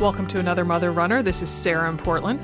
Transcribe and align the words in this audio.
Welcome 0.00 0.26
to 0.28 0.38
another 0.38 0.64
Mother 0.64 0.92
Runner. 0.92 1.22
This 1.22 1.42
is 1.42 1.50
Sarah 1.50 1.86
in 1.90 1.98
Portland. 1.98 2.40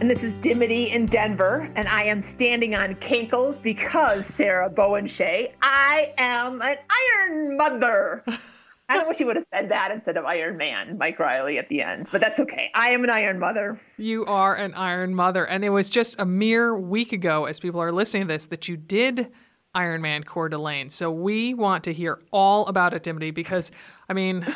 And 0.00 0.08
this 0.08 0.22
is 0.22 0.32
Dimity 0.34 0.92
in 0.92 1.06
Denver. 1.06 1.68
And 1.74 1.88
I 1.88 2.04
am 2.04 2.22
standing 2.22 2.76
on 2.76 2.94
cankles 2.94 3.60
because, 3.60 4.24
Sarah 4.24 4.70
Bowen 4.70 5.08
Shea, 5.08 5.52
I 5.60 6.14
am 6.18 6.62
an 6.62 6.76
Iron 6.88 7.56
Mother. 7.56 8.22
I 8.88 8.96
don't 8.96 9.08
wish 9.08 9.18
you 9.18 9.26
would 9.26 9.34
have 9.34 9.46
said 9.52 9.68
that 9.72 9.90
instead 9.90 10.16
of 10.16 10.24
Iron 10.24 10.56
Man, 10.56 10.96
Mike 10.98 11.18
Reilly 11.18 11.58
at 11.58 11.68
the 11.68 11.82
end, 11.82 12.06
but 12.12 12.20
that's 12.20 12.38
okay. 12.38 12.70
I 12.76 12.90
am 12.90 13.02
an 13.02 13.10
Iron 13.10 13.40
Mother. 13.40 13.80
You 13.96 14.24
are 14.26 14.54
an 14.54 14.72
Iron 14.74 15.16
Mother. 15.16 15.44
And 15.44 15.64
it 15.64 15.70
was 15.70 15.90
just 15.90 16.14
a 16.20 16.24
mere 16.24 16.76
week 16.78 17.12
ago, 17.12 17.46
as 17.46 17.58
people 17.58 17.82
are 17.82 17.90
listening 17.90 18.28
to 18.28 18.34
this, 18.34 18.46
that 18.46 18.68
you 18.68 18.76
did 18.76 19.32
Ironman 19.74 20.24
Coeur 20.24 20.48
d'Alene. 20.48 20.90
So 20.90 21.10
we 21.10 21.54
want 21.54 21.82
to 21.84 21.92
hear 21.92 22.20
all 22.30 22.66
about 22.66 22.94
it, 22.94 23.02
Dimity, 23.02 23.32
because, 23.32 23.72
I 24.08 24.12
mean, 24.12 24.46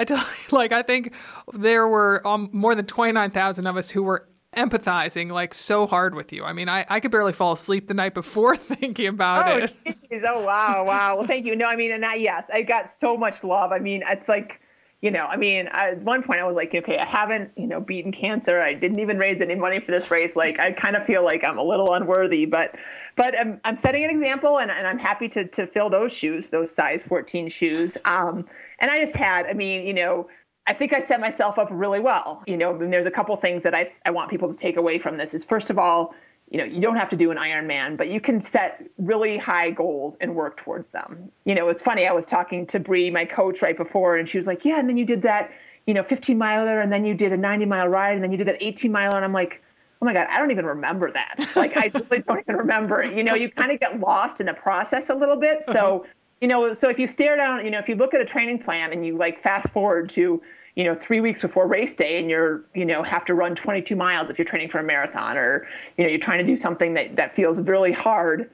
I 0.00 0.04
tell 0.04 0.18
you, 0.50 0.56
like, 0.56 0.72
I 0.72 0.82
think 0.82 1.12
there 1.52 1.86
were 1.86 2.26
um, 2.26 2.48
more 2.52 2.74
than 2.74 2.86
29,000 2.86 3.66
of 3.66 3.76
us 3.76 3.90
who 3.90 4.02
were 4.02 4.26
empathizing 4.56 5.30
like 5.30 5.54
so 5.54 5.86
hard 5.86 6.14
with 6.14 6.32
you. 6.32 6.42
I 6.42 6.52
mean, 6.52 6.68
I, 6.68 6.84
I 6.88 6.98
could 6.98 7.12
barely 7.12 7.32
fall 7.32 7.52
asleep 7.52 7.86
the 7.86 7.94
night 7.94 8.14
before 8.14 8.56
thinking 8.56 9.06
about 9.06 9.46
oh, 9.46 9.64
it. 9.64 9.98
Geez. 10.10 10.24
Oh, 10.26 10.40
wow. 10.40 10.84
Wow. 10.84 11.18
Well, 11.18 11.26
thank 11.26 11.46
you. 11.46 11.54
No, 11.54 11.66
I 11.66 11.76
mean, 11.76 11.92
and 11.92 12.04
I, 12.04 12.14
yes, 12.14 12.50
I 12.52 12.62
got 12.62 12.90
so 12.90 13.16
much 13.16 13.44
love. 13.44 13.70
I 13.70 13.78
mean, 13.78 14.02
it's 14.08 14.28
like, 14.28 14.60
you 15.02 15.10
know, 15.10 15.24
I 15.24 15.36
mean, 15.36 15.68
at 15.68 16.02
one 16.02 16.22
point 16.22 16.40
I 16.40 16.44
was 16.44 16.56
like, 16.56 16.74
okay, 16.74 16.98
I 16.98 17.06
haven't, 17.06 17.52
you 17.56 17.66
know, 17.66 17.80
beaten 17.80 18.12
cancer. 18.12 18.60
I 18.60 18.74
didn't 18.74 18.98
even 18.98 19.18
raise 19.18 19.40
any 19.40 19.54
money 19.54 19.80
for 19.80 19.92
this 19.92 20.10
race. 20.10 20.36
Like, 20.36 20.58
I 20.60 20.72
kind 20.72 20.94
of 20.94 21.06
feel 21.06 21.24
like 21.24 21.42
I'm 21.42 21.56
a 21.56 21.62
little 21.62 21.94
unworthy, 21.94 22.44
but, 22.44 22.74
but 23.16 23.38
I'm, 23.38 23.60
I'm 23.64 23.78
setting 23.78 24.04
an 24.04 24.10
example 24.10 24.58
and, 24.58 24.70
and 24.70 24.86
I'm 24.86 24.98
happy 24.98 25.28
to, 25.28 25.46
to 25.46 25.66
fill 25.66 25.88
those 25.88 26.12
shoes, 26.12 26.50
those 26.50 26.70
size 26.70 27.02
14 27.02 27.48
shoes. 27.48 27.96
Um, 28.04 28.46
and 28.80 28.90
I 28.90 28.98
just 28.98 29.16
had, 29.16 29.46
I 29.46 29.52
mean, 29.52 29.86
you 29.86 29.94
know, 29.94 30.28
I 30.66 30.72
think 30.72 30.92
I 30.92 31.00
set 31.00 31.20
myself 31.20 31.58
up 31.58 31.68
really 31.70 32.00
well. 32.00 32.42
You 32.46 32.56
know, 32.56 32.74
and 32.80 32.92
there's 32.92 33.06
a 33.06 33.10
couple 33.10 33.36
things 33.36 33.62
that 33.62 33.74
I, 33.74 33.92
I 34.04 34.10
want 34.10 34.30
people 34.30 34.50
to 34.50 34.56
take 34.56 34.76
away 34.76 34.98
from 34.98 35.16
this 35.16 35.34
is 35.34 35.44
first 35.44 35.70
of 35.70 35.78
all, 35.78 36.14
you 36.50 36.58
know, 36.58 36.64
you 36.64 36.80
don't 36.80 36.96
have 36.96 37.08
to 37.10 37.16
do 37.16 37.30
an 37.30 37.36
Ironman, 37.36 37.96
but 37.96 38.08
you 38.08 38.20
can 38.20 38.40
set 38.40 38.84
really 38.98 39.38
high 39.38 39.70
goals 39.70 40.16
and 40.20 40.34
work 40.34 40.56
towards 40.56 40.88
them. 40.88 41.30
You 41.44 41.54
know, 41.54 41.68
it's 41.68 41.80
funny. 41.80 42.08
I 42.08 42.12
was 42.12 42.26
talking 42.26 42.66
to 42.66 42.80
Bree, 42.80 43.08
my 43.08 43.24
coach, 43.24 43.62
right 43.62 43.76
before, 43.76 44.16
and 44.16 44.28
she 44.28 44.36
was 44.36 44.48
like, 44.48 44.64
"Yeah," 44.64 44.80
and 44.80 44.88
then 44.88 44.96
you 44.96 45.04
did 45.04 45.22
that, 45.22 45.52
you 45.86 45.94
know, 45.94 46.02
15 46.02 46.36
miler, 46.36 46.80
and 46.80 46.92
then 46.92 47.04
you 47.04 47.14
did 47.14 47.32
a 47.32 47.36
90 47.36 47.66
mile 47.66 47.86
ride, 47.86 48.14
and 48.14 48.24
then 48.24 48.32
you 48.32 48.36
did 48.36 48.48
that 48.48 48.56
18 48.60 48.90
miler, 48.90 49.14
and 49.14 49.24
I'm 49.24 49.32
like, 49.32 49.62
"Oh 50.02 50.06
my 50.06 50.12
god, 50.12 50.26
I 50.28 50.38
don't 50.38 50.50
even 50.50 50.66
remember 50.66 51.10
that. 51.12 51.36
Like, 51.54 51.76
I 51.76 51.92
really 51.94 52.22
don't 52.22 52.40
even 52.40 52.56
remember 52.56 53.00
it." 53.00 53.16
You 53.16 53.22
know, 53.22 53.34
you 53.34 53.48
kind 53.48 53.70
of 53.70 53.78
get 53.78 54.00
lost 54.00 54.40
in 54.40 54.46
the 54.46 54.54
process 54.54 55.08
a 55.08 55.14
little 55.14 55.36
bit. 55.36 55.62
So, 55.62 56.00
uh-huh. 56.00 56.08
You 56.40 56.48
know, 56.48 56.72
so 56.72 56.88
if 56.88 56.98
you 56.98 57.06
stare 57.06 57.36
down, 57.36 57.64
you 57.64 57.70
know, 57.70 57.78
if 57.78 57.88
you 57.88 57.94
look 57.94 58.14
at 58.14 58.20
a 58.20 58.24
training 58.24 58.58
plan 58.58 58.92
and 58.92 59.04
you 59.04 59.16
like 59.16 59.40
fast 59.40 59.72
forward 59.72 60.08
to 60.10 60.42
you 60.76 60.84
know, 60.84 60.94
three 60.94 61.20
weeks 61.20 61.42
before 61.42 61.66
race 61.66 61.94
day 61.94 62.18
and 62.18 62.30
you're, 62.30 62.64
you 62.74 62.84
know, 62.86 63.02
have 63.02 63.24
to 63.24 63.34
run 63.34 63.56
22 63.56 63.96
miles 63.96 64.30
if 64.30 64.38
you're 64.38 64.44
training 64.44 64.68
for 64.68 64.78
a 64.78 64.84
marathon 64.84 65.36
or, 65.36 65.66
you 65.98 66.04
know, 66.04 66.08
you're 66.08 66.18
trying 66.20 66.38
to 66.38 66.44
do 66.44 66.56
something 66.56 66.94
that, 66.94 67.16
that 67.16 67.34
feels 67.34 67.60
really 67.62 67.90
hard, 67.92 68.48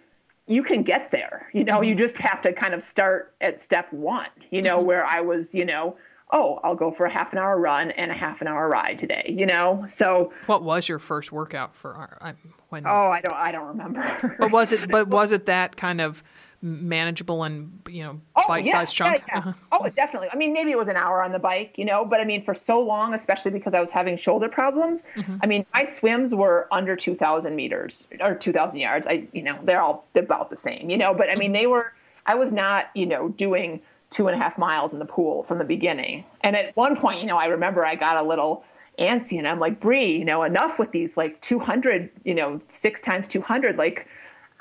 you 0.46 0.62
can 0.62 0.82
get 0.82 1.10
there. 1.10 1.50
You 1.52 1.62
know, 1.62 1.82
you 1.82 1.94
just 1.94 2.16
have 2.18 2.40
to 2.40 2.54
kind 2.54 2.72
of 2.72 2.82
start 2.82 3.34
at 3.42 3.60
step 3.60 3.92
one, 3.92 4.30
you 4.50 4.62
know, 4.62 4.80
where 4.80 5.04
I 5.04 5.20
was, 5.20 5.54
you 5.54 5.66
know, 5.66 5.98
oh, 6.32 6.58
I'll 6.64 6.74
go 6.74 6.90
for 6.90 7.04
a 7.04 7.10
half 7.10 7.32
an 7.34 7.38
hour 7.38 7.60
run 7.60 7.90
and 7.92 8.10
a 8.10 8.14
half 8.14 8.40
an 8.40 8.48
hour 8.48 8.66
ride 8.68 8.98
today, 8.98 9.26
you 9.28 9.44
know? 9.44 9.84
So 9.86 10.32
what 10.46 10.62
was 10.62 10.88
your 10.88 10.98
first 10.98 11.32
workout 11.32 11.76
for 11.76 12.18
uh, 12.22 12.32
when 12.70 12.86
Oh, 12.86 13.10
I 13.10 13.20
don't 13.20 13.34
I 13.34 13.52
don't 13.52 13.66
remember. 13.68 14.36
but 14.38 14.50
was 14.50 14.72
it 14.72 14.90
but 14.90 15.06
was 15.08 15.32
it 15.32 15.46
that 15.46 15.76
kind 15.76 16.00
of 16.00 16.24
manageable 16.62 17.44
and 17.44 17.80
you 17.88 18.02
know 18.02 18.20
oh, 18.34 18.44
bite-sized 18.48 18.98
yeah, 18.98 19.06
chunk. 19.06 19.22
Yeah, 19.28 19.34
yeah. 19.34 19.38
Uh-huh. 19.38 19.52
Oh, 19.72 19.88
definitely. 19.88 20.28
I 20.32 20.36
mean, 20.36 20.52
maybe 20.52 20.70
it 20.70 20.78
was 20.78 20.88
an 20.88 20.96
hour 20.96 21.22
on 21.22 21.32
the 21.32 21.38
bike, 21.38 21.74
you 21.76 21.84
know, 21.84 22.04
but 22.04 22.20
I 22.20 22.24
mean, 22.24 22.44
for 22.44 22.54
so 22.54 22.80
long, 22.80 23.14
especially 23.14 23.50
because 23.52 23.74
I 23.74 23.80
was 23.80 23.90
having 23.90 24.16
shoulder 24.16 24.48
problems. 24.48 25.04
Mm-hmm. 25.14 25.36
I 25.42 25.46
mean, 25.46 25.66
my 25.74 25.84
swims 25.84 26.34
were 26.34 26.68
under 26.72 26.96
2,000 26.96 27.54
meters 27.54 28.06
or 28.20 28.34
2,000 28.34 28.80
yards. 28.80 29.06
I, 29.06 29.26
you 29.32 29.42
know, 29.42 29.58
they're 29.62 29.80
all 29.80 30.06
about 30.14 30.50
the 30.50 30.56
same, 30.56 30.90
you 30.90 30.96
know, 30.96 31.14
but 31.14 31.30
I 31.30 31.34
mean, 31.36 31.52
they 31.52 31.66
were. 31.66 31.92
I 32.28 32.34
was 32.34 32.50
not, 32.50 32.90
you 32.94 33.06
know, 33.06 33.28
doing 33.28 33.80
two 34.10 34.28
and 34.28 34.36
a 34.36 34.38
half 34.42 34.58
miles 34.58 34.92
in 34.92 34.98
the 34.98 35.04
pool 35.04 35.42
from 35.44 35.58
the 35.58 35.64
beginning. 35.64 36.24
And 36.42 36.56
at 36.56 36.76
one 36.76 36.96
point, 36.96 37.20
you 37.20 37.26
know, 37.26 37.36
I 37.36 37.46
remember 37.46 37.84
I 37.84 37.94
got 37.94 38.16
a 38.16 38.26
little 38.26 38.64
antsy 38.98 39.38
and 39.38 39.46
I'm 39.46 39.58
like, 39.58 39.80
Bree, 39.80 40.16
you 40.16 40.24
know, 40.24 40.42
enough 40.42 40.78
with 40.78 40.92
these 40.92 41.16
like 41.16 41.40
200, 41.40 42.10
you 42.24 42.34
know, 42.34 42.60
six 42.68 43.00
times 43.00 43.28
200, 43.28 43.76
like 43.76 44.06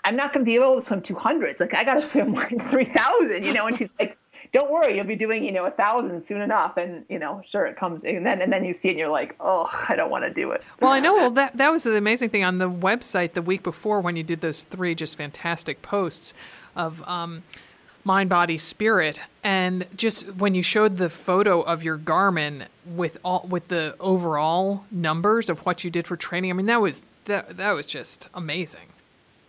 I'm 0.05 0.15
not 0.15 0.31
going 0.31 0.45
to 0.45 0.49
be 0.49 0.55
able 0.55 0.75
to 0.75 0.81
swim 0.81 1.01
200s. 1.01 1.59
Like 1.59 1.73
I 1.73 1.83
got 1.83 1.95
to 1.95 2.01
swim 2.03 2.33
like 2.33 2.61
3,000, 2.69 3.43
you 3.43 3.53
know. 3.53 3.65
And 3.65 3.75
she's 3.75 3.89
like, 3.99 4.17
"Don't 4.53 4.71
worry, 4.71 4.95
you'll 4.95 5.05
be 5.05 5.15
doing 5.15 5.43
you 5.43 5.51
know 5.51 5.63
a 5.63 5.71
thousand 5.71 6.21
soon 6.21 6.41
enough." 6.41 6.77
And 6.77 7.03
you 7.09 7.19
know, 7.19 7.41
sure 7.47 7.65
it 7.65 7.75
comes, 7.75 8.03
and 8.03 8.25
then 8.25 8.41
and 8.41 8.53
then 8.53 8.63
you 8.63 8.71
see 8.71 8.89
it, 8.89 8.91
and 8.91 8.99
you're 8.99 9.09
like, 9.09 9.35
"Oh, 9.39 9.67
I 9.89 9.95
don't 9.95 10.11
want 10.11 10.23
to 10.23 10.33
do 10.33 10.51
it." 10.51 10.63
Well, 10.79 10.91
I 10.91 10.99
know. 10.99 11.13
Well, 11.13 11.31
that 11.31 11.57
that 11.57 11.71
was 11.71 11.83
the 11.83 11.97
amazing 11.97 12.29
thing 12.29 12.43
on 12.43 12.59
the 12.59 12.69
website 12.69 13.33
the 13.33 13.41
week 13.41 13.63
before 13.63 13.99
when 13.99 14.15
you 14.15 14.23
did 14.23 14.41
those 14.41 14.63
three 14.63 14.95
just 14.95 15.17
fantastic 15.17 15.81
posts 15.81 16.33
of. 16.75 17.03
Um, 17.07 17.43
mind 18.07 18.29
body 18.29 18.55
spirit 18.55 19.19
and 19.43 19.83
just 19.97 20.27
when 20.35 20.53
you 20.53 20.61
showed 20.61 20.97
the 20.97 21.09
photo 21.09 21.61
of 21.61 21.81
your 21.81 21.97
garmin 21.97 22.63
with 22.85 23.17
all 23.25 23.43
with 23.49 23.67
the 23.69 23.95
overall 23.99 24.85
numbers 24.91 25.49
of 25.49 25.65
what 25.65 25.83
you 25.83 25.89
did 25.89 26.05
for 26.05 26.15
training 26.15 26.51
i 26.51 26.53
mean 26.53 26.67
that 26.67 26.79
was 26.79 27.01
that 27.25 27.57
that 27.57 27.71
was 27.71 27.87
just 27.87 28.29
amazing 28.35 28.85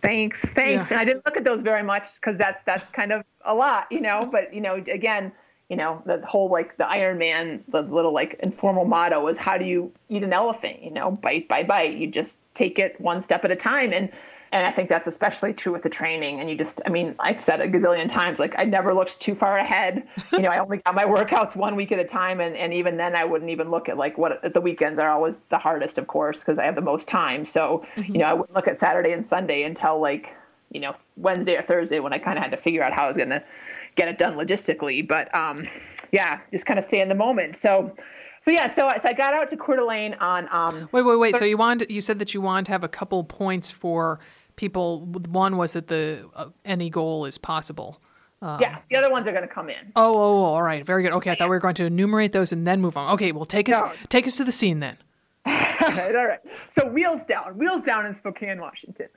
Thanks, 0.01 0.45
thanks. 0.45 0.91
Yeah. 0.91 0.97
And 0.97 1.01
I 1.01 1.05
didn't 1.05 1.25
look 1.25 1.37
at 1.37 1.43
those 1.43 1.61
very 1.61 1.83
much 1.83 2.15
because 2.15 2.37
that's 2.37 2.63
that's 2.63 2.89
kind 2.91 3.11
of 3.11 3.23
a 3.45 3.53
lot, 3.53 3.87
you 3.91 4.01
know. 4.01 4.27
But 4.31 4.53
you 4.53 4.61
know, 4.61 4.75
again, 4.75 5.31
you 5.69 5.75
know, 5.75 6.01
the 6.05 6.23
whole 6.25 6.49
like 6.49 6.77
the 6.77 6.87
Iron 6.87 7.17
Man, 7.17 7.63
the 7.67 7.81
little 7.81 8.13
like 8.13 8.39
informal 8.43 8.85
motto 8.85 9.27
is 9.27 9.37
how 9.37 9.57
do 9.57 9.65
you 9.65 9.91
eat 10.09 10.23
an 10.23 10.33
elephant? 10.33 10.83
You 10.83 10.91
know, 10.91 11.11
bite 11.11 11.47
by 11.47 11.63
bite. 11.63 11.97
You 11.97 12.07
just 12.07 12.53
take 12.53 12.79
it 12.79 12.99
one 13.01 13.21
step 13.21 13.43
at 13.43 13.51
a 13.51 13.55
time. 13.55 13.91
And 13.91 14.11
and 14.51 14.65
I 14.65 14.71
think 14.71 14.89
that's 14.89 15.07
especially 15.07 15.53
true 15.53 15.73
with 15.73 15.81
the 15.81 15.89
training. 15.89 16.39
And 16.39 16.49
you 16.49 16.57
just, 16.57 16.81
I 16.85 16.89
mean, 16.89 17.15
I've 17.19 17.41
said 17.41 17.59
a 17.59 17.67
gazillion 17.67 18.07
times, 18.07 18.39
like 18.39 18.55
I 18.57 18.63
never 18.63 18.93
looked 18.93 19.19
too 19.19 19.35
far 19.35 19.57
ahead. 19.57 20.07
You 20.31 20.39
know, 20.39 20.49
I 20.49 20.59
only 20.59 20.77
got 20.77 20.95
my 20.95 21.03
workouts 21.03 21.55
one 21.55 21.75
week 21.75 21.91
at 21.91 21.99
a 21.99 22.05
time. 22.05 22.39
And, 22.39 22.55
and 22.55 22.73
even 22.73 22.97
then 22.97 23.15
I 23.15 23.25
wouldn't 23.25 23.51
even 23.51 23.69
look 23.69 23.89
at 23.89 23.97
like 23.97 24.17
what 24.17 24.53
the 24.53 24.61
weekends 24.61 24.99
are 24.99 25.09
always 25.09 25.39
the 25.49 25.57
hardest, 25.57 25.97
of 25.97 26.07
course, 26.07 26.39
because 26.39 26.59
I 26.59 26.65
have 26.65 26.75
the 26.75 26.81
most 26.81 27.07
time. 27.07 27.45
So, 27.45 27.85
mm-hmm. 27.95 28.13
you 28.13 28.19
know, 28.19 28.27
I 28.27 28.33
wouldn't 28.33 28.55
look 28.55 28.67
at 28.67 28.79
Saturday 28.79 29.11
and 29.11 29.25
Sunday 29.25 29.63
until 29.63 29.99
like, 29.99 30.35
you 30.71 30.79
know, 30.79 30.95
Wednesday 31.15 31.55
or 31.55 31.61
Thursday 31.61 31.99
when 31.99 32.13
I 32.13 32.17
kind 32.17 32.37
of 32.37 32.43
had 32.43 32.51
to 32.51 32.57
figure 32.57 32.83
out 32.83 32.93
how 32.93 33.05
I 33.05 33.07
was 33.07 33.17
going 33.17 33.29
to 33.29 33.43
get 33.95 34.07
it 34.07 34.17
done 34.17 34.35
logistically. 34.35 35.05
But 35.07 35.33
um, 35.35 35.65
yeah, 36.11 36.39
just 36.51 36.65
kind 36.65 36.77
of 36.77 36.85
stay 36.85 36.99
in 36.99 37.09
the 37.09 37.15
moment. 37.15 37.55
So, 37.55 37.95
so 38.41 38.51
yeah, 38.51 38.67
so, 38.67 38.91
so 39.01 39.09
I 39.09 39.13
got 39.13 39.33
out 39.33 39.47
to 39.49 39.57
Coeur 39.57 39.77
d'Alene 39.77 40.13
on. 40.15 40.47
Um, 40.51 40.89
wait, 40.91 41.05
wait, 41.05 41.15
wait. 41.17 41.35
So 41.35 41.45
you 41.45 41.57
wanted, 41.57 41.89
you 41.89 42.01
said 42.01 42.19
that 42.19 42.33
you 42.33 42.41
wanted 42.41 42.67
to 42.67 42.71
have 42.73 42.83
a 42.83 42.89
couple 42.89 43.23
points 43.23 43.71
for 43.71 44.19
people. 44.57 45.05
One 45.29 45.55
was 45.55 45.73
that 45.73 45.87
the 45.87 46.29
uh, 46.35 46.49
any 46.65 46.89
goal 46.89 47.25
is 47.25 47.37
possible. 47.37 48.01
Um, 48.41 48.59
yeah, 48.61 48.79
the 48.89 48.97
other 48.97 49.09
ones 49.09 49.25
are 49.25 49.31
going 49.31 49.47
to 49.47 49.53
come 49.53 49.69
in. 49.69 49.91
Oh, 49.95 50.13
oh, 50.13 50.15
oh, 50.15 50.43
all 50.43 50.61
right, 50.61 50.85
very 50.85 51.01
good. 51.01 51.11
Okay, 51.13 51.31
I 51.31 51.35
thought 51.35 51.49
we 51.49 51.55
were 51.55 51.59
going 51.59 51.73
to 51.75 51.85
enumerate 51.85 52.33
those 52.33 52.51
and 52.51 52.67
then 52.67 52.81
move 52.81 52.95
on. 52.95 53.13
Okay, 53.13 53.31
well, 53.31 53.45
take 53.45 53.67
us 53.69 53.81
no. 53.81 53.91
take 54.09 54.27
us 54.27 54.37
to 54.37 54.43
the 54.43 54.51
scene 54.51 54.79
then. 54.79 54.97
all 55.47 55.53
right, 55.53 56.15
all 56.15 56.27
right. 56.27 56.39
So 56.67 56.87
wheels 56.87 57.23
down, 57.23 57.57
wheels 57.57 57.83
down 57.83 58.05
in 58.05 58.13
Spokane, 58.13 58.59
Washington. 58.59 59.07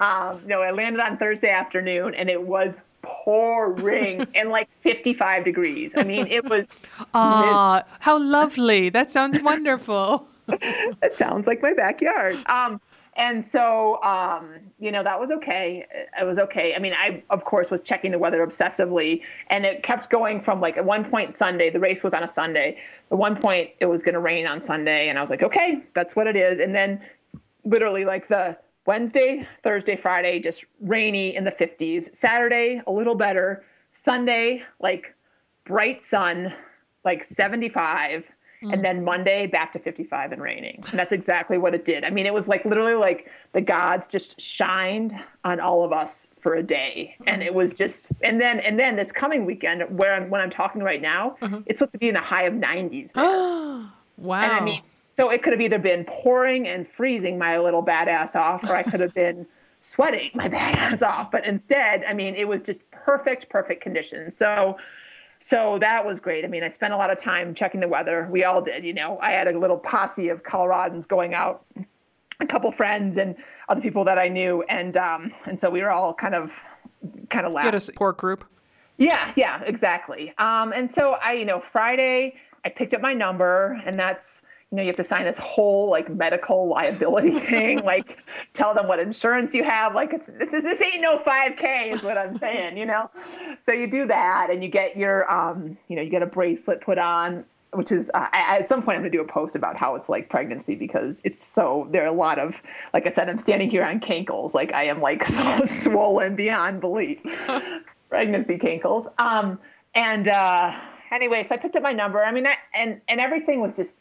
Um, 0.00 0.42
know, 0.46 0.60
I 0.62 0.70
landed 0.70 1.00
on 1.00 1.16
Thursday 1.16 1.50
afternoon, 1.50 2.14
and 2.14 2.28
it 2.30 2.42
was 2.42 2.76
pouring 3.02 4.26
and 4.34 4.50
like 4.50 4.68
55 4.82 5.44
degrees. 5.44 5.94
I 5.96 6.04
mean, 6.04 6.26
it 6.26 6.44
was. 6.44 6.76
Ah, 7.14 7.84
how 8.00 8.18
lovely! 8.18 8.90
That 8.90 9.10
sounds 9.10 9.42
wonderful. 9.42 10.26
that 10.46 11.14
sounds 11.14 11.46
like 11.46 11.62
my 11.62 11.72
backyard. 11.72 12.36
Um, 12.46 12.80
and 13.18 13.44
so, 13.44 14.00
um, 14.04 14.54
you 14.78 14.92
know, 14.92 15.02
that 15.02 15.18
was 15.18 15.32
okay. 15.32 15.84
It 16.18 16.24
was 16.24 16.38
okay. 16.38 16.76
I 16.76 16.78
mean, 16.78 16.94
I, 16.94 17.22
of 17.30 17.44
course, 17.44 17.68
was 17.68 17.82
checking 17.82 18.12
the 18.12 18.18
weather 18.18 18.46
obsessively, 18.46 19.22
and 19.48 19.66
it 19.66 19.82
kept 19.82 20.08
going 20.08 20.40
from 20.40 20.60
like 20.60 20.76
at 20.76 20.84
one 20.84 21.04
point 21.04 21.34
Sunday, 21.34 21.68
the 21.68 21.80
race 21.80 22.04
was 22.04 22.14
on 22.14 22.22
a 22.22 22.28
Sunday. 22.28 22.78
At 23.10 23.18
one 23.18 23.34
point, 23.34 23.70
it 23.80 23.86
was 23.86 24.04
going 24.04 24.14
to 24.14 24.20
rain 24.20 24.46
on 24.46 24.62
Sunday, 24.62 25.08
and 25.08 25.18
I 25.18 25.20
was 25.20 25.30
like, 25.30 25.42
okay, 25.42 25.82
that's 25.94 26.14
what 26.14 26.28
it 26.28 26.36
is. 26.36 26.60
And 26.60 26.72
then, 26.72 27.00
literally, 27.64 28.04
like 28.04 28.28
the 28.28 28.56
Wednesday, 28.86 29.46
Thursday, 29.64 29.96
Friday, 29.96 30.38
just 30.38 30.64
rainy 30.80 31.34
in 31.34 31.42
the 31.42 31.52
50s. 31.52 32.14
Saturday, 32.14 32.80
a 32.86 32.92
little 32.92 33.16
better. 33.16 33.64
Sunday, 33.90 34.62
like 34.78 35.12
bright 35.64 36.04
sun, 36.04 36.54
like 37.04 37.24
75, 37.24 38.24
mm. 38.62 38.72
and 38.72 38.84
then 38.84 39.04
Monday 39.04 39.46
back 39.46 39.72
to 39.72 39.78
55 39.78 40.32
and 40.32 40.42
raining. 40.42 40.82
And 40.90 40.98
that's 40.98 41.12
exactly 41.12 41.58
what 41.58 41.74
it 41.74 41.84
did. 41.84 42.04
I 42.04 42.10
mean, 42.10 42.26
it 42.26 42.34
was 42.34 42.48
like 42.48 42.64
literally 42.64 42.94
like 42.94 43.30
the 43.52 43.60
gods 43.60 44.08
just 44.08 44.40
shined 44.40 45.14
on 45.44 45.60
all 45.60 45.84
of 45.84 45.92
us 45.92 46.28
for 46.40 46.54
a 46.54 46.62
day. 46.62 47.16
And 47.26 47.42
it 47.42 47.54
was 47.54 47.72
just, 47.72 48.12
and 48.22 48.40
then, 48.40 48.60
and 48.60 48.78
then 48.78 48.96
this 48.96 49.12
coming 49.12 49.44
weekend 49.44 49.82
where 49.98 50.14
I'm, 50.14 50.30
when 50.30 50.40
I'm 50.40 50.50
talking 50.50 50.82
right 50.82 51.02
now, 51.02 51.36
uh-huh. 51.42 51.60
it's 51.66 51.78
supposed 51.78 51.92
to 51.92 51.98
be 51.98 52.08
in 52.08 52.14
the 52.14 52.20
high 52.20 52.44
of 52.44 52.54
90s. 52.54 53.14
wow. 53.16 54.42
And 54.42 54.52
I 54.52 54.60
mean, 54.60 54.82
so 55.08 55.30
it 55.30 55.42
could 55.42 55.52
have 55.52 55.60
either 55.60 55.78
been 55.78 56.04
pouring 56.04 56.68
and 56.68 56.86
freezing 56.86 57.38
my 57.38 57.58
little 57.58 57.84
badass 57.84 58.36
off, 58.36 58.62
or 58.64 58.76
I 58.76 58.82
could 58.82 59.00
have 59.00 59.14
been 59.14 59.46
sweating 59.80 60.30
my 60.34 60.48
badass 60.48 61.02
off. 61.06 61.30
But 61.30 61.46
instead, 61.46 62.04
I 62.04 62.14
mean, 62.14 62.34
it 62.34 62.46
was 62.46 62.62
just 62.62 62.88
perfect, 62.90 63.48
perfect 63.48 63.82
conditions. 63.82 64.36
So, 64.36 64.76
so 65.40 65.78
that 65.78 66.04
was 66.04 66.20
great. 66.20 66.44
I 66.44 66.48
mean, 66.48 66.62
I 66.62 66.68
spent 66.68 66.92
a 66.92 66.96
lot 66.96 67.10
of 67.10 67.18
time 67.18 67.54
checking 67.54 67.80
the 67.80 67.88
weather. 67.88 68.28
We 68.30 68.44
all 68.44 68.60
did, 68.60 68.84
you 68.84 68.92
know. 68.92 69.18
I 69.20 69.30
had 69.30 69.48
a 69.48 69.58
little 69.58 69.78
posse 69.78 70.28
of 70.28 70.42
Coloradans 70.42 71.06
going 71.06 71.34
out, 71.34 71.64
a 72.40 72.46
couple 72.46 72.70
friends 72.72 73.16
and 73.18 73.36
other 73.68 73.80
people 73.80 74.04
that 74.04 74.18
I 74.18 74.28
knew, 74.28 74.62
and 74.68 74.96
um, 74.96 75.32
and 75.46 75.58
so 75.58 75.70
we 75.70 75.80
were 75.80 75.90
all 75.90 76.14
kind 76.14 76.34
of 76.34 76.52
kind 77.30 77.46
of 77.46 77.52
laughing. 77.52 77.68
Get 77.68 77.76
a 77.76 77.80
support 77.80 78.16
group. 78.16 78.44
Yeah, 78.96 79.32
yeah, 79.36 79.62
exactly. 79.64 80.34
Um, 80.38 80.72
and 80.72 80.90
so 80.90 81.16
I, 81.22 81.34
you 81.34 81.44
know, 81.44 81.60
Friday 81.60 82.34
I 82.64 82.68
picked 82.68 82.94
up 82.94 83.00
my 83.00 83.12
number, 83.12 83.80
and 83.84 83.98
that's 83.98 84.42
you 84.70 84.76
know, 84.76 84.82
you 84.82 84.88
have 84.88 84.96
to 84.96 85.04
sign 85.04 85.24
this 85.24 85.38
whole 85.38 85.88
like 85.88 86.10
medical 86.10 86.68
liability 86.68 87.30
thing, 87.38 87.82
like 87.84 88.18
tell 88.52 88.74
them 88.74 88.86
what 88.86 89.00
insurance 89.00 89.54
you 89.54 89.64
have. 89.64 89.94
Like 89.94 90.12
it's 90.12 90.26
this 90.26 90.52
is 90.52 90.62
this 90.62 90.82
ain't 90.82 91.00
no 91.00 91.18
5K 91.18 91.94
is 91.94 92.02
what 92.02 92.18
I'm 92.18 92.36
saying, 92.36 92.76
you 92.76 92.84
know. 92.84 93.10
So 93.62 93.72
you 93.72 93.86
do 93.86 94.06
that, 94.06 94.50
and 94.50 94.62
you 94.62 94.68
get 94.68 94.96
your 94.96 95.30
um, 95.32 95.78
you 95.88 95.96
know, 95.96 96.02
you 96.02 96.10
get 96.10 96.22
a 96.22 96.26
bracelet 96.26 96.82
put 96.82 96.98
on, 96.98 97.44
which 97.72 97.90
is 97.90 98.10
uh, 98.12 98.28
I, 98.30 98.58
at 98.58 98.68
some 98.68 98.82
point 98.82 98.96
I'm 98.96 99.02
gonna 99.02 99.10
do 99.10 99.22
a 99.22 99.26
post 99.26 99.56
about 99.56 99.78
how 99.78 99.94
it's 99.94 100.10
like 100.10 100.28
pregnancy 100.28 100.74
because 100.74 101.22
it's 101.24 101.42
so 101.42 101.88
there 101.90 102.02
are 102.02 102.08
a 102.08 102.12
lot 102.12 102.38
of 102.38 102.62
like 102.92 103.06
I 103.06 103.10
said 103.10 103.30
I'm 103.30 103.38
standing 103.38 103.70
here 103.70 103.84
on 103.84 104.00
cankles, 104.00 104.52
like 104.52 104.74
I 104.74 104.84
am 104.84 105.00
like 105.00 105.24
so 105.24 105.64
swollen 105.64 106.36
beyond 106.36 106.82
belief, 106.82 107.20
pregnancy 108.10 108.58
cankles. 108.58 109.06
Um, 109.18 109.58
and 109.94 110.28
uh, 110.28 110.78
anyway, 111.10 111.42
so 111.44 111.54
I 111.54 111.58
picked 111.58 111.76
up 111.76 111.82
my 111.82 111.92
number. 111.92 112.22
I 112.22 112.32
mean, 112.32 112.46
I, 112.46 112.56
and 112.74 113.00
and 113.08 113.18
everything 113.18 113.62
was 113.62 113.74
just 113.74 113.98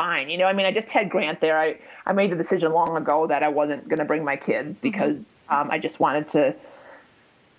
fine. 0.00 0.30
You 0.30 0.38
know, 0.38 0.46
I 0.46 0.54
mean, 0.54 0.64
I 0.64 0.72
just 0.72 0.88
had 0.88 1.10
Grant 1.10 1.40
there. 1.40 1.60
I, 1.60 1.78
I 2.06 2.14
made 2.14 2.32
the 2.32 2.36
decision 2.36 2.72
long 2.72 2.96
ago 2.96 3.26
that 3.26 3.42
I 3.42 3.48
wasn't 3.48 3.86
going 3.86 3.98
to 3.98 4.04
bring 4.06 4.24
my 4.24 4.36
kids 4.36 4.78
mm-hmm. 4.78 4.88
because 4.88 5.40
mm-hmm. 5.50 5.54
um, 5.54 5.70
I 5.70 5.78
just 5.78 6.00
wanted 6.00 6.26
to, 6.28 6.56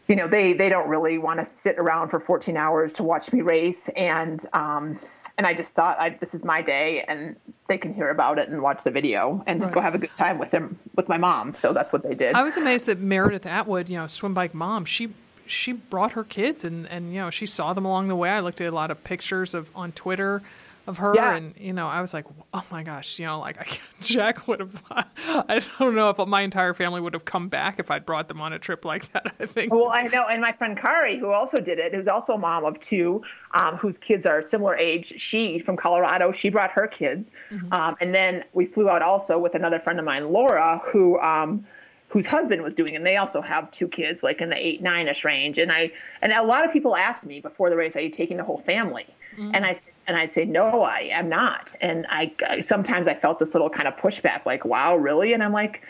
you 0.07 0.15
know, 0.15 0.27
they, 0.27 0.53
they 0.53 0.67
don't 0.67 0.89
really 0.89 1.19
want 1.19 1.39
to 1.39 1.45
sit 1.45 1.77
around 1.77 2.09
for 2.09 2.19
14 2.19 2.57
hours 2.57 2.93
to 2.93 3.03
watch 3.03 3.31
me 3.31 3.41
race. 3.41 3.89
And, 3.89 4.43
um, 4.53 4.97
and 5.37 5.45
I 5.45 5.53
just 5.53 5.75
thought 5.75 5.99
I, 5.99 6.09
this 6.19 6.33
is 6.33 6.43
my 6.43 6.63
day 6.63 7.03
and 7.07 7.35
they 7.67 7.77
can 7.77 7.93
hear 7.93 8.09
about 8.09 8.39
it 8.39 8.49
and 8.49 8.59
watch 8.63 8.83
the 8.83 8.91
video 8.91 9.43
and 9.45 9.61
right. 9.61 9.71
go 9.71 9.79
have 9.79 9.93
a 9.93 9.99
good 9.99 10.15
time 10.15 10.39
with 10.39 10.49
them, 10.49 10.79
with 10.95 11.07
my 11.07 11.19
mom. 11.19 11.55
So 11.55 11.73
that's 11.73 11.93
what 11.93 12.01
they 12.01 12.15
did. 12.15 12.33
I 12.33 12.41
was 12.41 12.57
amazed 12.57 12.87
that 12.87 12.97
Meredith 12.99 13.45
Atwood, 13.45 13.87
you 13.87 13.97
know, 13.97 14.07
swim 14.07 14.33
bike 14.33 14.55
mom, 14.55 14.85
she, 14.85 15.09
she 15.45 15.73
brought 15.73 16.13
her 16.13 16.23
kids 16.23 16.63
and, 16.63 16.87
and, 16.87 17.13
you 17.13 17.19
know, 17.19 17.29
she 17.29 17.45
saw 17.45 17.73
them 17.73 17.85
along 17.85 18.07
the 18.07 18.15
way. 18.15 18.31
I 18.31 18.39
looked 18.39 18.61
at 18.61 18.67
a 18.67 18.75
lot 18.75 18.89
of 18.89 19.03
pictures 19.03 19.53
of 19.53 19.69
on 19.75 19.91
Twitter 19.91 20.41
of 20.87 20.97
her 20.97 21.13
yeah. 21.15 21.35
and 21.35 21.53
you 21.57 21.73
know 21.73 21.87
i 21.87 22.01
was 22.01 22.13
like 22.13 22.25
oh 22.53 22.63
my 22.71 22.81
gosh 22.81 23.19
you 23.19 23.25
know 23.25 23.39
like 23.39 23.59
I, 23.59 23.79
jack 24.01 24.47
would 24.47 24.59
have 24.59 24.83
i 24.89 25.61
don't 25.79 25.95
know 25.95 26.09
if 26.09 26.17
my 26.27 26.41
entire 26.41 26.73
family 26.73 27.01
would 27.01 27.13
have 27.13 27.25
come 27.25 27.49
back 27.49 27.79
if 27.79 27.91
i'd 27.91 28.05
brought 28.05 28.27
them 28.27 28.41
on 28.41 28.53
a 28.53 28.59
trip 28.59 28.83
like 28.83 29.11
that 29.13 29.33
i 29.39 29.45
think 29.45 29.73
well 29.73 29.89
i 29.89 30.07
know 30.07 30.25
and 30.27 30.41
my 30.41 30.51
friend 30.51 30.77
kari 30.77 31.19
who 31.19 31.31
also 31.31 31.59
did 31.59 31.77
it 31.77 31.93
who's 31.93 32.07
also 32.07 32.33
a 32.33 32.37
mom 32.37 32.65
of 32.65 32.79
two 32.79 33.21
um, 33.53 33.75
whose 33.77 33.97
kids 33.97 34.25
are 34.25 34.41
similar 34.41 34.75
age 34.75 35.13
she 35.17 35.59
from 35.59 35.77
colorado 35.77 36.31
she 36.31 36.49
brought 36.49 36.71
her 36.71 36.87
kids 36.87 37.31
mm-hmm. 37.51 37.71
um, 37.71 37.95
and 38.01 38.15
then 38.15 38.43
we 38.53 38.65
flew 38.65 38.89
out 38.89 39.01
also 39.01 39.37
with 39.37 39.55
another 39.55 39.79
friend 39.79 39.99
of 39.99 40.05
mine 40.05 40.31
laura 40.31 40.81
who 40.91 41.19
um, 41.19 41.65
whose 42.11 42.25
husband 42.25 42.61
was 42.61 42.73
doing 42.73 42.95
and 42.95 43.05
they 43.05 43.17
also 43.17 43.41
have 43.41 43.71
two 43.71 43.87
kids 43.87 44.21
like 44.21 44.41
in 44.41 44.49
the 44.49 44.57
eight 44.57 44.81
nine-ish 44.81 45.23
range 45.23 45.57
and 45.57 45.71
i 45.71 45.91
and 46.21 46.31
a 46.33 46.43
lot 46.43 46.65
of 46.65 46.71
people 46.71 46.95
asked 46.95 47.25
me 47.25 47.39
before 47.39 47.69
the 47.69 47.75
race 47.75 47.95
are 47.95 48.01
you 48.01 48.09
taking 48.09 48.37
the 48.37 48.43
whole 48.43 48.59
family 48.59 49.07
Mm-hmm. 49.37 49.51
And 49.53 49.65
I 49.65 49.79
and 50.07 50.17
I'd 50.17 50.31
say 50.31 50.45
no, 50.45 50.81
I 50.81 51.09
am 51.11 51.29
not. 51.29 51.75
And 51.81 52.05
I, 52.09 52.33
I 52.47 52.59
sometimes 52.59 53.07
I 53.07 53.13
felt 53.13 53.39
this 53.39 53.53
little 53.53 53.69
kind 53.69 53.87
of 53.87 53.95
pushback, 53.95 54.45
like, 54.45 54.65
wow, 54.65 54.95
really? 54.95 55.33
And 55.33 55.43
I'm 55.43 55.53
like, 55.53 55.83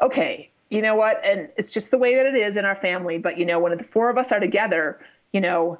okay, 0.00 0.50
you 0.70 0.82
know 0.82 0.94
what? 0.94 1.24
And 1.24 1.48
it's 1.56 1.70
just 1.70 1.90
the 1.90 1.98
way 1.98 2.16
that 2.16 2.26
it 2.26 2.34
is 2.34 2.56
in 2.56 2.64
our 2.64 2.74
family. 2.74 3.18
But 3.18 3.38
you 3.38 3.46
know, 3.46 3.60
when 3.60 3.76
the 3.76 3.84
four 3.84 4.10
of 4.10 4.18
us 4.18 4.32
are 4.32 4.40
together, 4.40 5.00
you 5.32 5.40
know, 5.40 5.78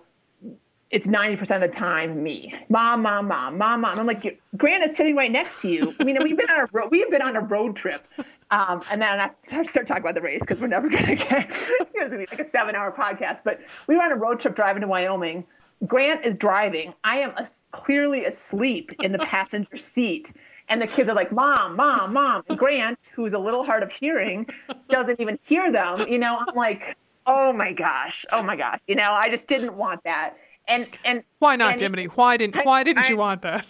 it's 0.90 1.06
90% 1.06 1.54
of 1.54 1.62
the 1.62 1.68
time 1.68 2.22
me 2.22 2.54
mom 2.68 3.00
mom 3.00 3.26
mom 3.26 3.56
mom 3.56 3.80
mom 3.80 3.98
i'm 3.98 4.06
like 4.06 4.38
grant 4.58 4.84
is 4.84 4.94
sitting 4.94 5.16
right 5.16 5.32
next 5.32 5.58
to 5.58 5.70
you 5.70 5.94
i 5.98 6.04
mean 6.04 6.18
we've 6.22 6.36
been 6.36 6.50
on 6.50 6.60
a 6.60 6.68
road 6.70 6.88
we've 6.90 7.10
been 7.10 7.22
on 7.22 7.34
a 7.34 7.40
road 7.40 7.74
trip 7.74 8.06
um, 8.52 8.82
and 8.90 9.02
then 9.02 9.20
i 9.20 9.32
start, 9.32 9.66
start 9.66 9.86
talking 9.86 10.02
about 10.02 10.14
the 10.14 10.22
race 10.22 10.40
because 10.40 10.60
we're 10.60 10.68
never 10.68 10.88
going 10.88 11.04
to 11.16 11.16
get 11.16 11.50
it's 11.50 11.92
going 11.92 12.10
to 12.10 12.16
be 12.16 12.26
like 12.30 12.38
a 12.38 12.44
seven 12.44 12.76
hour 12.76 12.92
podcast 12.92 13.40
but 13.44 13.58
we 13.88 13.96
were 13.96 14.02
on 14.02 14.12
a 14.12 14.16
road 14.16 14.38
trip 14.38 14.54
driving 14.54 14.82
to 14.82 14.86
wyoming 14.86 15.44
Grant 15.86 16.24
is 16.24 16.34
driving. 16.36 16.94
I 17.02 17.16
am 17.18 17.34
clearly 17.72 18.24
asleep 18.24 18.92
in 19.02 19.12
the 19.12 19.18
passenger 19.18 19.76
seat. 19.76 20.32
And 20.68 20.80
the 20.80 20.86
kids 20.86 21.08
are 21.08 21.14
like, 21.14 21.32
Mom, 21.32 21.76
Mom, 21.76 22.12
Mom. 22.12 22.44
And 22.48 22.58
Grant, 22.58 23.08
who's 23.12 23.32
a 23.32 23.38
little 23.38 23.64
hard 23.64 23.82
of 23.82 23.90
hearing, 23.90 24.46
doesn't 24.88 25.20
even 25.20 25.38
hear 25.44 25.72
them. 25.72 26.06
You 26.08 26.18
know, 26.18 26.38
I'm 26.38 26.54
like, 26.54 26.96
oh 27.26 27.52
my 27.52 27.72
gosh, 27.72 28.24
oh 28.32 28.42
my 28.42 28.56
gosh. 28.56 28.80
You 28.86 28.94
know, 28.94 29.10
I 29.10 29.28
just 29.28 29.48
didn't 29.48 29.76
want 29.76 30.04
that. 30.04 30.34
And 30.68 30.86
and 31.04 31.24
why 31.40 31.56
not, 31.56 31.78
Dimity? 31.78 32.04
Why 32.04 32.36
didn't 32.36 32.64
why 32.64 32.84
didn't 32.84 33.04
I, 33.04 33.08
you 33.08 33.16
want 33.16 33.42
that? 33.42 33.66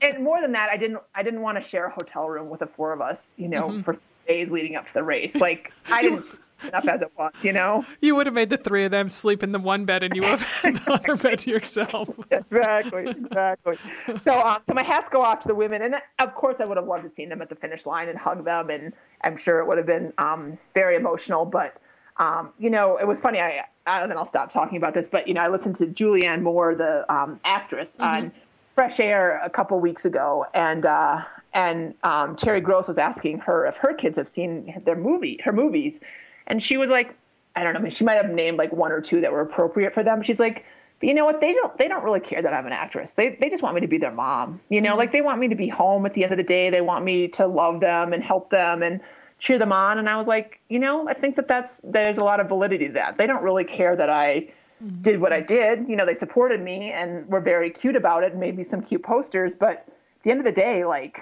And 0.00 0.22
more 0.22 0.40
than 0.40 0.52
that, 0.52 0.70
I 0.70 0.76
didn't 0.76 0.98
I 1.14 1.22
didn't 1.22 1.42
want 1.42 1.62
to 1.62 1.62
share 1.62 1.86
a 1.86 1.90
hotel 1.90 2.28
room 2.28 2.50
with 2.50 2.60
the 2.60 2.66
four 2.66 2.92
of 2.92 3.00
us, 3.00 3.34
you 3.38 3.48
know, 3.48 3.68
mm-hmm. 3.68 3.80
for 3.80 3.96
days 4.26 4.50
leading 4.50 4.76
up 4.76 4.86
to 4.86 4.94
the 4.94 5.02
race. 5.02 5.36
Like 5.42 5.72
I 5.86 6.02
didn't 6.02 6.24
enough 6.64 6.86
as 6.86 7.02
it 7.02 7.10
was, 7.16 7.32
you 7.42 7.52
know? 7.52 7.84
You 8.00 8.14
would 8.14 8.26
have 8.26 8.34
made 8.34 8.50
the 8.50 8.56
three 8.56 8.84
of 8.84 8.90
them 8.90 9.08
sleep 9.08 9.42
in 9.42 9.52
the 9.52 9.58
one 9.58 9.84
bed 9.84 10.02
and 10.02 10.14
you 10.14 10.22
would 10.22 10.38
have 10.38 10.40
had 10.40 10.76
the 10.84 10.92
other 10.92 11.16
bed 11.16 11.40
to 11.40 11.50
yourself. 11.50 12.08
exactly, 12.30 13.08
exactly. 13.08 13.76
So, 14.16 14.40
um, 14.40 14.58
so 14.62 14.74
my 14.74 14.82
hats 14.82 15.08
go 15.08 15.22
off 15.22 15.40
to 15.40 15.48
the 15.48 15.54
women. 15.54 15.82
And 15.82 15.96
of 16.18 16.34
course, 16.34 16.60
I 16.60 16.64
would 16.64 16.76
have 16.76 16.86
loved 16.86 17.04
to 17.04 17.08
seen 17.08 17.28
them 17.28 17.42
at 17.42 17.48
the 17.48 17.56
finish 17.56 17.86
line 17.86 18.08
and 18.08 18.18
hug 18.18 18.44
them. 18.44 18.70
And 18.70 18.92
I'm 19.22 19.36
sure 19.36 19.60
it 19.60 19.66
would 19.66 19.78
have 19.78 19.86
been 19.86 20.12
um, 20.18 20.56
very 20.74 20.96
emotional. 20.96 21.44
But, 21.44 21.78
um, 22.18 22.52
you 22.58 22.70
know, 22.70 22.96
it 22.96 23.06
was 23.06 23.20
funny. 23.20 23.40
I, 23.40 23.64
I, 23.86 24.02
and 24.02 24.10
then 24.10 24.18
I'll 24.18 24.24
stop 24.24 24.50
talking 24.50 24.76
about 24.76 24.94
this. 24.94 25.08
But, 25.08 25.26
you 25.26 25.34
know, 25.34 25.40
I 25.40 25.48
listened 25.48 25.76
to 25.76 25.86
Julianne 25.86 26.42
Moore, 26.42 26.74
the 26.74 27.10
um, 27.12 27.40
actress, 27.44 27.96
mm-hmm. 27.96 28.26
on 28.26 28.32
Fresh 28.74 29.00
Air 29.00 29.40
a 29.44 29.50
couple 29.50 29.78
weeks 29.80 30.04
ago. 30.04 30.46
And, 30.54 30.86
uh, 30.86 31.22
and 31.52 31.94
um, 32.02 32.36
Terry 32.36 32.60
Gross 32.60 32.88
was 32.88 32.98
asking 32.98 33.40
her 33.40 33.66
if 33.66 33.76
her 33.76 33.94
kids 33.94 34.16
have 34.18 34.28
seen 34.28 34.80
their 34.84 34.96
movie, 34.96 35.40
her 35.44 35.52
movies, 35.52 36.00
and 36.46 36.62
she 36.62 36.76
was 36.76 36.90
like, 36.90 37.14
I 37.54 37.62
don't 37.62 37.74
know, 37.74 37.80
I 37.80 37.82
mean, 37.82 37.92
she 37.92 38.04
might 38.04 38.14
have 38.14 38.30
named 38.30 38.58
like 38.58 38.72
one 38.72 38.92
or 38.92 39.00
two 39.00 39.20
that 39.20 39.32
were 39.32 39.42
appropriate 39.42 39.92
for 39.92 40.02
them. 40.02 40.22
She's 40.22 40.40
like, 40.40 40.64
but 41.02 41.08
you 41.08 41.14
know 41.14 41.24
what? 41.24 41.40
They 41.40 41.52
don't 41.52 41.76
they 41.78 41.88
don't 41.88 42.04
really 42.04 42.20
care 42.20 42.40
that 42.40 42.54
I'm 42.54 42.64
an 42.64 42.72
actress. 42.72 43.10
They 43.12 43.36
they 43.40 43.50
just 43.50 43.60
want 43.60 43.74
me 43.74 43.80
to 43.80 43.88
be 43.88 43.98
their 43.98 44.12
mom. 44.12 44.60
You 44.68 44.80
know, 44.80 44.90
mm-hmm. 44.90 44.98
like 44.98 45.12
they 45.12 45.20
want 45.20 45.40
me 45.40 45.48
to 45.48 45.56
be 45.56 45.68
home 45.68 46.06
at 46.06 46.14
the 46.14 46.22
end 46.22 46.32
of 46.32 46.38
the 46.38 46.44
day. 46.44 46.70
They 46.70 46.80
want 46.80 47.04
me 47.04 47.26
to 47.28 47.46
love 47.46 47.80
them 47.80 48.12
and 48.12 48.22
help 48.22 48.50
them 48.50 48.84
and 48.84 49.00
cheer 49.40 49.58
them 49.58 49.72
on. 49.72 49.98
And 49.98 50.08
I 50.08 50.16
was 50.16 50.28
like, 50.28 50.60
you 50.68 50.78
know, 50.78 51.08
I 51.08 51.14
think 51.14 51.34
that 51.34 51.48
that's 51.48 51.80
there's 51.82 52.18
a 52.18 52.24
lot 52.24 52.38
of 52.38 52.48
validity 52.48 52.86
to 52.86 52.92
that. 52.94 53.18
They 53.18 53.26
don't 53.26 53.42
really 53.42 53.64
care 53.64 53.96
that 53.96 54.08
I 54.08 54.48
mm-hmm. 54.82 54.98
did 54.98 55.20
what 55.20 55.32
I 55.32 55.40
did. 55.40 55.88
You 55.88 55.96
know, 55.96 56.06
they 56.06 56.14
supported 56.14 56.60
me 56.60 56.92
and 56.92 57.26
were 57.28 57.40
very 57.40 57.70
cute 57.70 57.96
about 57.96 58.24
it 58.24 58.32
and 58.32 58.40
made 58.40 58.56
me 58.56 58.62
some 58.62 58.82
cute 58.82 59.02
posters. 59.02 59.54
But 59.54 59.86
at 59.88 60.22
the 60.24 60.30
end 60.30 60.40
of 60.40 60.44
the 60.44 60.52
day, 60.52 60.84
like 60.84 61.20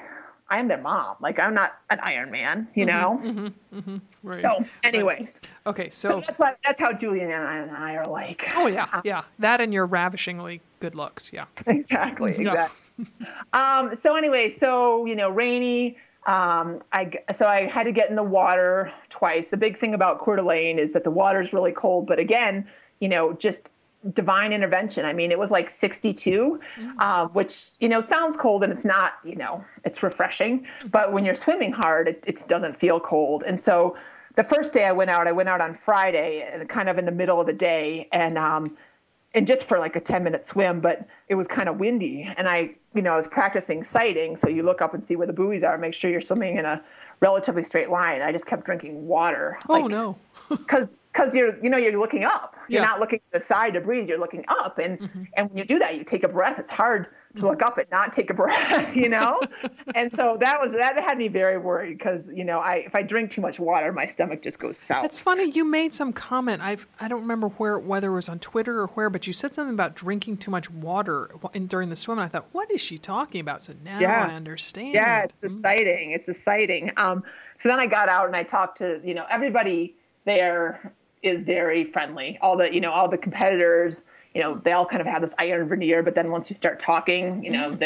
I 0.50 0.58
am 0.58 0.66
their 0.66 0.80
mom. 0.80 1.16
Like 1.20 1.38
I'm 1.38 1.54
not 1.54 1.78
an 1.90 2.00
Iron 2.00 2.30
Man, 2.30 2.66
you 2.74 2.84
mm-hmm, 2.84 3.00
know. 3.00 3.20
Mm-hmm, 3.22 3.78
mm-hmm, 3.78 3.96
right. 4.24 4.36
So 4.36 4.64
anyway. 4.82 5.20
Right. 5.20 5.34
Okay, 5.66 5.90
so, 5.90 6.08
so 6.08 6.16
that's 6.16 6.38
why, 6.38 6.54
that's 6.64 6.80
how 6.80 6.92
Julianne 6.92 7.32
and 7.32 7.44
I, 7.44 7.56
and 7.58 7.70
I 7.70 7.94
are 7.94 8.06
like. 8.06 8.50
Oh 8.56 8.66
yeah, 8.66 9.00
yeah. 9.04 9.22
That 9.38 9.60
and 9.60 9.72
your 9.72 9.86
ravishingly 9.86 10.60
good 10.80 10.94
looks. 10.94 11.32
Yeah. 11.32 11.44
Exactly. 11.66 12.32
Exactly. 12.32 13.06
um, 13.52 13.94
so 13.94 14.16
anyway, 14.16 14.48
so 14.48 15.06
you 15.06 15.14
know, 15.16 15.30
rainy. 15.30 15.96
Um, 16.26 16.82
I 16.92 17.12
so 17.32 17.46
I 17.46 17.66
had 17.66 17.84
to 17.84 17.92
get 17.92 18.10
in 18.10 18.16
the 18.16 18.22
water 18.22 18.92
twice. 19.08 19.50
The 19.50 19.56
big 19.56 19.78
thing 19.78 19.94
about 19.94 20.18
Coeur 20.18 20.36
d'Alene 20.36 20.78
is 20.78 20.92
that 20.92 21.04
the 21.04 21.10
water 21.10 21.40
is 21.40 21.52
really 21.52 21.72
cold, 21.72 22.06
but 22.06 22.18
again, 22.18 22.66
you 23.00 23.08
know, 23.08 23.32
just 23.32 23.72
divine 24.14 24.52
intervention. 24.52 25.04
I 25.04 25.12
mean, 25.12 25.30
it 25.30 25.38
was 25.38 25.50
like 25.50 25.68
62, 25.68 26.60
mm-hmm. 26.76 26.90
uh, 26.98 27.26
which, 27.28 27.70
you 27.80 27.88
know, 27.88 28.00
sounds 28.00 28.36
cold 28.36 28.64
and 28.64 28.72
it's 28.72 28.84
not, 28.84 29.14
you 29.24 29.36
know, 29.36 29.62
it's 29.84 30.02
refreshing. 30.02 30.66
But 30.90 31.12
when 31.12 31.24
you're 31.24 31.34
swimming 31.34 31.72
hard, 31.72 32.08
it, 32.08 32.24
it 32.26 32.44
doesn't 32.48 32.76
feel 32.76 32.98
cold. 32.98 33.44
And 33.46 33.60
so 33.60 33.96
the 34.36 34.44
first 34.44 34.72
day 34.72 34.86
I 34.86 34.92
went 34.92 35.10
out, 35.10 35.26
I 35.26 35.32
went 35.32 35.48
out 35.48 35.60
on 35.60 35.74
Friday 35.74 36.48
and 36.50 36.66
kind 36.68 36.88
of 36.88 36.96
in 36.96 37.04
the 37.04 37.12
middle 37.12 37.40
of 37.40 37.46
the 37.46 37.52
day. 37.52 38.08
And 38.12 38.38
um, 38.38 38.76
and 39.34 39.46
just 39.46 39.64
for 39.64 39.78
like 39.78 39.96
a 39.96 40.00
10 40.00 40.24
minute 40.24 40.44
swim, 40.44 40.80
but 40.80 41.06
it 41.28 41.34
was 41.36 41.46
kind 41.46 41.68
of 41.68 41.78
windy. 41.78 42.28
And 42.36 42.48
I, 42.48 42.74
you 42.94 43.02
know, 43.02 43.12
I 43.12 43.16
was 43.16 43.28
practicing 43.28 43.84
sighting. 43.84 44.36
So 44.36 44.48
you 44.48 44.62
look 44.62 44.82
up 44.82 44.92
and 44.92 45.04
see 45.04 45.14
where 45.14 45.26
the 45.26 45.32
buoys 45.32 45.62
are, 45.62 45.78
make 45.78 45.94
sure 45.94 46.10
you're 46.10 46.20
swimming 46.20 46.58
in 46.58 46.64
a 46.64 46.82
relatively 47.20 47.62
straight 47.62 47.90
line. 47.90 48.22
I 48.22 48.32
just 48.32 48.46
kept 48.46 48.64
drinking 48.64 49.06
water. 49.06 49.58
Oh, 49.68 49.74
like, 49.74 49.90
no. 49.90 50.18
Because 50.50 50.98
because 51.12 51.34
you're 51.34 51.62
you 51.62 51.70
know 51.70 51.78
you're 51.78 51.98
looking 51.98 52.24
up. 52.24 52.56
You're 52.68 52.82
yeah. 52.82 52.88
not 52.88 53.00
looking 53.00 53.18
to 53.18 53.24
the 53.32 53.40
side 53.40 53.74
to 53.74 53.80
breathe. 53.80 54.08
You're 54.08 54.18
looking 54.18 54.44
up, 54.48 54.78
and 54.78 54.98
mm-hmm. 54.98 55.22
and 55.36 55.48
when 55.48 55.58
you 55.58 55.64
do 55.64 55.78
that, 55.78 55.96
you 55.96 56.04
take 56.04 56.24
a 56.24 56.28
breath. 56.28 56.58
It's 56.58 56.72
hard 56.72 57.08
to 57.36 57.46
look 57.46 57.62
up 57.62 57.78
and 57.78 57.86
not 57.90 58.12
take 58.12 58.30
a 58.30 58.34
breath, 58.40 58.96
you 58.96 59.08
know? 59.08 59.40
and 59.94 60.10
so 60.12 60.36
that 60.40 60.58
was 60.60 60.72
that 60.72 60.98
had 60.98 61.18
me 61.18 61.28
very 61.28 61.58
worried 61.58 61.96
because, 61.98 62.28
you 62.32 62.44
know, 62.44 62.58
I 62.58 62.76
if 62.76 62.94
I 62.94 63.02
drink 63.02 63.30
too 63.30 63.40
much 63.40 63.60
water, 63.60 63.92
my 63.92 64.04
stomach 64.04 64.42
just 64.42 64.58
goes 64.58 64.78
south. 64.78 65.04
It's 65.04 65.20
funny 65.20 65.50
you 65.50 65.64
made 65.64 65.94
some 65.94 66.12
comment. 66.12 66.62
I've 66.62 66.86
I 66.98 67.08
don't 67.08 67.20
remember 67.20 67.48
where 67.48 67.78
whether 67.78 68.10
it 68.10 68.14
was 68.14 68.28
on 68.28 68.38
Twitter 68.38 68.80
or 68.80 68.88
where, 68.88 69.10
but 69.10 69.26
you 69.26 69.32
said 69.32 69.54
something 69.54 69.74
about 69.74 69.94
drinking 69.94 70.38
too 70.38 70.50
much 70.50 70.70
water 70.70 71.30
in, 71.54 71.66
during 71.66 71.88
the 71.88 71.96
swim 71.96 72.18
and 72.18 72.24
I 72.24 72.28
thought, 72.28 72.46
"What 72.52 72.70
is 72.70 72.80
she 72.80 72.98
talking 72.98 73.40
about?" 73.40 73.62
So 73.62 73.74
now 73.84 74.00
yeah. 74.00 74.26
I 74.30 74.34
understand. 74.34 74.94
Yeah, 74.94 75.24
it's 75.24 75.36
mm-hmm. 75.36 75.46
exciting. 75.46 76.10
It's 76.12 76.28
exciting. 76.28 76.92
Um 76.96 77.22
so 77.56 77.68
then 77.68 77.78
I 77.78 77.86
got 77.86 78.08
out 78.08 78.26
and 78.26 78.34
I 78.34 78.42
talked 78.42 78.78
to, 78.78 79.00
you 79.04 79.14
know, 79.14 79.26
everybody 79.30 79.94
there 80.24 80.92
is 81.22 81.42
very 81.42 81.84
friendly. 81.84 82.38
All 82.40 82.56
the, 82.56 82.72
you 82.72 82.80
know, 82.80 82.92
all 82.92 83.08
the 83.08 83.18
competitors 83.18 84.04
you 84.34 84.40
know, 84.40 84.60
they 84.62 84.72
all 84.72 84.86
kind 84.86 85.00
of 85.00 85.06
have 85.06 85.22
this 85.22 85.34
iron 85.38 85.68
veneer, 85.68 86.02
but 86.02 86.14
then 86.14 86.30
once 86.30 86.48
you 86.50 86.56
start 86.56 86.78
talking, 86.78 87.42
you 87.42 87.50
know. 87.50 87.76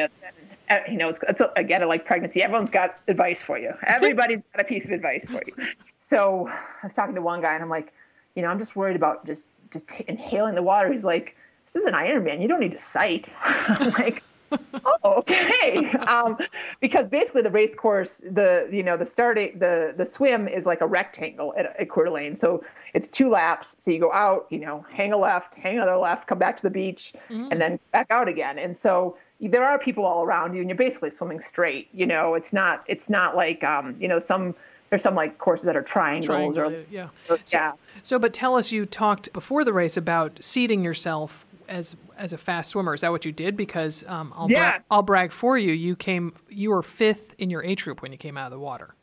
Uh, 0.70 0.78
you 0.90 0.96
know, 0.96 1.10
it's, 1.10 1.20
it's 1.28 1.42
again 1.56 1.86
like 1.86 2.06
pregnancy. 2.06 2.42
Everyone's 2.42 2.70
got 2.70 3.02
advice 3.06 3.42
for 3.42 3.58
you. 3.58 3.74
Everybody's 3.86 4.40
got 4.54 4.62
a 4.62 4.64
piece 4.64 4.86
of 4.86 4.92
advice 4.92 5.22
for 5.26 5.42
you. 5.46 5.54
So 5.98 6.48
I 6.48 6.86
was 6.86 6.94
talking 6.94 7.14
to 7.16 7.20
one 7.20 7.42
guy, 7.42 7.52
and 7.52 7.62
I'm 7.62 7.68
like, 7.68 7.92
you 8.34 8.40
know, 8.40 8.48
I'm 8.48 8.58
just 8.58 8.74
worried 8.74 8.96
about 8.96 9.26
just 9.26 9.50
just 9.70 9.88
t- 9.88 10.06
inhaling 10.08 10.54
the 10.54 10.62
water. 10.62 10.90
He's 10.90 11.04
like, 11.04 11.36
this 11.66 11.76
is 11.76 11.84
an 11.84 11.92
Ironman. 11.92 12.40
You 12.40 12.48
don't 12.48 12.60
need 12.60 12.72
to 12.72 12.78
sight. 12.78 13.34
I'm 13.42 13.90
like, 13.90 14.22
oh, 14.52 15.18
okay. 15.18 15.90
Um, 16.06 16.36
because 16.80 17.08
basically 17.08 17.42
the 17.42 17.50
race 17.50 17.74
course, 17.74 18.18
the 18.18 18.68
you 18.70 18.82
know 18.82 18.96
the 18.96 19.04
starting 19.04 19.58
the 19.58 19.94
the 19.96 20.04
swim 20.04 20.48
is 20.48 20.66
like 20.66 20.80
a 20.80 20.86
rectangle 20.86 21.54
at, 21.56 21.74
at 21.78 21.88
Coeur 21.88 22.04
d'Alene. 22.04 22.36
So 22.36 22.64
it's 22.94 23.08
two 23.08 23.30
laps. 23.30 23.76
So 23.82 23.90
you 23.90 23.98
go 23.98 24.12
out, 24.12 24.46
you 24.50 24.58
know, 24.58 24.84
hang 24.90 25.12
a 25.12 25.16
left, 25.16 25.56
hang 25.56 25.76
another 25.76 25.96
left, 25.96 26.26
come 26.26 26.38
back 26.38 26.56
to 26.58 26.62
the 26.62 26.70
beach, 26.70 27.12
mm-hmm. 27.28 27.48
and 27.50 27.60
then 27.60 27.78
back 27.92 28.06
out 28.10 28.28
again. 28.28 28.58
And 28.58 28.76
so 28.76 29.16
there 29.40 29.64
are 29.64 29.78
people 29.78 30.04
all 30.04 30.22
around 30.24 30.54
you, 30.54 30.60
and 30.60 30.68
you're 30.68 30.76
basically 30.76 31.10
swimming 31.10 31.40
straight. 31.40 31.88
You 31.92 32.06
know, 32.06 32.34
it's 32.34 32.52
not 32.52 32.84
it's 32.86 33.10
not 33.10 33.36
like 33.36 33.64
um, 33.64 33.96
you 33.98 34.08
know 34.08 34.18
some 34.18 34.54
there's 34.90 35.02
some 35.02 35.14
like 35.14 35.38
courses 35.38 35.66
that 35.66 35.76
are 35.76 35.82
triangles 35.82 36.56
or 36.56 36.84
yeah 36.90 37.08
or, 37.28 37.38
yeah. 37.48 37.72
So, 37.72 37.78
so, 38.02 38.18
but 38.18 38.32
tell 38.32 38.56
us, 38.56 38.70
you 38.70 38.86
talked 38.86 39.32
before 39.32 39.64
the 39.64 39.72
race 39.72 39.96
about 39.96 40.38
seating 40.40 40.84
yourself 40.84 41.44
as 41.68 41.96
as 42.16 42.32
a 42.32 42.38
fast 42.38 42.70
swimmer. 42.70 42.94
Is 42.94 43.00
that 43.00 43.10
what 43.10 43.24
you 43.24 43.32
did? 43.32 43.56
Because 43.56 44.04
um, 44.06 44.32
I'll 44.36 44.50
yeah. 44.50 44.78
Bra- 44.78 44.84
I'll 44.90 45.02
brag 45.02 45.32
for 45.32 45.58
you. 45.58 45.72
You 45.72 45.96
came 45.96 46.34
you 46.48 46.70
were 46.70 46.82
fifth 46.82 47.34
in 47.38 47.50
your 47.50 47.62
age 47.62 47.84
group 47.84 48.02
when 48.02 48.12
you 48.12 48.18
came 48.18 48.36
out 48.36 48.46
of 48.46 48.52
the 48.52 48.58
water. 48.58 48.94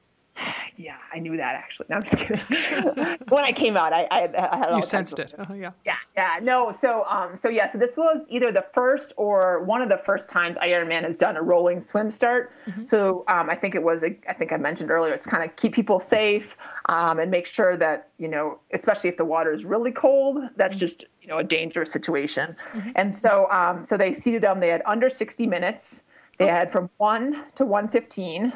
Yeah, 0.78 0.98
I 1.14 1.20
knew 1.20 1.38
that 1.38 1.56
actually. 1.56 1.88
No, 1.90 1.98
I'm 1.98 2.04
just 2.04 2.18
kidding. 2.18 3.18
when 3.30 3.44
I 3.46 3.52
came 3.52 3.78
out, 3.78 3.94
I, 3.94 4.08
I, 4.12 4.30
I 4.38 4.58
had 4.58 4.76
you 4.76 4.82
sensed 4.82 5.20
it. 5.20 5.34
Uh, 5.38 5.54
yeah. 5.54 5.72
Yeah, 5.86 5.96
yeah. 6.16 6.40
No, 6.42 6.72
so 6.72 7.06
um, 7.06 7.36
so 7.36 7.50
yeah, 7.50 7.70
so 7.70 7.78
this 7.78 7.98
was 7.98 8.26
either 8.30 8.52
the 8.52 8.66
first 8.74 9.14
or 9.18 9.64
one 9.64 9.82
of 9.82 9.90
the 9.90 9.98
first 9.98 10.30
times 10.30 10.58
Ironman 10.60 11.04
has 11.04 11.16
done 11.16 11.38
a 11.38 11.42
rolling 11.42 11.84
swim 11.84 12.10
start. 12.10 12.54
Mm-hmm. 12.66 12.86
So 12.86 13.24
um, 13.28 13.50
I 13.50 13.56
think 13.56 13.76
it 13.76 13.84
was. 13.84 14.04
I 14.04 14.34
think 14.34 14.52
I 14.52 14.58
mentioned 14.58 14.92
earlier. 14.92 15.14
It's 15.14 15.26
kind 15.26 15.44
of 15.44 15.56
keep 15.56 15.74
people 15.74 16.00
safe 16.00 16.58
um, 16.88 17.20
and 17.20 17.30
make 17.30 17.46
sure 17.46 17.78
that 17.78 18.10
you 18.18 18.28
know, 18.28 18.60
especially 18.74 19.10
if 19.10 19.18
the 19.18 19.26
water 19.26 19.52
is 19.52 19.66
really 19.66 19.92
cold, 19.92 20.44
that's 20.56 20.76
mm-hmm. 20.76 20.80
just 20.80 21.06
you 21.22 21.28
know 21.28 21.38
a 21.38 21.44
dangerous 21.44 21.92
situation. 21.92 22.56
Mm-hmm. 22.74 22.92
And 22.96 23.14
so 23.14 23.48
um, 23.52 23.84
so 23.84 23.98
they 23.98 24.14
seated 24.14 24.42
them. 24.42 24.60
They 24.60 24.70
had 24.70 24.82
under 24.86 25.10
60 25.10 25.48
minutes. 25.48 26.04
They 26.38 26.46
oh. 26.46 26.54
had 26.54 26.72
from 26.72 26.90
one 26.98 27.46
to 27.56 27.66
115 27.66 28.54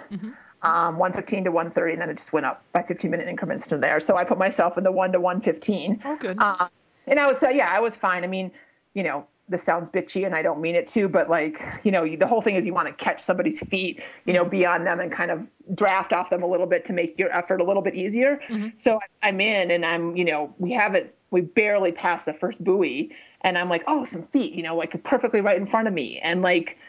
um, 0.65 0.97
115 0.97 1.45
to 1.45 1.51
130, 1.51 1.93
and 1.93 2.01
then 2.01 2.09
it 2.09 2.17
just 2.17 2.33
went 2.33 2.45
up 2.45 2.63
by 2.73 2.81
15 2.81 3.09
minute 3.11 3.27
increments 3.27 3.67
from 3.67 3.81
there. 3.81 3.99
So 3.99 4.17
I 4.17 4.23
put 4.23 4.37
myself 4.37 4.77
in 4.77 4.83
the 4.83 4.91
1 4.91 5.11
to 5.11 5.19
115. 5.19 6.01
Oh, 6.03 6.15
good. 6.15 6.37
Uh, 6.39 6.67
and 7.07 7.19
I 7.19 7.27
was, 7.27 7.43
uh, 7.43 7.49
yeah, 7.49 7.69
I 7.71 7.79
was 7.79 7.95
fine. 7.95 8.23
I 8.23 8.27
mean, 8.27 8.51
you 8.95 9.03
know, 9.03 9.27
this 9.47 9.61
sounds 9.61 9.91
bitchy 9.91 10.25
and 10.25 10.33
I 10.33 10.41
don't 10.41 10.59
mean 10.59 10.73
it 10.73 10.87
to, 10.87 11.07
but 11.07 11.29
like, 11.29 11.61
you 11.83 11.91
know, 11.91 12.15
the 12.15 12.25
whole 12.25 12.41
thing 12.41 12.55
is 12.55 12.65
you 12.65 12.73
want 12.73 12.87
to 12.87 12.93
catch 12.95 13.21
somebody's 13.21 13.59
feet, 13.67 14.01
you 14.25 14.33
know, 14.33 14.43
be 14.43 14.65
on 14.65 14.85
them 14.85 14.99
and 14.99 15.11
kind 15.11 15.29
of 15.29 15.47
draft 15.75 16.13
off 16.13 16.31
them 16.31 16.41
a 16.41 16.47
little 16.47 16.65
bit 16.65 16.83
to 16.85 16.93
make 16.93 17.17
your 17.19 17.31
effort 17.31 17.61
a 17.61 17.63
little 17.63 17.83
bit 17.83 17.93
easier. 17.93 18.41
Mm-hmm. 18.49 18.69
So 18.75 18.99
I'm 19.21 19.39
in 19.39 19.69
and 19.69 19.85
I'm, 19.85 20.15
you 20.17 20.25
know, 20.25 20.53
we 20.57 20.71
haven't, 20.71 21.11
we 21.29 21.41
barely 21.41 21.91
passed 21.91 22.25
the 22.25 22.33
first 22.33 22.63
buoy 22.63 23.11
and 23.41 23.55
I'm 23.55 23.69
like, 23.69 23.83
oh, 23.85 24.03
some 24.03 24.23
feet, 24.23 24.53
you 24.53 24.63
know, 24.63 24.75
like 24.75 25.03
perfectly 25.03 25.41
right 25.41 25.57
in 25.57 25.67
front 25.67 25.87
of 25.87 25.93
me. 25.93 26.17
And 26.19 26.41
like, 26.41 26.79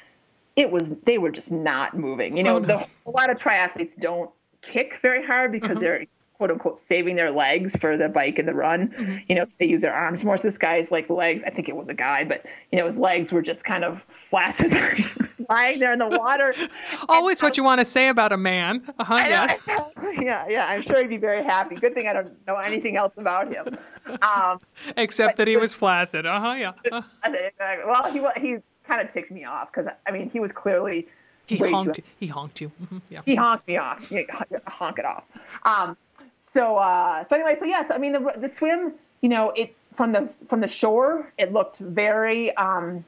it 0.56 0.70
was 0.70 0.94
they 1.04 1.18
were 1.18 1.30
just 1.30 1.52
not 1.52 1.94
moving. 1.94 2.36
You 2.36 2.42
know, 2.42 2.56
oh, 2.56 2.60
no. 2.60 2.66
the, 2.66 2.88
a 3.06 3.10
lot 3.10 3.30
of 3.30 3.38
triathletes 3.38 3.96
don't 3.96 4.30
kick 4.62 4.98
very 5.00 5.24
hard 5.24 5.52
because 5.52 5.76
uh-huh. 5.76 5.80
they're 5.80 6.06
quote 6.36 6.50
unquote 6.50 6.78
saving 6.78 7.16
their 7.16 7.30
legs 7.30 7.76
for 7.76 7.96
the 7.96 8.08
bike 8.08 8.38
and 8.38 8.48
the 8.48 8.54
run. 8.54 8.88
Mm-hmm. 8.88 9.18
You 9.28 9.34
know, 9.36 9.44
so 9.44 9.56
they 9.58 9.66
use 9.66 9.80
their 9.80 9.94
arms 9.94 10.24
more. 10.24 10.36
So 10.36 10.48
this 10.48 10.58
guy's 10.58 10.90
like 10.90 11.08
legs, 11.08 11.42
I 11.44 11.50
think 11.50 11.68
it 11.68 11.76
was 11.76 11.88
a 11.88 11.94
guy, 11.94 12.24
but 12.24 12.44
you 12.72 12.78
know, 12.78 12.84
his 12.84 12.96
legs 12.96 13.32
were 13.32 13.42
just 13.42 13.64
kind 13.64 13.84
of 13.84 14.02
flaccid 14.08 14.72
lying 15.48 15.78
there 15.78 15.92
in 15.92 15.98
the 15.98 16.08
water. 16.08 16.54
Always 17.08 17.40
and, 17.40 17.46
what 17.46 17.58
um, 17.58 17.62
you 17.62 17.64
want 17.64 17.78
to 17.80 17.84
say 17.84 18.08
about 18.08 18.32
a 18.32 18.36
man. 18.36 18.82
Uh-huh, 18.98 19.14
yes. 19.16 19.58
yeah, 20.20 20.46
yeah. 20.48 20.66
I'm 20.68 20.82
sure 20.82 20.98
he'd 20.98 21.08
be 21.08 21.16
very 21.16 21.44
happy. 21.44 21.76
Good 21.76 21.94
thing 21.94 22.06
I 22.06 22.12
don't 22.12 22.46
know 22.46 22.56
anything 22.56 22.96
else 22.96 23.14
about 23.16 23.52
him. 23.52 23.78
Um, 24.22 24.58
Except 24.96 25.36
that 25.36 25.48
he 25.48 25.56
was 25.56 25.74
flaccid. 25.74 26.26
Uh-huh, 26.26 26.52
yeah. 26.52 26.72
Uh. 26.92 27.02
Well, 27.86 28.12
he 28.12 28.20
he 28.40 28.56
kind 28.86 29.00
of 29.00 29.08
ticked 29.08 29.30
me 29.30 29.44
off 29.44 29.72
because 29.72 29.88
I 30.06 30.10
mean 30.10 30.30
he 30.30 30.40
was 30.40 30.52
clearly 30.52 31.06
he 31.46 31.56
honked. 31.58 31.94
Too, 31.94 32.02
he 32.18 32.26
honked 32.26 32.60
you. 32.60 32.72
Mm-hmm, 32.82 32.98
yeah. 33.08 33.20
He 33.24 33.34
honks 33.36 33.66
me 33.66 33.76
off. 33.76 34.12
honk 34.66 34.98
it 34.98 35.04
off. 35.04 35.24
Um, 35.64 35.96
so 36.36 36.76
uh, 36.76 37.22
so 37.24 37.36
anyway, 37.36 37.56
so 37.58 37.64
yes, 37.64 37.90
I 37.90 37.98
mean 37.98 38.12
the 38.12 38.32
the 38.36 38.48
swim, 38.48 38.94
you 39.20 39.28
know, 39.28 39.50
it 39.50 39.74
from 39.94 40.12
the 40.12 40.26
from 40.48 40.60
the 40.60 40.68
shore, 40.68 41.32
it 41.38 41.52
looked 41.52 41.78
very 41.78 42.54
um, 42.56 43.04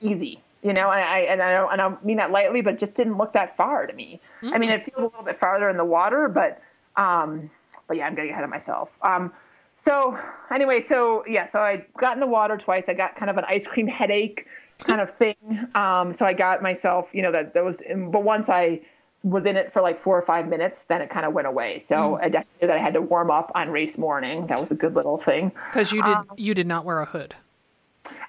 easy. 0.00 0.40
You 0.62 0.74
know, 0.74 0.90
and 0.90 1.00
I 1.02 1.20
and 1.20 1.42
I 1.42 1.52
don't, 1.52 1.72
and 1.72 1.80
I 1.80 1.96
mean 2.04 2.18
that 2.18 2.30
lightly, 2.30 2.60
but 2.60 2.74
it 2.74 2.80
just 2.80 2.94
didn't 2.94 3.16
look 3.16 3.32
that 3.32 3.56
far 3.56 3.86
to 3.86 3.92
me. 3.94 4.20
Mm-hmm. 4.42 4.54
I 4.54 4.58
mean, 4.58 4.70
it 4.70 4.82
feels 4.82 4.98
a 4.98 5.04
little 5.04 5.22
bit 5.22 5.36
farther 5.36 5.70
in 5.70 5.76
the 5.76 5.84
water, 5.84 6.28
but 6.28 6.60
um, 6.96 7.50
but 7.88 7.96
yeah, 7.96 8.06
I'm 8.06 8.14
getting 8.14 8.30
ahead 8.30 8.44
of 8.44 8.50
myself. 8.50 8.92
Um, 9.00 9.32
so 9.76 10.18
anyway, 10.50 10.80
so 10.80 11.24
yeah, 11.26 11.44
so 11.44 11.60
I 11.60 11.86
got 11.96 12.12
in 12.12 12.20
the 12.20 12.26
water 12.26 12.58
twice. 12.58 12.90
I 12.90 12.94
got 12.94 13.16
kind 13.16 13.30
of 13.30 13.38
an 13.38 13.44
ice 13.48 13.66
cream 13.66 13.86
headache 13.86 14.46
kind 14.84 15.00
of 15.00 15.10
thing. 15.10 15.36
Um, 15.74 16.12
so 16.12 16.26
I 16.26 16.32
got 16.32 16.62
myself, 16.62 17.08
you 17.12 17.22
know, 17.22 17.32
that 17.32 17.54
that 17.54 17.64
was. 17.64 17.82
But 17.88 18.22
once 18.22 18.48
I 18.48 18.80
was 19.24 19.44
in 19.44 19.56
it 19.56 19.72
for 19.72 19.82
like 19.82 20.00
four 20.00 20.16
or 20.16 20.22
five 20.22 20.48
minutes, 20.48 20.84
then 20.88 21.02
it 21.02 21.10
kind 21.10 21.26
of 21.26 21.32
went 21.32 21.46
away. 21.46 21.78
So 21.78 21.96
mm. 21.96 22.24
I 22.24 22.28
definitely 22.28 22.66
knew 22.66 22.68
that 22.68 22.78
I 22.78 22.80
had 22.80 22.94
to 22.94 23.02
warm 23.02 23.30
up 23.30 23.52
on 23.54 23.70
race 23.70 23.98
morning. 23.98 24.46
That 24.46 24.58
was 24.58 24.70
a 24.70 24.74
good 24.74 24.94
little 24.94 25.18
thing. 25.18 25.52
Because 25.70 25.92
you 25.92 26.02
did 26.02 26.14
um, 26.14 26.26
you 26.36 26.54
did 26.54 26.66
not 26.66 26.84
wear 26.84 27.00
a 27.00 27.04
hood. 27.04 27.34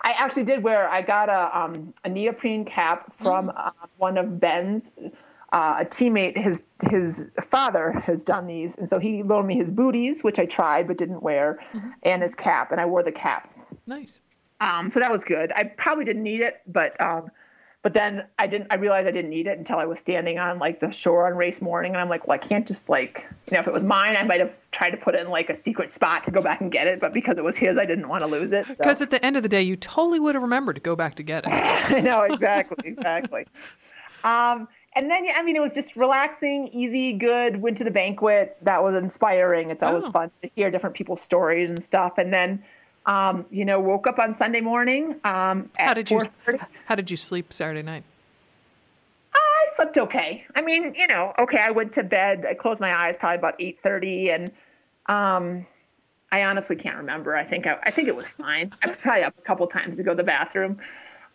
I 0.04 0.14
actually 0.18 0.44
did 0.44 0.64
wear. 0.64 0.90
I 0.90 1.02
got 1.02 1.30
a 1.30 1.58
um, 1.58 1.94
a 2.04 2.10
neoprene 2.10 2.66
cap 2.66 3.14
from 3.14 3.48
mm. 3.48 3.54
uh, 3.56 3.72
one 3.98 4.18
of 4.18 4.40
Ben's. 4.40 4.92
Uh, 5.54 5.80
a 5.82 5.86
teammate, 5.86 6.38
his 6.38 6.64
his 6.90 7.28
father 7.42 7.92
has 7.92 8.24
done 8.24 8.48
these, 8.48 8.78
and 8.78 8.88
so 8.88 9.00
he 9.00 9.22
loaned 9.22 9.50
me 9.50 9.58
his 9.58 9.70
booties, 9.70 10.24
which 10.24 10.40
I 10.40 10.46
tried 10.46 10.88
but 10.88 10.98
didn't 10.98 11.22
wear, 11.22 11.60
mm-hmm. 11.74 11.90
and 12.04 12.22
his 12.22 12.34
cap, 12.34 12.72
and 12.72 12.80
I 12.80 12.86
wore 12.86 13.04
the 13.04 13.12
cap. 13.12 13.54
Nice. 13.86 14.22
Um, 14.62 14.92
so 14.92 15.00
that 15.00 15.12
was 15.12 15.24
good. 15.24 15.52
I 15.54 15.64
probably 15.64 16.06
didn't 16.06 16.24
need 16.24 16.42
it, 16.42 16.62
but 16.68 17.00
um, 17.02 17.32
but 17.82 17.96
then 17.96 18.28
I 18.38 18.46
didn't. 18.46 18.68
I 18.70 18.76
realized 18.76 19.08
I 19.08 19.12
didn't 19.12 19.32
need 19.32 19.48
it 19.48 19.58
until 19.58 19.80
I 19.80 19.86
was 19.86 19.98
standing 19.98 20.38
on 20.38 20.60
like 20.60 20.80
the 20.80 20.92
shore 20.92 21.26
on 21.26 21.36
race 21.36 21.64
morning, 21.64 21.94
and 21.94 22.00
I'm 22.00 22.10
like, 22.10 22.28
well, 22.28 22.36
I 22.36 22.38
can't 22.38 22.68
just 22.68 22.88
like 22.88 23.26
you 23.48 23.56
know, 23.56 23.60
if 23.60 23.68
it 23.68 23.74
was 23.74 23.84
mine, 23.84 24.16
I 24.16 24.24
might 24.24 24.40
have 24.40 24.56
tried 24.72 24.92
to 24.92 24.98
put 24.98 25.16
it 25.16 25.22
in 25.22 25.30
like 25.30 25.50
a 25.50 25.56
secret 25.56 25.92
spot 25.92 26.24
to 26.26 26.32
go 26.32 26.44
back 26.44 26.62
and 26.62 26.72
get 26.72 26.86
it, 26.86 27.00
but 27.00 27.12
because 27.12 27.40
it 27.40 27.44
was 27.44 27.58
his, 27.58 27.80
I 27.80 27.88
didn't 27.88 28.08
want 28.08 28.24
to 28.24 28.28
lose 28.28 28.52
it. 28.52 28.68
Because 28.68 29.00
so. 29.00 29.06
at 29.06 29.10
the 29.10 29.26
end 29.26 29.36
of 29.36 29.42
the 29.42 29.50
day, 29.50 29.64
you 29.64 29.76
totally 29.76 30.20
would 30.20 30.36
have 30.36 30.44
remembered 30.44 30.76
to 30.76 30.82
go 30.82 30.96
back 30.96 31.16
to 31.16 31.24
get 31.24 31.46
it. 31.48 31.52
I 31.52 32.02
know 32.02 32.22
exactly, 32.22 32.88
exactly. 32.88 33.48
um, 34.24 34.68
and 34.96 35.10
then 35.10 35.26
I 35.36 35.42
mean, 35.42 35.56
it 35.56 35.62
was 35.62 35.74
just 35.74 35.96
relaxing, 35.96 36.68
easy, 36.68 37.14
good. 37.14 37.64
Went 37.64 37.78
to 37.80 37.84
the 37.84 37.90
banquet. 37.90 38.58
That 38.62 38.84
was 38.84 38.94
inspiring. 38.94 39.72
It's 39.72 39.82
always 39.82 40.04
oh. 40.04 40.12
fun 40.12 40.32
to 40.44 40.48
hear 40.48 40.70
different 40.70 40.96
people's 40.96 41.22
stories 41.22 41.72
and 41.72 41.82
stuff, 41.82 42.20
and 42.20 42.32
then 42.32 42.64
um, 43.06 43.46
you 43.50 43.66
know, 43.66 43.80
woke 43.80 44.08
up 44.08 44.20
on 44.20 44.36
Sunday 44.36 44.62
morning. 44.62 45.16
Um, 45.24 45.70
how 45.78 45.94
did 45.94 46.10
you 46.10 46.22
How 46.86 46.96
did 46.96 47.10
you 47.10 47.18
sleep 47.18 47.52
Saturday 47.52 47.82
night? 47.82 48.04
I 49.34 49.68
slept 49.76 49.98
okay. 49.98 50.46
I 50.56 50.62
mean, 50.62 50.94
you 50.96 51.08
know, 51.08 51.34
okay. 51.40 51.60
I 51.60 51.72
went 51.72 51.94
to 51.94 52.04
bed. 52.04 52.46
I 52.48 52.54
closed 52.54 52.82
my 52.82 52.94
eyes 52.94 53.16
probably 53.18 53.38
about 53.38 53.56
eight 53.60 53.80
thirty, 53.82 54.30
and 54.30 54.52
um, 55.08 55.66
I 56.32 56.44
honestly 56.44 56.76
can't 56.76 56.98
remember. 56.98 57.36
I 57.36 57.44
think 57.44 57.66
I, 57.68 57.78
I 57.84 57.92
think 57.92 58.08
it 58.08 58.16
was 58.16 58.30
fine. 58.30 58.74
I 58.84 58.88
was 58.88 59.00
probably 59.00 59.24
up 59.24 59.36
a 59.38 59.42
couple 59.42 59.66
times 59.68 59.98
to 59.98 60.04
go 60.04 60.12
to 60.12 60.18
the 60.18 60.24
bathroom, 60.24 60.78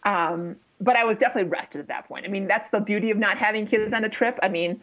um, 0.05 0.57
but 0.81 0.97
I 0.97 1.05
was 1.05 1.19
definitely 1.19 1.51
rested 1.51 1.81
at 1.81 1.89
that 1.89 2.07
point. 2.07 2.25
I 2.25 2.29
mean, 2.29 2.47
that's 2.47 2.69
the 2.71 2.81
beauty 2.81 3.11
of 3.11 3.19
not 3.19 3.39
having 3.39 3.67
kids 3.67 3.93
on 3.93 4.05
a 4.05 4.09
trip. 4.09 4.39
I 4.43 4.49
mean. 4.49 4.81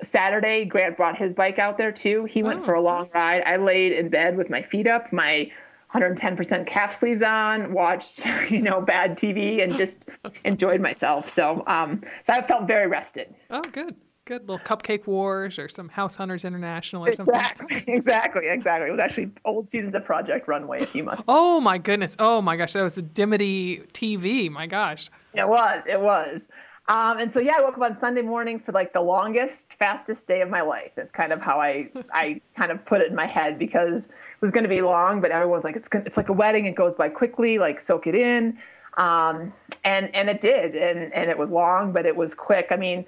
Saturday, 0.00 0.64
Grant 0.64 0.96
brought 0.96 1.18
his 1.18 1.34
bike 1.34 1.58
out 1.58 1.76
there 1.76 1.90
too. 1.90 2.24
He 2.26 2.40
went 2.40 2.60
oh. 2.60 2.64
for 2.66 2.74
a 2.74 2.80
long 2.80 3.08
ride. 3.12 3.42
I 3.44 3.56
laid 3.56 3.90
in 3.90 4.10
bed 4.10 4.36
with 4.36 4.48
my 4.48 4.62
feet 4.62 4.86
up. 4.86 5.12
My 5.12 5.50
110% 5.94 6.66
calf 6.66 6.94
sleeves 6.94 7.22
on, 7.22 7.72
watched, 7.72 8.26
you 8.50 8.60
know, 8.60 8.80
bad 8.80 9.16
TV 9.16 9.62
and 9.62 9.76
just 9.76 10.08
enjoyed 10.44 10.80
myself. 10.80 11.28
So, 11.28 11.62
um, 11.66 12.02
so 12.22 12.32
I 12.32 12.46
felt 12.46 12.66
very 12.66 12.86
rested. 12.86 13.34
Oh, 13.50 13.62
good. 13.72 13.96
Good 14.26 14.46
little 14.46 14.58
cupcake 14.58 15.06
wars 15.06 15.58
or 15.58 15.70
some 15.70 15.88
House 15.88 16.14
Hunters 16.14 16.44
International 16.44 17.06
or 17.06 17.14
something. 17.14 17.34
Exactly, 17.34 17.82
exactly, 17.94 18.48
exactly. 18.50 18.88
It 18.88 18.90
was 18.90 19.00
actually 19.00 19.30
old 19.46 19.70
seasons 19.70 19.94
of 19.94 20.04
Project 20.04 20.46
Runway, 20.46 20.82
if 20.82 20.94
you 20.94 21.02
must. 21.02 21.24
Oh 21.28 21.62
my 21.62 21.78
goodness! 21.78 22.14
Oh 22.18 22.42
my 22.42 22.58
gosh, 22.58 22.74
that 22.74 22.82
was 22.82 22.92
the 22.92 23.00
Dimity 23.00 23.84
TV. 23.94 24.50
My 24.50 24.66
gosh. 24.66 25.08
It 25.32 25.48
was. 25.48 25.82
It 25.86 26.02
was. 26.02 26.50
Um, 26.88 27.18
and 27.18 27.30
so 27.30 27.38
yeah, 27.38 27.56
I 27.58 27.60
woke 27.60 27.76
up 27.76 27.82
on 27.82 27.94
Sunday 27.94 28.22
morning 28.22 28.58
for 28.58 28.72
like 28.72 28.94
the 28.94 29.02
longest, 29.02 29.74
fastest 29.74 30.26
day 30.26 30.40
of 30.40 30.48
my 30.48 30.62
life. 30.62 30.92
That's 30.94 31.10
kind 31.10 31.32
of 31.34 31.40
how 31.40 31.60
I 31.60 31.90
I 32.12 32.40
kind 32.56 32.72
of 32.72 32.84
put 32.86 33.02
it 33.02 33.08
in 33.08 33.14
my 33.14 33.30
head 33.30 33.58
because 33.58 34.06
it 34.06 34.40
was 34.40 34.50
going 34.50 34.62
to 34.62 34.70
be 34.70 34.80
long, 34.80 35.20
but 35.20 35.30
everyone's 35.30 35.64
like 35.64 35.76
it's 35.76 35.88
it's 35.92 36.16
like 36.16 36.30
a 36.30 36.32
wedding. 36.32 36.64
It 36.64 36.74
goes 36.74 36.94
by 36.94 37.10
quickly. 37.10 37.58
Like 37.58 37.78
soak 37.78 38.06
it 38.06 38.14
in, 38.14 38.58
um, 38.96 39.52
and 39.84 40.14
and 40.14 40.30
it 40.30 40.40
did, 40.40 40.74
and 40.74 41.12
and 41.12 41.30
it 41.30 41.36
was 41.36 41.50
long, 41.50 41.92
but 41.92 42.06
it 42.06 42.16
was 42.16 42.34
quick. 42.34 42.68
I 42.70 42.76
mean, 42.76 43.04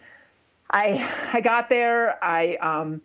I 0.71 1.31
I 1.33 1.41
got 1.41 1.71
there. 1.71 2.23
I 2.23 2.57
um, 2.57 3.01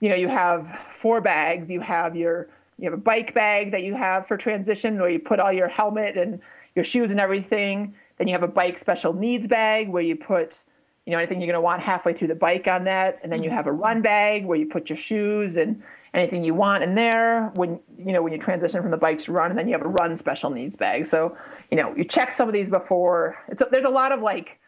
you 0.00 0.10
know, 0.10 0.16
you 0.16 0.28
have 0.28 0.68
four 0.90 1.22
bags. 1.22 1.70
You 1.70 1.80
have 1.80 2.14
your 2.14 2.48
you 2.78 2.90
have 2.90 2.98
a 2.98 3.02
bike 3.02 3.32
bag 3.32 3.70
that 3.70 3.84
you 3.84 3.94
have 3.94 4.26
for 4.26 4.36
transition, 4.36 5.00
where 5.00 5.08
you 5.08 5.18
put 5.18 5.40
all 5.40 5.52
your 5.52 5.68
helmet 5.68 6.18
and 6.18 6.40
your 6.74 6.84
shoes 6.84 7.10
and 7.10 7.18
everything 7.18 7.94
then 8.20 8.28
you 8.28 8.34
have 8.34 8.42
a 8.42 8.48
bike 8.48 8.76
special 8.76 9.14
needs 9.14 9.46
bag 9.48 9.88
where 9.88 10.02
you 10.02 10.14
put, 10.14 10.62
you 11.06 11.12
know, 11.12 11.18
anything 11.18 11.40
you're 11.40 11.46
going 11.46 11.54
to 11.54 11.60
want 11.62 11.80
halfway 11.80 12.12
through 12.12 12.28
the 12.28 12.34
bike 12.34 12.68
on 12.68 12.84
that. 12.84 13.18
And 13.22 13.32
then 13.32 13.42
you 13.42 13.48
mm-hmm. 13.48 13.56
have 13.56 13.66
a 13.66 13.72
run 13.72 14.02
bag 14.02 14.44
where 14.44 14.58
you 14.58 14.66
put 14.66 14.90
your 14.90 14.98
shoes 14.98 15.56
and 15.56 15.82
anything 16.12 16.44
you 16.44 16.52
want 16.52 16.84
in 16.84 16.94
there 16.94 17.48
when, 17.54 17.80
you 17.96 18.12
know, 18.12 18.20
when 18.20 18.34
you 18.34 18.38
transition 18.38 18.82
from 18.82 18.90
the 18.90 18.98
bike 18.98 19.16
to 19.20 19.32
run. 19.32 19.50
And 19.50 19.58
then 19.58 19.68
you 19.68 19.72
have 19.72 19.86
a 19.86 19.88
run 19.88 20.18
special 20.18 20.50
needs 20.50 20.76
bag. 20.76 21.06
So, 21.06 21.34
you 21.70 21.78
know, 21.78 21.96
you 21.96 22.04
check 22.04 22.30
some 22.30 22.46
of 22.46 22.52
these 22.52 22.68
before. 22.68 23.38
It's 23.48 23.62
a, 23.62 23.68
there's 23.70 23.86
a 23.86 23.90
lot 23.90 24.12
of 24.12 24.20
like 24.20 24.60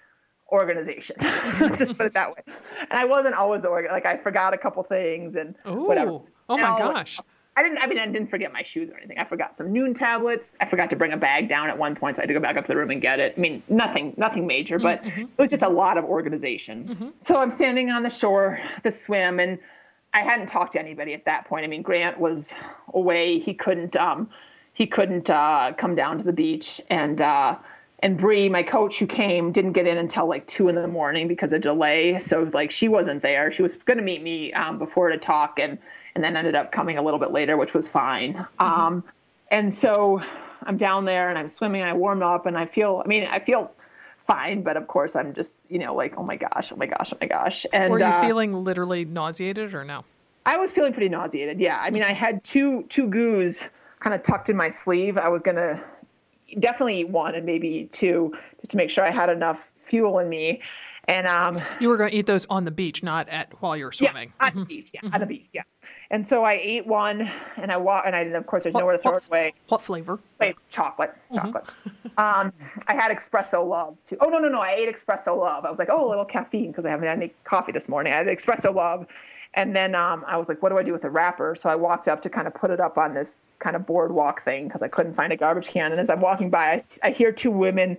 organization. 0.50 1.16
Let's 1.20 1.78
just 1.78 1.98
put 1.98 2.06
it 2.06 2.14
that 2.14 2.30
way. 2.30 2.42
And 2.80 2.92
I 2.92 3.04
wasn't 3.04 3.34
always 3.34 3.66
organized. 3.66 3.92
Like 3.92 4.06
I 4.06 4.16
forgot 4.16 4.54
a 4.54 4.58
couple 4.58 4.82
things 4.82 5.36
and 5.36 5.56
Ooh. 5.68 5.84
whatever. 5.84 6.20
Oh 6.48 6.56
my 6.56 6.56
Now, 6.56 6.78
gosh. 6.78 7.20
I 7.54 7.62
didn't. 7.62 7.78
I 7.78 7.86
mean, 7.86 7.98
I 7.98 8.06
didn't 8.06 8.28
forget 8.28 8.52
my 8.52 8.62
shoes 8.62 8.90
or 8.90 8.96
anything. 8.96 9.18
I 9.18 9.24
forgot 9.24 9.58
some 9.58 9.68
Nuun 9.72 9.94
tablets. 9.94 10.54
I 10.60 10.64
forgot 10.66 10.88
to 10.90 10.96
bring 10.96 11.12
a 11.12 11.16
bag 11.18 11.48
down 11.48 11.68
at 11.68 11.76
one 11.76 11.94
point, 11.94 12.16
so 12.16 12.20
I 12.20 12.22
had 12.22 12.28
to 12.28 12.34
go 12.34 12.40
back 12.40 12.56
up 12.56 12.64
to 12.64 12.68
the 12.68 12.76
room 12.76 12.90
and 12.90 13.00
get 13.02 13.20
it. 13.20 13.34
I 13.36 13.40
mean, 13.40 13.62
nothing, 13.68 14.14
nothing 14.16 14.46
major, 14.46 14.78
but 14.78 15.04
it 15.04 15.28
was 15.38 15.50
just 15.50 15.62
a 15.62 15.68
lot 15.68 15.98
of 15.98 16.04
organization. 16.04 17.12
So 17.20 17.36
I'm 17.36 17.50
standing 17.50 17.90
on 17.90 18.02
the 18.02 18.10
shore, 18.10 18.58
the 18.82 18.90
swim, 18.90 19.38
and 19.38 19.58
I 20.14 20.20
hadn't 20.22 20.46
talked 20.46 20.72
to 20.72 20.80
anybody 20.80 21.12
at 21.12 21.26
that 21.26 21.44
point. 21.46 21.64
I 21.64 21.68
mean, 21.68 21.82
Grant 21.82 22.18
was 22.18 22.54
away. 22.94 23.38
He 23.38 23.52
couldn't. 23.52 23.96
Um, 23.96 24.30
he 24.72 24.86
couldn't 24.86 25.28
uh, 25.28 25.74
come 25.76 25.94
down 25.94 26.16
to 26.18 26.24
the 26.24 26.32
beach, 26.32 26.80
and 26.88 27.20
uh, 27.20 27.56
and 27.98 28.16
Bree, 28.16 28.48
my 28.48 28.62
coach 28.62 28.98
who 28.98 29.06
came, 29.06 29.52
didn't 29.52 29.72
get 29.72 29.86
in 29.86 29.98
until 29.98 30.26
like 30.26 30.46
two 30.46 30.68
in 30.68 30.74
the 30.74 30.88
morning 30.88 31.28
because 31.28 31.52
of 31.52 31.60
delay. 31.60 32.18
So 32.18 32.50
like 32.54 32.70
she 32.70 32.88
wasn't 32.88 33.20
there. 33.22 33.50
She 33.50 33.62
was 33.62 33.74
going 33.74 33.98
to 33.98 34.02
meet 34.02 34.22
me 34.22 34.52
um, 34.54 34.78
before 34.78 35.10
to 35.10 35.18
talk, 35.18 35.58
and 35.58 35.78
and 36.14 36.22
then 36.22 36.36
ended 36.36 36.54
up 36.54 36.72
coming 36.72 36.98
a 36.98 37.02
little 37.02 37.20
bit 37.20 37.32
later, 37.32 37.56
which 37.56 37.74
was 37.74 37.88
fine. 37.88 38.46
Um, 38.58 39.04
and 39.50 39.72
so 39.72 40.22
I'm 40.62 40.76
down 40.76 41.04
there 41.04 41.28
and 41.28 41.38
I'm 41.38 41.48
swimming. 41.48 41.82
I 41.82 41.92
warm 41.92 42.22
up 42.22 42.46
and 42.46 42.56
I 42.56 42.66
feel. 42.66 43.02
I 43.04 43.08
mean, 43.08 43.24
I 43.24 43.38
feel 43.38 43.72
fine, 44.26 44.62
but 44.62 44.76
of 44.76 44.86
course 44.86 45.16
I'm 45.16 45.34
just 45.34 45.58
you 45.68 45.78
know 45.78 45.94
like 45.94 46.14
oh 46.16 46.22
my 46.22 46.36
gosh, 46.36 46.72
oh 46.72 46.76
my 46.76 46.86
gosh, 46.86 47.12
oh 47.12 47.18
my 47.20 47.26
gosh. 47.26 47.66
And 47.72 47.92
Were 47.92 47.98
you 47.98 48.04
uh, 48.04 48.20
feeling 48.20 48.52
literally 48.52 49.04
nauseated 49.04 49.74
or 49.74 49.84
no? 49.84 50.04
I 50.44 50.56
was 50.56 50.72
feeling 50.72 50.92
pretty 50.92 51.08
nauseated. 51.08 51.60
Yeah, 51.60 51.78
I 51.80 51.90
mean, 51.90 52.02
I 52.02 52.12
had 52.12 52.42
two 52.44 52.84
two 52.84 53.08
goos 53.08 53.68
kind 54.00 54.14
of 54.14 54.22
tucked 54.22 54.48
in 54.48 54.56
my 54.56 54.68
sleeve. 54.68 55.16
I 55.16 55.28
was 55.28 55.42
gonna 55.42 55.82
definitely 56.58 57.00
eat 57.00 57.08
one 57.08 57.34
and 57.34 57.46
maybe 57.46 57.68
eat 57.68 57.92
two 57.92 58.32
just 58.60 58.70
to 58.70 58.76
make 58.76 58.90
sure 58.90 59.04
I 59.04 59.10
had 59.10 59.30
enough 59.30 59.72
fuel 59.76 60.18
in 60.18 60.28
me. 60.28 60.62
And 61.08 61.26
um, 61.26 61.60
You 61.80 61.88
were 61.88 61.96
going 61.96 62.10
to 62.10 62.16
eat 62.16 62.26
those 62.26 62.46
on 62.48 62.64
the 62.64 62.70
beach, 62.70 63.02
not 63.02 63.28
at 63.28 63.52
while 63.60 63.76
you 63.76 63.84
were 63.84 63.92
swimming. 63.92 64.32
yeah, 64.40 64.46
on 64.46 64.56
the 64.56 64.64
beach, 64.64 64.90
yeah, 64.94 65.00
on 65.12 65.20
the 65.20 65.26
beach, 65.26 65.48
yeah. 65.52 65.62
And 66.12 66.24
so 66.24 66.44
I 66.44 66.52
ate 66.62 66.86
one, 66.86 67.28
and 67.56 67.72
I 67.72 67.76
walked, 67.76 68.06
and 68.06 68.14
I 68.14 68.20
of 68.20 68.46
course 68.46 68.62
there's 68.62 68.74
What- 68.74 68.80
nowhere 68.82 68.96
to 68.96 69.02
throw 69.02 69.16
it 69.16 69.24
away. 69.26 69.54
What 69.68 69.82
flavor? 69.82 70.20
Wait, 70.38 70.54
chocolate, 70.70 71.12
chocolate. 71.34 71.64
um, 72.18 72.52
I 72.86 72.94
had 72.94 73.10
espresso 73.16 73.66
love 73.66 73.96
too. 74.04 74.16
Oh 74.20 74.28
no, 74.28 74.38
no, 74.38 74.48
no! 74.48 74.60
I 74.60 74.72
ate 74.74 74.94
espresso 74.94 75.36
love. 75.36 75.64
I 75.64 75.70
was 75.70 75.78
like, 75.80 75.88
oh, 75.90 76.06
a 76.06 76.08
little 76.08 76.24
caffeine 76.24 76.70
because 76.70 76.84
I 76.84 76.90
haven't 76.90 77.08
had 77.08 77.16
any 77.18 77.32
coffee 77.44 77.72
this 77.72 77.88
morning. 77.88 78.12
I 78.12 78.16
had 78.16 78.26
espresso 78.28 78.72
love, 78.72 79.06
and 79.54 79.74
then 79.74 79.96
um, 79.96 80.24
I 80.28 80.36
was 80.36 80.48
like, 80.48 80.62
what 80.62 80.68
do 80.68 80.78
I 80.78 80.84
do 80.84 80.92
with 80.92 81.02
the 81.02 81.10
wrapper? 81.10 81.56
So 81.56 81.68
I 81.68 81.74
walked 81.74 82.06
up 82.06 82.22
to 82.22 82.30
kind 82.30 82.46
of 82.46 82.54
put 82.54 82.70
it 82.70 82.78
up 82.78 82.96
on 82.96 83.12
this 83.14 83.54
kind 83.58 83.74
of 83.74 83.84
boardwalk 83.86 84.42
thing 84.42 84.68
because 84.68 84.82
I 84.82 84.88
couldn't 84.88 85.14
find 85.14 85.32
a 85.32 85.36
garbage 85.36 85.66
can. 85.68 85.90
And 85.90 86.00
as 86.00 86.10
I'm 86.10 86.20
walking 86.20 86.48
by, 86.48 86.80
I 87.02 87.10
hear 87.10 87.32
two 87.32 87.50
women. 87.50 87.98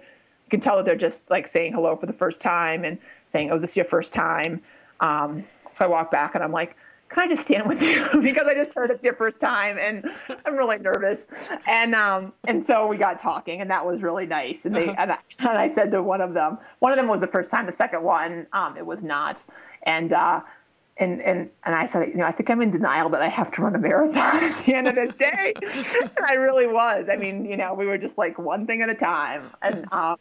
Can 0.54 0.60
tell 0.60 0.76
that 0.76 0.86
they're 0.86 0.96
just 0.96 1.32
like 1.32 1.48
saying 1.48 1.74
hello 1.74 1.96
for 1.96 2.06
the 2.06 2.14
first 2.14 2.40
time 2.40 2.86
and 2.86 3.00
saying, 3.26 3.50
"Oh, 3.50 3.56
is 3.56 3.64
this 3.64 3.76
your 3.76 3.86
first 3.86 4.14
time?" 4.14 4.62
Um, 5.00 5.44
so 5.72 5.84
I 5.84 5.88
walk 5.88 6.12
back 6.12 6.36
and 6.36 6.44
I'm 6.44 6.52
like, 6.52 6.78
"Can 7.10 7.24
I 7.24 7.28
just 7.28 7.42
stand 7.42 7.68
with 7.68 7.82
you?" 7.82 8.08
because 8.22 8.46
I 8.46 8.54
just 8.54 8.72
heard 8.76 8.92
it's 8.92 9.04
your 9.04 9.16
first 9.16 9.42
time 9.42 9.80
and 9.80 10.08
I'm 10.46 10.56
really 10.56 10.78
nervous. 10.78 11.26
And 11.66 11.96
um, 11.96 12.34
and 12.44 12.62
so 12.62 12.86
we 12.86 12.98
got 12.98 13.18
talking 13.18 13.62
and 13.62 13.72
that 13.72 13.84
was 13.84 14.04
really 14.04 14.28
nice. 14.28 14.68
And 14.68 14.76
they 14.76 14.90
and, 14.90 15.12
I, 15.12 15.18
and 15.40 15.58
I 15.58 15.74
said 15.74 15.90
to 15.90 16.04
one 16.04 16.22
of 16.22 16.36
them, 16.36 16.60
one 16.78 16.92
of 16.92 17.00
them 17.00 17.08
was 17.08 17.22
the 17.22 17.28
first 17.28 17.50
time. 17.50 17.66
The 17.66 17.72
second 17.72 18.04
one, 18.04 18.46
um, 18.54 18.78
it 18.78 18.86
was 18.86 19.04
not. 19.04 19.44
And 19.88 20.14
uh, 20.14 20.42
and 20.98 21.20
and 21.24 21.50
and 21.66 21.74
I 21.74 21.86
said, 21.86 22.10
you 22.10 22.18
know, 22.18 22.26
I 22.26 22.32
think 22.32 22.52
I'm 22.52 22.62
in 22.62 22.70
denial 22.70 23.10
that 23.10 23.24
I 23.24 23.28
have 23.28 23.50
to 23.54 23.64
run 23.64 23.74
a 23.74 23.80
marathon 23.80 24.44
at 24.44 24.66
the 24.68 24.76
end 24.76 24.88
of 24.88 24.94
this 24.94 25.16
day. 25.16 25.54
and 25.64 26.12
I 26.28 26.36
really 26.36 26.68
was. 26.68 27.10
I 27.10 27.16
mean, 27.16 27.44
you 27.44 27.58
know, 27.58 27.74
we 27.74 27.88
were 27.88 27.98
just 27.98 28.20
like 28.20 28.38
one 28.38 28.68
thing 28.68 28.84
at 28.84 28.90
a 28.92 28.94
time, 28.94 29.50
and 29.64 29.92
um, 29.92 30.18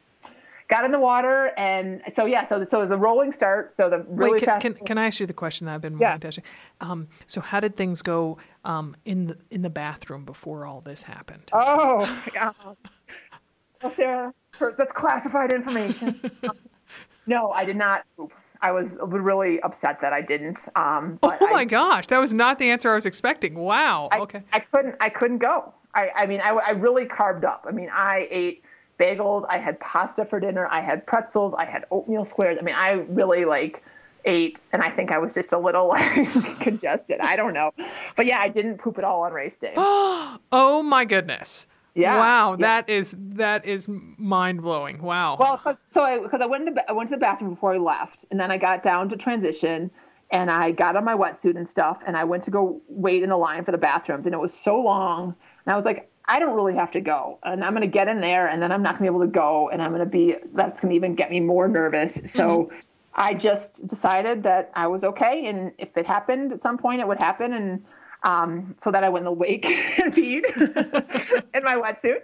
got 0.73 0.85
in 0.85 0.91
the 0.91 0.99
water, 0.99 1.53
and 1.59 2.01
so 2.13 2.25
yeah, 2.25 2.43
so 2.45 2.65
so 2.65 2.79
it 2.79 2.83
was 2.83 2.91
a 2.91 2.97
rolling 2.97 3.31
start. 3.31 3.71
So 3.73 3.91
the 3.91 4.01
really 4.09 4.33
Wait, 4.33 4.39
can, 4.41 4.47
fast. 4.47 4.63
can, 4.63 4.75
can 4.87 4.99
I 4.99 5.07
ask 5.07 5.21
you 5.21 5.27
the 5.27 5.33
question 5.35 5.67
that 5.67 5.75
I've 5.75 5.81
been 5.83 5.99
Yeah. 5.99 6.11
wanting 6.13 6.21
to 6.21 6.27
ask 6.29 6.37
you? 6.39 6.43
Um, 6.81 7.09
so 7.27 7.41
how 7.41 7.61
did 7.61 7.77
things 7.77 8.01
go 8.03 8.39
um, 8.65 8.97
in 9.05 9.27
the 9.27 9.37
in 9.51 9.63
the 9.63 9.71
bathroom 9.71 10.25
before 10.25 10.67
all 10.67 10.81
this 10.81 11.03
happened? 11.03 11.51
oh, 11.53 12.23
yeah. 12.35 12.53
well, 13.83 13.91
Sarah, 13.93 14.33
that's, 14.59 14.77
that's 14.79 14.93
classified 14.93 15.53
information. 15.53 16.21
Um, 16.49 16.57
no, 17.27 17.51
I 17.51 17.65
did 17.65 17.77
not. 17.77 18.05
poop. 18.17 18.33
I 18.65 18.71
was 18.71 18.97
really 19.01 19.61
upset 19.63 20.01
that 20.03 20.13
I 20.13 20.21
didn't. 20.23 20.69
Um, 20.77 21.19
oh 21.25 21.37
I- 21.41 21.51
my 21.51 21.65
gosh, 21.65 22.07
that 22.07 22.19
was 22.19 22.33
not 22.33 22.59
the 22.61 22.71
answer 22.71 22.93
I 22.93 22.95
was 22.95 23.07
expecting. 23.07 23.55
Wow. 23.57 24.09
I, 24.13 24.21
okay. 24.21 24.43
I 24.53 24.61
couldn't. 24.61 24.95
I 25.01 25.09
couldn't 25.09 25.39
go. 25.39 25.75
I, 25.95 26.11
I 26.17 26.27
mean, 26.27 26.41
I, 26.41 26.51
I 26.51 26.71
really 26.71 27.05
carved 27.05 27.45
up. 27.45 27.67
I 27.69 27.73
mean, 27.73 27.91
I 27.93 28.27
ate 28.31 28.63
bagels. 28.99 29.45
I 29.49 29.59
had 29.59 29.79
pasta 29.81 30.25
for 30.25 30.41
dinner. 30.41 30.67
I 30.71 30.81
had 30.81 31.07
pretzels. 31.07 31.55
I 31.55 31.65
had 31.65 31.85
oatmeal 31.91 32.25
squares. 32.25 32.59
I 32.61 32.63
mean, 32.63 32.75
I 32.75 32.91
really 33.09 33.45
like 33.45 33.83
ate, 34.25 34.61
and 34.73 34.83
I 34.83 34.91
think 34.91 35.11
I 35.11 35.19
was 35.19 35.35
just 35.35 35.53
a 35.53 35.59
little 35.59 35.89
like 35.89 36.61
congested. 36.61 37.21
I 37.21 37.37
don't 37.37 37.53
know, 37.55 37.73
but 38.17 38.27
yeah, 38.27 38.39
I 38.39 38.49
didn't 38.49 38.79
poop 38.79 38.99
at 38.99 39.05
all 39.05 39.23
on 39.23 39.33
race 39.33 39.59
day. 39.59 39.75
Oh 40.55 40.83
my 40.85 41.05
goodness. 41.05 41.67
Yeah, 41.95 42.17
Wow, 42.17 42.53
yeah. 42.53 42.57
that 42.67 42.89
is 42.89 43.15
that 43.19 43.67
is 43.67 43.87
mind 43.89 44.63
blowing. 44.63 45.03
Wow. 45.03 45.37
Well, 45.39 45.59
cause, 45.59 45.85
so 45.87 46.03
I 46.03 46.21
because 46.21 46.41
I 46.41 46.47
went 46.47 46.67
into, 46.69 46.83
I 46.89 46.93
went 46.93 47.09
to 47.11 47.17
the 47.17 47.21
bathroom 47.21 47.51
before 47.51 47.75
I 47.75 47.79
left, 47.79 48.25
and 48.31 48.41
then 48.41 48.51
I 48.51 48.57
got 48.57 48.83
down 48.83 49.09
to 49.11 49.17
transition, 49.17 49.91
and 50.31 50.51
I 50.51 50.71
got 50.71 50.97
on 50.97 51.05
my 51.05 51.15
wetsuit 51.15 51.57
and 51.57 51.67
stuff, 51.69 52.03
and 52.07 52.17
I 52.17 52.25
went 52.25 52.45
to 52.45 52.51
go 52.51 52.81
wait 52.89 53.23
in 53.23 53.29
the 53.29 53.37
line 53.37 53.65
for 53.65 53.73
the 53.73 53.79
bathrooms, 53.79 54.25
and 54.27 54.35
it 54.35 54.39
was 54.39 54.55
so 54.55 54.81
long, 54.81 55.35
and 55.67 55.73
I 55.73 55.77
was 55.77 55.85
like, 55.85 56.11
I 56.27 56.39
don't 56.39 56.55
really 56.55 56.75
have 56.75 56.91
to 56.93 57.01
go, 57.01 57.39
and 57.43 57.65
I'm 57.65 57.73
gonna 57.73 57.87
get 57.87 58.09
in 58.09 58.21
there, 58.21 58.49
and 58.49 58.63
then 58.63 58.73
I'm 58.73 58.83
not 58.83 58.95
gonna 58.95 59.03
be 59.11 59.15
able 59.15 59.27
to 59.27 59.33
go, 59.33 59.69
and 59.71 59.83
I'm 59.83 59.93
gonna 59.93 60.07
be 60.07 60.37
that's 60.55 60.81
gonna 60.81 60.95
even 60.95 61.15
get 61.15 61.31
me 61.31 61.41
more 61.41 61.69
nervous. 61.69 62.21
So 62.25 62.71
I 63.15 63.35
just 63.35 63.87
decided 63.87 64.43
that 64.45 64.71
I 64.75 64.87
was 64.87 65.05
okay, 65.05 65.47
and 65.47 65.73
if 65.79 65.97
it 65.97 66.07
happened 66.07 66.53
at 66.53 66.63
some 66.63 66.79
point, 66.79 67.01
it 67.01 67.09
would 67.09 67.21
happen, 67.21 67.53
and. 67.53 67.85
Um, 68.25 68.77
so 68.79 68.93
that 68.93 69.03
I 69.03 69.09
went 69.09 69.23
in 69.23 69.25
the 69.25 69.33
wake 69.33 69.65
and 69.99 70.15
peed 70.15 70.45
in 71.55 71.65
my 71.65 71.75
wetsuit 71.75 72.21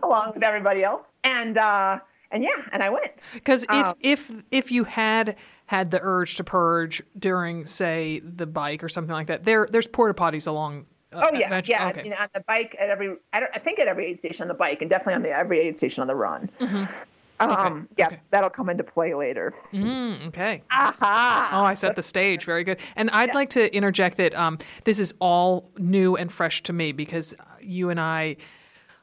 along 0.00 0.34
with 0.34 0.44
everybody 0.44 0.84
else. 0.84 1.10
And 1.24 1.58
uh, 1.58 1.98
and 2.30 2.42
yeah, 2.42 2.50
and 2.72 2.82
I 2.82 2.90
went. 2.90 3.24
Because 3.34 3.64
if 3.64 3.70
um, 3.70 3.94
if 4.00 4.30
if 4.50 4.70
you 4.70 4.84
had 4.84 5.36
had 5.66 5.90
the 5.90 6.00
urge 6.02 6.36
to 6.36 6.44
purge 6.44 7.02
during, 7.18 7.66
say, 7.66 8.20
the 8.20 8.46
bike 8.46 8.82
or 8.82 8.88
something 8.88 9.12
like 9.12 9.28
that, 9.28 9.44
there 9.44 9.68
there's 9.70 9.86
porta 9.86 10.14
potties 10.14 10.46
along. 10.46 10.86
Oh 11.12 11.30
yeah, 11.32 11.46
event- 11.46 11.68
yeah. 11.68 11.88
Okay. 11.88 12.04
You 12.04 12.10
know, 12.10 12.16
on 12.20 12.28
the 12.32 12.40
bike 12.40 12.76
at 12.78 12.88
every, 12.88 13.16
I, 13.32 13.40
don't, 13.40 13.50
I 13.54 13.58
think 13.58 13.78
at 13.78 13.88
every 13.88 14.06
aid 14.06 14.18
station 14.18 14.42
on 14.42 14.48
the 14.48 14.54
bike, 14.54 14.80
and 14.80 14.88
definitely 14.90 15.14
on 15.14 15.22
the 15.22 15.30
every 15.30 15.58
aid 15.60 15.76
station 15.76 16.02
on 16.02 16.08
the 16.08 16.14
run. 16.14 16.50
Um, 17.40 17.88
yeah, 17.96 18.08
okay. 18.08 18.20
that'll 18.30 18.50
come 18.50 18.68
into 18.68 18.84
play 18.84 19.14
later. 19.14 19.54
Mm, 19.72 20.26
okay. 20.28 20.62
Aha! 20.70 21.48
Oh, 21.54 21.64
I 21.64 21.72
set 21.72 21.96
the 21.96 22.02
stage. 22.02 22.44
Very 22.44 22.64
good. 22.64 22.78
And 22.96 23.08
I'd 23.10 23.34
like 23.34 23.48
to 23.50 23.74
interject 23.74 24.18
that 24.18 24.34
um, 24.34 24.58
this 24.84 24.98
is 24.98 25.14
all 25.20 25.70
new 25.78 26.16
and 26.16 26.30
fresh 26.30 26.62
to 26.64 26.74
me 26.74 26.92
because 26.92 27.34
you 27.62 27.88
and 27.88 27.98
I 27.98 28.36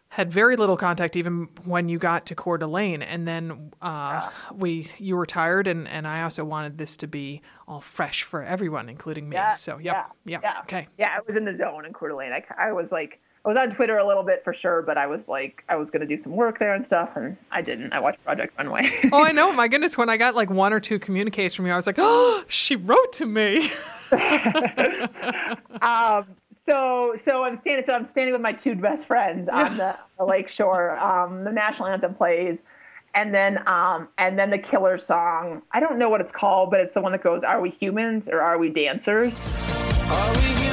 had 0.10 0.32
very 0.32 0.56
little 0.56 0.78
contact 0.78 1.16
even 1.16 1.48
when 1.66 1.90
you 1.90 2.00
got 2.00 2.26
to 2.28 2.36
Coeur 2.36 2.58
d'Alene, 2.58 3.02
and 3.02 3.28
then 3.28 3.72
uh, 3.82 4.30
we 4.54 4.88
you 4.98 5.16
were 5.16 5.26
tired, 5.26 5.68
and, 5.68 5.88
and 5.88 6.08
I 6.08 6.24
also 6.24 6.46
wanted 6.46 6.78
this 6.78 6.98
to 6.98 7.08
be 7.08 7.42
all 7.68 7.82
fresh 7.82 8.24
for 8.24 8.44
everyone, 8.44 8.90
including 8.90 9.28
me. 9.30 9.36
Yeah, 9.36 9.54
so, 9.54 9.78
yep, 9.78 10.12
yeah, 10.26 10.32
yep, 10.32 10.42
yeah. 10.44 10.62
okay. 10.62 10.88
Yeah, 10.98 11.16
I 11.18 11.20
was 11.28 11.36
in 11.36 11.46
the 11.46 11.56
zone 11.56 11.86
in 11.86 11.94
Coeur 11.94 12.10
d'Alene. 12.10 12.32
I, 12.32 12.44
I 12.58 12.72
was 12.72 12.92
like, 12.92 13.20
I 13.48 13.50
was 13.50 13.58
on 13.58 13.70
Twitter 13.70 13.98
a 13.98 14.06
little 14.06 14.24
bit 14.24 14.44
for 14.44 14.54
sure, 14.54 14.82
but 14.82 14.98
I 14.98 15.08
was 15.08 15.30
like, 15.30 15.64
I 15.70 15.78
was 15.78 15.90
going 15.90 16.02
to 16.02 16.06
do 16.06 16.18
some 16.18 16.34
work 16.34 16.60
there 16.60 16.74
and 16.74 16.86
stuff, 16.86 17.16
and 17.16 17.38
I 17.50 17.62
didn't. 17.62 17.94
I 17.94 18.00
watched 18.02 18.22
Project 18.26 18.54
Runway. 18.58 18.90
oh, 19.14 19.24
I 19.24 19.32
know. 19.32 19.54
My 19.56 19.70
goodness, 19.70 19.98
when 19.98 20.10
I 20.10 20.18
got 20.18 20.36
like 20.36 20.50
one 20.50 20.74
or 20.74 20.82
two 20.82 21.00
communiques 21.00 21.54
from 21.54 21.66
you, 21.66 21.72
I 21.72 21.78
was 21.78 21.88
like, 21.88 21.96
oh, 21.98 22.44
she 22.50 22.76
wrote 22.76 23.14
to 23.14 23.26
me. 23.26 23.72
um, 25.82 26.26
so, 26.68 27.14
so 27.16 27.46
I'm 27.46 27.56
standing. 27.56 27.86
So 27.86 27.94
I'm 27.94 28.06
standing 28.06 28.34
with 28.34 28.42
my 28.42 28.52
two 28.52 28.76
best 28.76 29.08
friends 29.08 29.48
on 29.54 29.78
the, 29.78 29.98
the 30.18 30.26
lake 30.26 30.50
shore. 30.50 31.00
Um, 31.00 31.46
the 31.46 31.52
national 31.52 31.88
anthem 31.88 32.14
plays, 32.14 32.66
and 33.16 33.34
then, 33.34 33.66
um, 33.68 34.10
and 34.18 34.38
then 34.38 34.50
the 34.50 34.58
killer 34.58 34.98
song. 34.98 35.62
I 35.72 35.80
don't 35.80 35.98
know 35.98 36.10
what 36.10 36.20
it's 36.20 36.32
called, 36.32 36.70
but 36.70 36.82
it's 36.82 36.94
the 36.94 37.02
one 37.02 37.14
that 37.14 37.24
goes, 37.24 37.44
"Are 37.46 37.62
we 37.62 37.70
humans 37.70 38.28
or 38.28 38.42
are 38.42 38.58
we 38.58 38.70
dancers?" 38.70 39.48
Are 40.10 40.34
we 40.34 40.67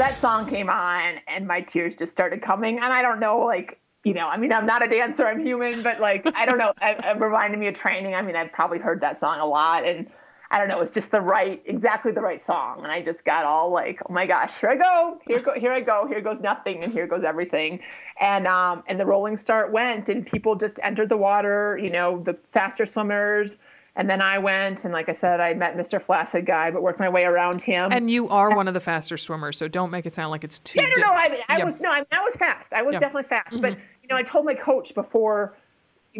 that 0.00 0.18
song 0.18 0.48
came 0.48 0.70
on 0.70 1.20
and 1.28 1.46
my 1.46 1.60
tears 1.60 1.94
just 1.94 2.10
started 2.10 2.40
coming. 2.40 2.76
And 2.76 2.86
I 2.86 3.02
don't 3.02 3.20
know, 3.20 3.40
like, 3.40 3.78
you 4.02 4.14
know, 4.14 4.28
I 4.28 4.38
mean, 4.38 4.50
I'm 4.50 4.64
not 4.64 4.82
a 4.82 4.88
dancer, 4.88 5.26
I'm 5.26 5.44
human, 5.44 5.82
but 5.82 6.00
like, 6.00 6.22
I 6.34 6.46
don't 6.46 6.56
know. 6.56 6.72
It, 6.82 7.04
it 7.04 7.20
reminded 7.20 7.60
me 7.60 7.66
of 7.66 7.74
training. 7.74 8.14
I 8.14 8.22
mean, 8.22 8.34
I've 8.34 8.50
probably 8.50 8.78
heard 8.78 9.02
that 9.02 9.18
song 9.18 9.38
a 9.40 9.44
lot. 9.44 9.84
And 9.84 10.10
I 10.50 10.58
don't 10.58 10.68
know, 10.68 10.80
it's 10.80 10.90
just 10.90 11.10
the 11.10 11.20
right, 11.20 11.62
exactly 11.66 12.12
the 12.12 12.22
right 12.22 12.42
song. 12.42 12.82
And 12.82 12.90
I 12.90 13.02
just 13.02 13.26
got 13.26 13.44
all 13.44 13.70
like, 13.70 14.00
oh 14.08 14.12
my 14.12 14.26
gosh, 14.26 14.58
here 14.58 14.70
I 14.70 14.76
go, 14.76 15.18
here 15.26 15.40
go, 15.40 15.52
here 15.54 15.72
I 15.72 15.80
go, 15.80 16.06
here 16.08 16.22
goes 16.22 16.40
nothing, 16.40 16.82
and 16.82 16.92
here 16.92 17.06
goes 17.06 17.22
everything. 17.22 17.78
And 18.18 18.48
um, 18.48 18.82
and 18.88 18.98
the 18.98 19.06
rolling 19.06 19.36
start 19.36 19.70
went, 19.70 20.08
and 20.08 20.26
people 20.26 20.56
just 20.56 20.80
entered 20.82 21.08
the 21.08 21.16
water. 21.16 21.78
You 21.80 21.90
know, 21.90 22.20
the 22.20 22.36
faster 22.50 22.84
swimmers 22.84 23.58
and 23.96 24.08
then 24.08 24.22
I 24.22 24.38
went, 24.38 24.84
and 24.84 24.94
like 24.94 25.08
I 25.08 25.12
said, 25.12 25.40
I 25.40 25.54
met 25.54 25.76
Mr. 25.76 26.00
Flaccid 26.00 26.46
guy, 26.46 26.70
but 26.70 26.82
worked 26.82 27.00
my 27.00 27.08
way 27.08 27.24
around 27.24 27.60
him. 27.60 27.92
And 27.92 28.10
you 28.10 28.28
are 28.28 28.54
one 28.54 28.68
of 28.68 28.74
the 28.74 28.80
faster 28.80 29.16
swimmers, 29.16 29.58
so 29.58 29.68
don't 29.68 29.90
make 29.90 30.06
it 30.06 30.14
sound 30.14 30.30
like 30.30 30.44
it's 30.44 30.60
too. 30.60 30.80
Yeah, 30.80 30.88
no, 30.96 31.08
no. 31.08 31.12
I, 31.12 31.42
I 31.48 31.58
yeah. 31.58 31.64
was 31.64 31.80
no, 31.80 31.90
I, 31.90 31.98
mean, 31.98 32.06
I 32.12 32.20
was 32.20 32.36
fast. 32.36 32.72
I 32.72 32.82
was 32.82 32.94
yeah. 32.94 33.00
definitely 33.00 33.28
fast. 33.28 33.52
Mm-hmm. 33.52 33.62
But 33.62 33.72
you 33.72 34.08
know, 34.08 34.16
I 34.16 34.22
told 34.22 34.44
my 34.44 34.54
coach 34.54 34.94
before, 34.94 35.56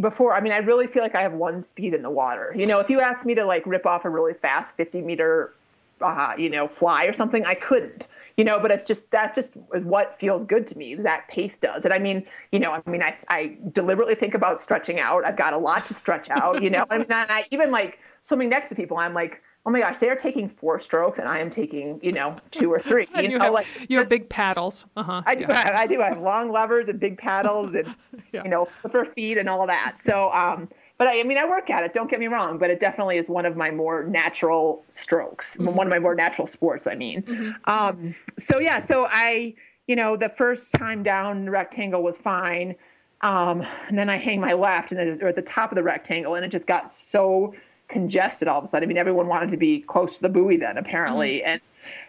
before. 0.01 0.35
I 0.35 0.41
mean, 0.41 0.53
I 0.53 0.59
really 0.59 0.89
feel 0.89 1.03
like 1.03 1.15
I 1.15 1.23
have 1.23 1.33
one 1.33 1.61
speed 1.61 1.95
in 1.95 2.03
the 2.03 2.11
water. 2.11 2.53
You 2.57 2.67
know, 2.67 2.81
if 2.81 2.91
you 2.91 3.01
asked 3.01 3.25
me 3.25 3.35
to 3.37 3.45
like 3.45 3.65
rip 3.67 3.87
off 3.87 4.05
a 4.05 4.11
really 4.11 4.35
fast 4.35 4.75
50 4.77 5.03
meter, 5.03 5.55
uh, 6.01 6.35
you 6.39 6.51
know, 6.51 6.67
fly 6.67 7.05
or 7.05 7.13
something, 7.13 7.45
I 7.45 7.55
couldn't 7.55 8.07
you 8.41 8.45
know 8.45 8.59
but 8.59 8.71
it's 8.71 8.85
just 8.85 9.11
that 9.11 9.35
just 9.35 9.55
is 9.75 9.85
what 9.85 10.19
feels 10.19 10.47
good 10.47 10.67
to 10.67 10.79
me 10.79 10.95
that 10.95 11.29
pace 11.29 11.59
does. 11.59 11.85
And 11.85 11.93
i 11.93 11.99
mean 11.99 12.25
you 12.53 12.59
know 12.59 12.73
i 12.73 12.91
mean 12.91 13.03
i, 13.03 13.15
I 13.29 13.59
deliberately 13.73 14.15
think 14.15 14.35
about 14.35 14.63
stretching 14.63 14.99
out. 14.99 15.27
I've 15.27 15.37
got 15.37 15.53
a 15.53 15.59
lot 15.59 15.85
to 15.87 15.95
stretch 15.95 16.31
out 16.31 16.63
you 16.63 16.71
know 16.71 16.87
i 16.91 16.97
mean 16.97 17.07
and 17.11 17.31
I, 17.31 17.45
even 17.51 17.71
like 17.71 17.99
swimming 18.23 18.49
next 18.49 18.71
to 18.71 18.75
people 18.75 18.97
i'm 18.97 19.13
like 19.13 19.43
oh 19.67 19.71
my 19.71 19.81
gosh 19.81 19.99
they 19.99 20.09
are 20.09 20.17
taking 20.17 20.49
four 20.49 20.79
strokes 20.79 21.19
and 21.19 21.29
i 21.29 21.39
am 21.39 21.51
taking 21.51 22.01
you 22.03 22.13
know 22.13 22.35
two 22.51 22.73
or 22.73 22.81
three 22.81 23.07
you, 23.17 23.23
you 23.23 23.39
know 23.39 23.45
have, 23.45 23.53
like 23.53 23.67
you 23.91 23.99
have 23.99 24.09
big 24.09 24.27
paddles. 24.31 24.87
Uh-huh. 24.97 25.23
I 25.27 25.35
do 25.35 25.45
yeah. 25.47 25.63
have, 25.63 25.75
i 25.75 25.87
do 25.87 26.01
i 26.01 26.09
have 26.09 26.21
long 26.21 26.51
levers 26.51 26.89
and 26.89 26.99
big 26.99 27.19
paddles 27.19 27.75
and 27.75 27.95
yeah. 28.33 28.43
you 28.43 28.49
know 28.49 28.65
flipper 28.65 29.05
feet 29.05 29.37
and 29.37 29.51
all 29.51 29.61
of 29.61 29.69
that. 29.69 29.99
So 29.99 30.33
um 30.33 30.69
but 31.01 31.09
I, 31.09 31.21
I, 31.21 31.23
mean, 31.23 31.39
I 31.39 31.49
work 31.49 31.71
at 31.71 31.83
it. 31.83 31.95
Don't 31.95 32.11
get 32.11 32.21
me 32.21 32.27
wrong, 32.27 32.59
but 32.59 32.69
it 32.69 32.79
definitely 32.79 33.17
is 33.17 33.31
one 33.31 33.47
of 33.47 33.57
my 33.57 33.71
more 33.71 34.05
natural 34.05 34.85
strokes, 34.91 35.57
mm-hmm. 35.57 35.75
one 35.75 35.87
of 35.87 35.91
my 35.91 35.99
more 35.99 36.15
natural 36.15 36.47
sports. 36.47 36.87
I 36.87 36.95
mean, 36.95 37.23
mm-hmm. 37.23 37.53
um, 37.65 38.15
so 38.39 38.59
yeah, 38.59 38.79
so 38.79 39.07
I, 39.09 39.55
you 39.87 39.97
know, 39.97 40.15
the 40.15 40.29
first 40.29 40.75
time 40.75 41.03
down 41.03 41.47
the 41.47 41.51
rectangle 41.51 42.03
was 42.03 42.19
fine, 42.19 42.75
um, 43.23 43.63
and 43.89 43.99
then 43.99 44.11
I 44.11 44.17
hang 44.17 44.43
my 44.43 44.53
left, 44.53 44.93
and 44.93 45.01
then 45.01 45.27
at 45.27 45.37
the 45.37 45.41
top 45.41 45.73
of 45.73 45.77
the 45.77 45.83
rectangle, 45.83 46.35
and 46.35 46.45
it 46.45 46.51
just 46.51 46.67
got 46.67 46.93
so 46.93 47.55
congested 47.89 48.47
all 48.47 48.59
of 48.59 48.65
a 48.65 48.67
sudden. 48.67 48.87
I 48.87 48.89
mean, 48.89 48.99
everyone 48.99 49.27
wanted 49.27 49.51
to 49.53 49.57
be 49.57 49.81
close 49.81 50.17
to 50.17 50.23
the 50.23 50.29
buoy 50.29 50.59
then, 50.59 50.77
apparently, 50.77 51.39
mm-hmm. 51.39 51.49
and 51.49 51.61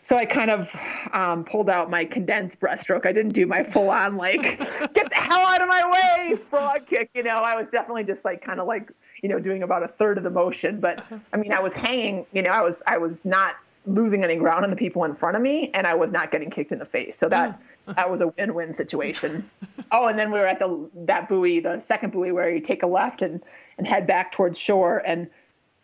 so 0.01 0.17
I 0.17 0.25
kind 0.25 0.51
of 0.51 0.75
um, 1.13 1.43
pulled 1.43 1.69
out 1.69 1.89
my 1.89 2.05
condensed 2.05 2.59
breaststroke. 2.59 3.05
I 3.05 3.11
didn't 3.11 3.33
do 3.33 3.45
my 3.45 3.63
full 3.63 3.89
on 3.89 4.15
like 4.15 4.41
get 4.93 5.09
the 5.09 5.15
hell 5.15 5.45
out 5.45 5.61
of 5.61 5.67
my 5.67 5.89
way 5.91 6.37
frog 6.49 6.85
kick. 6.85 7.09
You 7.13 7.23
know, 7.23 7.37
I 7.37 7.55
was 7.55 7.69
definitely 7.69 8.03
just 8.03 8.25
like 8.25 8.41
kind 8.41 8.59
of 8.59 8.67
like 8.67 8.91
you 9.21 9.29
know 9.29 9.39
doing 9.39 9.63
about 9.63 9.83
a 9.83 9.87
third 9.87 10.17
of 10.17 10.23
the 10.23 10.29
motion. 10.29 10.79
But 10.79 11.03
I 11.33 11.37
mean, 11.37 11.53
I 11.53 11.59
was 11.59 11.73
hanging. 11.73 12.25
You 12.33 12.41
know, 12.41 12.51
I 12.51 12.61
was 12.61 12.81
I 12.87 12.97
was 12.97 13.25
not 13.25 13.55
losing 13.85 14.23
any 14.23 14.35
ground 14.35 14.63
on 14.63 14.69
the 14.69 14.75
people 14.75 15.03
in 15.03 15.15
front 15.15 15.35
of 15.35 15.41
me, 15.41 15.71
and 15.73 15.87
I 15.87 15.95
was 15.95 16.11
not 16.11 16.31
getting 16.31 16.49
kicked 16.49 16.71
in 16.71 16.79
the 16.79 16.85
face. 16.85 17.17
So 17.17 17.29
that 17.29 17.59
mm. 17.87 17.95
that 17.95 18.09
was 18.09 18.21
a 18.21 18.27
win-win 18.27 18.73
situation. 18.73 19.49
Oh, 19.93 20.07
and 20.07 20.17
then 20.17 20.31
we 20.31 20.39
were 20.39 20.47
at 20.47 20.57
the 20.57 20.89
that 21.05 21.27
buoy, 21.27 21.59
the 21.59 21.77
second 21.81 22.13
buoy, 22.13 22.31
where 22.31 22.49
you 22.49 22.61
take 22.61 22.81
a 22.81 22.87
left 22.87 23.21
and 23.21 23.43
and 23.77 23.85
head 23.85 24.07
back 24.07 24.31
towards 24.31 24.57
shore 24.57 25.03
and 25.05 25.29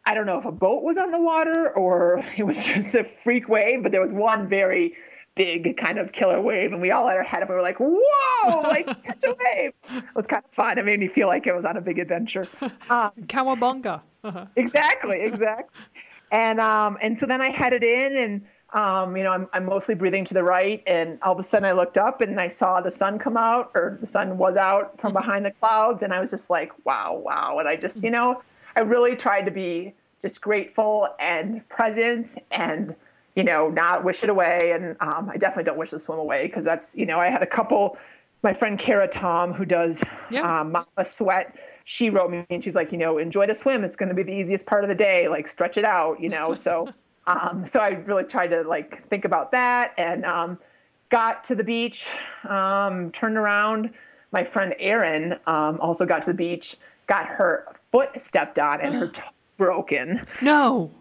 I 0.08 0.14
don't 0.14 0.26
know 0.26 0.40
if 0.40 0.46
a 0.46 0.54
boat 0.54 0.84
was 0.84 0.98
on 0.98 1.12
the 1.12 1.20
water 1.20 1.76
or 1.76 2.24
it 2.38 2.44
was 2.44 2.66
just 2.66 2.96
a 2.96 3.04
freak 3.04 3.50
wave, 3.50 3.84
but 3.84 3.92
there 3.92 4.02
was 4.02 4.14
one 4.14 4.48
very 4.48 4.96
big 5.36 5.78
kind 5.78 6.00
of 6.00 6.14
killer 6.14 6.42
wave, 6.42 6.72
and 6.72 6.82
we 6.82 6.92
all 6.92 7.08
had 7.08 7.18
our 7.18 7.24
head 7.24 7.44
up 7.44 7.50
and 7.50 7.56
we 7.56 7.56
were 7.58 7.62
like, 7.62 7.78
"Whoa!" 7.78 8.62
Like 8.62 8.86
catch 9.04 9.24
a 9.26 9.36
wave. 9.38 9.74
It 9.92 10.16
was 10.16 10.26
kind 10.26 10.44
of 10.44 10.52
fun. 10.52 10.78
It 10.78 10.86
made 10.86 11.00
me 11.00 11.10
feel 11.10 11.28
like 11.28 11.46
it 11.46 11.54
was 11.54 11.66
on 11.66 11.76
a 11.78 11.82
big 11.82 12.00
adventure. 12.00 12.48
Um, 12.90 13.12
Cowabunga. 13.24 14.02
Uh-huh. 14.24 14.46
Exactly, 14.56 15.22
exactly. 15.22 15.78
And 16.32 16.60
um, 16.62 16.98
and 17.02 17.20
so 17.20 17.26
then 17.26 17.42
I 17.42 17.50
headed 17.50 17.84
in, 17.84 18.18
and 18.18 18.42
um, 18.74 19.18
you 19.18 19.24
know, 19.24 19.32
I'm 19.34 19.48
I'm 19.52 19.66
mostly 19.66 19.94
breathing 19.94 20.24
to 20.26 20.34
the 20.34 20.44
right, 20.44 20.82
and 20.88 21.20
all 21.22 21.34
of 21.34 21.40
a 21.40 21.44
sudden 21.44 21.68
I 21.68 21.74
looked 21.74 21.98
up 21.98 22.22
and 22.22 22.40
I 22.40 22.48
saw 22.48 22.80
the 22.80 22.92
sun 22.92 23.20
come 23.20 23.36
out, 23.36 23.72
or 23.76 23.98
the 24.00 24.08
sun 24.08 24.38
was 24.38 24.56
out 24.56 25.00
from 25.02 25.10
mm-hmm. 25.10 25.20
behind 25.20 25.46
the 25.46 25.52
clouds, 25.52 26.02
and 26.02 26.14
I 26.14 26.22
was 26.22 26.32
just 26.32 26.50
like, 26.50 26.72
"Wow, 26.86 27.22
wow!" 27.24 27.58
And 27.60 27.68
I 27.68 27.76
just, 27.76 28.04
you 28.04 28.12
know 28.12 28.42
I 28.78 28.82
really 28.82 29.16
tried 29.16 29.42
to 29.46 29.52
be 29.52 29.96
just 30.22 30.40
grateful 30.40 31.10
and 31.20 31.68
present 31.68 32.38
and 32.52 32.96
you 33.36 33.44
know 33.44 33.70
not 33.70 34.04
wish 34.04 34.24
it 34.24 34.30
away. 34.30 34.72
And 34.72 34.96
um, 35.00 35.30
i 35.30 35.38
definitely 35.38 35.64
don't 35.64 35.80
wish 35.80 35.90
the 35.90 36.00
swim 36.00 36.20
away 36.20 36.46
because 36.46 36.64
that's 36.64 36.96
you 36.96 37.06
know 37.06 37.20
i 37.20 37.28
had 37.28 37.42
a 37.42 37.48
couple 37.48 37.98
my 38.44 38.54
friend 38.54 38.78
kara 38.78 39.08
Thom 39.08 39.52
who 39.52 39.66
does 39.66 40.04
yeah. 40.30 40.62
um, 40.62 40.72
mama 40.74 41.04
sweat 41.04 41.60
she 41.86 42.12
wrote 42.12 42.30
me 42.30 42.46
and 42.52 42.64
she's 42.64 42.76
like 42.76 42.92
you 42.92 43.00
know 43.00 43.18
enjoy 43.18 43.48
the 43.48 43.56
swim. 43.56 43.84
It's 43.84 43.96
going 43.96 44.10
to 44.10 44.16
be 44.16 44.24
the 44.24 44.34
easiest 44.34 44.68
part 44.68 44.84
of 44.84 44.90
the 44.90 44.96
day. 44.96 45.28
Like 45.28 45.48
stretch 45.48 45.78
it 45.78 45.86
out 45.86 46.22
you 46.22 46.30
know? 46.30 46.54
So 46.54 46.88
um, 47.28 47.66
so 47.66 47.80
i 47.80 47.90
really 47.90 48.26
tried 48.26 48.50
to 48.50 48.62
like 48.62 49.08
think 49.10 49.26
about 49.26 49.52
that 49.54 49.94
and 49.98 50.24
um, 50.24 50.60
got 51.10 51.44
to 51.46 51.56
the 51.56 51.64
beach 51.64 52.16
um, 52.48 53.12
turned 53.12 53.38
around. 53.38 53.92
My 54.32 54.44
friend 54.44 54.76
erin 54.78 55.40
um, 55.48 55.80
also 55.80 56.06
got 56.06 56.22
to 56.24 56.32
the 56.32 56.38
beach 56.38 56.78
got 57.08 57.26
her 57.26 57.77
foot 57.92 58.20
stepped 58.20 58.60
on 58.60 58.82
and 58.82 58.96
her 58.96 59.08
toe 59.14 59.24
broken. 59.58 60.26
No. 60.42 60.92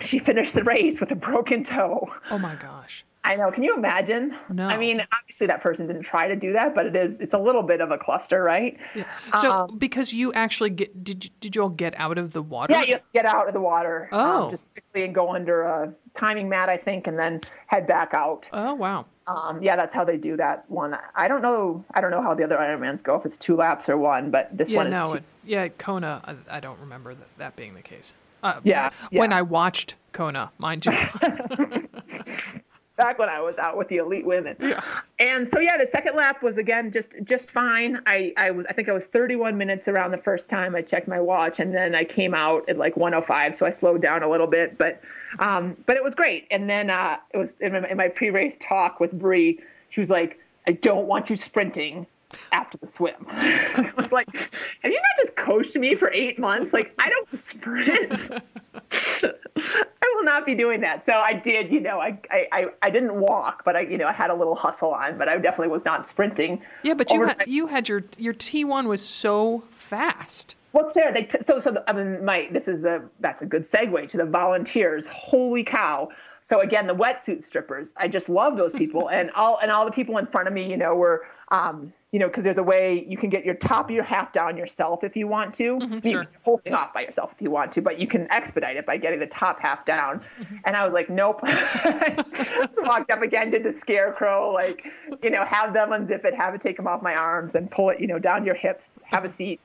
She 0.00 0.18
finished 0.18 0.54
the 0.54 0.64
race 0.64 1.00
with 1.00 1.10
a 1.12 1.16
broken 1.16 1.62
toe. 1.64 2.12
Oh 2.30 2.38
my 2.38 2.54
gosh. 2.56 3.04
I 3.24 3.36
know. 3.36 3.50
Can 3.50 3.62
you 3.62 3.74
imagine? 3.74 4.36
No. 4.50 4.66
I 4.66 4.76
mean, 4.76 5.00
obviously 5.12 5.46
that 5.46 5.62
person 5.62 5.86
didn't 5.86 6.02
try 6.02 6.28
to 6.28 6.36
do 6.36 6.52
that, 6.52 6.74
but 6.74 6.84
it 6.84 6.94
is 6.94 7.18
it's 7.20 7.32
a 7.32 7.38
little 7.38 7.62
bit 7.62 7.80
of 7.80 7.90
a 7.90 7.96
cluster, 7.96 8.42
right? 8.42 8.78
Yeah. 8.94 9.04
So 9.40 9.50
um, 9.50 9.78
because 9.78 10.12
you 10.12 10.32
actually 10.34 10.70
get 10.70 11.02
did 11.02 11.24
you, 11.24 11.30
did 11.40 11.56
you 11.56 11.62
all 11.62 11.70
get 11.70 11.98
out 11.98 12.18
of 12.18 12.34
the 12.34 12.42
water? 12.42 12.74
Yeah, 12.74 12.82
you 12.82 12.92
have 12.92 13.02
to 13.02 13.08
get 13.14 13.24
out 13.24 13.48
of 13.48 13.54
the 13.54 13.60
water. 13.60 14.08
Um, 14.12 14.20
oh. 14.20 14.44
Um, 14.44 14.50
just 14.50 14.66
quickly 14.74 15.04
and 15.04 15.14
go 15.14 15.34
under 15.34 15.62
a 15.62 15.94
timing 16.12 16.50
mat, 16.50 16.68
I 16.68 16.76
think, 16.76 17.06
and 17.06 17.18
then 17.18 17.40
head 17.66 17.86
back 17.86 18.12
out. 18.12 18.48
Oh 18.52 18.74
wow. 18.74 19.06
Um, 19.26 19.62
yeah, 19.62 19.74
that's 19.74 19.94
how 19.94 20.04
they 20.04 20.18
do 20.18 20.36
that 20.36 20.70
one. 20.70 20.94
I 21.14 21.26
don't 21.26 21.40
know. 21.40 21.82
I 21.94 22.02
don't 22.02 22.10
know 22.10 22.22
how 22.22 22.34
the 22.34 22.44
other 22.44 22.56
Ironmans 22.56 23.02
go 23.02 23.16
if 23.16 23.24
it's 23.24 23.38
two 23.38 23.56
laps 23.56 23.88
or 23.88 23.96
one, 23.96 24.30
but 24.30 24.54
this 24.56 24.70
yeah, 24.70 24.76
one 24.76 24.86
is 24.88 24.98
no, 24.98 25.04
two. 25.06 25.14
It, 25.14 25.24
yeah, 25.44 25.68
Kona. 25.68 26.20
I, 26.26 26.58
I, 26.58 26.60
don't 26.60 26.78
remember 26.78 27.14
that, 27.14 27.28
that 27.38 27.56
being 27.56 27.74
the 27.74 27.80
case. 27.80 28.12
Uh, 28.42 28.60
yeah, 28.64 28.90
yeah, 29.10 29.20
When 29.20 29.32
I 29.32 29.40
watched 29.40 29.94
Kona, 30.12 30.52
mind 30.58 30.84
you. 30.84 30.92
back 32.96 33.18
when 33.18 33.28
I 33.28 33.40
was 33.40 33.56
out 33.58 33.76
with 33.76 33.88
the 33.88 33.96
elite 33.96 34.24
women. 34.24 34.56
Yeah. 34.60 34.82
And 35.18 35.46
so 35.46 35.58
yeah, 35.58 35.76
the 35.76 35.86
second 35.86 36.16
lap 36.16 36.42
was 36.42 36.58
again 36.58 36.90
just 36.90 37.16
just 37.24 37.50
fine. 37.50 38.00
I 38.06 38.32
I 38.36 38.50
was 38.50 38.66
I 38.66 38.72
think 38.72 38.88
I 38.88 38.92
was 38.92 39.06
31 39.06 39.56
minutes 39.56 39.88
around 39.88 40.12
the 40.12 40.18
first 40.18 40.48
time 40.48 40.74
I 40.74 40.82
checked 40.82 41.08
my 41.08 41.20
watch, 41.20 41.60
and 41.60 41.74
then 41.74 41.94
I 41.94 42.04
came 42.04 42.34
out 42.34 42.68
at 42.68 42.78
like 42.78 42.96
105, 42.96 43.54
so 43.54 43.66
I 43.66 43.70
slowed 43.70 44.02
down 44.02 44.22
a 44.22 44.28
little 44.28 44.46
bit, 44.46 44.78
but 44.78 45.00
um 45.38 45.76
but 45.86 45.96
it 45.96 46.02
was 46.02 46.14
great. 46.14 46.46
And 46.50 46.68
then 46.68 46.90
uh 46.90 47.18
it 47.32 47.38
was 47.38 47.60
in 47.60 47.72
my, 47.72 47.88
in 47.88 47.96
my 47.96 48.08
pre-race 48.08 48.56
talk 48.60 49.00
with 49.00 49.12
Bree, 49.12 49.60
she 49.88 50.00
was 50.00 50.10
like, 50.10 50.38
I 50.66 50.72
don't 50.72 51.06
want 51.06 51.30
you 51.30 51.36
sprinting 51.36 52.06
after 52.52 52.78
the 52.78 52.86
swim. 52.86 53.14
I 53.28 53.92
was 53.96 54.12
like, 54.12 54.34
have 54.34 54.92
you 54.92 54.92
not 54.92 55.16
just 55.18 55.36
coached 55.36 55.76
me 55.76 55.94
for 55.94 56.10
eight 56.12 56.38
months? 56.38 56.72
Like, 56.72 56.94
I 56.98 57.08
don't 57.08 57.34
sprint. 57.34 58.30
I 59.24 60.12
will 60.14 60.24
not 60.24 60.46
be 60.46 60.54
doing 60.54 60.80
that. 60.80 61.04
So 61.06 61.14
I 61.14 61.32
did, 61.32 61.72
you 61.72 61.80
know, 61.80 62.00
I, 62.00 62.18
I, 62.30 62.66
I 62.82 62.90
didn't 62.90 63.14
walk, 63.14 63.64
but 63.64 63.76
I, 63.76 63.80
you 63.80 63.98
know, 63.98 64.06
I 64.06 64.12
had 64.12 64.30
a 64.30 64.34
little 64.34 64.54
hustle 64.54 64.92
on, 64.92 65.18
but 65.18 65.28
I 65.28 65.36
definitely 65.38 65.68
was 65.72 65.84
not 65.84 66.04
sprinting. 66.04 66.62
Yeah, 66.82 66.94
but 66.94 67.10
you 67.10 67.26
had, 67.26 67.44
you 67.46 67.66
had 67.66 67.88
your, 67.88 68.04
your 68.18 68.34
T1 68.34 68.86
was 68.86 69.02
so 69.02 69.62
fast. 69.70 70.54
what's 70.74 70.92
there? 70.92 71.12
They 71.12 71.22
t- 71.22 71.42
so 71.42 71.60
so. 71.60 71.70
The, 71.72 71.88
I 71.88 71.92
mean, 71.92 72.24
my 72.24 72.48
this 72.50 72.68
is 72.68 72.82
the 72.82 73.08
that's 73.20 73.42
a 73.42 73.46
good 73.46 73.62
segue 73.62 74.08
to 74.08 74.16
the 74.16 74.24
volunteers. 74.24 75.06
Holy 75.06 75.64
cow! 75.64 76.08
So 76.46 76.60
again, 76.60 76.86
the 76.86 76.94
wetsuit 76.94 77.42
strippers. 77.42 77.94
I 77.96 78.06
just 78.06 78.28
love 78.28 78.58
those 78.58 78.74
people, 78.74 79.08
and 79.12 79.30
all 79.30 79.58
and 79.62 79.70
all 79.70 79.86
the 79.86 79.90
people 79.90 80.18
in 80.18 80.26
front 80.26 80.46
of 80.46 80.52
me, 80.52 80.70
you 80.70 80.76
know, 80.76 80.94
were 80.94 81.26
um, 81.48 81.92
you 82.12 82.18
know, 82.18 82.28
because 82.28 82.44
there's 82.44 82.58
a 82.58 82.62
way 82.62 83.04
you 83.08 83.16
can 83.16 83.30
get 83.30 83.44
your 83.44 83.54
top 83.54 83.86
of 83.86 83.90
your 83.90 84.04
half 84.04 84.30
down 84.30 84.56
yourself 84.56 85.02
if 85.04 85.16
you 85.16 85.26
want 85.26 85.54
to. 85.54 85.78
Mm-hmm, 85.78 86.06
you 86.06 86.12
sure. 86.12 86.26
whole 86.42 86.58
thing 86.58 86.74
off 86.74 86.92
by 86.92 87.00
yourself 87.00 87.32
if 87.32 87.40
you 87.40 87.50
want 87.50 87.72
to, 87.72 87.82
but 87.82 87.98
you 87.98 88.06
can 88.06 88.30
expedite 88.30 88.76
it 88.76 88.86
by 88.86 88.98
getting 88.98 89.20
the 89.20 89.26
top 89.26 89.58
half 89.58 89.84
down. 89.84 90.20
Mm-hmm. 90.38 90.56
And 90.64 90.76
I 90.76 90.84
was 90.84 90.94
like, 90.94 91.10
nope. 91.10 91.40
so 91.48 92.82
walked 92.82 93.10
up 93.10 93.22
again, 93.22 93.50
did 93.50 93.64
the 93.64 93.72
scarecrow, 93.72 94.52
like, 94.52 94.84
you 95.22 95.30
know, 95.30 95.44
have 95.44 95.72
them 95.72 95.90
unzip 95.90 96.24
it, 96.24 96.34
have 96.34 96.54
it 96.54 96.60
take 96.60 96.76
them 96.76 96.86
off 96.86 97.02
my 97.02 97.14
arms, 97.14 97.54
and 97.54 97.70
pull 97.70 97.90
it, 97.90 97.98
you 98.00 98.06
know, 98.06 98.18
down 98.18 98.44
your 98.44 98.54
hips, 98.54 98.98
have 99.02 99.24
a 99.24 99.28
seat, 99.28 99.60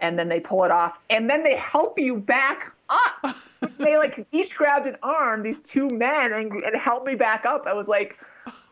and 0.00 0.18
then 0.18 0.28
they 0.28 0.40
pull 0.40 0.64
it 0.64 0.70
off, 0.70 0.98
and 1.08 1.30
then 1.30 1.42
they 1.44 1.56
help 1.56 1.98
you 1.98 2.16
back 2.16 2.72
up. 2.90 3.36
they 3.78 3.96
like 3.96 4.26
each 4.32 4.54
grabbed 4.54 4.86
an 4.86 4.96
arm, 5.02 5.42
these 5.42 5.58
two 5.60 5.88
men, 5.88 6.32
and, 6.32 6.52
and 6.52 6.76
helped 6.76 7.06
me 7.06 7.14
back 7.14 7.44
up. 7.44 7.66
I 7.66 7.74
was 7.74 7.88
like 7.88 8.16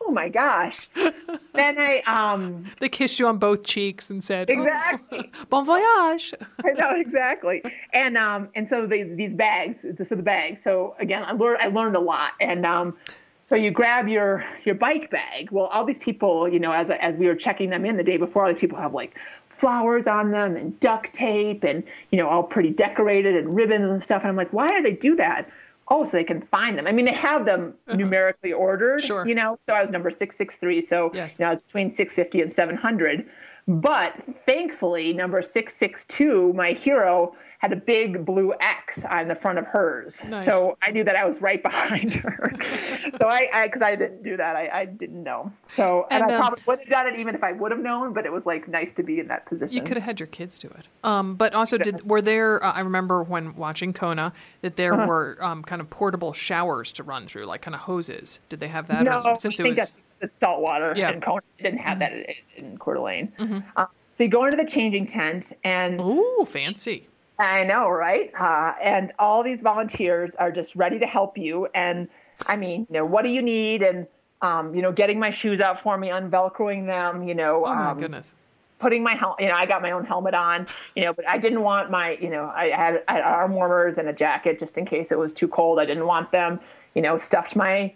oh 0.05 0.11
my 0.11 0.29
gosh. 0.29 0.87
then 0.95 1.79
I 1.79 2.01
um 2.01 2.69
they 2.79 2.89
kissed 2.89 3.19
you 3.19 3.27
on 3.27 3.37
both 3.37 3.63
cheeks 3.63 4.09
and 4.09 4.23
said 4.23 4.49
exactly 4.49 5.31
oh, 5.33 5.45
bon 5.49 5.65
voyage. 5.65 6.33
I 6.63 6.71
know 6.71 6.91
exactly. 6.95 7.63
And 7.93 8.17
um 8.17 8.49
and 8.55 8.67
so 8.67 8.85
they, 8.87 9.03
these 9.03 9.35
bags, 9.35 9.85
so 10.03 10.15
the 10.15 10.23
bags. 10.23 10.61
So 10.61 10.95
again, 10.99 11.23
I 11.23 11.31
learned 11.31 11.61
I 11.61 11.67
learned 11.67 11.95
a 11.95 12.01
lot. 12.01 12.33
And 12.39 12.65
um 12.65 12.95
so 13.41 13.55
you 13.55 13.71
grab 13.71 14.07
your 14.07 14.45
your 14.63 14.75
bike 14.75 15.09
bag. 15.11 15.51
Well, 15.51 15.65
all 15.67 15.85
these 15.85 15.97
people, 15.97 16.47
you 16.47 16.59
know, 16.59 16.71
as 16.71 16.91
as 16.91 17.17
we 17.17 17.27
were 17.27 17.35
checking 17.35 17.69
them 17.69 17.85
in 17.85 17.97
the 17.97 18.03
day 18.03 18.17
before, 18.17 18.45
all 18.45 18.51
these 18.51 18.61
people 18.61 18.77
have 18.77 18.93
like 18.93 19.17
flowers 19.57 20.07
on 20.07 20.31
them 20.31 20.55
and 20.55 20.79
duct 20.79 21.13
tape 21.13 21.63
and 21.63 21.83
you 22.11 22.17
know 22.17 22.27
all 22.27 22.43
pretty 22.43 22.69
decorated 22.69 23.35
and 23.35 23.55
ribbons 23.55 23.85
and 23.85 24.01
stuff. 24.01 24.23
And 24.23 24.29
I'm 24.29 24.35
like, 24.35 24.51
why 24.53 24.69
do 24.69 24.81
they 24.81 24.93
do 24.93 25.15
that? 25.15 25.49
oh, 25.87 26.03
so 26.03 26.11
they 26.17 26.23
can 26.23 26.41
find 26.41 26.77
them. 26.77 26.87
I 26.87 26.91
mean, 26.91 27.05
they 27.05 27.13
have 27.13 27.45
them 27.45 27.73
uh-huh. 27.87 27.97
numerically 27.97 28.51
ordered, 28.51 29.03
sure. 29.03 29.27
you 29.27 29.35
know. 29.35 29.57
So 29.59 29.73
I 29.73 29.81
was 29.81 29.91
number 29.91 30.09
663. 30.09 30.81
So 30.81 31.11
yes. 31.13 31.37
you 31.37 31.43
know, 31.43 31.49
I 31.49 31.51
was 31.51 31.59
between 31.59 31.89
650 31.89 32.41
and 32.41 32.51
700. 32.51 33.29
But 33.67 34.15
thankfully, 34.45 35.11
number 35.11 35.41
662, 35.41 36.53
my 36.53 36.71
hero, 36.73 37.35
had 37.65 37.73
a 37.73 37.75
big 37.75 38.23
blue 38.25 38.53
X 38.59 39.03
on 39.05 39.27
the 39.27 39.33
front 39.33 39.57
of 39.57 39.65
hers. 39.65 40.23
Nice. 40.25 40.45
So 40.45 40.77
I 40.83 40.91
knew 40.91 41.03
that 41.03 41.15
I 41.15 41.25
was 41.25 41.41
right 41.41 41.61
behind 41.71 42.13
her. 42.13 42.51
so 42.61 43.27
I, 43.27 43.63
because 43.63 43.81
I, 43.81 43.91
I, 43.91 43.95
didn't 43.95 44.21
do 44.21 44.37
that, 44.37 44.55
I, 44.55 44.81
I 44.81 44.85
didn't 44.85 45.23
know. 45.23 45.51
So, 45.63 46.05
and, 46.11 46.21
and 46.21 46.31
I 46.31 46.35
um, 46.35 46.41
probably 46.41 46.63
would 46.67 46.79
have 46.79 46.87
done 46.87 47.07
it 47.07 47.15
even 47.17 47.33
if 47.33 47.43
I 47.43 47.53
would 47.53 47.71
have 47.71 47.81
known, 47.81 48.13
but 48.13 48.25
it 48.25 48.31
was 48.31 48.45
like 48.45 48.67
nice 48.67 48.91
to 48.93 49.03
be 49.03 49.19
in 49.19 49.27
that 49.29 49.47
position. 49.47 49.75
You 49.75 49.81
could 49.81 49.97
have 49.97 50.03
had 50.03 50.19
your 50.19 50.27
kids 50.27 50.59
do 50.59 50.67
it. 50.67 50.87
Um, 51.03 51.35
but 51.35 51.55
also, 51.55 51.77
exactly. 51.77 52.01
did 52.01 52.09
were 52.09 52.21
there, 52.21 52.63
uh, 52.63 52.71
I 52.71 52.81
remember 52.81 53.23
when 53.23 53.55
watching 53.55 53.93
Kona, 53.93 54.31
that 54.61 54.75
there 54.75 54.93
uh-huh. 54.93 55.07
were 55.07 55.37
um, 55.41 55.63
kind 55.63 55.81
of 55.81 55.89
portable 55.89 56.33
showers 56.33 56.93
to 56.93 57.03
run 57.03 57.25
through, 57.25 57.45
like 57.45 57.63
kind 57.63 57.73
of 57.73 57.81
hoses. 57.81 58.41
Did 58.49 58.59
they 58.59 58.67
have 58.67 58.87
that? 58.89 59.03
No, 59.03 59.21
or, 59.25 59.39
since 59.39 59.59
I 59.59 59.63
think 59.63 59.77
it 59.77 59.81
was, 59.81 59.89
that's 59.89 59.93
salt 60.39 60.61
water. 60.61 60.93
Yeah. 60.95 61.09
And 61.09 61.21
Kona 61.21 61.41
didn't 61.61 61.79
have 61.79 61.99
mm-hmm. 61.99 62.21
that 62.23 62.37
in, 62.57 62.65
in 62.65 62.77
Coeur 62.77 62.95
d'Alene. 62.95 63.31
Mm-hmm. 63.39 63.59
Uh, 63.75 63.85
so 64.11 64.23
you 64.23 64.29
go 64.29 64.45
into 64.45 64.57
the 64.57 64.65
changing 64.65 65.05
tent 65.05 65.53
and. 65.63 65.99
Ooh, 65.99 66.45
fancy. 66.47 67.07
I 67.37 67.65
know, 67.65 67.89
right? 67.89 68.31
Uh, 68.39 68.73
and 68.81 69.11
all 69.19 69.43
these 69.43 69.61
volunteers 69.61 70.35
are 70.35 70.51
just 70.51 70.75
ready 70.75 70.99
to 70.99 71.05
help 71.05 71.37
you. 71.37 71.67
And 71.75 72.07
I 72.47 72.55
mean, 72.55 72.87
you 72.89 72.93
know, 72.93 73.05
what 73.05 73.23
do 73.23 73.29
you 73.29 73.41
need? 73.41 73.83
And 73.83 74.07
um, 74.41 74.75
you 74.75 74.81
know, 74.81 74.91
getting 74.91 75.19
my 75.19 75.31
shoes 75.31 75.59
out 75.59 75.81
for 75.81 75.97
me, 75.97 76.09
unvelcroing 76.09 76.85
them. 76.85 77.27
You 77.27 77.35
know, 77.35 77.65
oh 77.65 77.75
my 77.75 77.91
um, 77.91 77.99
goodness. 77.99 78.33
Putting 78.77 79.03
my 79.03 79.15
helmet, 79.15 79.39
you 79.39 79.47
know, 79.47 79.55
I 79.55 79.65
got 79.65 79.81
my 79.81 79.91
own 79.91 80.05
helmet 80.05 80.33
on, 80.33 80.67
you 80.95 81.03
know, 81.03 81.13
but 81.13 81.27
I 81.27 81.37
didn't 81.37 81.61
want 81.61 81.89
my, 81.89 82.17
you 82.21 82.29
know, 82.29 82.51
I 82.53 82.67
had, 82.67 83.03
I 83.07 83.13
had 83.13 83.23
arm 83.23 83.53
warmers 83.53 83.97
and 83.97 84.09
a 84.09 84.13
jacket 84.13 84.59
just 84.59 84.77
in 84.77 84.85
case 84.85 85.13
it 85.13 85.17
was 85.17 85.31
too 85.31 85.47
cold. 85.47 85.79
I 85.79 85.85
didn't 85.85 86.05
want 86.05 86.29
them, 86.33 86.59
you 86.93 87.01
know, 87.01 87.15
stuffed 87.15 87.55
my 87.55 87.93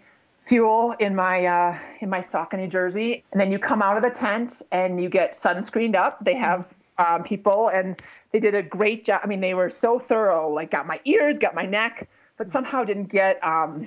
fuel 0.50 0.96
in 0.98 1.14
my 1.14 1.46
uh, 1.46 1.78
in 2.00 2.10
my 2.10 2.18
Saucony 2.18 2.68
jersey, 2.68 3.22
and 3.30 3.40
then 3.40 3.52
you 3.52 3.58
come 3.58 3.80
out 3.82 3.96
of 3.96 4.02
the 4.02 4.10
tent 4.10 4.62
and 4.72 5.00
you 5.00 5.08
get 5.08 5.32
sunscreened 5.32 5.94
up. 5.94 6.22
They 6.24 6.34
have 6.34 6.66
um, 6.98 7.22
people, 7.22 7.68
and 7.68 8.02
they 8.32 8.40
did 8.40 8.56
a 8.56 8.62
great 8.62 9.04
job. 9.04 9.20
I 9.22 9.28
mean, 9.28 9.40
they 9.40 9.54
were 9.54 9.70
so 9.70 10.00
thorough. 10.00 10.50
Like, 10.50 10.72
got 10.72 10.88
my 10.88 11.00
ears, 11.04 11.38
got 11.38 11.54
my 11.54 11.64
neck, 11.64 12.08
but 12.36 12.50
somehow 12.50 12.82
didn't 12.82 13.10
get 13.10 13.42
um, 13.44 13.86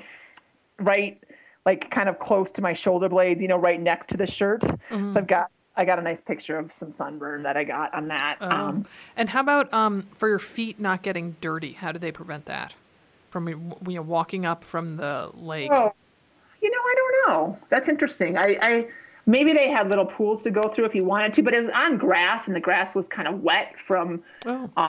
right, 0.79 1.21
like 1.65 1.91
kind 1.91 2.07
of 2.07 2.19
close 2.19 2.49
to 2.51 2.61
my 2.61 2.71
shoulder 2.71 3.09
blades. 3.09 3.41
You 3.41 3.49
know, 3.49 3.57
right 3.57 3.81
next 3.81 4.07
to 4.09 4.17
the 4.17 4.25
shirt. 4.25 4.61
Mm-hmm. 4.61 5.11
So 5.11 5.19
I've 5.19 5.27
got 5.27 5.51
I 5.75 5.83
got 5.83 5.99
a 5.99 6.01
nice 6.01 6.21
picture 6.21 6.57
of 6.57 6.71
some 6.71 6.93
sunburn 6.93 7.43
that 7.43 7.57
I 7.57 7.65
got 7.65 7.93
on 7.93 8.07
that. 8.07 8.37
Oh. 8.39 8.49
Um, 8.49 8.85
and 9.17 9.29
how 9.29 9.41
about 9.41 9.73
um, 9.73 10.07
for 10.17 10.29
your 10.29 10.39
feet 10.39 10.79
not 10.79 11.01
getting 11.01 11.35
dirty? 11.41 11.73
How 11.73 11.91
do 11.91 11.99
they 11.99 12.13
prevent 12.13 12.45
that 12.45 12.73
from 13.31 13.49
you 13.49 13.95
know 13.95 14.01
walking 14.01 14.45
up 14.45 14.63
from 14.63 14.95
the 14.95 15.29
lake? 15.33 15.69
Oh, 15.69 15.93
you 16.63 16.71
know, 16.71 16.77
I 16.77 16.95
don't 16.95 17.27
know. 17.27 17.59
That's 17.69 17.89
interesting. 17.89 18.37
I, 18.37 18.57
I 18.61 18.87
maybe 19.25 19.53
they 19.53 19.69
had 19.69 19.89
little 19.89 20.05
pools 20.05 20.43
to 20.43 20.51
go 20.51 20.63
through 20.69 20.85
if 20.85 20.95
you 20.95 21.03
wanted 21.03 21.33
to, 21.33 21.43
but 21.43 21.53
it 21.53 21.59
was 21.59 21.69
on 21.69 21.97
grass 21.97 22.47
and 22.47 22.55
the 22.55 22.61
grass 22.61 22.95
was 22.95 23.07
kind 23.07 23.27
of 23.27 23.41
wet 23.41 23.77
from, 23.79 24.23
oh. 24.45 24.69
uh, 24.77 24.87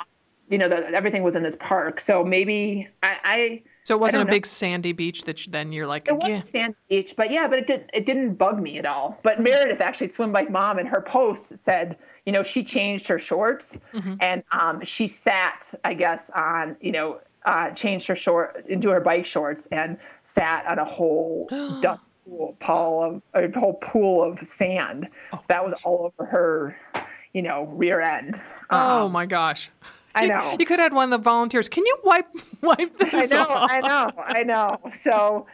you 0.48 0.58
know, 0.58 0.68
the, 0.68 0.88
everything 0.90 1.22
was 1.22 1.36
in 1.36 1.42
this 1.42 1.56
park. 1.56 2.00
So 2.00 2.24
maybe 2.24 2.88
I. 3.02 3.18
I 3.24 3.62
so 3.82 3.94
it 3.94 4.00
wasn't 4.00 4.22
a 4.22 4.24
know. 4.24 4.30
big 4.30 4.46
sandy 4.46 4.92
beach 4.92 5.24
that 5.24 5.44
you, 5.44 5.52
then 5.52 5.70
you're 5.72 5.86
like. 5.86 6.08
It 6.08 6.14
wasn't 6.14 6.44
sandy 6.46 6.76
beach, 6.88 7.14
but 7.16 7.30
yeah, 7.30 7.46
but 7.48 7.58
it 7.58 7.66
didn't 7.66 7.90
it 7.92 8.06
didn't 8.06 8.34
bug 8.34 8.60
me 8.60 8.78
at 8.78 8.86
all. 8.86 9.18
But 9.22 9.40
Meredith 9.40 9.80
actually 9.80 10.08
swim 10.08 10.32
bike 10.32 10.50
mom 10.50 10.78
in 10.78 10.86
her 10.86 11.02
post 11.02 11.58
said, 11.58 11.98
you 12.24 12.32
know, 12.32 12.42
she 12.42 12.62
changed 12.62 13.06
her 13.08 13.18
shorts 13.18 13.78
mm-hmm. 13.92 14.14
and 14.20 14.42
um, 14.52 14.82
she 14.84 15.06
sat, 15.06 15.74
I 15.84 15.92
guess, 15.92 16.30
on 16.30 16.76
you 16.80 16.92
know 16.92 17.20
uh, 17.44 17.70
changed 17.70 18.06
her 18.06 18.14
short 18.14 18.64
into 18.68 18.90
her 18.90 19.00
bike 19.00 19.26
shorts 19.26 19.68
and 19.70 19.98
sat 20.22 20.66
on 20.66 20.78
a 20.78 20.84
whole 20.84 21.48
dust 21.80 22.10
pool, 22.24 22.56
pool 22.58 23.22
of 23.34 23.54
a 23.54 23.58
whole 23.58 23.74
pool 23.74 24.24
of 24.24 24.38
sand 24.40 25.08
oh, 25.32 25.40
that 25.48 25.64
was 25.64 25.74
all 25.84 26.12
over 26.18 26.28
her, 26.28 26.76
you 27.32 27.42
know, 27.42 27.64
rear 27.64 28.00
end. 28.00 28.42
Oh 28.70 29.06
um, 29.06 29.12
my 29.12 29.26
gosh. 29.26 29.70
I 30.16 30.26
know. 30.26 30.52
You, 30.52 30.56
you, 30.60 30.66
could 30.66 30.78
have 30.78 30.92
had 30.92 30.92
one 30.92 31.12
of 31.12 31.18
the 31.18 31.24
volunteers. 31.24 31.68
Can 31.68 31.84
you 31.84 31.98
wipe 32.04 32.28
wipe 32.62 32.98
this? 32.98 33.12
I 33.12 33.26
know, 33.26 33.46
off? 33.48 33.70
I 33.70 33.80
know, 33.80 34.10
I 34.16 34.42
know. 34.44 34.78
So, 34.92 35.46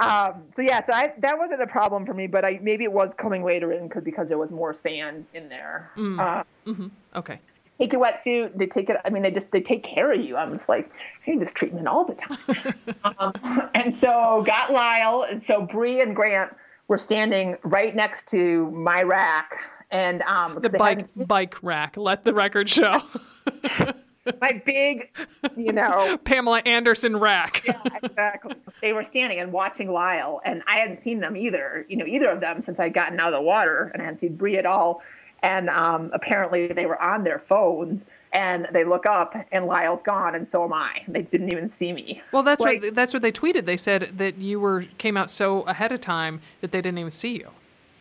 um, 0.00 0.42
so 0.54 0.62
yeah, 0.62 0.84
so 0.84 0.92
I, 0.92 1.14
that 1.18 1.38
wasn't 1.38 1.62
a 1.62 1.68
problem 1.68 2.04
for 2.04 2.14
me, 2.14 2.26
but 2.26 2.44
I 2.44 2.58
maybe 2.60 2.82
it 2.82 2.92
was 2.92 3.14
coming 3.14 3.44
later 3.44 3.70
in 3.72 3.86
because 3.86 4.02
because 4.02 4.28
there 4.28 4.38
was 4.38 4.50
more 4.50 4.74
sand 4.74 5.28
in 5.34 5.48
there. 5.48 5.92
Mm. 5.96 6.18
Uh, 6.18 6.44
mm-hmm. 6.66 6.88
Okay 7.14 7.38
take 7.78 7.92
your 7.92 8.04
wetsuit. 8.04 8.56
They 8.56 8.66
take 8.66 8.90
it. 8.90 8.96
I 9.04 9.10
mean, 9.10 9.22
they 9.22 9.30
just 9.30 9.52
they 9.52 9.60
take 9.60 9.82
care 9.82 10.12
of 10.12 10.20
you. 10.20 10.36
I'm 10.36 10.52
just 10.52 10.68
like, 10.68 10.90
I 11.26 11.30
need 11.30 11.40
this 11.40 11.52
treatment 11.52 11.86
all 11.86 12.04
the 12.04 12.14
time. 12.14 12.74
um, 13.18 13.70
and 13.74 13.94
so 13.96 14.42
got 14.46 14.72
Lyle, 14.72 15.24
and 15.28 15.42
so 15.42 15.62
Bree 15.62 16.00
and 16.00 16.14
Grant 16.14 16.54
were 16.88 16.98
standing 16.98 17.56
right 17.62 17.94
next 17.94 18.28
to 18.28 18.70
my 18.70 19.02
rack, 19.02 19.52
and 19.90 20.22
um, 20.22 20.58
the 20.60 20.70
bike 20.70 21.06
bike 21.26 21.62
rack. 21.62 21.96
Let 21.96 22.24
the 22.24 22.34
record 22.34 22.68
show. 22.68 23.02
my 24.40 24.60
big, 24.64 25.10
you 25.56 25.72
know, 25.72 26.18
Pamela 26.18 26.58
Anderson 26.66 27.16
rack. 27.16 27.62
yeah, 27.64 27.80
exactly. 28.02 28.54
They 28.82 28.92
were 28.92 29.04
standing 29.04 29.40
and 29.40 29.52
watching 29.52 29.90
Lyle, 29.90 30.40
and 30.44 30.62
I 30.66 30.78
hadn't 30.78 31.02
seen 31.02 31.20
them 31.20 31.36
either. 31.36 31.86
You 31.88 31.96
know, 31.96 32.06
either 32.06 32.28
of 32.30 32.40
them 32.40 32.60
since 32.60 32.78
I'd 32.78 32.94
gotten 32.94 33.18
out 33.20 33.32
of 33.32 33.38
the 33.38 33.42
water, 33.42 33.90
and 33.92 34.02
I 34.02 34.04
hadn't 34.04 34.18
seen 34.18 34.36
Bree 34.36 34.58
at 34.58 34.66
all 34.66 35.02
and 35.42 35.68
um, 35.70 36.10
apparently 36.12 36.68
they 36.68 36.86
were 36.86 37.00
on 37.00 37.24
their 37.24 37.38
phones 37.38 38.04
and 38.32 38.68
they 38.72 38.84
look 38.84 39.06
up 39.06 39.34
and 39.52 39.66
Lyle's 39.66 40.02
gone 40.02 40.34
and 40.34 40.46
so 40.46 40.64
am 40.64 40.72
I. 40.72 41.02
They 41.08 41.22
didn't 41.22 41.50
even 41.50 41.68
see 41.68 41.92
me. 41.92 42.22
Well, 42.32 42.42
that's 42.42 42.60
like, 42.60 42.82
what 42.82 42.94
that's 42.94 43.12
what 43.12 43.22
they 43.22 43.32
tweeted. 43.32 43.64
They 43.64 43.76
said 43.76 44.18
that 44.18 44.36
you 44.36 44.60
were 44.60 44.84
came 44.98 45.16
out 45.16 45.30
so 45.30 45.62
ahead 45.62 45.92
of 45.92 46.00
time 46.00 46.40
that 46.60 46.72
they 46.72 46.80
didn't 46.80 46.98
even 46.98 47.10
see 47.10 47.36
you. 47.36 47.48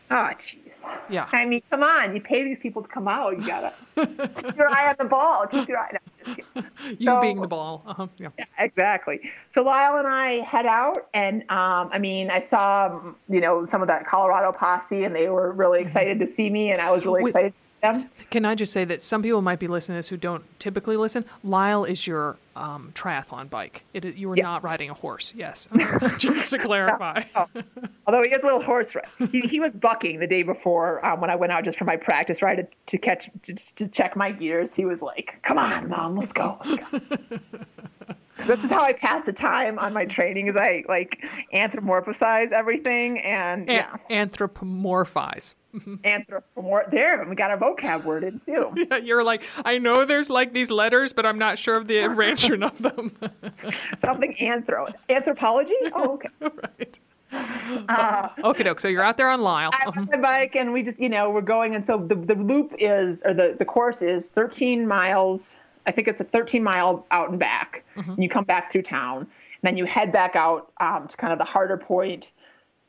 Oh, 0.10 0.30
jeez. 0.38 0.86
Yeah. 1.10 1.28
I 1.34 1.46
mean, 1.46 1.62
come 1.70 1.84
on. 1.84 2.16
You 2.16 2.22
pay 2.22 2.44
these 2.44 2.60
people 2.60 2.82
to 2.82 2.88
come 2.88 3.08
out. 3.08 3.38
You 3.38 3.46
gotta 3.46 3.74
keep 3.96 4.56
your 4.56 4.70
eye 4.70 4.90
on 4.90 4.96
the 4.98 5.06
ball. 5.06 5.46
Keep 5.48 5.68
your 5.68 5.80
eye. 5.80 5.92
No, 5.92 6.00
you 6.56 7.06
so, 7.06 7.22
being 7.22 7.42
the 7.42 7.48
ball. 7.48 7.84
Uh-huh. 7.86 8.08
Yeah. 8.18 8.30
yeah. 8.38 8.46
Exactly. 8.60 9.32
So 9.50 9.64
Lyle 9.64 9.98
and 9.98 10.08
I 10.08 10.34
head 10.42 10.66
out, 10.66 11.08
and 11.14 11.42
um, 11.44 11.90
I 11.92 12.00
mean, 12.00 12.30
I 12.30 12.40
saw 12.40 13.02
you 13.30 13.42
know 13.42 13.66
some 13.66 13.82
of 13.82 13.88
that 13.88 14.06
Colorado 14.06 14.52
posse, 14.52 15.04
and 15.04 15.16
they 15.16 15.30
were 15.30 15.52
really 15.52 15.80
mm-hmm. 15.80 15.88
excited 15.88 16.20
to 16.20 16.26
see 16.26 16.50
me, 16.50 16.72
and 16.72 16.82
I 16.82 16.92
was 16.92 17.06
really 17.06 17.24
Wait, 17.24 17.30
excited 17.30 17.54
them. 17.94 18.10
Can 18.30 18.46
I 18.46 18.56
just 18.56 18.74
say 18.74 18.86
that 18.86 19.02
some 19.02 19.24
people 19.24 19.42
might 19.42 19.60
be 19.60 19.68
listening 19.68 19.96
to 19.96 20.00
this 20.00 20.10
who 20.10 20.18
don't 20.18 20.44
typically 20.60 20.98
listen? 20.98 21.26
Lyle 21.44 21.86
is 21.86 22.06
your 22.06 22.38
um, 22.58 22.92
triathlon 22.94 23.50
bike. 23.50 23.84
It, 23.94 24.04
you 24.16 24.30
were 24.30 24.36
yes. 24.36 24.44
not 24.44 24.64
riding 24.64 24.90
a 24.90 24.94
horse. 24.94 25.34
Yes, 25.36 25.68
just 26.18 26.50
to 26.52 26.58
clarify. 26.58 27.24
No, 27.36 27.46
no. 27.56 27.64
Although 28.08 28.24
he 28.24 28.30
is 28.30 28.42
a 28.42 28.46
little 28.46 28.62
horse 28.62 28.96
He, 29.32 29.42
he 29.42 29.60
was 29.60 29.74
bucking 29.74 30.20
the 30.20 30.28
day 30.28 30.44
before 30.44 31.06
um, 31.06 31.20
when 31.22 31.30
I 31.30 31.36
went 31.36 31.52
out 31.52 31.64
just 31.64 31.78
for 31.78 31.86
my 31.86 31.96
practice 31.96 32.42
ride 32.42 32.56
to, 32.56 32.68
to 32.86 32.98
catch 32.98 33.30
to, 33.44 33.54
to, 33.54 33.88
check 33.88 34.16
my 34.16 34.32
gears. 34.32 34.74
He 34.74 34.86
was 34.86 35.02
like, 35.02 35.40
"Come 35.44 35.58
on, 35.58 35.90
mom, 35.90 36.16
let's 36.16 36.34
go, 36.34 36.58
let's 36.66 37.10
go." 37.10 37.18
this 38.48 38.64
is 38.64 38.72
how 38.72 38.84
I 38.84 38.94
pass 38.94 39.26
the 39.26 39.34
time 39.34 39.78
on 39.78 39.94
my 39.94 40.06
training. 40.06 40.48
Is 40.48 40.56
I 40.56 40.84
like 40.88 41.24
anthropomorphize 41.54 42.52
everything 42.52 43.20
and 43.20 43.70
An- 43.70 43.76
yeah, 43.76 44.26
anthropomorphize. 44.26 45.54
Anthropomorph. 46.04 46.92
There, 46.92 47.26
we 47.28 47.36
got 47.36 47.52
our 47.52 47.58
vocab 47.58 48.04
word 48.04 48.24
in 48.24 48.40
too. 48.40 48.74
Yeah, 48.90 48.98
you're 48.98 49.24
like, 49.24 49.44
I 49.66 49.78
know 49.78 50.06
there's 50.06 50.30
like 50.30 50.54
these 50.54 50.70
letters, 50.70 51.12
but 51.12 51.26
I'm 51.26 51.38
not 51.38 51.60
sure 51.60 51.78
of 51.78 51.88
the 51.88 52.00
arrangement 52.04 52.64
of 52.64 52.78
them. 52.78 53.12
Something 53.98 54.34
anthro. 54.36 54.94
Anthropology? 55.10 55.74
Oh, 55.94 56.14
okay. 56.14 56.30
right. 56.42 57.00
Uh, 57.32 58.30
okay, 58.44 58.64
doke. 58.64 58.80
So 58.80 58.88
you're 58.88 59.04
out 59.04 59.18
there 59.18 59.30
on 59.30 59.42
Lyle. 59.42 59.70
I'm 59.74 59.98
on 59.98 60.06
my 60.12 60.18
bike, 60.18 60.56
and 60.56 60.72
we 60.72 60.84
just, 60.84 61.00
you 61.00 61.10
know, 61.10 61.30
we're 61.30 61.42
going, 61.42 61.76
and 61.76 61.86
so 61.86 61.98
the, 61.98 62.16
the 62.16 62.36
loop 62.36 62.74
is, 62.80 63.22
or 63.26 63.34
the, 63.34 63.56
the 63.58 63.66
course 63.66 64.02
is 64.02 64.30
13 64.30 64.88
miles. 64.88 65.58
I 65.86 65.92
think 65.92 66.08
it's 66.08 66.22
a 66.22 66.26
13 66.26 66.64
mile 66.64 67.06
out 67.12 67.30
and 67.30 67.40
back. 67.40 67.84
Mm-hmm. 67.96 68.12
And 68.12 68.24
you 68.24 68.30
come 68.30 68.46
back 68.46 68.72
through 68.72 68.84
town, 68.84 69.20
and 69.20 69.28
then 69.64 69.78
you 69.78 69.86
head 69.86 70.12
back 70.12 70.36
out 70.36 70.72
um, 70.80 71.08
to 71.08 71.18
kind 71.18 71.34
of 71.34 71.40
the 71.40 71.46
harder 71.46 71.78
point. 71.78 72.32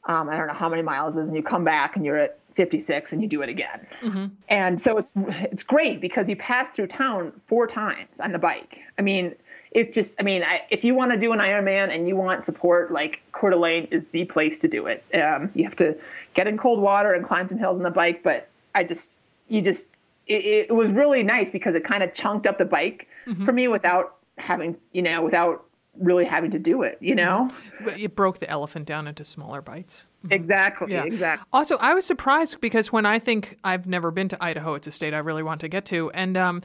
Um, 0.04 0.28
I 0.28 0.36
don't 0.36 0.46
know 0.46 0.54
how 0.54 0.68
many 0.68 0.82
miles 0.82 1.16
is, 1.16 1.28
and 1.28 1.36
you 1.36 1.42
come 1.42 1.64
back, 1.64 1.96
and 1.96 2.04
you're 2.04 2.16
at 2.16 2.38
56, 2.58 3.12
and 3.12 3.22
you 3.22 3.28
do 3.28 3.40
it 3.40 3.48
again. 3.48 3.86
Mm-hmm. 4.02 4.26
And 4.48 4.80
so 4.80 4.98
it's 4.98 5.14
it's 5.52 5.62
great 5.62 6.00
because 6.00 6.28
you 6.28 6.36
pass 6.36 6.68
through 6.74 6.88
town 6.88 7.32
four 7.46 7.66
times 7.66 8.20
on 8.20 8.32
the 8.32 8.38
bike. 8.38 8.82
I 8.98 9.02
mean, 9.02 9.34
it's 9.70 9.94
just, 9.94 10.20
I 10.20 10.24
mean, 10.24 10.42
I, 10.42 10.64
if 10.70 10.82
you 10.82 10.94
want 10.94 11.12
to 11.12 11.18
do 11.18 11.32
an 11.32 11.38
Ironman 11.38 11.94
and 11.94 12.08
you 12.08 12.16
want 12.16 12.44
support, 12.44 12.90
like 12.90 13.20
Coeur 13.32 13.50
d'Alene 13.50 13.86
is 13.90 14.02
the 14.12 14.24
place 14.24 14.58
to 14.58 14.68
do 14.68 14.86
it. 14.86 15.04
Um, 15.14 15.50
you 15.54 15.62
have 15.64 15.76
to 15.76 15.96
get 16.34 16.46
in 16.46 16.58
cold 16.58 16.80
water 16.80 17.12
and 17.12 17.24
climb 17.24 17.46
some 17.46 17.58
hills 17.58 17.76
on 17.76 17.84
the 17.84 17.90
bike, 17.90 18.22
but 18.22 18.48
I 18.74 18.82
just, 18.82 19.20
you 19.46 19.62
just, 19.62 20.00
it, 20.26 20.68
it 20.70 20.74
was 20.74 20.88
really 20.88 21.22
nice 21.22 21.50
because 21.50 21.74
it 21.74 21.84
kind 21.84 22.02
of 22.02 22.12
chunked 22.12 22.46
up 22.46 22.58
the 22.58 22.64
bike 22.64 23.06
mm-hmm. 23.26 23.44
for 23.44 23.52
me 23.52 23.68
without 23.68 24.16
having, 24.38 24.76
you 24.92 25.02
know, 25.02 25.22
without 25.22 25.64
really 26.00 26.24
having 26.24 26.50
to 26.52 26.58
do 26.58 26.82
it, 26.82 26.98
you 27.00 27.14
know? 27.14 27.50
It 27.96 28.14
broke 28.14 28.38
the 28.38 28.48
elephant 28.48 28.86
down 28.86 29.06
into 29.06 29.24
smaller 29.24 29.62
bites. 29.62 30.06
Mm-hmm. 30.24 30.32
Exactly, 30.32 30.92
yeah. 30.92 31.04
exactly. 31.04 31.46
Also, 31.52 31.76
I 31.78 31.94
was 31.94 32.04
surprised 32.04 32.60
because 32.60 32.92
when 32.92 33.06
I 33.06 33.18
think 33.18 33.58
I've 33.64 33.86
never 33.86 34.10
been 34.10 34.28
to 34.28 34.42
Idaho, 34.42 34.74
it's 34.74 34.86
a 34.86 34.90
state 34.90 35.14
I 35.14 35.18
really 35.18 35.42
want 35.42 35.60
to 35.62 35.68
get 35.68 35.84
to. 35.86 36.10
And, 36.12 36.36
um, 36.36 36.62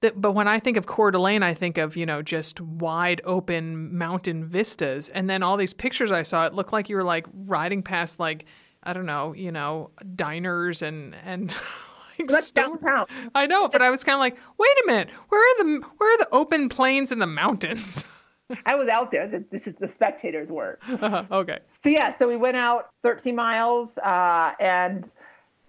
that, 0.00 0.20
but 0.20 0.32
when 0.32 0.48
I 0.48 0.60
think 0.60 0.76
of 0.76 0.86
Coeur 0.86 1.10
d'Alene, 1.10 1.42
I 1.42 1.54
think 1.54 1.78
of, 1.78 1.96
you 1.96 2.04
know, 2.04 2.20
just 2.20 2.60
wide 2.60 3.20
open 3.24 3.96
mountain 3.96 4.44
vistas. 4.44 5.08
And 5.08 5.30
then 5.30 5.42
all 5.42 5.56
these 5.56 5.72
pictures 5.72 6.12
I 6.12 6.22
saw, 6.22 6.46
it 6.46 6.52
looked 6.54 6.72
like 6.72 6.88
you 6.88 6.96
were 6.96 7.04
like 7.04 7.26
riding 7.46 7.82
past 7.82 8.20
like, 8.20 8.44
I 8.82 8.92
don't 8.92 9.06
know, 9.06 9.32
you 9.32 9.50
know, 9.50 9.90
diners 10.14 10.82
and, 10.82 11.16
and 11.24 11.54
like 12.18 12.30
Let's 12.30 12.50
downtown. 12.50 13.06
I 13.34 13.46
know, 13.46 13.68
but 13.68 13.82
I 13.82 13.90
was 13.90 14.04
kind 14.04 14.14
of 14.14 14.20
like, 14.20 14.36
wait 14.58 14.76
a 14.84 14.86
minute, 14.86 15.08
where 15.28 15.40
are 15.40 15.64
the, 15.64 15.86
where 15.96 16.14
are 16.14 16.18
the 16.18 16.28
open 16.32 16.68
plains 16.68 17.10
and 17.10 17.20
the 17.20 17.26
mountains? 17.26 18.04
I 18.66 18.74
was 18.74 18.88
out 18.88 19.10
there. 19.10 19.44
This 19.50 19.66
is 19.66 19.74
the 19.74 19.88
spectators 19.88 20.50
were. 20.50 20.78
Uh-huh. 20.88 21.24
Okay. 21.30 21.58
So 21.76 21.88
yeah, 21.88 22.10
so 22.10 22.28
we 22.28 22.36
went 22.36 22.56
out 22.56 22.90
13 23.02 23.34
miles, 23.34 23.98
uh, 23.98 24.52
and 24.60 25.12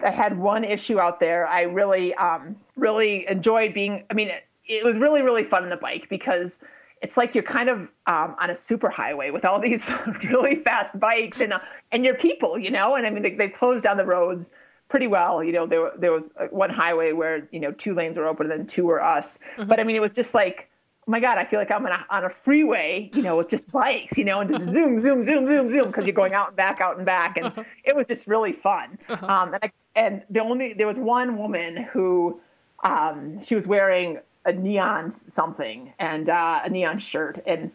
I 0.03 0.09
had 0.09 0.37
one 0.37 0.63
issue 0.63 0.99
out 0.99 1.19
there. 1.19 1.47
I 1.47 1.63
really, 1.63 2.13
um, 2.15 2.55
really 2.75 3.27
enjoyed 3.29 3.73
being. 3.73 4.03
I 4.09 4.13
mean, 4.13 4.29
it, 4.29 4.43
it, 4.67 4.83
was 4.83 4.97
really, 4.97 5.21
really 5.21 5.43
fun 5.43 5.63
on 5.63 5.69
the 5.69 5.77
bike 5.77 6.07
because 6.09 6.59
it's 7.01 7.17
like 7.17 7.33
you're 7.33 7.43
kind 7.43 7.69
of 7.69 7.79
um, 8.07 8.35
on 8.39 8.49
a 8.49 8.55
super 8.55 8.89
highway 8.89 9.31
with 9.31 9.45
all 9.45 9.59
these 9.67 9.91
really 10.23 10.55
fast 10.57 10.97
bikes 10.99 11.39
and 11.39 11.53
uh, 11.53 11.59
and 11.91 12.05
your 12.05 12.15
people, 12.15 12.57
you 12.59 12.71
know. 12.71 12.95
And 12.95 13.05
I 13.05 13.09
mean, 13.09 13.23
they, 13.23 13.35
they 13.35 13.49
closed 13.49 13.83
down 13.83 13.97
the 13.97 14.05
roads 14.05 14.51
pretty 14.89 15.07
well. 15.07 15.43
You 15.43 15.53
know, 15.53 15.65
there 15.65 15.91
there 15.97 16.11
was 16.11 16.33
uh, 16.37 16.47
one 16.47 16.69
highway 16.69 17.13
where 17.13 17.47
you 17.51 17.59
know 17.59 17.71
two 17.71 17.95
lanes 17.95 18.17
were 18.17 18.27
open 18.27 18.51
and 18.51 18.59
then 18.59 18.67
two 18.67 18.85
were 18.85 19.01
us. 19.01 19.39
Mm-hmm. 19.57 19.69
But 19.69 19.79
I 19.79 19.83
mean, 19.83 19.95
it 19.95 20.01
was 20.01 20.13
just 20.13 20.33
like 20.33 20.69
oh 21.07 21.11
my 21.11 21.19
god, 21.19 21.37
I 21.37 21.45
feel 21.45 21.59
like 21.59 21.71
I'm 21.71 21.85
on 21.85 21.91
a, 21.91 22.05
on 22.09 22.23
a 22.23 22.29
freeway, 22.29 23.11
you 23.13 23.21
know, 23.21 23.37
with 23.37 23.49
just 23.49 23.71
bikes, 23.71 24.17
you 24.17 24.25
know, 24.25 24.39
and 24.39 24.49
just 24.49 24.71
zoom, 24.71 24.99
zoom, 24.99 25.21
zoom, 25.23 25.47
zoom, 25.47 25.69
zoom, 25.69 25.87
because 25.87 26.05
you're 26.05 26.13
going 26.13 26.33
out 26.33 26.47
and 26.49 26.55
back, 26.55 26.81
out 26.81 26.97
and 26.97 27.05
back, 27.05 27.37
and 27.37 27.47
uh-huh. 27.47 27.63
it 27.83 27.95
was 27.95 28.07
just 28.07 28.25
really 28.25 28.51
fun. 28.51 28.97
Uh-huh. 29.07 29.25
Um, 29.25 29.53
and 29.53 29.63
I, 29.63 29.71
and 29.95 30.23
the 30.29 30.41
only 30.41 30.73
there 30.73 30.87
was 30.87 30.97
one 30.97 31.37
woman 31.37 31.77
who 31.77 32.39
um, 32.83 33.39
she 33.41 33.53
was 33.53 33.67
wearing 33.67 34.19
a 34.45 34.53
neon 34.53 35.11
something 35.11 35.93
and 35.99 36.29
uh, 36.29 36.61
a 36.63 36.69
neon 36.69 36.97
shirt, 36.97 37.37
and 37.45 37.71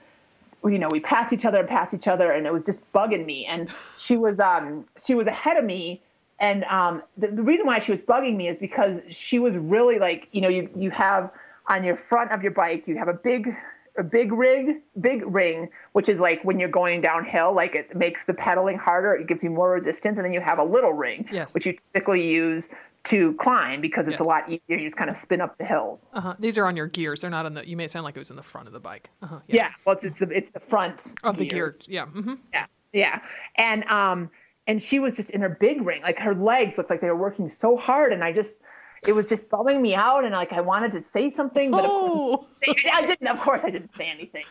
you 0.64 0.78
know, 0.78 0.88
we 0.90 1.00
passed 1.00 1.32
each 1.32 1.44
other 1.44 1.58
and 1.58 1.68
passed 1.68 1.94
each 1.94 2.08
other, 2.08 2.32
and 2.32 2.46
it 2.46 2.52
was 2.52 2.64
just 2.64 2.80
bugging 2.92 3.24
me. 3.24 3.46
And 3.46 3.70
she 3.96 4.16
was 4.16 4.40
um, 4.40 4.84
she 5.02 5.14
was 5.14 5.26
ahead 5.26 5.56
of 5.56 5.64
me. 5.64 6.00
And 6.40 6.64
um, 6.64 7.02
the, 7.18 7.28
the 7.28 7.42
reason 7.42 7.66
why 7.66 7.80
she 7.80 7.92
was 7.92 8.00
bugging 8.00 8.34
me 8.34 8.48
is 8.48 8.58
because 8.58 9.00
she 9.08 9.38
was 9.38 9.58
really 9.58 9.98
like, 9.98 10.26
you 10.32 10.40
know, 10.40 10.48
you, 10.48 10.70
you 10.74 10.90
have 10.90 11.30
on 11.70 11.84
your 11.84 11.96
front 11.96 12.32
of 12.32 12.42
your 12.42 12.52
bike, 12.52 12.86
you 12.86 12.98
have 12.98 13.08
a 13.08 13.14
big 13.14 13.54
a 13.98 14.02
big 14.02 14.32
rig, 14.32 14.76
big 15.00 15.22
ring, 15.26 15.68
which 15.92 16.08
is 16.08 16.20
like 16.20 16.42
when 16.44 16.58
you're 16.58 16.68
going 16.68 17.00
downhill, 17.00 17.54
like 17.54 17.74
it 17.74 17.94
makes 17.96 18.24
the 18.24 18.34
pedaling 18.34 18.78
harder, 18.78 19.14
it 19.14 19.26
gives 19.26 19.42
you 19.42 19.50
more 19.50 19.72
resistance, 19.72 20.16
and 20.16 20.24
then 20.24 20.32
you 20.32 20.40
have 20.40 20.58
a 20.58 20.64
little 20.64 20.92
ring, 20.92 21.26
yes. 21.32 21.54
which 21.54 21.66
you 21.66 21.72
typically 21.72 22.26
use 22.26 22.68
to 23.02 23.34
climb 23.34 23.80
because 23.80 24.06
it's 24.06 24.14
yes. 24.14 24.20
a 24.20 24.24
lot 24.24 24.48
easier. 24.48 24.76
You 24.76 24.86
just 24.86 24.96
kind 24.96 25.10
of 25.10 25.16
spin 25.16 25.40
up 25.40 25.58
the 25.58 25.64
hills. 25.64 26.06
Uh-huh. 26.12 26.34
These 26.38 26.56
are 26.56 26.66
on 26.66 26.76
your 26.76 26.86
gears. 26.86 27.20
They're 27.20 27.30
not 27.30 27.46
on 27.46 27.54
the. 27.54 27.68
You 27.68 27.76
may 27.76 27.88
sound 27.88 28.04
like 28.04 28.16
it 28.16 28.20
was 28.20 28.30
in 28.30 28.36
the 28.36 28.42
front 28.42 28.68
of 28.68 28.72
the 28.72 28.80
bike. 28.80 29.10
Uh-huh. 29.22 29.40
Yeah. 29.48 29.56
yeah. 29.56 29.70
Well, 29.84 29.96
it's 29.96 30.04
it's 30.04 30.18
the 30.20 30.28
it's 30.28 30.50
the 30.50 30.60
front 30.60 31.14
of 31.24 31.36
gears. 31.36 31.38
the 31.38 31.54
gears. 31.54 31.82
Yeah. 31.88 32.06
Mm-hmm. 32.06 32.34
Yeah. 32.52 32.66
Yeah. 32.92 33.20
And 33.56 33.84
um 33.86 34.30
and 34.66 34.80
she 34.80 34.98
was 34.98 35.16
just 35.16 35.30
in 35.30 35.40
her 35.40 35.56
big 35.60 35.82
ring. 35.82 36.02
Like 36.02 36.18
her 36.18 36.34
legs 36.34 36.78
looked 36.78 36.90
like 36.90 37.00
they 37.00 37.08
were 37.08 37.16
working 37.16 37.48
so 37.48 37.76
hard, 37.76 38.12
and 38.12 38.22
I 38.22 38.32
just 38.32 38.62
it 39.06 39.12
was 39.12 39.24
just 39.24 39.48
bumming 39.48 39.80
me 39.80 39.94
out 39.94 40.24
and 40.24 40.32
like 40.34 40.52
I 40.52 40.60
wanted 40.60 40.92
to 40.92 41.00
say 41.00 41.30
something, 41.30 41.70
but 41.70 41.84
of 41.84 41.90
course 41.90 42.46
oh. 42.68 42.74
I 42.92 43.02
didn't 43.02 43.28
of 43.28 43.40
course 43.40 43.64
I 43.64 43.70
didn't 43.70 43.92
say 43.92 44.10
anything. 44.10 44.44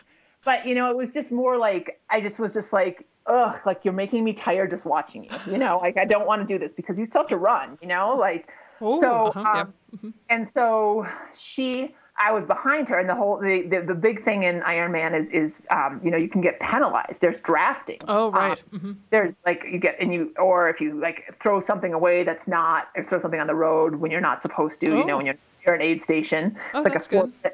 But 0.44 0.66
you 0.66 0.74
know, 0.74 0.90
it 0.90 0.96
was 0.96 1.10
just 1.10 1.32
more 1.32 1.56
like 1.56 2.00
I 2.08 2.20
just 2.20 2.38
was 2.38 2.54
just 2.54 2.72
like, 2.72 3.06
ugh, 3.26 3.60
like 3.66 3.84
you're 3.84 3.94
making 3.94 4.24
me 4.24 4.32
tired 4.32 4.70
just 4.70 4.86
watching 4.86 5.24
you. 5.24 5.30
You 5.46 5.58
know, 5.58 5.78
like 5.78 5.98
I 5.98 6.04
don't 6.04 6.26
want 6.26 6.46
to 6.46 6.52
do 6.52 6.58
this 6.58 6.74
because 6.74 6.98
you 6.98 7.04
still 7.06 7.22
have 7.22 7.28
to 7.28 7.36
run, 7.36 7.78
you 7.80 7.88
know, 7.88 8.16
like 8.16 8.50
Ooh, 8.82 9.00
so 9.00 9.26
uh-huh, 9.28 9.40
um, 9.40 9.46
yeah. 9.46 9.64
mm-hmm. 9.96 10.10
and 10.30 10.48
so 10.48 11.06
she 11.36 11.94
I 12.20 12.32
was 12.32 12.44
behind 12.44 12.86
her, 12.90 12.98
and 12.98 13.08
the 13.08 13.14
whole 13.14 13.38
the, 13.38 13.62
the, 13.62 13.80
the 13.80 13.94
big 13.94 14.22
thing 14.22 14.42
in 14.42 14.60
Ironman 14.60 15.18
is 15.18 15.30
is 15.30 15.66
um, 15.70 16.00
you 16.04 16.10
know 16.10 16.18
you 16.18 16.28
can 16.28 16.42
get 16.42 16.60
penalized. 16.60 17.22
There's 17.22 17.40
drafting. 17.40 17.98
Oh 18.06 18.30
right. 18.30 18.60
Um, 18.72 18.78
mm-hmm. 18.78 18.92
There's 19.08 19.38
like 19.46 19.64
you 19.64 19.78
get 19.78 19.96
and 19.98 20.12
you 20.12 20.34
or 20.38 20.68
if 20.68 20.82
you 20.82 21.00
like 21.00 21.34
throw 21.40 21.60
something 21.60 21.94
away 21.94 22.22
that's 22.22 22.46
not 22.46 22.88
or 22.94 23.02
throw 23.02 23.18
something 23.18 23.40
on 23.40 23.46
the 23.46 23.54
road 23.54 23.96
when 23.96 24.10
you're 24.10 24.20
not 24.20 24.42
supposed 24.42 24.80
to. 24.80 24.90
Oh. 24.90 24.98
You 24.98 25.04
know 25.06 25.14
oh. 25.14 25.16
when 25.16 25.26
you're 25.26 25.38
you're 25.64 25.74
an 25.74 25.80
aid 25.80 26.02
station. 26.02 26.56
Oh, 26.74 26.78
it's 26.78 26.84
like 26.84 26.92
that's 26.92 27.06
a 27.06 27.10
four, 27.10 27.30
good. 27.42 27.52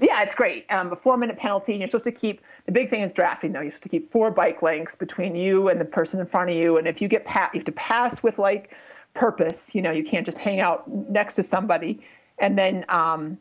Yeah, 0.00 0.22
it's 0.22 0.34
great. 0.34 0.66
Um, 0.70 0.92
a 0.92 0.96
four 0.96 1.16
minute 1.16 1.38
penalty, 1.38 1.72
and 1.72 1.80
you're 1.80 1.88
supposed 1.88 2.04
to 2.04 2.12
keep 2.12 2.40
the 2.66 2.72
big 2.72 2.88
thing 2.90 3.02
is 3.02 3.12
drafting 3.12 3.52
though. 3.52 3.60
You're 3.60 3.70
supposed 3.70 3.84
to 3.84 3.88
keep 3.88 4.10
four 4.10 4.32
bike 4.32 4.62
lengths 4.62 4.96
between 4.96 5.36
you 5.36 5.68
and 5.68 5.80
the 5.80 5.84
person 5.84 6.18
in 6.18 6.26
front 6.26 6.50
of 6.50 6.56
you, 6.56 6.76
and 6.76 6.88
if 6.88 7.00
you 7.00 7.06
get 7.06 7.24
pat, 7.24 7.50
you 7.54 7.60
have 7.60 7.66
to 7.66 7.72
pass 7.72 8.20
with 8.20 8.40
like 8.40 8.74
purpose. 9.14 9.76
You 9.76 9.82
know, 9.82 9.92
you 9.92 10.02
can't 10.02 10.26
just 10.26 10.38
hang 10.38 10.58
out 10.58 10.88
next 10.88 11.36
to 11.36 11.44
somebody, 11.44 12.00
and 12.40 12.58
then. 12.58 12.84
Um, 12.88 13.38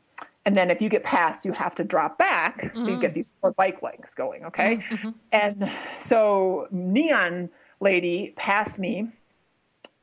and 0.47 0.55
then 0.55 0.71
if 0.71 0.81
you 0.81 0.87
get 0.87 1.03
past, 1.03 1.43
you 1.43 1.51
have 1.51 1.75
to 1.75 1.83
drop 1.83 2.17
back. 2.17 2.61
Mm-hmm. 2.61 2.81
So 2.81 2.87
you 2.87 2.97
get 3.01 3.11
mm. 3.11 3.15
these 3.15 3.29
four 3.29 3.51
bike 3.51 3.83
lengths 3.83 4.15
going, 4.15 4.45
okay? 4.45 4.77
Mm-hmm. 4.77 5.09
And 5.33 5.69
so 5.99 6.69
Neon 6.71 7.49
Lady 7.81 8.33
passed 8.37 8.79
me, 8.79 9.09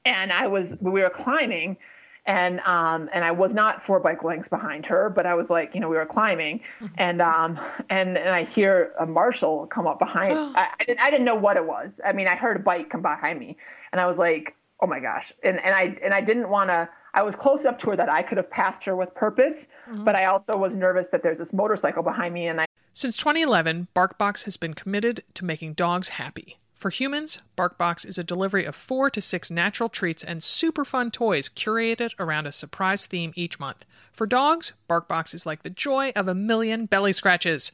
and 0.04 0.30
I 0.30 0.46
was, 0.46 0.76
we 0.82 1.00
were 1.00 1.08
climbing, 1.08 1.78
and 2.26 2.60
um, 2.60 3.08
and 3.14 3.24
I 3.24 3.30
was 3.30 3.54
not 3.54 3.82
four 3.82 4.00
bike 4.00 4.22
lengths 4.22 4.50
behind 4.50 4.84
her, 4.84 5.08
but 5.08 5.24
I 5.24 5.34
was 5.34 5.48
like, 5.48 5.74
you 5.74 5.80
know, 5.80 5.88
we 5.88 5.96
were 5.96 6.04
climbing, 6.04 6.60
mm-hmm. 6.78 6.94
and 6.98 7.22
um, 7.22 7.58
and 7.88 8.18
and 8.18 8.28
I 8.28 8.44
hear 8.44 8.92
a 9.00 9.06
marshal 9.06 9.66
come 9.68 9.86
up 9.86 9.98
behind. 9.98 10.38
I, 10.56 10.68
I, 10.78 10.84
didn't 10.84 11.00
I 11.00 11.10
didn't 11.10 11.24
know 11.24 11.36
what 11.36 11.56
it 11.56 11.66
was. 11.66 12.02
I 12.04 12.12
mean, 12.12 12.28
I 12.28 12.34
heard 12.34 12.58
a 12.58 12.60
bike 12.60 12.90
come 12.90 13.00
behind 13.00 13.40
me, 13.40 13.56
and 13.92 14.00
I 14.00 14.06
was 14.06 14.18
like, 14.18 14.54
oh 14.80 14.86
my 14.86 15.00
gosh, 15.00 15.32
and 15.42 15.58
and 15.60 15.74
I 15.74 15.96
and 16.02 16.12
I 16.12 16.20
didn't 16.20 16.50
want 16.50 16.68
to 16.68 16.86
I 17.14 17.22
was 17.22 17.36
close 17.36 17.64
up 17.64 17.78
to 17.78 17.90
her 17.90 17.96
that 17.96 18.10
I 18.10 18.22
could 18.22 18.36
have 18.36 18.50
passed 18.50 18.84
her 18.84 18.96
with 18.96 19.14
purpose, 19.14 19.68
mm-hmm. 19.88 20.02
but 20.02 20.16
I 20.16 20.26
also 20.26 20.56
was 20.56 20.74
nervous 20.74 21.06
that 21.08 21.22
there's 21.22 21.38
this 21.38 21.52
motorcycle 21.52 22.02
behind 22.02 22.34
me 22.34 22.48
and 22.48 22.60
I 22.60 22.66
Since 22.92 23.16
2011, 23.16 23.88
BarkBox 23.94 24.44
has 24.44 24.56
been 24.56 24.74
committed 24.74 25.22
to 25.34 25.44
making 25.44 25.74
dogs 25.74 26.08
happy. 26.08 26.58
For 26.74 26.90
humans, 26.90 27.40
BarkBox 27.56 28.04
is 28.04 28.18
a 28.18 28.24
delivery 28.24 28.64
of 28.64 28.74
4 28.74 29.10
to 29.10 29.20
6 29.20 29.50
natural 29.50 29.88
treats 29.88 30.24
and 30.24 30.42
super 30.42 30.84
fun 30.84 31.12
toys 31.12 31.48
curated 31.48 32.12
around 32.18 32.46
a 32.46 32.52
surprise 32.52 33.06
theme 33.06 33.32
each 33.36 33.60
month. 33.60 33.86
For 34.12 34.26
dogs, 34.26 34.72
BarkBox 34.90 35.34
is 35.34 35.46
like 35.46 35.62
the 35.62 35.70
joy 35.70 36.12
of 36.16 36.26
a 36.26 36.34
million 36.34 36.86
belly 36.86 37.12
scratches. 37.12 37.70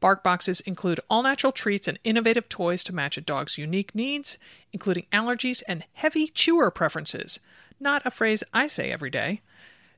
Bark 0.00 0.22
boxes 0.22 0.60
include 0.60 1.00
all 1.10 1.24
natural 1.24 1.50
treats 1.50 1.88
and 1.88 1.98
innovative 2.04 2.48
toys 2.48 2.84
to 2.84 2.94
match 2.94 3.16
a 3.16 3.20
dog's 3.20 3.58
unique 3.58 3.96
needs, 3.96 4.38
including 4.72 5.06
allergies 5.12 5.64
and 5.66 5.82
heavy 5.94 6.28
chewer 6.28 6.70
preferences 6.70 7.40
not 7.80 8.06
a 8.06 8.10
phrase 8.10 8.44
I 8.52 8.66
say 8.66 8.90
every 8.90 9.10
day. 9.10 9.40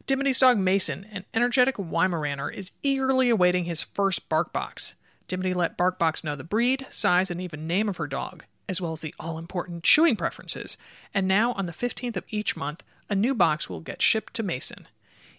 Dimity's 0.07 0.41
dog 0.41 0.59
Mason, 0.59 1.07
an 1.13 1.25
energetic 1.35 1.77
Weimaraner, 1.77 2.53
is 2.53 2.73
eagerly 2.83 3.31
awaiting 3.31 3.65
his 3.65 3.83
first 3.83 4.29
bark 4.29 4.53
box. 4.53 4.95
Dimity 5.29 5.55
let 5.55 5.79
Barkbox 5.79 6.25
know 6.25 6.35
the 6.35 6.43
breed, 6.43 6.87
size, 6.91 7.31
and 7.31 7.41
even 7.41 7.69
name 7.69 7.89
of 7.89 7.99
her 7.99 8.09
dog, 8.09 8.45
as 8.69 8.81
well 8.81 8.93
as 8.93 9.01
the 9.01 9.15
all 9.21 9.39
important 9.39 9.85
chewing 9.85 10.17
preferences. 10.17 10.77
And 11.15 11.29
now, 11.29 11.53
on 11.53 11.67
the 11.67 11.73
15th 11.73 12.17
of 12.17 12.25
each 12.31 12.57
month, 12.57 12.83
a 13.09 13.15
new 13.15 13.33
box 13.33 13.71
will 13.71 13.79
get 13.79 14.03
shipped 14.03 14.35
to 14.35 14.43
Mason. 14.43 14.89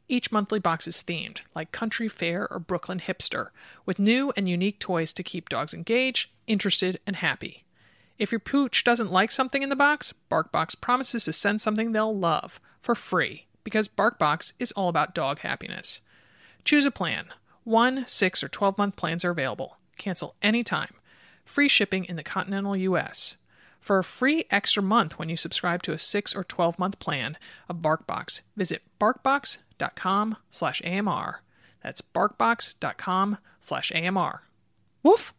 Each 0.07 0.31
monthly 0.31 0.59
box 0.59 0.87
is 0.87 1.03
themed, 1.05 1.41
like 1.53 1.73
Country 1.73 2.07
Fair 2.07 2.47
or 2.49 2.59
Brooklyn 2.59 3.01
Hipster, 3.01 3.49
with 3.85 3.99
new 3.99 4.31
and 4.37 4.47
unique 4.47 4.79
toys 4.79 5.11
to 5.13 5.23
keep 5.23 5.49
dogs 5.49 5.73
engaged, 5.73 6.29
interested, 6.47 6.97
and 7.05 7.17
happy. 7.17 7.65
If 8.21 8.31
your 8.31 8.39
pooch 8.39 8.83
doesn't 8.83 9.11
like 9.11 9.31
something 9.31 9.63
in 9.63 9.69
the 9.69 9.75
box, 9.75 10.13
BarkBox 10.29 10.79
promises 10.79 11.23
to 11.23 11.33
send 11.33 11.59
something 11.59 11.91
they'll 11.91 12.15
love 12.15 12.61
for 12.79 12.93
free 12.93 13.47
because 13.63 13.87
BarkBox 13.87 14.53
is 14.59 14.71
all 14.73 14.89
about 14.89 15.15
dog 15.15 15.39
happiness. 15.39 16.01
Choose 16.63 16.85
a 16.85 16.91
plan. 16.91 17.29
One, 17.63 18.03
six, 18.05 18.43
or 18.43 18.47
12 18.47 18.77
month 18.77 18.95
plans 18.95 19.25
are 19.25 19.31
available. 19.31 19.77
Cancel 19.97 20.35
anytime. 20.43 20.93
Free 21.45 21.67
shipping 21.67 22.05
in 22.05 22.15
the 22.15 22.21
continental 22.21 22.77
U.S. 22.77 23.37
For 23.79 23.97
a 23.97 24.03
free 24.03 24.45
extra 24.51 24.83
month 24.83 25.17
when 25.17 25.29
you 25.29 25.35
subscribe 25.35 25.81
to 25.81 25.91
a 25.91 25.97
6 25.97 26.35
or 26.35 26.43
12 26.43 26.77
month 26.77 26.99
plan 26.99 27.39
of 27.67 27.77
BarkBox, 27.77 28.41
visit 28.55 28.83
barkbox.com 28.99 30.37
slash 30.51 30.79
AMR. 30.85 31.41
That's 31.81 32.01
barkbox.com 32.03 33.39
slash 33.59 33.91
AMR. 33.95 34.43
Woof! 35.01 35.33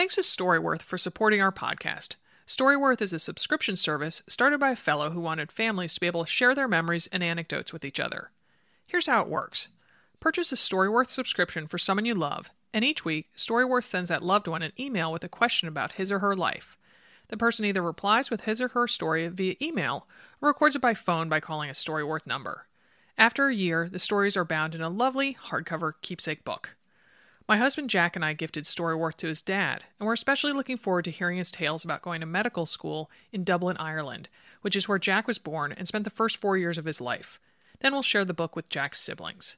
Thanks 0.00 0.14
to 0.14 0.22
Storyworth 0.22 0.80
for 0.80 0.96
supporting 0.96 1.42
our 1.42 1.52
podcast. 1.52 2.14
Storyworth 2.48 3.02
is 3.02 3.12
a 3.12 3.18
subscription 3.18 3.76
service 3.76 4.22
started 4.26 4.58
by 4.58 4.70
a 4.70 4.74
fellow 4.74 5.10
who 5.10 5.20
wanted 5.20 5.52
families 5.52 5.92
to 5.92 6.00
be 6.00 6.06
able 6.06 6.24
to 6.24 6.30
share 6.30 6.54
their 6.54 6.66
memories 6.66 7.06
and 7.12 7.22
anecdotes 7.22 7.70
with 7.70 7.84
each 7.84 8.00
other. 8.00 8.30
Here's 8.86 9.08
how 9.08 9.20
it 9.20 9.28
works 9.28 9.68
purchase 10.18 10.52
a 10.52 10.54
Storyworth 10.54 11.10
subscription 11.10 11.66
for 11.66 11.76
someone 11.76 12.06
you 12.06 12.14
love, 12.14 12.48
and 12.72 12.82
each 12.82 13.04
week, 13.04 13.28
Storyworth 13.36 13.84
sends 13.84 14.08
that 14.08 14.22
loved 14.22 14.48
one 14.48 14.62
an 14.62 14.72
email 14.80 15.12
with 15.12 15.22
a 15.22 15.28
question 15.28 15.68
about 15.68 15.92
his 15.92 16.10
or 16.10 16.20
her 16.20 16.34
life. 16.34 16.78
The 17.28 17.36
person 17.36 17.66
either 17.66 17.82
replies 17.82 18.30
with 18.30 18.44
his 18.44 18.62
or 18.62 18.68
her 18.68 18.88
story 18.88 19.28
via 19.28 19.56
email 19.60 20.06
or 20.40 20.48
records 20.48 20.76
it 20.76 20.80
by 20.80 20.94
phone 20.94 21.28
by 21.28 21.40
calling 21.40 21.68
a 21.68 21.74
Storyworth 21.74 22.26
number. 22.26 22.68
After 23.18 23.48
a 23.48 23.54
year, 23.54 23.86
the 23.86 23.98
stories 23.98 24.34
are 24.34 24.46
bound 24.46 24.74
in 24.74 24.80
a 24.80 24.88
lovely 24.88 25.36
hardcover 25.50 25.92
keepsake 26.00 26.42
book. 26.42 26.74
My 27.48 27.56
husband 27.56 27.90
Jack 27.90 28.14
and 28.14 28.24
I 28.24 28.32
gifted 28.32 28.64
Storyworth 28.64 29.16
to 29.16 29.26
his 29.26 29.42
dad, 29.42 29.84
and 29.98 30.06
we're 30.06 30.12
especially 30.12 30.52
looking 30.52 30.76
forward 30.76 31.04
to 31.06 31.10
hearing 31.10 31.38
his 31.38 31.50
tales 31.50 31.84
about 31.84 32.02
going 32.02 32.20
to 32.20 32.26
medical 32.26 32.64
school 32.64 33.10
in 33.32 33.42
Dublin, 33.42 33.76
Ireland, 33.78 34.28
which 34.62 34.76
is 34.76 34.88
where 34.88 34.98
Jack 34.98 35.26
was 35.26 35.38
born 35.38 35.72
and 35.72 35.88
spent 35.88 36.04
the 36.04 36.10
first 36.10 36.36
four 36.36 36.56
years 36.56 36.78
of 36.78 36.84
his 36.84 37.00
life. 37.00 37.40
Then 37.80 37.92
we'll 37.92 38.02
share 38.02 38.24
the 38.24 38.34
book 38.34 38.54
with 38.54 38.68
Jack's 38.68 39.00
siblings. 39.00 39.56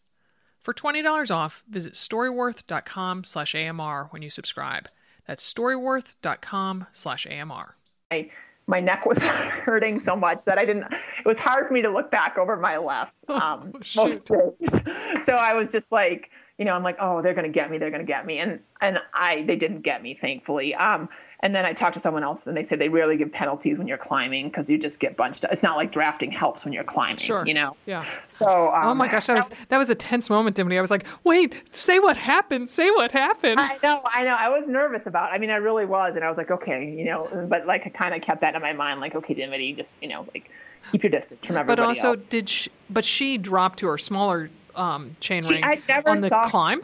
For 0.61 0.73
$20 0.73 1.31
off, 1.35 1.65
visit 1.69 1.95
storyworth.com 1.95 3.25
slash 3.25 3.55
AMR 3.55 4.07
when 4.11 4.23
you 4.23 4.31
subscribe. 4.31 4.89
That's 5.27 5.53
storyworth.com 5.53 6.87
slash 6.93 7.27
AMR. 7.27 7.77
My, 8.11 8.31
my 8.69 8.81
neck 8.81 9.05
was 9.05 9.23
hurting 9.25 9.99
so 10.01 10.15
much 10.17 10.45
that 10.45 10.59
I 10.59 10.65
didn't, 10.65 10.85
it 10.93 11.27
was 11.27 11.41
hard 11.41 11.67
for 11.67 11.75
me 11.75 11.83
to 11.83 11.91
look 11.91 12.11
back 12.13 12.39
over 12.39 12.57
my 12.57 12.79
left 12.79 13.13
um, 13.29 13.73
Oh, 13.75 13.81
most 13.97 14.29
days. 14.29 14.81
So 15.25 15.35
I 15.35 15.55
was 15.55 15.71
just 15.71 15.93
like, 15.93 16.31
you 16.63 16.67
know, 16.67 16.77
I'm 16.77 16.85
like, 16.85 16.97
oh, 17.01 17.21
they're 17.23 17.35
gonna 17.35 17.49
get 17.49 17.73
me, 17.73 17.79
they're 17.79 17.91
gonna 17.91 18.05
get 18.05 18.25
me, 18.25 18.39
and 18.39 18.61
and 18.81 19.01
I 19.15 19.43
they 19.43 19.57
didn't 19.57 19.81
get 19.81 20.01
me, 20.01 20.15
thankfully. 20.15 20.77
Um, 20.77 21.09
and 21.41 21.57
then 21.57 21.65
I 21.67 21.73
talked 21.73 21.95
to 21.95 21.99
someone 21.99 22.23
else, 22.23 22.47
and 22.47 22.57
they 22.57 22.63
said 22.63 22.79
they 22.79 22.89
rarely 22.89 23.17
give 23.17 23.33
penalties 23.33 23.79
when 23.79 23.89
you're 23.89 23.99
climbing 23.99 24.47
because 24.47 24.71
you 24.71 24.79
just 24.79 25.01
get 25.01 25.17
bunched. 25.17 25.45
Up. 25.45 25.51
It's 25.51 25.65
not 25.65 25.77
like 25.77 25.91
drafting 25.91 26.31
helps 26.31 26.65
when 26.65 26.73
you're 26.73 26.85
climbing, 26.85 27.17
Sure. 27.17 27.45
you 27.45 27.53
know. 27.53 27.75
Yeah. 27.85 28.05
So 28.29 28.69
um, 28.73 28.85
Oh 28.91 28.95
my 28.95 29.09
gosh, 29.11 29.27
that 29.27 29.39
was 29.39 29.51
that 29.71 29.77
was 29.79 29.91
a 29.91 29.97
tense 29.97 30.31
moment, 30.31 30.55
Dimity. 30.55 30.79
I 30.79 30.81
was 30.81 30.93
like, 30.93 31.05
wait, 31.25 31.53
say 31.73 31.99
what 31.99 32.17
happened. 32.17 32.71
Say 32.71 32.89
what 32.93 33.11
happened. 33.11 33.59
I 33.59 33.77
know, 33.83 34.03
I 34.05 34.23
know. 34.23 34.37
I 34.39 34.51
was 34.51 34.69
nervous 34.69 35.07
about. 35.07 35.33
It. 35.33 35.35
I 35.35 35.39
mean, 35.39 35.51
I 35.51 35.57
really 35.57 35.85
was, 35.85 36.15
and 36.15 36.25
I 36.25 36.29
was 36.29 36.39
like, 36.39 36.53
okay, 36.53 36.89
you 36.89 37.07
know, 37.07 37.29
but 37.49 37.67
like 37.67 37.85
I 37.89 37.91
kind 37.91 38.15
of 38.15 38.23
kept 38.23 38.41
that 38.43 38.55
in 38.55 38.63
my 38.63 38.73
mind, 38.73 39.01
like, 39.01 39.17
okay, 39.17 39.35
Dimity, 39.35 39.73
just 39.73 39.97
you 40.01 40.07
know, 40.07 40.29
like 40.33 40.49
keep 40.93 41.03
your 41.03 41.11
distance 41.11 41.45
from 41.45 41.57
everybody. 41.57 41.81
but 41.83 41.89
also, 41.89 42.13
else. 42.13 42.21
did 42.29 42.49
she, 42.49 42.71
but 42.89 43.05
she 43.05 43.37
dropped 43.37 43.81
to 43.81 43.89
her 43.89 43.99
smaller 43.99 44.49
um, 44.77 45.17
chain 45.21 45.43
See, 45.43 45.55
ring 45.55 45.65
I 45.65 45.81
never 45.89 46.11
on 46.11 46.21
the 46.21 46.29
saw- 46.29 46.49
climb? 46.49 46.83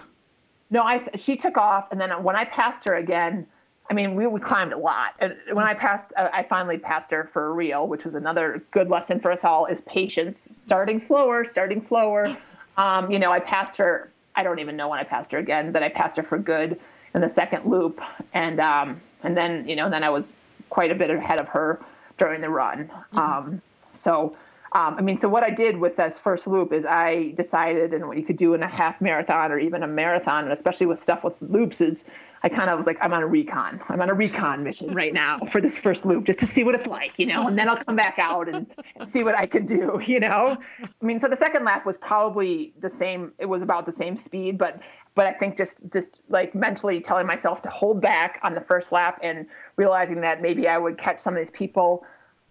No, 0.71 0.83
I 0.83 1.01
she 1.17 1.37
took 1.37 1.57
off, 1.57 1.91
and 1.91 2.01
then 2.01 2.23
when 2.23 2.37
I 2.37 2.45
passed 2.45 2.85
her 2.85 2.95
again, 2.97 3.47
I 3.91 3.95
mean, 3.95 4.15
we, 4.15 4.27
we 4.27 4.39
climbed 4.39 4.75
a 4.75 4.77
lot. 4.77 5.15
And 5.19 5.35
when 5.53 5.65
I 5.65 5.73
passed, 5.73 6.13
uh, 6.17 6.29
I 6.33 6.43
finally 6.43 6.77
passed 6.77 7.11
her 7.11 7.25
for 7.25 7.55
real, 7.55 7.89
which 7.89 8.05
was 8.05 8.15
another 8.15 8.63
good 8.71 8.91
lesson 8.91 9.19
for 9.19 9.33
us 9.33 9.45
all: 9.45 9.65
is 9.67 9.81
patience. 9.83 10.49
Starting 10.53 11.01
slower, 11.01 11.45
starting 11.45 11.81
slower. 11.81 12.37
Um, 12.77 13.11
you 13.11 13.19
know, 13.19 13.33
I 13.33 13.41
passed 13.41 13.77
her. 13.79 14.11
I 14.37 14.43
don't 14.43 14.59
even 14.59 14.77
know 14.77 14.89
when 14.89 15.01
I 15.01 15.05
passed 15.05 15.33
her 15.33 15.39
again, 15.39 15.73
but 15.73 15.83
I 15.83 15.89
passed 15.89 16.17
her 16.19 16.23
for 16.23 16.39
good 16.39 16.79
in 17.15 17.23
the 17.23 17.29
second 17.29 17.65
loop, 17.65 18.01
and 18.35 18.61
um, 18.61 19.01
and 19.23 19.37
then 19.37 19.67
you 19.67 19.75
know, 19.75 19.89
then 19.89 20.05
I 20.05 20.11
was 20.11 20.35
quite 20.69 20.91
a 20.91 20.95
bit 20.95 21.11
ahead 21.11 21.41
of 21.41 21.49
her 21.49 21.81
during 22.19 22.41
the 22.43 22.51
run. 22.51 22.91
Um, 23.13 23.63
so. 23.91 24.37
Um, 24.73 24.97
I 24.99 25.01
mean, 25.01 25.19
so 25.19 25.29
what 25.29 25.43
I 25.43 25.51
did 25.51 25.79
with 25.79 25.97
this 25.97 26.19
first 26.19 26.47
loop 26.47 26.73
is 26.73 26.85
I 26.85 27.33
decided, 27.33 27.95
and 27.95 28.07
what 28.07 28.19
you 28.19 28.23
could 28.23 28.37
do 28.37 28.55
in 28.55 28.63
a 28.63 28.67
half 28.67 29.01
marathon 29.01 29.51
or 29.51 29.59
even 29.59 29.83
a 29.83 29.87
marathon, 29.87 30.45
and 30.45 30.53
especially 30.53 30.87
with 30.87 31.01
stuff 31.01 31.25
with 31.25 31.35
loops, 31.41 31.81
is 31.81 32.05
I 32.43 32.49
kind 32.49 32.71
of 32.71 32.77
was 32.77 32.87
like, 32.87 32.99
I'm 33.01 33.13
on 33.13 33.23
a 33.23 33.27
recon. 33.27 33.81
I'm 33.89 34.01
on 34.01 34.11
a 34.11 34.15
recon 34.15 34.63
mission 34.63 34.95
right 34.95 35.13
now 35.13 35.39
for 35.51 35.61
this 35.61 35.79
first 35.79 36.05
loop, 36.05 36.25
just 36.25 36.39
to 36.41 36.47
see 36.47 36.65
what 36.65 36.75
it's 36.75 36.87
like, 36.87 37.19
you 37.19 37.27
know, 37.27 37.49
and 37.49 37.59
then 37.59 37.69
I'll 37.69 37.77
come 37.77 37.97
back 37.97 38.19
out 38.19 38.49
and, 38.49 38.67
and 38.97 39.09
see 39.09 39.25
what 39.25 39.35
I 39.35 39.47
can 39.47 39.67
do, 39.67 40.01
you 40.07 40.21
know. 40.21 40.59
I 40.81 41.05
mean, 41.05 41.19
so 41.19 41.29
the 41.29 41.37
second 41.37 41.65
lap 41.65 41.87
was 41.87 41.97
probably 41.97 42.75
the 42.81 42.91
same. 42.91 43.33
It 43.39 43.47
was 43.47 43.63
about 43.63 43.87
the 43.87 43.93
same 43.93 44.17
speed, 44.17 44.59
but 44.59 44.81
but 45.15 45.27
I 45.27 45.33
think 45.33 45.57
just 45.57 45.83
just 45.93 46.23
like 46.29 46.55
mentally 46.55 47.01
telling 47.01 47.27
myself 47.27 47.63
to 47.63 47.71
hold 47.71 48.01
back 48.01 48.39
on 48.43 48.55
the 48.55 48.61
first 48.61 48.93
lap 48.93 49.19
and 49.23 49.47
realizing 49.77 50.21
that 50.21 50.41
maybe 50.43 50.69
I 50.69 50.79
would 50.79 50.97
catch 50.99 51.19
some 51.19 51.35
of 51.35 51.39
these 51.39 51.51
people 51.51 52.05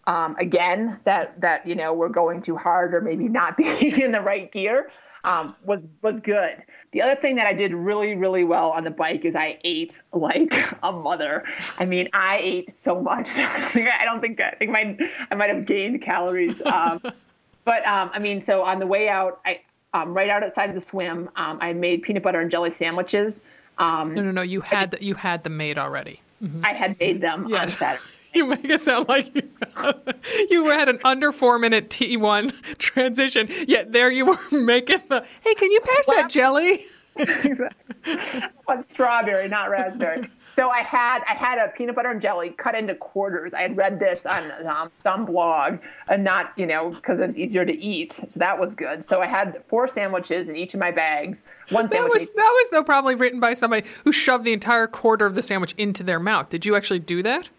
um, 0.07 0.35
again 0.39 0.99
that 1.03 1.39
that 1.39 1.67
you 1.67 1.75
know 1.75 1.93
were 1.93 2.09
going 2.09 2.41
too 2.41 2.55
hard 2.57 2.95
or 2.95 3.01
maybe 3.01 3.27
not 3.27 3.55
being 3.57 4.01
in 4.01 4.11
the 4.11 4.21
right 4.21 4.51
gear 4.51 4.89
um, 5.23 5.55
was 5.63 5.87
was 6.01 6.19
good. 6.19 6.63
The 6.93 7.01
other 7.01 7.15
thing 7.19 7.35
that 7.35 7.45
I 7.45 7.53
did 7.53 7.73
really 7.73 8.15
really 8.15 8.43
well 8.43 8.71
on 8.71 8.83
the 8.83 8.91
bike 8.91 9.25
is 9.25 9.35
I 9.35 9.59
ate 9.63 10.01
like 10.13 10.53
a 10.83 10.91
mother. 10.91 11.43
I 11.77 11.85
mean, 11.85 12.09
I 12.13 12.39
ate 12.41 12.71
so 12.71 13.01
much. 13.01 13.29
I 13.37 14.01
don't 14.05 14.21
think 14.21 14.41
I 14.41 14.51
think 14.51 14.71
my 14.71 14.97
I 15.29 15.35
might 15.35 15.49
have 15.49 15.65
gained 15.65 16.01
calories. 16.01 16.61
Um, 16.65 17.01
but 17.65 17.85
um, 17.85 18.09
I 18.13 18.19
mean, 18.19 18.41
so 18.41 18.63
on 18.63 18.79
the 18.79 18.87
way 18.87 19.09
out, 19.09 19.41
I 19.45 19.61
um, 19.93 20.13
right 20.13 20.29
out 20.29 20.43
outside 20.43 20.69
of 20.69 20.75
the 20.75 20.81
swim, 20.81 21.29
um, 21.35 21.57
I 21.61 21.73
made 21.73 22.03
peanut 22.03 22.23
butter 22.23 22.39
and 22.39 22.49
jelly 22.49 22.71
sandwiches. 22.71 23.43
Um, 23.77 24.15
No, 24.15 24.23
no, 24.23 24.31
no. 24.31 24.41
You 24.41 24.61
had 24.61 24.91
the, 24.91 25.03
you 25.03 25.13
had 25.13 25.43
them 25.43 25.57
made 25.57 25.77
already. 25.77 26.21
I 26.63 26.73
had 26.73 26.99
made 26.99 27.21
them 27.21 27.47
Yeah. 27.49 27.63
on 27.63 27.69
Saturday. 27.69 28.03
You 28.37 28.45
make 28.45 28.65
it 28.65 28.81
sound 28.81 29.07
like 29.07 29.33
you, 29.35 29.49
you 30.51 30.65
had 30.65 30.89
an 30.89 30.99
under 31.03 31.31
four 31.31 31.57
minute 31.57 31.89
T1 31.89 32.77
transition, 32.77 33.49
yet 33.67 33.91
there 33.91 34.11
you 34.11 34.25
were 34.27 34.39
making 34.51 35.01
the, 35.09 35.25
hey, 35.43 35.55
can 35.55 35.71
you 35.71 35.79
pass 35.79 36.05
that 36.05 36.29
jelly? 36.29 36.85
exactly. 37.17 38.41
on 38.67 38.83
strawberry, 38.83 39.47
not 39.49 39.71
raspberry. 39.71 40.29
So 40.45 40.69
I 40.69 40.81
had 40.81 41.23
I 41.27 41.33
had 41.33 41.57
a 41.57 41.69
peanut 41.69 41.95
butter 41.95 42.11
and 42.11 42.21
jelly 42.21 42.51
cut 42.51 42.75
into 42.75 42.93
quarters. 42.93 43.55
I 43.55 43.61
had 43.61 43.75
read 43.75 43.99
this 43.99 44.27
on 44.27 44.51
um, 44.67 44.89
some 44.91 45.25
blog, 45.25 45.79
and 46.09 46.23
not 46.23 46.53
you 46.57 46.67
know 46.67 46.91
because 46.91 47.19
it's 47.19 47.39
easier 47.39 47.65
to 47.65 47.75
eat. 47.75 48.13
So 48.27 48.39
that 48.39 48.59
was 48.59 48.75
good. 48.75 49.03
So 49.03 49.19
I 49.19 49.25
had 49.25 49.63
four 49.67 49.87
sandwiches 49.87 50.47
in 50.47 50.55
each 50.55 50.75
of 50.75 50.79
my 50.79 50.91
bags. 50.91 51.43
One 51.69 51.85
That 51.85 51.91
sandwich. 51.91 52.13
was, 52.13 52.27
that 52.35 52.35
was 52.35 52.69
though 52.71 52.83
probably 52.83 53.15
written 53.15 53.39
by 53.39 53.55
somebody 53.55 53.87
who 54.03 54.11
shoved 54.11 54.43
the 54.43 54.53
entire 54.53 54.85
quarter 54.85 55.25
of 55.25 55.33
the 55.33 55.41
sandwich 55.41 55.73
into 55.75 56.03
their 56.03 56.19
mouth. 56.19 56.49
Did 56.49 56.67
you 56.67 56.75
actually 56.75 56.99
do 56.99 57.23
that? 57.23 57.49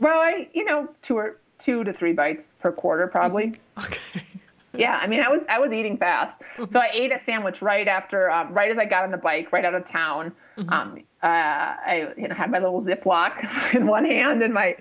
Well, 0.00 0.20
I 0.20 0.48
you 0.52 0.64
know 0.64 0.88
two 1.02 1.16
or 1.16 1.36
two 1.58 1.84
to 1.84 1.92
three 1.92 2.12
bites 2.12 2.54
per 2.60 2.72
quarter 2.72 3.06
probably. 3.06 3.60
Okay. 3.78 4.24
Yeah, 4.72 4.98
I 5.02 5.08
mean, 5.08 5.20
I 5.20 5.28
was 5.28 5.44
I 5.48 5.58
was 5.58 5.72
eating 5.72 5.98
fast, 5.98 6.42
so 6.68 6.78
I 6.78 6.90
ate 6.92 7.12
a 7.12 7.18
sandwich 7.18 7.60
right 7.60 7.88
after, 7.88 8.30
um, 8.30 8.52
right 8.54 8.70
as 8.70 8.78
I 8.78 8.84
got 8.84 9.02
on 9.02 9.10
the 9.10 9.16
bike, 9.16 9.52
right 9.52 9.64
out 9.64 9.74
of 9.74 9.84
town. 9.84 10.32
Um, 10.68 11.02
uh, 11.22 11.26
I 11.26 12.12
you 12.16 12.28
know 12.28 12.34
had 12.34 12.50
my 12.52 12.60
little 12.60 12.80
Ziploc 12.80 13.74
in 13.74 13.86
one 13.86 14.04
hand 14.04 14.42
and 14.42 14.54
my 14.54 14.74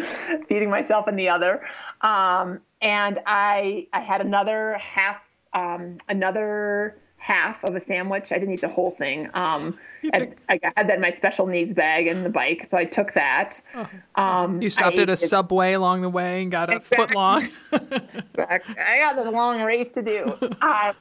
feeding 0.47 0.69
myself 0.69 1.07
in 1.07 1.15
the 1.15 1.29
other, 1.29 1.65
um, 2.01 2.59
and 2.81 3.19
I 3.25 3.87
I 3.91 4.01
had 4.01 4.21
another 4.21 4.77
half 4.77 5.21
um, 5.53 5.97
another 6.07 6.97
half 7.19 7.63
of 7.63 7.75
a 7.75 7.79
sandwich. 7.79 8.31
I 8.31 8.39
didn't 8.39 8.53
eat 8.55 8.61
the 8.61 8.67
whole 8.69 8.91
thing. 8.91 9.29
Um, 9.35 9.77
and 10.13 10.33
I 10.49 10.59
had 10.75 10.87
that 10.87 10.95
in 10.95 11.01
my 11.01 11.09
special 11.11 11.45
needs 11.45 11.73
bag 11.73 12.07
in 12.07 12.23
the 12.23 12.29
bike, 12.29 12.65
so 12.69 12.77
I 12.77 12.85
took 12.85 13.13
that. 13.13 13.61
Um, 14.15 14.61
You 14.61 14.69
stopped 14.69 14.97
I 14.97 15.01
at 15.03 15.09
a 15.09 15.11
ate 15.13 15.23
it- 15.23 15.27
subway 15.27 15.73
along 15.73 16.01
the 16.01 16.09
way 16.09 16.41
and 16.41 16.49
got 16.51 16.69
a 16.71 16.77
Exactly. 16.77 17.05
foot 17.05 17.15
long. 17.15 17.49
back. 18.33 18.63
I 18.79 18.97
got 18.99 19.17
a 19.25 19.29
long 19.29 19.61
race 19.61 19.91
to 19.91 20.01
do. 20.01 20.35
Uh, 20.61 20.93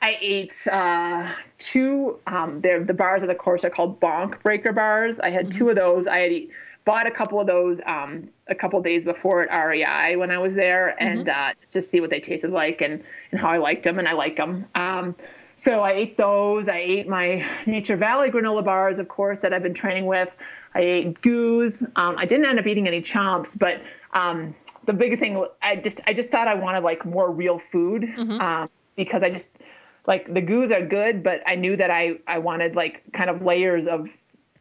I 0.00 0.16
ate 0.20 0.54
uh, 0.70 1.32
two. 1.58 2.20
Um, 2.28 2.60
they're, 2.60 2.84
the 2.84 2.94
bars 2.94 3.22
of 3.22 3.28
the 3.28 3.34
course 3.34 3.64
are 3.64 3.70
called 3.70 3.98
Bonk 4.00 4.40
Breaker 4.44 4.72
bars. 4.72 5.18
I 5.18 5.30
had 5.30 5.50
two 5.50 5.70
of 5.70 5.76
those. 5.76 6.06
I 6.06 6.18
had 6.20 6.30
eat, 6.30 6.50
bought 6.84 7.08
a 7.08 7.10
couple 7.10 7.40
of 7.40 7.48
those 7.48 7.80
um, 7.84 8.28
a 8.46 8.54
couple 8.54 8.80
days 8.80 9.04
before 9.04 9.42
at 9.50 9.66
REI 9.66 10.14
when 10.14 10.30
I 10.30 10.38
was 10.38 10.54
there, 10.54 10.94
and 11.02 11.28
uh, 11.28 11.52
just 11.58 11.72
to 11.72 11.82
see 11.82 12.00
what 12.00 12.10
they 12.10 12.20
tasted 12.20 12.52
like 12.52 12.80
and 12.80 13.02
and 13.32 13.40
how 13.40 13.48
I 13.50 13.58
liked 13.58 13.82
them, 13.82 13.98
and 13.98 14.06
I 14.06 14.12
like 14.12 14.36
them. 14.36 14.66
Um, 14.76 15.16
so 15.58 15.82
I 15.82 15.90
ate 15.90 16.16
those. 16.16 16.68
I 16.68 16.76
ate 16.76 17.08
my 17.08 17.44
Nature 17.66 17.96
Valley 17.96 18.30
granola 18.30 18.64
bars, 18.64 19.00
of 19.00 19.08
course, 19.08 19.40
that 19.40 19.52
I've 19.52 19.64
been 19.64 19.74
training 19.74 20.06
with. 20.06 20.32
I 20.74 20.80
ate 20.80 21.20
goos. 21.20 21.82
Um, 21.96 22.14
I 22.16 22.26
didn't 22.26 22.46
end 22.46 22.60
up 22.60 22.66
eating 22.66 22.86
any 22.86 23.02
chomps, 23.02 23.58
but 23.58 23.82
um, 24.12 24.54
the 24.84 24.92
big 24.92 25.18
thing 25.18 25.44
I 25.60 25.74
just 25.74 26.00
I 26.06 26.12
just 26.12 26.30
thought 26.30 26.46
I 26.46 26.54
wanted 26.54 26.84
like 26.84 27.04
more 27.04 27.32
real 27.32 27.58
food 27.58 28.04
um, 28.40 28.70
because 28.94 29.24
I 29.24 29.30
just 29.30 29.58
like 30.06 30.32
the 30.32 30.40
goos 30.40 30.70
are 30.70 30.86
good, 30.86 31.24
but 31.24 31.42
I 31.44 31.56
knew 31.56 31.76
that 31.76 31.90
I 31.90 32.18
I 32.28 32.38
wanted 32.38 32.76
like 32.76 33.02
kind 33.12 33.28
of 33.28 33.42
layers 33.42 33.88
of 33.88 34.08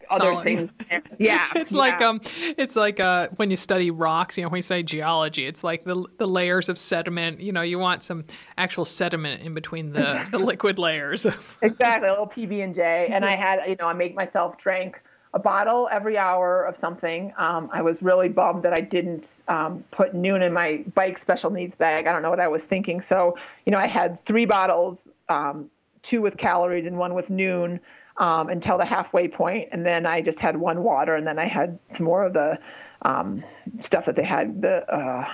other 0.09 0.33
Solid. 0.33 0.43
things. 0.43 0.69
Yeah, 1.19 1.47
It's 1.55 1.71
yeah. 1.71 1.77
like 1.77 2.01
um, 2.01 2.21
it's 2.57 2.75
like 2.75 2.99
uh, 2.99 3.27
when 3.37 3.49
you 3.49 3.57
study 3.57 3.91
rocks. 3.91 4.37
You 4.37 4.43
know, 4.43 4.49
when 4.49 4.59
you 4.59 4.63
say 4.63 4.83
geology, 4.83 5.45
it's 5.45 5.63
like 5.63 5.83
the 5.83 6.05
the 6.17 6.27
layers 6.27 6.69
of 6.69 6.77
sediment. 6.77 7.39
You 7.39 7.51
know, 7.51 7.61
you 7.61 7.79
want 7.79 8.03
some 8.03 8.23
actual 8.57 8.85
sediment 8.85 9.41
in 9.41 9.53
between 9.53 9.91
the 9.93 10.25
the 10.31 10.37
liquid 10.37 10.77
layers. 10.77 11.25
exactly 11.61 12.07
a 12.07 12.11
little 12.11 12.27
PB 12.27 12.63
and 12.63 12.75
J. 12.75 13.09
And 13.11 13.25
I 13.25 13.35
had, 13.35 13.67
you 13.67 13.75
know, 13.79 13.87
I 13.87 13.93
make 13.93 14.15
myself 14.15 14.57
drink 14.57 15.01
a 15.33 15.39
bottle 15.39 15.89
every 15.91 16.17
hour 16.17 16.63
of 16.63 16.77
something. 16.77 17.33
Um, 17.37 17.69
I 17.73 17.81
was 17.81 18.01
really 18.01 18.29
bummed 18.29 18.63
that 18.63 18.73
I 18.73 18.79
didn't 18.79 19.43
um, 19.47 19.83
put 19.91 20.13
Nuun 20.15 20.41
in 20.41 20.53
my 20.53 20.83
bike 20.95 21.17
special 21.17 21.51
needs 21.51 21.75
bag. 21.75 22.07
I 22.07 22.11
don't 22.11 22.21
know 22.21 22.29
what 22.29 22.39
I 22.39 22.47
was 22.47 22.65
thinking. 22.65 23.01
So, 23.01 23.37
you 23.65 23.71
know, 23.71 23.77
I 23.77 23.87
had 23.87 24.19
three 24.21 24.45
bottles, 24.45 25.11
um, 25.29 25.69
two 26.01 26.21
with 26.21 26.37
calories 26.37 26.85
and 26.85 26.97
one 26.97 27.13
with 27.13 27.29
Nuun. 27.29 27.79
Um, 28.20 28.49
until 28.49 28.80
the 28.80 28.86
halfway 28.86 29.28
point, 29.28 29.70
and 29.72 29.86
then 29.86 30.07
I 30.07 30.22
just 30.22 30.39
had 30.39 30.57
one 30.57 30.82
water, 30.82 31.13
and 31.13 31.28
then 31.28 31.38
I 31.38 31.45
had 31.45 31.78
some 31.91 32.07
more 32.07 32.26
of 32.26 32.34
the 32.34 32.57
um, 33.03 33.43
stuff 33.80 34.05
that 34.07 34.15
they 34.15 34.24
had 34.24 34.63
the 34.63 34.91
uh, 34.91 35.26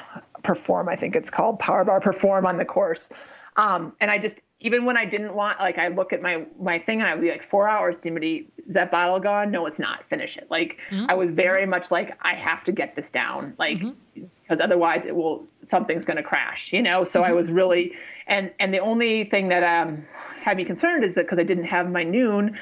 perform. 0.44 0.90
I 0.90 0.98
think 0.98 1.16
it's 1.16 1.30
called 1.30 1.60
Power 1.60 1.86
Bar 1.86 2.02
Perform 2.02 2.46
on 2.46 2.58
the 2.58 2.66
course. 2.66 3.10
Um, 3.56 3.94
and 4.02 4.12
I 4.12 4.18
just 4.18 4.42
even 4.60 4.86
when 4.86 4.98
I 4.98 5.06
didn't 5.06 5.34
want, 5.34 5.60
like, 5.60 5.78
I 5.78 5.90
look 5.90 6.14
at 6.14 6.22
my 6.22 6.46
my 6.60 6.80
thing 6.80 7.02
and 7.02 7.10
I 7.10 7.14
would 7.14 7.22
be 7.22 7.32
like, 7.32 7.44
four 7.44 7.68
hours, 7.68 7.98
Dimity, 7.98 8.48
is 8.68 8.74
that 8.76 8.92
bottle 8.92 9.20
gone? 9.20 9.52
No, 9.52 9.66
it's 9.66 9.80
not. 9.80 10.04
Finish 10.10 10.38
it. 10.38 10.48
Like, 10.50 10.78
I 11.10 11.14
was 11.14 11.30
very 11.30 11.66
much 11.66 11.92
like, 11.92 12.18
I 12.22 12.34
have 12.34 12.64
to 12.66 12.72
get 12.72 12.96
this 12.96 13.10
down, 13.10 13.54
like, 13.58 13.82
because 14.14 14.60
otherwise 14.60 15.06
it 15.06 15.16
will 15.16 15.46
something's 15.66 16.06
going 16.06 16.18
to 16.18 16.24
crash, 16.24 16.74
you 16.74 16.82
know. 16.82 17.04
So 17.04 17.24
I 17.24 17.32
was 17.32 17.52
really, 17.52 17.94
and 18.28 18.52
and 18.60 18.74
the 18.74 18.80
only 18.80 19.26
thing 19.26 19.50
that 19.50 19.64
um 19.64 20.06
had 20.44 20.58
me 20.58 20.66
concerned 20.66 21.04
is 21.04 21.16
that 21.16 21.26
because 21.26 21.40
I 21.40 21.44
didn't 21.44 21.66
have 21.66 21.90
my 21.90 22.04
Nuun, 22.04 22.58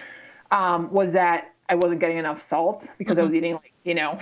um, 0.51 0.91
was 0.91 1.13
that 1.13 1.53
I 1.69 1.75
wasn't 1.75 1.99
getting 1.99 2.17
enough 2.17 2.39
salt 2.39 2.87
because 2.97 3.17
I 3.17 3.23
was 3.23 3.33
eating 3.33 3.53
like 3.53 3.73
you 3.83 3.95
know 3.95 4.17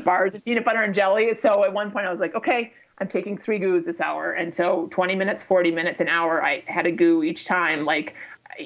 bars 0.04 0.34
of 0.34 0.44
peanut 0.44 0.64
butter 0.64 0.82
and 0.82 0.94
jelly. 0.94 1.34
So 1.34 1.64
at 1.64 1.72
one 1.72 1.90
point 1.90 2.06
I 2.06 2.10
was 2.10 2.20
like, 2.20 2.34
okay, 2.34 2.72
I'm 2.98 3.08
taking 3.08 3.38
three 3.38 3.58
goos 3.58 3.86
this 3.86 4.00
hour, 4.00 4.32
and 4.32 4.52
so 4.52 4.88
20 4.90 5.14
minutes, 5.14 5.42
40 5.42 5.70
minutes, 5.70 6.00
an 6.00 6.08
hour, 6.08 6.42
I 6.42 6.62
had 6.66 6.86
a 6.86 6.92
goo 6.92 7.22
each 7.22 7.44
time, 7.44 7.84
like 7.84 8.14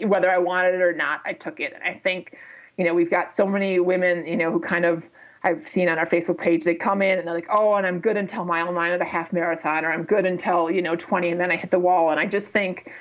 whether 0.04 0.30
I 0.30 0.38
wanted 0.38 0.74
it 0.74 0.80
or 0.80 0.94
not, 0.94 1.20
I 1.24 1.32
took 1.32 1.60
it. 1.60 1.72
And 1.74 1.82
I 1.82 1.94
think, 1.94 2.36
you 2.78 2.84
know, 2.84 2.94
we've 2.94 3.10
got 3.10 3.30
so 3.30 3.46
many 3.46 3.78
women, 3.78 4.26
you 4.26 4.36
know, 4.36 4.50
who 4.50 4.60
kind 4.60 4.84
of 4.84 5.08
I've 5.44 5.68
seen 5.68 5.88
on 5.88 5.98
our 5.98 6.06
Facebook 6.06 6.38
page, 6.38 6.64
they 6.64 6.74
come 6.74 7.02
in 7.02 7.18
and 7.18 7.26
they're 7.26 7.34
like, 7.34 7.48
oh, 7.50 7.74
and 7.74 7.86
I'm 7.86 7.98
good 7.98 8.16
until 8.16 8.44
mile 8.44 8.72
nine 8.72 8.92
of 8.92 9.00
the 9.00 9.04
half 9.04 9.32
marathon, 9.32 9.84
or 9.84 9.92
I'm 9.92 10.04
good 10.04 10.24
until, 10.24 10.70
you 10.70 10.80
know, 10.80 10.94
20, 10.94 11.30
and 11.30 11.40
then 11.40 11.50
I 11.50 11.56
hit 11.56 11.70
the 11.70 11.80
wall. 11.80 12.10
And 12.10 12.20
I 12.20 12.26
just 12.26 12.52
think 12.52 12.92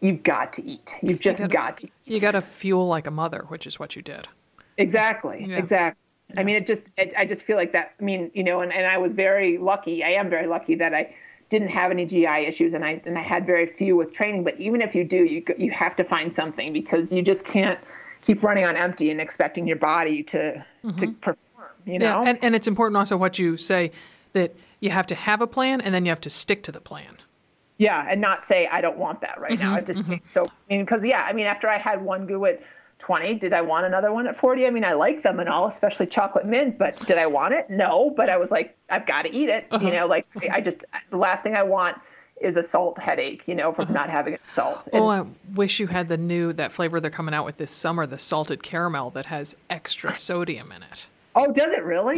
you've 0.00 0.22
got 0.22 0.52
to 0.54 0.64
eat. 0.64 0.94
You've 1.02 1.20
just 1.20 1.40
gotta- 1.40 1.52
got 1.52 1.76
to 1.78 1.86
eat. 1.86 2.16
you 2.16 2.20
got 2.20 2.32
to 2.32 2.40
fuel 2.40 2.86
like 2.86 3.06
a 3.06 3.10
mother, 3.10 3.44
which 3.48 3.66
is 3.66 3.78
what 3.78 3.96
you 3.96 4.02
did. 4.02 4.28
Exactly. 4.76 5.46
Yeah. 5.48 5.56
Exactly. 5.56 6.00
I 6.36 6.44
mean, 6.44 6.56
it 6.56 6.66
just, 6.66 6.90
it, 6.98 7.14
I 7.16 7.24
just 7.24 7.44
feel 7.44 7.56
like 7.56 7.72
that. 7.72 7.94
I 7.98 8.04
mean, 8.04 8.30
you 8.34 8.44
know, 8.44 8.60
and, 8.60 8.72
and 8.72 8.86
I 8.86 8.98
was 8.98 9.14
very 9.14 9.56
lucky. 9.56 10.04
I 10.04 10.10
am 10.10 10.28
very 10.28 10.46
lucky 10.46 10.74
that 10.74 10.94
I 10.94 11.14
didn't 11.48 11.68
have 11.68 11.90
any 11.90 12.04
GI 12.04 12.26
issues 12.26 12.74
and 12.74 12.84
I, 12.84 13.00
and 13.06 13.18
I 13.18 13.22
had 13.22 13.46
very 13.46 13.66
few 13.66 13.96
with 13.96 14.12
training. 14.12 14.44
But 14.44 14.60
even 14.60 14.82
if 14.82 14.94
you 14.94 15.04
do, 15.04 15.24
you, 15.24 15.42
you 15.56 15.70
have 15.70 15.96
to 15.96 16.04
find 16.04 16.32
something 16.34 16.72
because 16.72 17.12
you 17.12 17.22
just 17.22 17.46
can't 17.46 17.80
keep 18.20 18.42
running 18.42 18.66
on 18.66 18.76
empty 18.76 19.10
and 19.10 19.20
expecting 19.20 19.66
your 19.66 19.78
body 19.78 20.22
to, 20.24 20.52
to 20.52 20.62
mm-hmm. 20.84 21.12
perform, 21.14 21.68
you 21.86 21.98
know? 21.98 22.22
Yeah, 22.22 22.28
and, 22.28 22.38
and 22.42 22.54
it's 22.54 22.68
important 22.68 22.98
also 22.98 23.16
what 23.16 23.38
you 23.38 23.56
say 23.56 23.90
that 24.34 24.54
you 24.80 24.90
have 24.90 25.06
to 25.06 25.14
have 25.14 25.40
a 25.40 25.46
plan 25.46 25.80
and 25.80 25.94
then 25.94 26.04
you 26.04 26.10
have 26.10 26.20
to 26.20 26.30
stick 26.30 26.62
to 26.64 26.72
the 26.72 26.80
plan. 26.80 27.16
Yeah, 27.78 28.06
and 28.08 28.20
not 28.20 28.44
say 28.44 28.66
I 28.66 28.80
don't 28.80 28.98
want 28.98 29.20
that 29.20 29.40
right 29.40 29.58
now. 29.58 29.70
Mm-hmm, 29.70 29.78
it 29.78 29.86
just 29.86 30.00
mm-hmm. 30.00 30.12
tastes 30.14 30.30
so. 30.30 30.44
I 30.44 30.50
mean, 30.68 30.80
because 30.80 31.04
yeah, 31.04 31.24
I 31.28 31.32
mean, 31.32 31.46
after 31.46 31.68
I 31.68 31.78
had 31.78 32.02
one 32.02 32.26
goo 32.26 32.44
at 32.44 32.60
twenty, 32.98 33.34
did 33.34 33.52
I 33.52 33.60
want 33.60 33.86
another 33.86 34.12
one 34.12 34.26
at 34.26 34.36
forty? 34.36 34.66
I 34.66 34.70
mean, 34.70 34.84
I 34.84 34.94
like 34.94 35.22
them 35.22 35.38
and 35.38 35.48
all, 35.48 35.68
especially 35.68 36.06
chocolate 36.06 36.44
mint. 36.44 36.76
But 36.76 36.98
did 37.06 37.18
I 37.18 37.26
want 37.26 37.54
it? 37.54 37.70
No. 37.70 38.10
But 38.10 38.28
I 38.28 38.36
was 38.36 38.50
like, 38.50 38.76
I've 38.90 39.06
got 39.06 39.22
to 39.22 39.32
eat 39.32 39.48
it. 39.48 39.66
You 39.70 39.76
uh-huh. 39.76 39.90
know, 39.90 40.06
like 40.06 40.26
I 40.50 40.60
just 40.60 40.84
the 41.10 41.16
last 41.16 41.44
thing 41.44 41.54
I 41.54 41.62
want 41.62 41.98
is 42.40 42.56
a 42.56 42.62
salt 42.64 42.98
headache. 42.98 43.44
You 43.46 43.54
know, 43.54 43.72
from 43.72 43.84
uh-huh. 43.84 43.94
not 43.94 44.10
having 44.10 44.38
salt. 44.48 44.88
And, 44.92 45.04
Oh, 45.04 45.08
I 45.08 45.24
wish 45.54 45.78
you 45.78 45.86
had 45.86 46.08
the 46.08 46.16
new 46.18 46.52
that 46.54 46.72
flavor 46.72 47.00
they're 47.00 47.12
coming 47.12 47.34
out 47.34 47.44
with 47.44 47.58
this 47.58 47.70
summer, 47.70 48.06
the 48.06 48.18
salted 48.18 48.64
caramel 48.64 49.10
that 49.10 49.26
has 49.26 49.54
extra 49.70 50.16
sodium 50.16 50.72
in 50.72 50.82
it. 50.82 51.06
Oh, 51.38 51.52
does 51.52 51.72
it 51.72 51.84
really? 51.84 52.16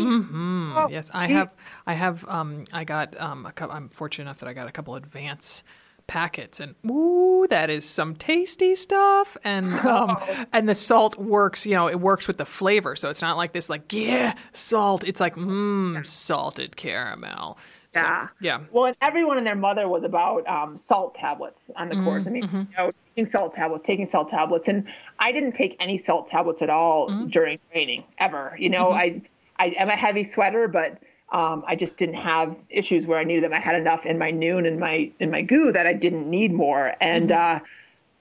Oh, 0.76 0.88
Yes, 0.90 1.10
I 1.14 1.28
have. 1.28 1.50
I 1.86 1.94
have. 1.94 2.24
Um, 2.28 2.64
I 2.72 2.84
got. 2.84 3.18
Um, 3.20 3.46
a 3.46 3.52
couple, 3.52 3.76
I'm 3.76 3.88
fortunate 3.90 4.24
enough 4.24 4.40
that 4.40 4.48
I 4.48 4.52
got 4.52 4.68
a 4.68 4.72
couple 4.72 4.94
advance 4.96 5.62
packets, 6.06 6.58
and 6.58 6.74
ooh, 6.90 7.46
that 7.50 7.70
is 7.70 7.84
some 7.88 8.16
tasty 8.16 8.74
stuff. 8.74 9.36
And 9.44 9.66
um, 9.86 10.16
and 10.52 10.68
the 10.68 10.74
salt 10.74 11.18
works. 11.18 11.64
You 11.66 11.74
know, 11.74 11.88
it 11.88 12.00
works 12.00 12.26
with 12.26 12.38
the 12.38 12.46
flavor, 12.46 12.96
so 12.96 13.08
it's 13.10 13.22
not 13.22 13.36
like 13.36 13.52
this 13.52 13.68
like 13.70 13.92
yeah 13.92 14.34
salt. 14.52 15.04
It's 15.04 15.20
like 15.20 15.36
mmm 15.36 16.04
salted 16.04 16.76
caramel. 16.76 17.58
So, 17.92 18.00
Yeah. 18.00 18.28
yeah. 18.40 18.60
Well, 18.70 18.86
and 18.86 18.96
everyone 19.02 19.38
and 19.38 19.46
their 19.46 19.56
mother 19.56 19.88
was 19.88 20.04
about 20.04 20.46
um, 20.48 20.76
salt 20.76 21.14
tablets 21.14 21.70
on 21.76 21.88
the 21.88 21.96
Mm-hmm, 21.96 22.04
course. 22.04 22.26
I 22.26 22.30
mean, 22.30 22.48
you 22.52 22.76
know, 22.76 22.92
taking 23.08 23.26
salt 23.26 23.54
tablets, 23.54 23.82
taking 23.84 24.06
salt 24.06 24.28
tablets, 24.28 24.68
and 24.68 24.86
I 25.18 25.32
didn't 25.32 25.52
take 25.52 25.76
any 25.80 25.98
salt 25.98 26.28
tablets 26.28 26.62
at 26.62 26.70
all 26.70 27.08
Mm-hmm. 27.10 27.28
during 27.28 27.58
training 27.72 28.04
ever. 28.18 28.56
You 28.58 28.68
know, 28.70 28.92
I 28.92 29.20
I 29.58 29.74
am 29.76 29.88
a 29.88 29.96
heavy 29.96 30.22
sweater, 30.24 30.68
but 30.68 30.98
um, 31.32 31.64
I 31.66 31.74
just 31.76 31.96
didn't 31.96 32.16
have 32.16 32.56
issues 32.70 33.06
where 33.06 33.18
I 33.18 33.24
needed 33.24 33.44
them. 33.44 33.52
I 33.52 33.60
had 33.60 33.74
enough 33.76 34.06
in 34.06 34.18
my 34.18 34.30
Nuun 34.32 34.66
and 34.66 34.78
my 34.78 35.10
in 35.20 35.30
my 35.30 35.42
goo 35.42 35.72
that 35.72 35.86
I 35.86 35.92
didn't 35.92 36.28
need 36.30 36.52
more, 36.52 36.94
and. 37.00 37.30
Mm-hmm. 37.30 37.56
Uh, 37.56 37.66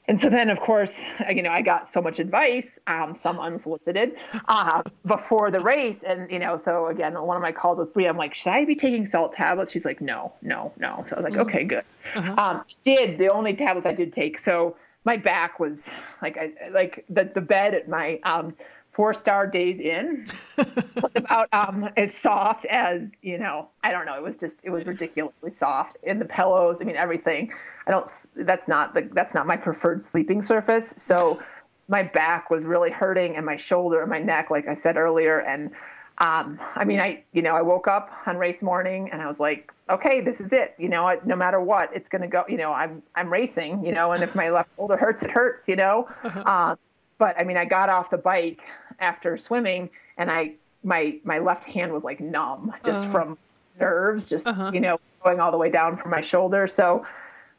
and 0.09 0.19
so 0.19 0.27
then, 0.27 0.49
of 0.49 0.59
course, 0.59 1.03
you 1.29 1.43
know, 1.43 1.51
I 1.51 1.61
got 1.61 1.87
so 1.87 2.01
much 2.01 2.17
advice, 2.17 2.79
um, 2.87 3.13
some 3.15 3.39
unsolicited, 3.39 4.17
uh, 4.47 4.81
before 5.05 5.51
the 5.51 5.59
race. 5.59 6.01
And, 6.01 6.29
you 6.31 6.39
know, 6.39 6.57
so 6.57 6.87
again, 6.87 7.13
one 7.21 7.37
of 7.37 7.43
my 7.43 7.51
calls 7.51 7.77
with 7.77 7.93
Bree, 7.93 8.07
I'm 8.07 8.17
like, 8.17 8.33
should 8.33 8.49
I 8.49 8.65
be 8.65 8.73
taking 8.73 9.05
salt 9.05 9.33
tablets? 9.33 9.71
She's 9.71 9.85
like, 9.85 10.01
no, 10.01 10.33
no, 10.41 10.73
no. 10.79 11.03
So 11.05 11.15
I 11.15 11.19
was 11.19 11.23
like, 11.25 11.37
okay, 11.37 11.63
good. 11.63 11.83
Um, 12.15 12.63
did 12.81 13.19
the 13.19 13.29
only 13.29 13.53
tablets 13.53 13.85
I 13.85 13.93
did 13.93 14.11
take. 14.11 14.39
So 14.39 14.75
my 15.05 15.15
back 15.15 15.59
was 15.59 15.91
like, 16.23 16.37
I, 16.37 16.53
like 16.71 17.05
the, 17.07 17.25
the 17.25 17.41
bed 17.41 17.75
at 17.75 17.87
my 17.87 18.19
um, 18.23 18.55
four 18.91 19.13
star 19.13 19.47
Days 19.47 19.79
Inn 19.79 20.27
was 20.57 21.11
about 21.15 21.47
um, 21.53 21.89
as 21.95 22.13
soft 22.13 22.65
as, 22.65 23.13
you 23.21 23.37
know, 23.37 23.69
I 23.83 23.91
don't 23.91 24.05
know. 24.05 24.15
It 24.15 24.23
was 24.23 24.37
just, 24.37 24.65
it 24.65 24.71
was 24.71 24.85
ridiculously 24.85 25.51
soft 25.51 25.97
in 26.03 26.19
the 26.19 26.25
pillows. 26.25 26.81
I 26.81 26.85
mean, 26.85 26.95
everything. 26.95 27.53
I 27.87 27.91
don't, 27.91 28.09
that's 28.35 28.67
not 28.67 28.93
the, 28.93 29.09
that's 29.13 29.33
not 29.33 29.47
my 29.47 29.57
preferred 29.57 30.03
sleeping 30.03 30.41
surface. 30.41 30.93
So 30.97 31.39
my 31.87 32.03
back 32.03 32.49
was 32.49 32.65
really 32.65 32.91
hurting 32.91 33.35
and 33.35 33.45
my 33.45 33.55
shoulder 33.55 34.01
and 34.01 34.09
my 34.09 34.19
neck, 34.19 34.49
like 34.49 34.67
I 34.67 34.73
said 34.73 34.97
earlier. 34.97 35.39
And, 35.41 35.71
um, 36.17 36.59
I 36.75 36.83
mean, 36.83 36.99
I, 36.99 37.23
you 37.31 37.41
know, 37.41 37.55
I 37.55 37.61
woke 37.61 37.87
up 37.87 38.11
on 38.25 38.37
race 38.37 38.61
morning 38.61 39.09
and 39.11 39.21
I 39.21 39.27
was 39.27 39.39
like, 39.39 39.71
okay, 39.89 40.19
this 40.19 40.41
is 40.41 40.51
it. 40.51 40.75
You 40.77 40.89
know, 40.89 41.07
I- 41.07 41.19
no 41.25 41.35
matter 41.35 41.61
what, 41.61 41.89
it's 41.95 42.09
going 42.09 42.21
to 42.21 42.27
go, 42.27 42.43
you 42.49 42.57
know, 42.57 42.73
I'm, 42.73 43.01
I'm 43.15 43.31
racing, 43.31 43.85
you 43.85 43.91
know, 43.93 44.11
and 44.11 44.21
if 44.23 44.35
my 44.35 44.49
left 44.49 44.69
shoulder 44.75 44.97
hurts, 44.97 45.23
it 45.23 45.31
hurts, 45.31 45.69
you 45.69 45.75
know? 45.77 46.07
Um, 46.45 46.77
but 47.19 47.37
I 47.37 47.43
mean, 47.43 47.57
I 47.57 47.65
got 47.65 47.89
off 47.89 48.09
the 48.09 48.17
bike 48.17 48.61
after 48.99 49.37
swimming 49.37 49.89
and 50.17 50.31
I, 50.31 50.53
my, 50.83 51.19
my 51.23 51.37
left 51.37 51.65
hand 51.65 51.93
was 51.93 52.03
like 52.03 52.19
numb 52.19 52.73
just 52.83 53.05
from 53.07 53.37
nerves, 53.79 54.27
just, 54.29 54.47
you 54.73 54.79
know, 54.79 54.99
going 55.23 55.39
all 55.39 55.51
the 55.51 55.57
way 55.57 55.69
down 55.69 55.97
from 55.97 56.09
my 56.09 56.21
shoulder. 56.21 56.65
So 56.65 57.05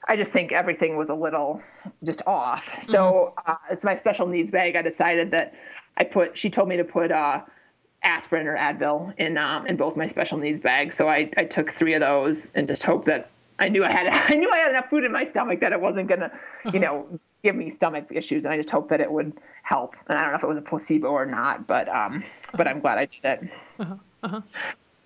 I 0.08 0.16
just 0.16 0.32
think 0.32 0.50
everything 0.50 0.96
was 0.96 1.10
a 1.10 1.14
little 1.14 1.62
just 2.02 2.22
off. 2.26 2.82
So 2.82 3.34
uh, 3.46 3.54
it's 3.70 3.84
my 3.84 3.94
special 3.94 4.26
needs 4.26 4.50
bag. 4.50 4.74
I 4.74 4.82
decided 4.82 5.30
that 5.30 5.54
I 5.98 6.04
put, 6.04 6.36
she 6.36 6.50
told 6.50 6.68
me 6.68 6.76
to 6.76 6.84
put, 6.84 7.12
uh, 7.12 7.42
aspirin 8.02 8.46
or 8.46 8.56
Advil 8.56 9.14
in 9.18 9.36
um, 9.36 9.66
in 9.66 9.76
both 9.76 9.94
my 9.94 10.06
special 10.06 10.38
needs 10.38 10.58
bags. 10.58 10.94
So 10.94 11.10
I, 11.10 11.30
I 11.36 11.44
took 11.44 11.70
three 11.70 11.92
of 11.92 12.00
those 12.00 12.50
and 12.54 12.66
just 12.66 12.82
hoped 12.82 13.04
that 13.06 13.28
I 13.58 13.68
knew 13.68 13.84
I 13.84 13.90
had 13.90 14.06
I 14.32 14.34
knew 14.36 14.50
I 14.50 14.56
had 14.56 14.70
enough 14.70 14.88
food 14.88 15.04
in 15.04 15.12
my 15.12 15.24
stomach 15.24 15.60
that 15.60 15.72
it 15.72 15.80
wasn't 15.80 16.08
gonna 16.08 16.32
you 16.72 16.80
know 16.80 17.06
give 17.42 17.56
me 17.56 17.70
stomach 17.70 18.06
issues, 18.10 18.44
and 18.44 18.52
I 18.52 18.56
just 18.56 18.70
hope 18.70 18.88
that 18.88 19.00
it 19.00 19.10
would 19.10 19.32
help. 19.62 19.96
And 20.08 20.18
I 20.18 20.22
don't 20.22 20.32
know 20.32 20.38
if 20.38 20.44
it 20.44 20.48
was 20.48 20.58
a 20.58 20.62
placebo 20.62 21.08
or 21.08 21.26
not, 21.26 21.66
but 21.66 21.88
um 21.88 22.24
but 22.54 22.66
I'm 22.66 22.80
glad 22.80 22.98
I 22.98 23.06
did 23.06 23.24
it. 23.24 23.50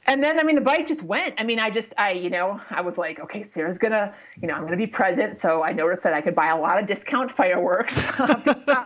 And 0.07 0.23
then, 0.23 0.39
I 0.39 0.43
mean, 0.43 0.55
the 0.55 0.61
bike 0.61 0.87
just 0.87 1.03
went. 1.03 1.35
I 1.39 1.45
mean, 1.45 1.59
I 1.59 1.71
just, 1.71 1.95
I, 1.97 2.11
you 2.13 2.29
know, 2.29 2.61
I 2.71 2.83
was 2.83 2.99
like, 2.99 3.21
okay, 3.21 3.43
Sarah's 3.43 3.79
gonna, 3.79 4.15
you 4.41 4.47
know, 4.47 4.55
I'm 4.55 4.65
gonna 4.65 4.77
be 4.77 4.87
present. 4.87 5.39
So 5.39 5.63
I 5.63 5.73
noticed 5.73 6.03
that 6.03 6.13
I 6.13 6.21
could 6.21 6.35
buy 6.35 6.49
a 6.49 6.61
lot 6.61 6.79
of 6.79 6.87
discount 6.87 7.31
fireworks 7.31 8.07
on 8.21 8.43
this 8.45 8.69
uh, 8.69 8.85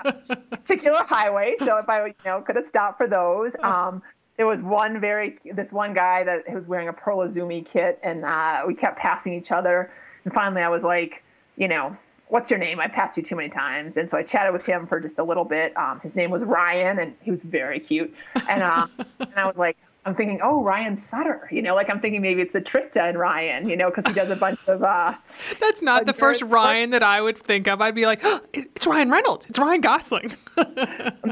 particular 0.50 1.02
highway. 1.02 1.56
So 1.58 1.76
if 1.78 1.88
I, 1.88 2.06
you 2.06 2.14
know, 2.24 2.40
could 2.40 2.56
have 2.56 2.66
stopped 2.66 2.98
for 2.98 3.08
those. 3.08 3.56
Um, 3.62 4.00
there 4.36 4.46
was 4.46 4.62
one 4.62 5.00
very, 5.00 5.38
this 5.52 5.72
one 5.72 5.92
guy 5.92 6.22
that 6.22 6.48
was 6.54 6.68
wearing 6.68 6.86
a 6.86 6.92
Pearl 6.92 7.18
Izumi 7.18 7.66
kit, 7.66 7.98
and 8.04 8.24
uh, 8.24 8.62
we 8.66 8.74
kept 8.74 8.96
passing 8.96 9.34
each 9.34 9.50
other. 9.50 9.90
And 10.24 10.32
finally, 10.32 10.62
I 10.62 10.68
was 10.68 10.84
like, 10.84 11.24
you 11.56 11.66
know, 11.66 11.96
what's 12.28 12.50
your 12.50 12.58
name? 12.58 12.80
I 12.80 12.88
passed 12.88 13.16
you 13.16 13.22
too 13.22 13.36
many 13.36 13.48
times. 13.48 13.96
And 13.96 14.08
so 14.08 14.18
I 14.18 14.22
chatted 14.22 14.52
with 14.52 14.64
him 14.64 14.86
for 14.86 15.00
just 15.00 15.18
a 15.18 15.24
little 15.24 15.44
bit. 15.44 15.76
Um, 15.76 16.00
his 16.00 16.14
name 16.14 16.30
was 16.30 16.44
Ryan, 16.44 16.98
and 16.98 17.14
he 17.22 17.30
was 17.30 17.42
very 17.42 17.80
cute. 17.80 18.14
And, 18.48 18.62
uh, 18.62 18.86
and 19.20 19.34
I 19.36 19.46
was 19.46 19.58
like, 19.58 19.76
I'm 20.08 20.14
thinking, 20.14 20.40
oh, 20.42 20.62
Ryan 20.62 20.96
Sutter, 20.96 21.48
you 21.52 21.60
know, 21.60 21.74
like 21.74 21.90
I'm 21.90 22.00
thinking 22.00 22.22
maybe 22.22 22.40
it's 22.40 22.54
the 22.54 22.62
Trista 22.62 23.10
and 23.10 23.18
Ryan, 23.18 23.68
you 23.68 23.76
know, 23.76 23.90
because 23.90 24.06
he 24.06 24.14
does 24.14 24.30
a 24.30 24.36
bunch 24.36 24.58
of. 24.66 24.82
uh 24.82 25.12
That's 25.60 25.82
not 25.82 26.06
the 26.06 26.14
first 26.14 26.40
Ryan 26.40 26.90
that 26.90 27.02
I 27.02 27.20
would 27.20 27.36
think 27.36 27.68
of. 27.68 27.82
I'd 27.82 27.94
be 27.94 28.06
like, 28.06 28.20
oh, 28.22 28.40
it's 28.54 28.86
Ryan 28.86 29.10
Reynolds, 29.10 29.44
it's 29.46 29.58
Ryan 29.58 29.82
Gosling. 29.82 30.34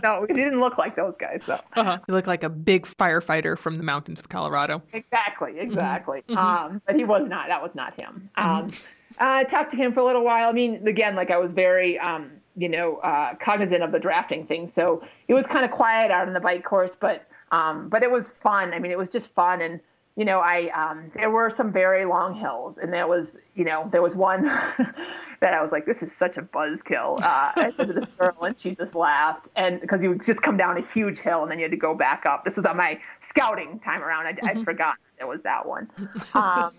no, 0.02 0.26
he 0.28 0.34
didn't 0.34 0.60
look 0.60 0.76
like 0.76 0.94
those 0.94 1.16
guys 1.16 1.44
though. 1.44 1.60
Uh-huh. 1.74 1.98
He 2.06 2.12
looked 2.12 2.26
like 2.26 2.42
a 2.42 2.50
big 2.50 2.86
firefighter 2.86 3.56
from 3.56 3.76
the 3.76 3.82
mountains 3.82 4.20
of 4.20 4.28
Colorado. 4.28 4.82
Exactly, 4.92 5.58
exactly. 5.58 6.22
Mm-hmm. 6.28 6.36
Um, 6.36 6.82
but 6.86 6.96
he 6.96 7.04
was 7.04 7.26
not. 7.26 7.48
That 7.48 7.62
was 7.62 7.74
not 7.74 7.98
him. 7.98 8.28
Um, 8.36 8.72
I 9.18 9.44
talked 9.44 9.70
to 9.70 9.76
him 9.76 9.92
for 9.92 10.00
a 10.00 10.04
little 10.04 10.24
while. 10.24 10.48
I 10.48 10.52
mean, 10.52 10.86
again, 10.86 11.16
like 11.16 11.30
I 11.30 11.38
was 11.38 11.50
very. 11.50 11.98
Um, 11.98 12.32
you 12.56 12.68
know, 12.68 12.96
uh, 12.96 13.34
cognizant 13.34 13.82
of 13.82 13.92
the 13.92 13.98
drafting 13.98 14.46
thing. 14.46 14.66
So 14.66 15.02
it 15.28 15.34
was 15.34 15.46
kind 15.46 15.64
of 15.64 15.70
quiet 15.70 16.10
out 16.10 16.26
on 16.26 16.32
the 16.32 16.40
bike 16.40 16.64
course, 16.64 16.96
but 16.98 17.28
um, 17.52 17.88
but 17.88 18.02
it 18.02 18.10
was 18.10 18.28
fun. 18.28 18.72
I 18.72 18.78
mean, 18.78 18.90
it 18.90 18.98
was 18.98 19.10
just 19.10 19.30
fun, 19.34 19.60
and 19.60 19.78
you 20.16 20.24
know, 20.24 20.40
I 20.40 20.70
um, 20.70 21.12
there 21.14 21.30
were 21.30 21.50
some 21.50 21.70
very 21.70 22.06
long 22.06 22.34
hills, 22.34 22.78
and 22.78 22.92
there 22.92 23.06
was 23.06 23.38
you 23.54 23.64
know 23.64 23.88
there 23.92 24.02
was 24.02 24.14
one 24.14 24.44
that 25.40 25.54
I 25.54 25.60
was 25.60 25.70
like, 25.70 25.84
this 25.84 26.02
is 26.02 26.16
such 26.16 26.38
a 26.38 26.42
buzzkill. 26.42 27.20
Uh, 27.20 27.52
I 27.54 27.72
said 27.76 27.88
to 27.88 27.92
this 27.92 28.10
girl, 28.10 28.36
and 28.40 28.58
she 28.58 28.74
just 28.74 28.94
laughed, 28.94 29.48
and 29.54 29.80
because 29.80 30.02
you 30.02 30.08
would 30.08 30.24
just 30.24 30.42
come 30.42 30.56
down 30.56 30.78
a 30.78 30.86
huge 30.86 31.18
hill, 31.18 31.42
and 31.42 31.50
then 31.50 31.58
you 31.58 31.64
had 31.64 31.70
to 31.70 31.76
go 31.76 31.94
back 31.94 32.24
up. 32.26 32.44
This 32.44 32.56
was 32.56 32.64
on 32.64 32.76
my 32.76 32.98
scouting 33.20 33.78
time 33.80 34.02
around. 34.02 34.26
I, 34.26 34.32
mm-hmm. 34.32 34.60
I 34.60 34.64
forgot 34.64 34.96
it 35.20 35.28
was 35.28 35.42
that 35.42 35.66
one, 35.66 35.90
um, 36.34 36.72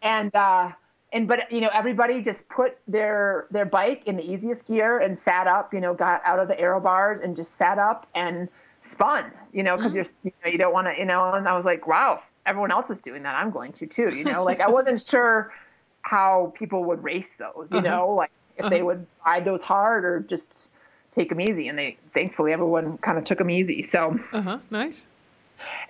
and. 0.00 0.34
Uh, 0.34 0.70
and 1.14 1.28
but 1.28 1.50
you 1.50 1.60
know 1.60 1.70
everybody 1.72 2.20
just 2.20 2.46
put 2.48 2.76
their 2.86 3.46
their 3.50 3.64
bike 3.64 4.02
in 4.04 4.16
the 4.16 4.30
easiest 4.30 4.66
gear 4.66 4.98
and 4.98 5.16
sat 5.16 5.46
up 5.46 5.72
you 5.72 5.80
know 5.80 5.94
got 5.94 6.20
out 6.24 6.38
of 6.38 6.48
the 6.48 6.60
aero 6.60 6.80
bars 6.80 7.20
and 7.22 7.34
just 7.34 7.52
sat 7.52 7.78
up 7.78 8.06
and 8.14 8.48
spun 8.82 9.30
you 9.52 9.62
know 9.62 9.76
because 9.76 9.94
mm-hmm. 9.94 10.28
you're 10.28 10.32
you, 10.32 10.32
know, 10.44 10.52
you 10.52 10.58
don't 10.58 10.74
want 10.74 10.86
to 10.86 10.94
you 10.98 11.06
know 11.06 11.32
and 11.32 11.48
i 11.48 11.56
was 11.56 11.64
like 11.64 11.86
wow 11.86 12.20
everyone 12.44 12.70
else 12.70 12.90
is 12.90 13.00
doing 13.00 13.22
that 13.22 13.34
i'm 13.36 13.50
going 13.50 13.72
to 13.72 13.86
too 13.86 14.14
you 14.14 14.24
know 14.24 14.44
like 14.44 14.60
i 14.60 14.68
wasn't 14.68 15.00
sure 15.06 15.54
how 16.02 16.52
people 16.58 16.84
would 16.84 17.02
race 17.02 17.36
those 17.36 17.70
you 17.70 17.78
uh-huh. 17.78 17.88
know 17.88 18.10
like 18.10 18.30
if 18.56 18.64
uh-huh. 18.64 18.70
they 18.70 18.82
would 18.82 19.06
ride 19.24 19.44
those 19.44 19.62
hard 19.62 20.04
or 20.04 20.20
just 20.20 20.70
take 21.12 21.28
them 21.28 21.40
easy 21.40 21.68
and 21.68 21.78
they 21.78 21.96
thankfully 22.12 22.52
everyone 22.52 22.98
kind 22.98 23.16
of 23.16 23.24
took 23.24 23.38
them 23.38 23.50
easy 23.50 23.82
so 23.82 24.18
uh-huh 24.32 24.58
nice 24.70 25.06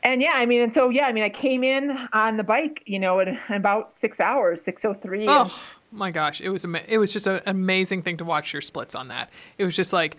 and 0.02 0.20
yeah, 0.22 0.32
I 0.34 0.46
mean, 0.46 0.62
and 0.62 0.72
so 0.72 0.88
yeah, 0.88 1.06
I 1.06 1.12
mean, 1.12 1.24
I 1.24 1.28
came 1.28 1.64
in 1.64 1.96
on 2.12 2.36
the 2.36 2.44
bike, 2.44 2.82
you 2.86 2.98
know, 2.98 3.20
in, 3.20 3.38
about 3.48 3.92
six 3.92 4.20
hours, 4.20 4.62
six 4.62 4.84
oh 4.84 4.94
three. 4.94 5.26
Oh 5.28 5.54
my 5.92 6.10
gosh, 6.10 6.40
it 6.40 6.48
was 6.50 6.64
it 6.88 6.98
was 6.98 7.12
just 7.12 7.26
an 7.26 7.40
amazing 7.46 8.02
thing 8.02 8.16
to 8.18 8.24
watch 8.24 8.52
your 8.52 8.62
splits 8.62 8.94
on 8.94 9.08
that. 9.08 9.30
It 9.58 9.64
was 9.64 9.76
just 9.76 9.92
like, 9.92 10.16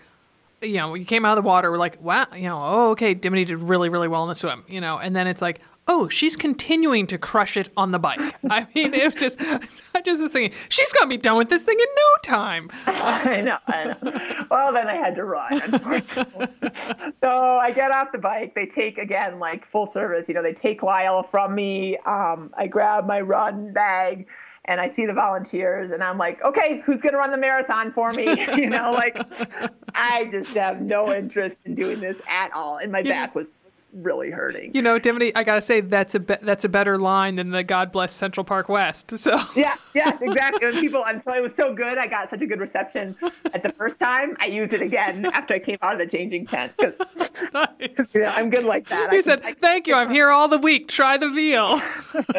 you 0.62 0.74
know, 0.74 0.94
you 0.94 1.04
came 1.04 1.24
out 1.24 1.36
of 1.36 1.44
the 1.44 1.48
water, 1.48 1.70
we're 1.70 1.78
like, 1.78 2.00
wow, 2.02 2.26
you 2.34 2.42
know, 2.42 2.60
oh 2.62 2.90
okay, 2.90 3.14
Dimity 3.14 3.44
did 3.44 3.58
really 3.58 3.88
really 3.88 4.08
well 4.08 4.22
in 4.24 4.28
the 4.28 4.34
swim, 4.34 4.64
you 4.68 4.80
know, 4.80 4.98
and 4.98 5.14
then 5.14 5.26
it's 5.26 5.42
like, 5.42 5.60
oh, 5.88 6.08
she's 6.08 6.36
continuing 6.36 7.06
to 7.06 7.18
crush 7.18 7.56
it 7.56 7.68
on 7.76 7.92
the 7.92 7.98
bike. 7.98 8.20
I 8.50 8.66
mean, 8.74 8.92
it 8.92 9.04
was 9.04 9.14
just, 9.14 9.40
I 9.40 10.00
just 10.04 10.20
was 10.20 10.32
thinking, 10.32 10.56
she's 10.68 10.92
going 10.92 11.08
to 11.08 11.16
be 11.16 11.20
done 11.20 11.36
with 11.36 11.48
this 11.48 11.62
thing 11.62 11.78
in 11.78 11.86
no 11.96 12.22
time. 12.22 12.70
I 12.86 13.40
know, 13.40 13.58
I 13.66 13.84
know. 13.84 14.46
Well, 14.50 14.72
then 14.72 14.88
I 14.88 14.94
had 14.94 15.14
to 15.16 15.24
run, 15.24 15.60
unfortunately. 15.62 16.48
so 17.14 17.30
I 17.30 17.70
get 17.70 17.92
off 17.92 18.12
the 18.12 18.18
bike. 18.18 18.54
They 18.54 18.66
take, 18.66 18.98
again, 18.98 19.38
like 19.38 19.66
full 19.66 19.86
service, 19.86 20.28
you 20.28 20.34
know, 20.34 20.42
they 20.42 20.54
take 20.54 20.82
Lyle 20.82 21.22
from 21.22 21.54
me. 21.54 21.96
Um, 21.98 22.52
I 22.56 22.66
grab 22.66 23.06
my 23.06 23.20
run 23.20 23.72
bag 23.72 24.26
and 24.64 24.80
I 24.80 24.88
see 24.88 25.06
the 25.06 25.12
volunteers 25.12 25.92
and 25.92 26.02
I'm 26.02 26.18
like, 26.18 26.42
okay, 26.42 26.82
who's 26.84 26.98
going 27.00 27.12
to 27.12 27.18
run 27.18 27.30
the 27.30 27.38
marathon 27.38 27.92
for 27.92 28.12
me? 28.12 28.24
you 28.56 28.68
know, 28.68 28.90
like 28.90 29.16
I 29.94 30.26
just 30.32 30.50
have 30.56 30.80
no 30.80 31.12
interest 31.12 31.62
in 31.64 31.76
doing 31.76 32.00
this 32.00 32.16
at 32.28 32.52
all. 32.52 32.78
And 32.78 32.90
my 32.90 33.02
back 33.02 33.36
was 33.36 33.54
really 33.92 34.30
hurting. 34.30 34.74
You 34.74 34.82
know, 34.82 34.98
Dimity, 34.98 35.34
I 35.34 35.44
gotta 35.44 35.62
say 35.62 35.80
that's 35.80 36.14
a 36.14 36.20
be- 36.20 36.36
that's 36.42 36.64
a 36.64 36.68
better 36.68 36.98
line 36.98 37.36
than 37.36 37.50
the 37.50 37.62
"God 37.62 37.92
bless 37.92 38.12
Central 38.12 38.44
Park 38.44 38.68
West." 38.68 39.16
So 39.18 39.40
yeah, 39.54 39.76
yes, 39.94 40.18
exactly. 40.22 40.68
And 40.68 40.78
people, 40.78 41.04
and 41.06 41.22
so 41.22 41.34
it 41.34 41.42
was 41.42 41.54
so 41.54 41.74
good. 41.74 41.98
I 41.98 42.06
got 42.06 42.30
such 42.30 42.42
a 42.42 42.46
good 42.46 42.60
reception 42.60 43.16
at 43.52 43.62
the 43.62 43.72
first 43.72 43.98
time. 43.98 44.36
I 44.40 44.46
used 44.46 44.72
it 44.72 44.82
again 44.82 45.26
after 45.26 45.54
I 45.54 45.58
came 45.58 45.78
out 45.82 45.94
of 45.94 45.98
the 45.98 46.06
changing 46.06 46.46
tent 46.46 46.72
because 46.76 46.98
nice. 47.52 48.14
you 48.14 48.20
know, 48.20 48.32
I'm 48.34 48.50
good 48.50 48.64
like 48.64 48.88
that. 48.88 49.12
You 49.12 49.18
I 49.18 49.20
said, 49.20 49.42
can, 49.42 49.54
"Thank 49.56 49.86
you. 49.86 49.94
I'm 49.94 50.10
here 50.10 50.30
all 50.30 50.48
the 50.48 50.58
week. 50.58 50.88
Try 50.88 51.16
the 51.16 51.28
veal." 51.28 51.80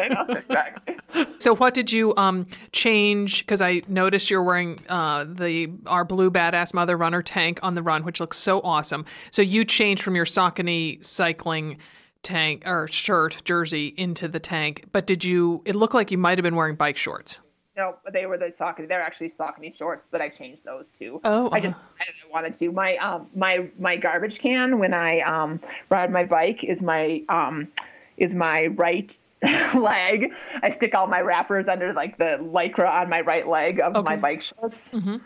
Know 0.08 0.24
exactly. 0.28 0.96
So, 1.38 1.54
what 1.54 1.74
did 1.74 1.92
you 1.92 2.14
um 2.16 2.46
change? 2.72 3.40
Because 3.40 3.60
I 3.60 3.82
noticed 3.88 4.30
you're 4.30 4.42
wearing 4.42 4.78
uh 4.88 5.24
the 5.28 5.70
our 5.86 6.04
blue 6.04 6.30
badass 6.30 6.72
mother 6.72 6.96
runner 6.96 7.22
tank 7.22 7.60
on 7.62 7.74
the 7.74 7.82
run, 7.82 8.04
which 8.04 8.20
looks 8.20 8.38
so 8.38 8.60
awesome. 8.62 9.04
So 9.30 9.42
you 9.42 9.64
changed 9.64 10.02
from 10.02 10.16
your 10.16 10.24
Saucony 10.24 11.04
site 11.04 11.27
cycling 11.28 11.78
tank 12.22 12.62
or 12.66 12.88
shirt 12.88 13.36
jersey 13.44 13.94
into 13.96 14.28
the 14.28 14.40
tank. 14.40 14.86
But 14.92 15.06
did 15.06 15.24
you? 15.24 15.62
It 15.64 15.76
looked 15.76 15.94
like 15.94 16.10
you 16.10 16.18
might 16.18 16.38
have 16.38 16.42
been 16.42 16.56
wearing 16.56 16.74
bike 16.74 16.96
shorts. 16.96 17.38
No, 17.76 17.94
they 18.12 18.26
were 18.26 18.38
the 18.38 18.46
Saucony. 18.46 18.88
They're 18.88 19.00
actually 19.00 19.28
Saucony 19.28 19.76
shorts, 19.76 20.08
but 20.10 20.20
I 20.20 20.28
changed 20.30 20.64
those 20.64 20.88
too. 20.88 21.20
Oh, 21.24 21.46
uh-huh. 21.46 21.50
I 21.52 21.60
just 21.60 21.82
I 22.00 22.04
wanted 22.32 22.54
to. 22.54 22.72
My 22.72 22.96
um 22.96 23.28
my 23.34 23.68
my 23.78 23.96
garbage 23.96 24.38
can 24.40 24.78
when 24.78 24.94
I 24.94 25.20
um 25.20 25.60
ride 25.90 26.10
my 26.10 26.24
bike 26.24 26.64
is 26.64 26.82
my 26.82 27.22
um 27.28 27.68
is 28.16 28.34
my 28.34 28.66
right 28.68 29.14
leg. 29.76 30.32
I 30.62 30.70
stick 30.70 30.94
all 30.94 31.06
my 31.06 31.20
wrappers 31.20 31.68
under 31.68 31.92
like 31.92 32.18
the 32.18 32.38
lycra 32.42 32.90
on 32.90 33.08
my 33.08 33.20
right 33.20 33.46
leg 33.46 33.80
of 33.80 33.94
okay. 33.94 34.02
my 34.02 34.16
bike 34.16 34.42
shorts. 34.42 34.94
Mm-hmm 34.94 35.18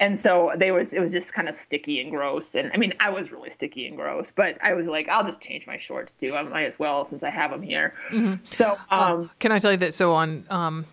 and 0.00 0.18
so 0.18 0.52
they 0.56 0.70
was 0.70 0.92
it 0.92 1.00
was 1.00 1.12
just 1.12 1.34
kind 1.34 1.48
of 1.48 1.54
sticky 1.54 2.00
and 2.00 2.10
gross 2.10 2.54
and 2.54 2.70
i 2.72 2.76
mean 2.76 2.92
i 3.00 3.08
was 3.08 3.32
really 3.32 3.50
sticky 3.50 3.86
and 3.86 3.96
gross 3.96 4.30
but 4.30 4.58
i 4.62 4.72
was 4.72 4.88
like 4.88 5.08
i'll 5.08 5.24
just 5.24 5.40
change 5.40 5.66
my 5.66 5.78
shorts 5.78 6.14
too 6.14 6.34
i 6.34 6.42
might 6.42 6.64
as 6.64 6.78
well 6.78 7.04
since 7.04 7.22
i 7.22 7.30
have 7.30 7.50
them 7.50 7.62
here 7.62 7.94
mm-hmm. 8.10 8.34
so 8.44 8.76
um, 8.90 9.00
um, 9.00 9.30
can 9.38 9.52
i 9.52 9.58
tell 9.58 9.72
you 9.72 9.78
that 9.78 9.94
so 9.94 10.12
on 10.12 10.44
um, 10.50 10.84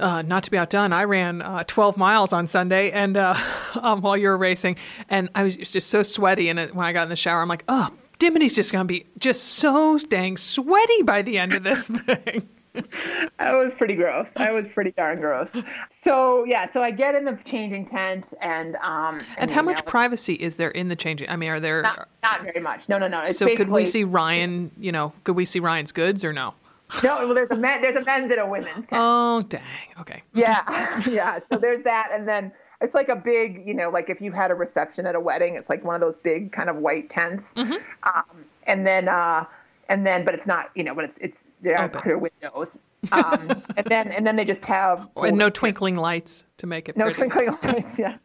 uh, 0.00 0.20
not 0.22 0.42
to 0.42 0.50
be 0.50 0.58
outdone, 0.58 0.92
I 0.92 1.04
ran 1.04 1.42
uh, 1.42 1.62
12 1.64 1.96
miles 1.96 2.32
on 2.32 2.48
Sunday, 2.48 2.90
and 2.90 3.16
uh, 3.16 3.34
um, 3.80 4.02
while 4.02 4.16
you 4.16 4.28
were 4.28 4.36
racing, 4.36 4.76
and 5.08 5.30
I 5.34 5.44
was 5.44 5.54
just 5.54 5.90
so 5.90 6.02
sweaty. 6.02 6.48
And 6.48 6.58
when 6.72 6.84
I 6.84 6.92
got 6.92 7.04
in 7.04 7.08
the 7.08 7.16
shower, 7.16 7.40
I'm 7.40 7.48
like, 7.48 7.62
"Oh, 7.68 7.88
Dimity's 8.18 8.56
just 8.56 8.72
gonna 8.72 8.84
be 8.84 9.06
just 9.18 9.44
so 9.44 9.98
dang 9.98 10.36
sweaty 10.36 11.02
by 11.02 11.22
the 11.22 11.38
end 11.38 11.52
of 11.52 11.62
this 11.62 11.86
thing." 12.06 12.48
I 13.38 13.54
was 13.54 13.74
pretty 13.74 13.94
gross. 13.94 14.36
I 14.36 14.50
was 14.50 14.64
pretty 14.72 14.92
darn 14.92 15.20
gross. 15.20 15.56
So 15.90 16.44
yeah, 16.44 16.70
so 16.70 16.82
I 16.82 16.90
get 16.90 17.14
in 17.14 17.24
the 17.24 17.38
changing 17.44 17.86
tent 17.86 18.32
and 18.40 18.76
um. 18.76 19.18
And, 19.18 19.26
and 19.38 19.50
how 19.50 19.62
much 19.62 19.78
know, 19.78 19.90
privacy 19.90 20.34
is 20.34 20.56
there 20.56 20.70
in 20.70 20.88
the 20.88 20.96
changing? 20.96 21.28
I 21.28 21.36
mean, 21.36 21.50
are 21.50 21.60
there? 21.60 21.82
Not, 21.82 22.08
not 22.22 22.42
very 22.42 22.60
much. 22.60 22.88
No, 22.88 22.98
no, 22.98 23.08
no. 23.08 23.22
It's 23.22 23.38
so 23.38 23.54
could 23.54 23.68
we 23.68 23.84
see 23.84 24.04
Ryan? 24.04 24.70
You 24.78 24.92
know, 24.92 25.12
could 25.24 25.36
we 25.36 25.44
see 25.44 25.60
Ryan's 25.60 25.92
goods 25.92 26.24
or 26.24 26.32
no? 26.32 26.54
No, 27.02 27.16
well, 27.26 27.34
there's 27.34 27.50
a 27.50 27.56
men, 27.56 27.80
there's 27.80 27.96
a 27.96 28.04
men's 28.04 28.30
and 28.30 28.40
a 28.40 28.46
women's 28.46 28.86
tent. 28.86 29.00
Oh 29.02 29.42
dang. 29.42 29.62
Okay. 30.00 30.22
Yeah, 30.34 31.02
yeah. 31.10 31.38
So 31.38 31.56
there's 31.56 31.82
that, 31.82 32.10
and 32.12 32.28
then 32.28 32.52
it's 32.82 32.94
like 32.94 33.08
a 33.08 33.16
big, 33.16 33.66
you 33.66 33.74
know, 33.74 33.90
like 33.90 34.10
if 34.10 34.20
you 34.20 34.32
had 34.32 34.50
a 34.50 34.54
reception 34.54 35.06
at 35.06 35.14
a 35.14 35.20
wedding, 35.20 35.54
it's 35.54 35.70
like 35.70 35.84
one 35.84 35.94
of 35.94 36.00
those 36.00 36.16
big 36.16 36.52
kind 36.52 36.68
of 36.68 36.76
white 36.76 37.08
tents. 37.08 37.52
Mm-hmm. 37.54 37.74
Um, 38.02 38.44
and 38.64 38.86
then 38.86 39.08
uh, 39.08 39.44
and 39.92 40.06
then 40.06 40.24
but 40.24 40.34
it's 40.34 40.46
not 40.46 40.70
you 40.74 40.82
know 40.82 40.94
but 40.94 41.04
it's 41.04 41.18
it's 41.18 41.44
there 41.60 41.78
are 41.78 41.88
clear 41.88 42.18
windows. 42.18 42.80
Um, 43.10 43.50
and 43.76 43.86
then 43.86 44.10
and 44.10 44.26
then 44.26 44.36
they 44.36 44.44
just 44.44 44.64
have 44.64 45.06
and 45.16 45.36
no 45.36 45.50
twinkling 45.50 45.96
lights 45.96 46.46
to 46.56 46.66
make 46.66 46.88
it 46.88 46.96
no 46.96 47.04
pretty. 47.10 47.28
twinkling 47.28 47.74
lights 47.74 47.98
yeah. 47.98 48.16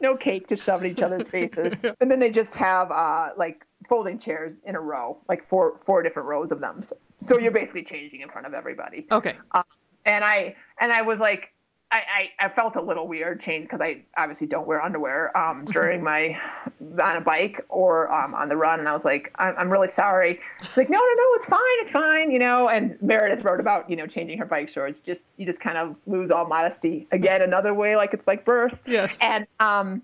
No 0.00 0.16
cake 0.16 0.46
to 0.48 0.56
shove 0.56 0.84
in 0.84 0.90
each 0.90 1.00
other's 1.00 1.26
faces. 1.36 1.84
And 2.00 2.10
then 2.10 2.20
they 2.20 2.30
just 2.30 2.54
have 2.56 2.90
uh, 2.90 3.30
like 3.36 3.64
folding 3.88 4.18
chairs 4.18 4.58
in 4.64 4.76
a 4.76 4.80
row 4.80 5.16
like 5.28 5.48
four 5.48 5.80
four 5.84 6.02
different 6.02 6.28
rows 6.28 6.52
of 6.52 6.60
them. 6.60 6.82
So, 6.82 6.96
so 7.20 7.38
you're 7.38 7.50
basically 7.50 7.84
changing 7.84 8.20
in 8.20 8.28
front 8.28 8.46
of 8.46 8.52
everybody. 8.52 9.06
Okay. 9.10 9.36
Um, 9.52 9.64
and 10.04 10.24
i 10.24 10.54
and 10.80 10.92
i 10.92 11.02
was 11.02 11.18
like 11.18 11.52
I, 11.92 12.30
I, 12.40 12.46
I, 12.46 12.48
felt 12.48 12.74
a 12.74 12.80
little 12.80 13.06
weird 13.06 13.40
change 13.40 13.64
because 13.64 13.80
I 13.80 14.02
obviously 14.16 14.48
don't 14.48 14.66
wear 14.66 14.82
underwear 14.82 15.36
um, 15.38 15.62
mm-hmm. 15.62 15.70
during 15.70 16.02
my 16.02 16.36
on 17.00 17.16
a 17.16 17.20
bike 17.20 17.64
or 17.68 18.12
um, 18.12 18.34
on 18.34 18.48
the 18.48 18.56
run, 18.56 18.80
and 18.80 18.88
I 18.88 18.92
was 18.92 19.04
like, 19.04 19.32
I'm, 19.36 19.54
I'm 19.56 19.70
really 19.70 19.86
sorry. 19.88 20.40
She's 20.62 20.76
like, 20.76 20.90
no, 20.90 20.98
no, 20.98 21.04
no, 21.04 21.24
it's 21.34 21.46
fine, 21.46 21.60
it's 21.78 21.92
fine, 21.92 22.32
you 22.32 22.40
know. 22.40 22.68
And 22.68 23.00
Meredith 23.00 23.44
wrote 23.44 23.60
about 23.60 23.88
you 23.88 23.94
know 23.94 24.06
changing 24.06 24.36
her 24.38 24.44
bike 24.44 24.68
shorts. 24.68 24.98
Just 24.98 25.26
you 25.36 25.46
just 25.46 25.60
kind 25.60 25.78
of 25.78 25.94
lose 26.06 26.32
all 26.32 26.46
modesty 26.46 27.06
again, 27.12 27.40
another 27.40 27.72
way, 27.72 27.94
like 27.94 28.12
it's 28.12 28.26
like 28.26 28.44
birth. 28.44 28.80
Yes. 28.84 29.16
And 29.20 29.46
um, 29.60 30.02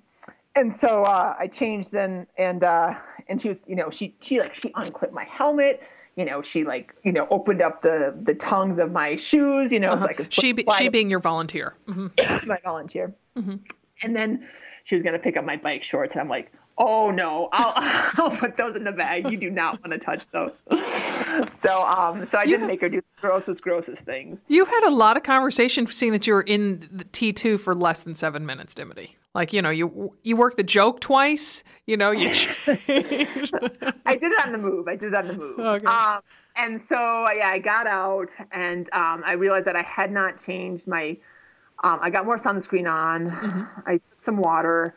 and 0.55 0.73
so 0.73 1.05
uh, 1.05 1.35
I 1.39 1.49
changed 1.49 1.95
and 1.95 2.29
and 2.39 2.63
uh, 2.63 2.95
and 3.27 3.41
she 3.43 3.49
was 3.49 3.65
you 3.67 3.75
know 3.75 3.91
she 3.91 4.15
she 4.21 4.39
like 4.39 4.55
she 4.55 4.71
unclipped 4.77 5.15
my 5.15 5.25
helmet 5.25 5.83
you 6.17 6.25
know, 6.25 6.43
she 6.43 6.65
like, 6.65 6.95
you 7.03 7.13
know, 7.13 7.27
opened 7.31 7.63
up 7.63 7.83
the 7.83 8.15
the 8.23 8.35
tongues 8.35 8.79
of 8.79 8.93
my 8.93 9.17
shoes, 9.17 9.73
you 9.73 9.81
know, 9.81 9.93
uh-huh. 9.93 10.05
so 10.05 10.09
I 10.09 10.13
could 10.13 10.33
she 10.33 10.53
be, 10.53 10.65
she 10.79 10.89
being 10.89 11.11
your 11.11 11.21
volunteer, 11.21 11.75
mm-hmm. 11.89 12.49
my 12.49 12.59
volunteer, 12.65 13.15
mm-hmm. 13.37 13.57
and 14.03 14.17
then 14.17 14.47
she 14.85 14.95
was 14.95 15.03
gonna 15.03 15.19
pick 15.19 15.37
up 15.37 15.45
my 15.45 15.57
bike 15.57 15.83
shorts, 15.83 16.15
and 16.15 16.21
I'm 16.21 16.29
like, 16.29 16.53
oh 16.79 17.11
no, 17.11 17.49
I'll 17.53 17.73
I'll 18.19 18.37
put 18.37 18.57
those 18.57 18.77
in 18.77 18.85
the 18.85 18.93
bag. 18.93 19.31
You 19.31 19.37
do 19.37 19.51
not 19.51 19.81
want 19.83 19.93
to 19.93 19.99
touch 19.99 20.29
those. 20.29 20.63
so 21.53 21.83
um, 21.85 22.25
so 22.25 22.39
I 22.39 22.47
didn't 22.47 22.67
make 22.67 22.81
her 22.81 22.89
do 22.89 23.01
the 23.01 23.21
grossest 23.21 23.63
grossest 23.63 24.05
things. 24.05 24.45
You 24.49 24.65
had 24.65 24.85
a 24.85 24.91
lot 24.91 25.17
of 25.17 25.23
conversation, 25.23 25.87
seeing 25.87 26.13
that 26.13 26.27
you 26.27 26.35
were 26.35 26.43
in 26.43 26.89
the 26.93 27.05
T 27.05 27.33
two 27.33 27.59
for 27.59 27.75
less 27.75 28.03
than 28.03 28.15
seven 28.15 28.47
minutes, 28.47 28.75
Dimity. 28.75 29.17
Like 29.35 29.53
you 29.53 29.63
know, 29.63 29.71
you 29.71 30.13
you 30.23 30.37
work 30.37 30.57
the 30.57 30.63
joke 30.63 31.01
twice. 31.01 31.65
You 31.87 31.97
know, 31.97 32.11
you. 32.11 32.29
I 32.67 34.17
did 34.17 34.33
it 34.33 34.47
on 34.47 34.53
the 34.53 34.59
move. 34.59 34.89
I 34.89 34.97
did 34.97 35.09
it 35.09 35.15
on 35.15 35.29
the 35.29 35.35
move. 35.35 35.59
Okay. 35.59 35.87
Um, 35.87 36.21
and 36.57 36.83
so 36.83 37.27
yeah, 37.35 37.49
I 37.49 37.59
got 37.59 37.87
out 37.87 38.29
and 38.51 38.93
um, 38.93 39.23
I 39.25 39.33
realized 39.33 39.67
that 39.67 39.77
I 39.77 39.83
had 39.83 40.13
not 40.13 40.39
changed 40.39 40.87
my. 40.87 41.17
Um, 41.85 41.99
I 42.01 42.11
got 42.11 42.27
more 42.27 42.37
sunscreen 42.37 42.91
on. 42.91 43.29
Mm-hmm. 43.29 43.81
I 43.87 43.93
took 43.95 44.21
some 44.21 44.37
water, 44.37 44.95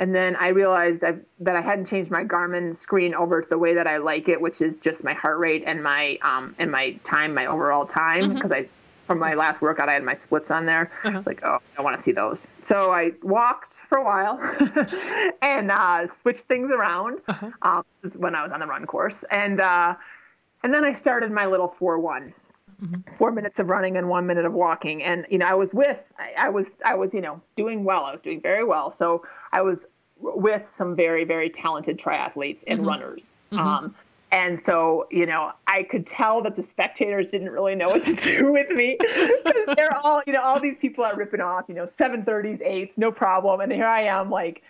and 0.00 0.14
then 0.14 0.36
I 0.36 0.48
realized 0.48 1.00
that 1.02 1.16
that 1.40 1.56
I 1.56 1.60
hadn't 1.60 1.86
changed 1.86 2.10
my 2.10 2.24
Garmin 2.24 2.76
screen 2.76 3.14
over 3.14 3.42
to 3.42 3.48
the 3.48 3.58
way 3.58 3.74
that 3.74 3.86
I 3.86 3.96
like 3.96 4.28
it, 4.28 4.40
which 4.40 4.60
is 4.60 4.78
just 4.78 5.02
my 5.02 5.12
heart 5.12 5.38
rate 5.38 5.64
and 5.66 5.82
my 5.82 6.18
um, 6.22 6.54
and 6.58 6.70
my 6.70 6.92
time, 7.02 7.34
my 7.34 7.46
overall 7.46 7.84
time, 7.84 8.34
because 8.34 8.50
mm-hmm. 8.50 8.66
I 8.66 8.68
from 9.08 9.18
my 9.18 9.34
last 9.34 9.62
workout, 9.62 9.88
I 9.88 9.94
had 9.94 10.04
my 10.04 10.12
splits 10.12 10.50
on 10.50 10.66
there. 10.66 10.92
Uh-huh. 11.02 11.16
It's 11.16 11.26
like, 11.26 11.42
oh, 11.42 11.54
I 11.54 11.76
don't 11.76 11.84
want 11.84 11.96
to 11.96 12.02
see 12.02 12.12
those. 12.12 12.46
So 12.62 12.90
I 12.90 13.12
walked 13.22 13.72
for 13.88 13.96
a 13.96 14.04
while 14.04 14.38
and 15.42 15.72
uh, 15.72 16.06
switched 16.08 16.42
things 16.42 16.70
around. 16.70 17.20
Uh-huh. 17.26 17.50
Um, 17.62 17.84
this 18.02 18.12
is 18.12 18.18
when 18.18 18.34
I 18.34 18.42
was 18.42 18.52
on 18.52 18.60
the 18.60 18.66
run 18.66 18.86
course, 18.86 19.24
and 19.30 19.60
uh, 19.60 19.94
and 20.62 20.72
then 20.72 20.84
I 20.84 20.92
started 20.92 21.32
my 21.32 21.46
little 21.46 21.68
four 21.68 21.98
one. 21.98 22.34
Mm-hmm. 22.82 23.14
Four 23.14 23.32
minutes 23.32 23.58
of 23.58 23.68
running 23.68 23.96
and 23.96 24.08
one 24.08 24.26
minute 24.26 24.44
of 24.44 24.52
walking, 24.52 25.02
and 25.02 25.26
you 25.28 25.38
know 25.38 25.46
I 25.46 25.54
was 25.54 25.74
with 25.74 26.02
I, 26.18 26.46
I 26.46 26.48
was 26.48 26.70
I 26.84 26.94
was 26.94 27.12
you 27.12 27.20
know 27.20 27.40
doing 27.56 27.84
well. 27.84 28.04
I 28.04 28.12
was 28.12 28.20
doing 28.20 28.40
very 28.40 28.64
well. 28.64 28.90
So 28.90 29.24
I 29.52 29.62
was 29.62 29.86
with 30.20 30.68
some 30.72 30.94
very 30.94 31.24
very 31.24 31.50
talented 31.50 31.98
triathletes 31.98 32.62
and 32.66 32.80
mm-hmm. 32.80 32.88
runners. 32.88 33.34
Mm-hmm. 33.52 33.66
Um, 33.66 33.94
and 34.30 34.60
so, 34.64 35.06
you 35.10 35.24
know, 35.24 35.52
I 35.66 35.84
could 35.84 36.06
tell 36.06 36.42
that 36.42 36.54
the 36.54 36.62
spectators 36.62 37.30
didn't 37.30 37.50
really 37.50 37.74
know 37.74 37.88
what 37.88 38.04
to 38.04 38.12
do 38.36 38.52
with 38.52 38.68
me. 38.70 38.98
they're 39.74 39.96
all, 40.04 40.22
you 40.26 40.34
know, 40.34 40.42
all 40.42 40.60
these 40.60 40.76
people 40.76 41.04
are 41.04 41.16
ripping 41.16 41.40
off, 41.40 41.64
you 41.66 41.74
know, 41.74 41.84
730s, 41.84 42.60
eights, 42.62 42.98
no 42.98 43.10
problem. 43.10 43.60
And 43.60 43.72
here 43.72 43.86
I 43.86 44.02
am, 44.02 44.30
like, 44.30 44.62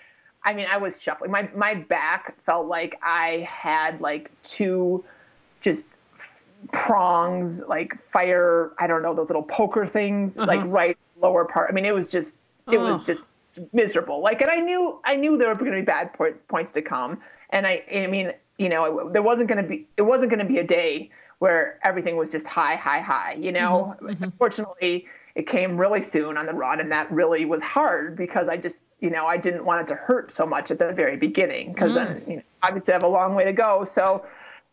I 0.45 0.55
mean, 0.55 0.67
I 0.71 0.77
was 0.77 1.03
shuffling. 1.03 1.31
My 1.31 1.51
my 1.55 1.75
back 1.75 2.37
felt 2.45 2.69
like 2.69 2.99
I 3.03 3.47
had 3.51 4.01
like 4.01 4.31
two 4.43 5.05
just 5.61 6.01
prongs, 6.73 7.63
like 7.69 8.03
fire, 8.03 8.73
I 8.79 8.87
don't 8.87 9.03
know, 9.03 9.15
those 9.15 9.29
little 9.29 9.43
poker 9.43 9.87
things, 9.87 10.39
uh-huh. 10.39 10.47
like 10.47 10.61
right 10.67 10.97
lower 11.21 11.45
part. 11.45 11.71
I 11.71 11.73
mean, 11.73 11.85
it 11.85 11.95
was 11.95 12.09
just 12.09 12.49
it 12.71 12.77
oh. 12.77 12.91
was 12.91 13.03
just 13.03 13.25
miserable. 13.73 14.21
Like 14.23 14.41
and 14.41 14.51
I 14.51 14.57
knew 14.57 15.01
I 15.05 15.17
knew 15.17 15.39
there 15.39 15.49
were 15.49 15.55
going 15.55 15.73
to 15.73 15.79
be 15.79 15.83
bad 15.83 16.13
point, 16.13 16.47
points 16.49 16.73
to 16.73 16.83
come. 16.83 17.21
And 17.51 17.67
I 17.67 17.83
I 17.95 18.07
mean, 18.07 18.33
you 18.59 18.69
know, 18.69 19.11
there 19.13 19.23
wasn't 19.23 19.49
going 19.49 19.63
to 19.63 19.69
be 19.69 19.87
it 19.97 20.03
wasn't 20.03 20.31
going 20.31 20.41
to 20.41 20.53
be 20.53 20.59
a 20.59 20.65
day 20.65 21.11
where 21.39 21.79
everything 21.85 22.17
was 22.17 22.31
just 22.31 22.47
high, 22.47 22.75
high, 22.75 23.01
high. 23.01 23.37
You 23.39 23.53
know, 23.53 23.95
mm-hmm, 23.97 24.07
mm-hmm. 24.07 24.25
unfortunately, 24.25 25.07
it 25.35 25.47
came 25.47 25.77
really 25.77 26.01
soon 26.01 26.37
on 26.37 26.47
the 26.47 26.55
run, 26.55 26.81
and 26.81 26.91
that 26.91 27.11
really 27.13 27.45
was 27.45 27.63
hard 27.63 28.17
because 28.17 28.49
I 28.49 28.57
just, 28.57 28.85
you 29.01 29.09
know, 29.09 29.27
I 29.27 29.37
didn't 29.37 29.65
want 29.65 29.83
it 29.83 29.89
to 29.89 29.95
hurt 29.95 30.33
so 30.33 30.45
much 30.45 30.71
at 30.71 30.81
the 30.81 30.93
very 30.93 31.17
beginning 31.17 31.73
because 31.73 31.93
mm. 31.93 31.95
then, 31.95 32.23
you 32.27 32.37
know, 32.37 32.43
obviously 32.65 32.93
I 32.93 32.97
have 32.97 33.05
a 33.05 33.09
long 33.09 33.37
way 33.37 33.45
to 33.45 33.53
go. 33.53 33.85
So 33.85 34.25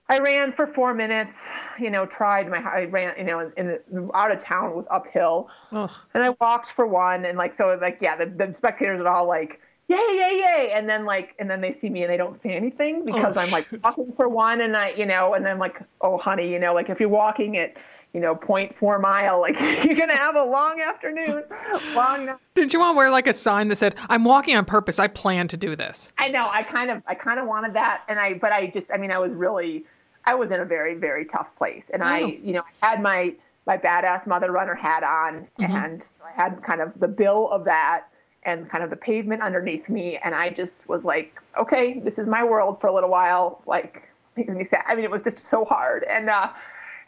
I 0.07 0.19
ran 0.19 0.51
for 0.51 0.67
four 0.67 0.93
minutes. 0.93 1.49
You 1.79 1.89
know, 1.89 2.05
tried 2.05 2.49
my 2.49 2.57
I 2.57 2.85
ran. 2.85 3.13
You 3.17 3.23
know, 3.23 3.51
in 3.57 3.67
the, 3.67 4.09
out 4.13 4.31
of 4.31 4.39
town 4.39 4.75
was 4.75 4.87
uphill, 4.91 5.49
Ugh. 5.71 5.91
and 6.13 6.23
I 6.23 6.29
walked 6.39 6.67
for 6.67 6.85
one, 6.85 7.25
and 7.25 7.37
like 7.37 7.57
so, 7.57 7.77
like 7.81 7.97
yeah, 8.01 8.15
the, 8.15 8.27
the 8.27 8.53
spectators 8.53 9.01
are 9.01 9.07
all 9.07 9.27
like 9.27 9.61
yay, 9.87 9.97
yay, 9.97 10.43
yay. 10.45 10.71
And 10.73 10.89
then 10.89 11.05
like, 11.05 11.35
and 11.39 11.49
then 11.49 11.61
they 11.61 11.71
see 11.71 11.89
me 11.89 12.03
and 12.03 12.11
they 12.11 12.17
don't 12.17 12.35
say 12.35 12.55
anything 12.55 13.01
oh, 13.01 13.13
because 13.13 13.37
oh, 13.37 13.41
I'm 13.41 13.51
like 13.51 13.67
walking 13.83 14.11
for 14.13 14.27
one 14.27 14.61
and 14.61 14.75
I, 14.75 14.89
you 14.91 15.05
know, 15.05 15.33
and 15.33 15.45
then 15.45 15.59
like, 15.59 15.81
oh 16.01 16.17
honey, 16.17 16.51
you 16.51 16.59
know, 16.59 16.73
like 16.73 16.89
if 16.89 16.99
you're 16.99 17.09
walking 17.09 17.57
at, 17.57 17.77
you 18.13 18.21
know, 18.21 18.35
0.4 18.35 19.01
mile, 19.01 19.41
like 19.41 19.59
you're 19.59 19.95
going 19.95 20.09
to 20.09 20.15
have 20.15 20.35
a 20.35 20.43
long 20.43 20.79
afternoon. 20.81 21.43
long. 21.93 22.29
Did 22.55 22.73
you 22.73 22.79
want 22.79 22.95
to 22.95 22.97
wear 22.97 23.11
like 23.11 23.27
a 23.27 23.33
sign 23.33 23.67
that 23.67 23.75
said, 23.75 23.95
I'm 24.09 24.23
walking 24.23 24.55
on 24.55 24.65
purpose. 24.65 24.99
I 24.99 25.07
plan 25.07 25.47
to 25.49 25.57
do 25.57 25.75
this. 25.75 26.11
I 26.17 26.29
know. 26.29 26.49
I 26.51 26.63
kind 26.63 26.89
of, 26.89 27.03
I 27.07 27.13
kind 27.13 27.39
of 27.39 27.47
wanted 27.47 27.73
that. 27.73 28.03
And 28.07 28.19
I, 28.19 28.35
but 28.35 28.51
I 28.51 28.67
just, 28.67 28.91
I 28.91 28.97
mean, 28.97 29.11
I 29.11 29.19
was 29.19 29.33
really, 29.33 29.85
I 30.25 30.35
was 30.35 30.51
in 30.51 30.59
a 30.59 30.65
very, 30.65 30.95
very 30.95 31.25
tough 31.25 31.55
place. 31.57 31.85
And 31.93 32.01
oh. 32.01 32.05
I, 32.05 32.39
you 32.43 32.53
know, 32.53 32.63
I 32.81 32.87
had 32.89 33.01
my, 33.01 33.33
my 33.65 33.77
badass 33.77 34.27
mother 34.27 34.51
runner 34.51 34.75
hat 34.75 35.03
on 35.03 35.47
mm-hmm. 35.59 35.75
and 35.75 36.03
so 36.03 36.23
I 36.23 36.31
had 36.31 36.61
kind 36.63 36.81
of 36.81 36.99
the 36.99 37.07
bill 37.07 37.49
of 37.49 37.65
that 37.65 38.07
and 38.43 38.69
kind 38.69 38.83
of 38.83 38.89
the 38.89 38.95
pavement 38.95 39.41
underneath 39.41 39.89
me. 39.89 40.17
And 40.23 40.35
I 40.35 40.49
just 40.49 40.87
was 40.87 41.03
like, 41.03 41.41
okay, 41.59 41.99
this 41.99 42.19
is 42.19 42.27
my 42.27 42.43
world 42.43 42.79
for 42.79 42.87
a 42.87 42.93
little 42.93 43.09
while. 43.09 43.61
Like, 43.65 44.07
makes 44.35 44.49
me 44.49 44.63
sad. 44.63 44.83
I 44.87 44.95
mean, 44.95 45.03
it 45.03 45.11
was 45.11 45.23
just 45.23 45.39
so 45.39 45.65
hard. 45.65 46.03
And, 46.03 46.29
uh, 46.29 46.49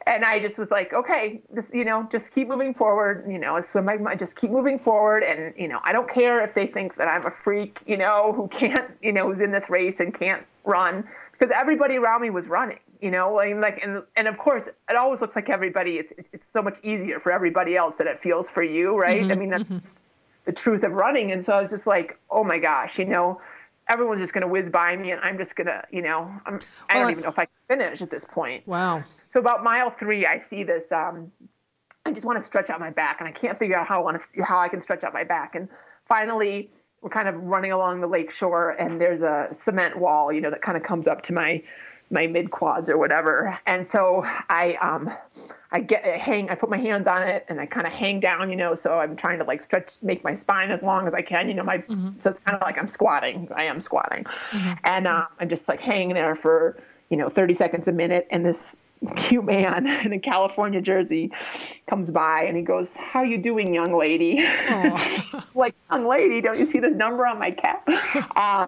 and 0.07 0.23
I 0.23 0.39
just 0.39 0.57
was 0.57 0.71
like, 0.71 0.93
okay, 0.93 1.41
this, 1.51 1.69
you 1.73 1.83
know, 1.83 2.07
just 2.09 2.33
keep 2.33 2.47
moving 2.47 2.73
forward. 2.73 3.25
You 3.29 3.37
know, 3.37 3.57
I 3.57 3.61
swim 3.61 3.85
my, 3.85 4.15
just 4.15 4.35
keep 4.35 4.49
moving 4.49 4.79
forward. 4.79 5.23
And, 5.23 5.53
you 5.57 5.67
know, 5.67 5.79
I 5.83 5.91
don't 5.91 6.09
care 6.09 6.43
if 6.43 6.55
they 6.55 6.65
think 6.65 6.95
that 6.95 7.07
I'm 7.07 7.25
a 7.25 7.31
freak, 7.31 7.79
you 7.85 7.97
know, 7.97 8.33
who 8.33 8.47
can't, 8.47 8.91
you 9.01 9.11
know, 9.11 9.27
who's 9.27 9.41
in 9.41 9.51
this 9.51 9.69
race 9.69 9.99
and 9.99 10.17
can't 10.17 10.43
run 10.63 11.07
because 11.37 11.51
everybody 11.51 11.97
around 11.97 12.21
me 12.21 12.29
was 12.29 12.47
running, 12.47 12.79
you 13.01 13.11
know, 13.11 13.39
I 13.39 13.47
mean, 13.47 13.61
like, 13.61 13.83
and, 13.83 14.03
and 14.15 14.27
of 14.27 14.37
course 14.37 14.67
it 14.67 14.95
always 14.95 15.21
looks 15.21 15.35
like 15.35 15.49
everybody, 15.49 15.97
it's, 15.97 16.13
it's 16.33 16.47
so 16.51 16.61
much 16.61 16.77
easier 16.83 17.19
for 17.19 17.31
everybody 17.31 17.75
else 17.75 17.97
than 17.97 18.07
it 18.07 18.21
feels 18.21 18.49
for 18.49 18.63
you. 18.63 18.97
Right. 18.97 19.21
Mm-hmm, 19.21 19.31
I 19.31 19.35
mean, 19.35 19.49
that's, 19.49 19.69
mm-hmm 19.69 20.03
the 20.47 20.53
truth 20.53 20.83
of 20.83 20.93
running. 20.93 21.33
And 21.33 21.45
so 21.45 21.53
I 21.55 21.61
was 21.61 21.69
just 21.69 21.85
like, 21.85 22.17
oh 22.31 22.43
my 22.43 22.57
gosh, 22.57 22.97
you 22.97 23.05
know, 23.05 23.39
everyone's 23.89 24.21
just 24.21 24.33
going 24.33 24.43
to 24.43 24.47
whiz 24.47 24.69
by 24.69 24.95
me 24.95 25.11
and 25.11 25.19
I'm 25.21 25.37
just 25.37 25.57
going 25.57 25.67
to, 25.67 25.83
you 25.91 26.01
know, 26.01 26.31
I'm, 26.45 26.61
I 26.89 26.93
don't 26.99 27.11
even 27.11 27.23
know 27.23 27.29
if 27.29 27.37
I 27.37 27.45
can 27.45 27.77
finish 27.77 28.01
at 28.01 28.09
this 28.09 28.23
point. 28.23 28.65
Wow. 28.65 29.03
So 29.27 29.41
about 29.41 29.61
mile 29.61 29.89
three, 29.91 30.25
I 30.25 30.37
see 30.37 30.63
this, 30.63 30.93
um, 30.93 31.29
I 32.05 32.13
just 32.13 32.25
want 32.25 32.39
to 32.39 32.45
stretch 32.45 32.69
out 32.69 32.79
my 32.79 32.91
back 32.91 33.17
and 33.19 33.27
I 33.27 33.33
can't 33.33 33.59
figure 33.59 33.77
out 33.77 33.87
how 33.87 33.99
I 33.99 34.03
want 34.03 34.21
to, 34.21 34.43
how 34.43 34.57
I 34.57 34.69
can 34.69 34.81
stretch 34.81 35.03
out 35.03 35.13
my 35.13 35.25
back. 35.25 35.53
And 35.53 35.67
finally 36.05 36.71
we're 37.01 37.09
kind 37.09 37.27
of 37.27 37.35
running 37.43 37.73
along 37.73 37.99
the 37.99 38.07
lake 38.07 38.31
shore 38.31 38.69
and 38.69 39.01
there's 39.01 39.23
a 39.23 39.49
cement 39.51 39.99
wall, 39.99 40.31
you 40.31 40.39
know, 40.39 40.49
that 40.49 40.61
kind 40.61 40.77
of 40.77 40.83
comes 40.83 41.09
up 41.09 41.21
to 41.23 41.33
my, 41.33 41.61
my 42.09 42.27
mid 42.27 42.51
quads 42.51 42.89
or 42.89 42.97
whatever. 42.97 43.59
And 43.65 43.85
so 43.85 44.21
I, 44.25 44.77
um, 44.81 45.11
I 45.71 45.81
get 45.81 46.05
hang, 46.05 46.49
I 46.49 46.55
put 46.55 46.69
my 46.69 46.77
hands 46.77 47.07
on 47.07 47.27
it 47.27 47.45
and 47.49 47.59
I 47.59 47.65
kind 47.65 47.85
of 47.85 47.93
hang 47.93 48.19
down, 48.19 48.49
you 48.49 48.55
know, 48.55 48.75
so 48.75 48.99
I'm 48.99 49.15
trying 49.15 49.39
to 49.39 49.43
like 49.43 49.61
stretch, 49.61 49.97
make 50.01 50.23
my 50.23 50.33
spine 50.33 50.71
as 50.71 50.81
long 50.81 51.07
as 51.07 51.13
I 51.13 51.21
can, 51.21 51.49
you 51.49 51.53
know, 51.53 51.63
my, 51.63 51.79
mm-hmm. 51.79 52.19
so 52.19 52.31
it's 52.31 52.39
kind 52.39 52.55
of 52.55 52.61
like 52.61 52.77
I'm 52.77 52.87
squatting. 52.87 53.49
I 53.55 53.63
am 53.63 53.81
squatting. 53.81 54.23
Mm-hmm. 54.23 54.73
And 54.85 55.07
um, 55.07 55.27
I'm 55.39 55.49
just 55.49 55.67
like 55.67 55.81
hanging 55.81 56.13
there 56.13 56.35
for, 56.35 56.81
you 57.09 57.17
know, 57.17 57.29
30 57.29 57.53
seconds 57.53 57.87
a 57.87 57.91
minute. 57.91 58.27
And 58.31 58.45
this 58.45 58.77
cute 59.15 59.45
man 59.45 59.87
in 60.05 60.13
a 60.13 60.19
California 60.19 60.81
jersey 60.81 61.31
comes 61.89 62.11
by 62.11 62.43
and 62.43 62.55
he 62.55 62.63
goes, 62.63 62.95
how 62.95 63.23
you 63.23 63.37
doing, 63.37 63.73
young 63.73 63.97
lady? 63.97 64.37
like, 65.55 65.75
young 65.91 66.07
lady, 66.07 66.41
don't 66.41 66.57
you 66.57 66.65
see 66.65 66.79
this 66.79 66.93
number 66.93 67.25
on 67.27 67.39
my 67.39 67.51
cap? 67.51 67.87
um, 68.37 68.67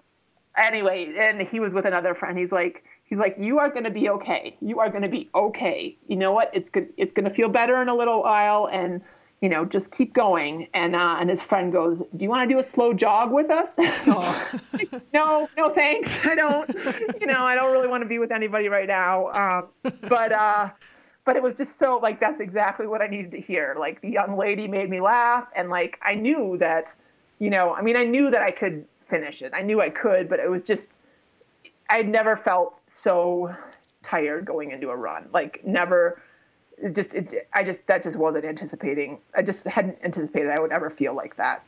anyway, 0.56 1.12
and 1.18 1.40
he 1.42 1.60
was 1.60 1.74
with 1.74 1.86
another 1.86 2.14
friend. 2.14 2.38
He's 2.38 2.52
like, 2.52 2.84
he's 3.10 3.18
like, 3.18 3.36
you 3.38 3.58
are 3.58 3.68
going 3.68 3.84
to 3.84 3.90
be 3.90 4.08
okay. 4.08 4.56
You 4.62 4.78
are 4.78 4.88
going 4.88 5.02
to 5.02 5.08
be 5.08 5.28
okay. 5.34 5.96
You 6.06 6.16
know 6.16 6.32
what? 6.32 6.50
It's 6.54 6.70
good. 6.70 6.88
It's 6.96 7.12
going 7.12 7.28
to 7.28 7.34
feel 7.34 7.48
better 7.48 7.82
in 7.82 7.88
a 7.88 7.94
little 7.94 8.22
while. 8.22 8.68
And, 8.72 9.02
you 9.42 9.48
know, 9.48 9.64
just 9.64 9.90
keep 9.90 10.14
going. 10.14 10.68
And, 10.74 10.94
uh, 10.94 11.16
and 11.18 11.28
his 11.28 11.42
friend 11.42 11.72
goes, 11.72 12.04
do 12.16 12.24
you 12.24 12.30
want 12.30 12.48
to 12.48 12.54
do 12.54 12.58
a 12.58 12.62
slow 12.62 12.94
jog 12.94 13.32
with 13.32 13.50
us? 13.50 13.74
Oh. 14.06 14.50
no, 15.12 15.48
no, 15.56 15.70
thanks. 15.70 16.24
I 16.24 16.34
don't, 16.34 16.68
you 17.20 17.26
know, 17.26 17.44
I 17.44 17.54
don't 17.54 17.72
really 17.72 17.88
want 17.88 18.02
to 18.02 18.08
be 18.08 18.18
with 18.18 18.32
anybody 18.32 18.68
right 18.68 18.88
now. 18.88 19.28
Um, 19.28 19.92
but, 20.08 20.32
uh, 20.32 20.70
but 21.24 21.36
it 21.36 21.42
was 21.42 21.54
just 21.54 21.78
so 21.78 21.98
like, 21.98 22.20
that's 22.20 22.40
exactly 22.40 22.86
what 22.86 23.02
I 23.02 23.06
needed 23.08 23.32
to 23.32 23.40
hear. 23.40 23.76
Like 23.78 24.00
the 24.00 24.10
young 24.10 24.36
lady 24.36 24.68
made 24.68 24.88
me 24.88 25.00
laugh. 25.00 25.48
And 25.54 25.68
like, 25.68 25.98
I 26.02 26.14
knew 26.14 26.56
that, 26.58 26.94
you 27.40 27.50
know, 27.50 27.74
I 27.74 27.82
mean, 27.82 27.96
I 27.96 28.04
knew 28.04 28.30
that 28.30 28.42
I 28.42 28.52
could 28.52 28.84
finish 29.08 29.42
it. 29.42 29.52
I 29.54 29.62
knew 29.62 29.80
I 29.80 29.90
could, 29.90 30.28
but 30.28 30.38
it 30.38 30.48
was 30.48 30.62
just, 30.62 31.00
I'd 31.90 32.08
never 32.08 32.36
felt 32.36 32.80
so 32.86 33.54
tired 34.02 34.44
going 34.44 34.70
into 34.70 34.90
a 34.90 34.96
run. 34.96 35.28
Like 35.32 35.64
never 35.64 36.22
just 36.94 37.14
it, 37.14 37.48
I 37.52 37.62
just 37.62 37.86
that 37.88 38.02
just 38.02 38.16
wasn't 38.16 38.44
anticipating. 38.44 39.18
I 39.36 39.42
just 39.42 39.66
hadn't 39.66 39.98
anticipated 40.02 40.50
I 40.56 40.60
would 40.60 40.72
ever 40.72 40.90
feel 40.90 41.14
like 41.14 41.36
that. 41.36 41.64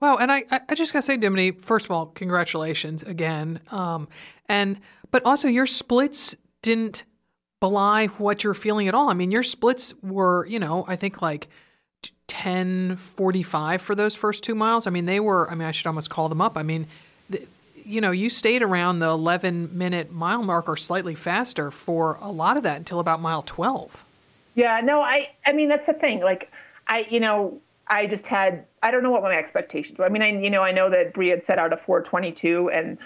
Wow, 0.00 0.16
and 0.16 0.30
I 0.30 0.44
I 0.50 0.74
just 0.74 0.92
gotta 0.92 1.02
say, 1.02 1.16
Dimity, 1.16 1.50
first 1.52 1.86
of 1.86 1.90
all, 1.90 2.06
congratulations 2.06 3.02
again. 3.02 3.60
Um, 3.70 4.08
and 4.48 4.80
but 5.10 5.24
also 5.24 5.48
your 5.48 5.66
splits 5.66 6.36
didn't 6.62 7.04
belie 7.60 8.06
what 8.18 8.44
you're 8.44 8.54
feeling 8.54 8.88
at 8.88 8.94
all. 8.94 9.08
I 9.08 9.14
mean, 9.14 9.30
your 9.30 9.42
splits 9.42 9.94
were, 10.02 10.46
you 10.46 10.58
know, 10.58 10.84
I 10.86 10.96
think 10.96 11.22
like 11.22 11.48
10 12.28 12.96
45 12.96 13.80
for 13.80 13.94
those 13.94 14.14
first 14.14 14.44
two 14.44 14.54
miles. 14.54 14.86
I 14.86 14.90
mean, 14.90 15.06
they 15.06 15.20
were, 15.20 15.50
I 15.50 15.54
mean, 15.54 15.66
I 15.66 15.70
should 15.70 15.86
almost 15.86 16.10
call 16.10 16.28
them 16.28 16.40
up. 16.40 16.56
I 16.56 16.62
mean, 16.62 16.86
you 17.86 18.00
know, 18.00 18.10
you 18.10 18.28
stayed 18.28 18.62
around 18.62 18.98
the 18.98 19.08
11 19.08 19.76
minute 19.76 20.10
mile 20.10 20.42
mark 20.42 20.68
or 20.68 20.76
slightly 20.76 21.14
faster 21.14 21.70
for 21.70 22.18
a 22.20 22.30
lot 22.30 22.56
of 22.56 22.64
that 22.64 22.78
until 22.78 22.98
about 22.98 23.20
mile 23.20 23.42
12. 23.42 24.04
Yeah, 24.54 24.80
no, 24.82 25.00
I, 25.00 25.30
I 25.46 25.52
mean, 25.52 25.68
that's 25.68 25.86
the 25.86 25.92
thing. 25.92 26.20
Like, 26.20 26.50
I, 26.88 27.06
you 27.10 27.20
know, 27.20 27.60
I 27.86 28.06
just 28.06 28.26
had, 28.26 28.64
I 28.82 28.90
don't 28.90 29.02
know 29.02 29.10
what 29.10 29.22
my 29.22 29.34
expectations 29.34 29.98
were. 29.98 30.04
I 30.04 30.08
mean, 30.08 30.22
I, 30.22 30.32
you 30.32 30.50
know, 30.50 30.62
I 30.62 30.72
know 30.72 30.90
that 30.90 31.14
Bree 31.14 31.28
had 31.28 31.44
set 31.44 31.58
out 31.58 31.72
a 31.72 31.76
422 31.76 32.70
and, 32.70 32.98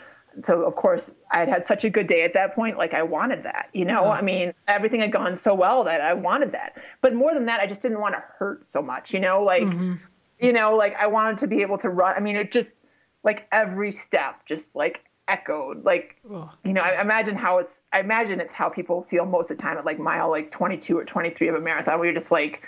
so 0.44 0.62
of 0.62 0.76
course 0.76 1.12
I 1.32 1.40
had 1.40 1.48
had 1.48 1.64
such 1.64 1.84
a 1.84 1.90
good 1.90 2.06
day 2.06 2.22
at 2.22 2.32
that 2.34 2.54
point. 2.54 2.78
Like 2.78 2.94
I 2.94 3.02
wanted 3.02 3.42
that, 3.42 3.68
you 3.72 3.84
know. 3.84 4.04
I 4.06 4.22
mean, 4.22 4.54
everything 4.68 5.00
had 5.00 5.10
gone 5.10 5.34
so 5.34 5.54
well 5.54 5.82
that 5.84 6.00
I 6.00 6.14
wanted 6.14 6.52
that. 6.52 6.80
But 7.00 7.14
more 7.14 7.34
than 7.34 7.46
that, 7.46 7.58
I 7.58 7.66
just 7.66 7.82
didn't 7.82 8.00
want 8.00 8.14
to 8.14 8.22
hurt 8.38 8.64
so 8.64 8.80
much, 8.80 9.12
you 9.12 9.18
know. 9.18 9.42
Like, 9.42 9.64
mm-hmm. 9.64 9.94
you 10.38 10.52
know, 10.52 10.76
like 10.76 10.94
I 10.96 11.08
wanted 11.08 11.38
to 11.38 11.48
be 11.48 11.62
able 11.62 11.78
to 11.78 11.90
run. 11.90 12.14
I 12.16 12.20
mean, 12.20 12.36
it 12.36 12.52
just 12.52 12.82
like 13.24 13.46
every 13.52 13.92
step, 13.92 14.46
just 14.46 14.74
like 14.74 15.04
echoed. 15.28 15.84
Like, 15.84 16.16
you 16.64 16.72
know, 16.72 16.82
I 16.82 17.00
imagine 17.00 17.36
how 17.36 17.58
it's, 17.58 17.84
I 17.92 18.00
imagine 18.00 18.40
it's 18.40 18.52
how 18.52 18.68
people 18.68 19.02
feel 19.02 19.26
most 19.26 19.50
of 19.50 19.56
the 19.56 19.62
time 19.62 19.78
at 19.78 19.84
like 19.84 19.98
mile 19.98 20.30
like 20.30 20.50
22 20.50 20.98
or 20.98 21.04
23 21.04 21.48
of 21.48 21.54
a 21.54 21.60
marathon, 21.60 21.98
where 21.98 22.06
you're 22.06 22.14
just 22.14 22.30
like, 22.32 22.62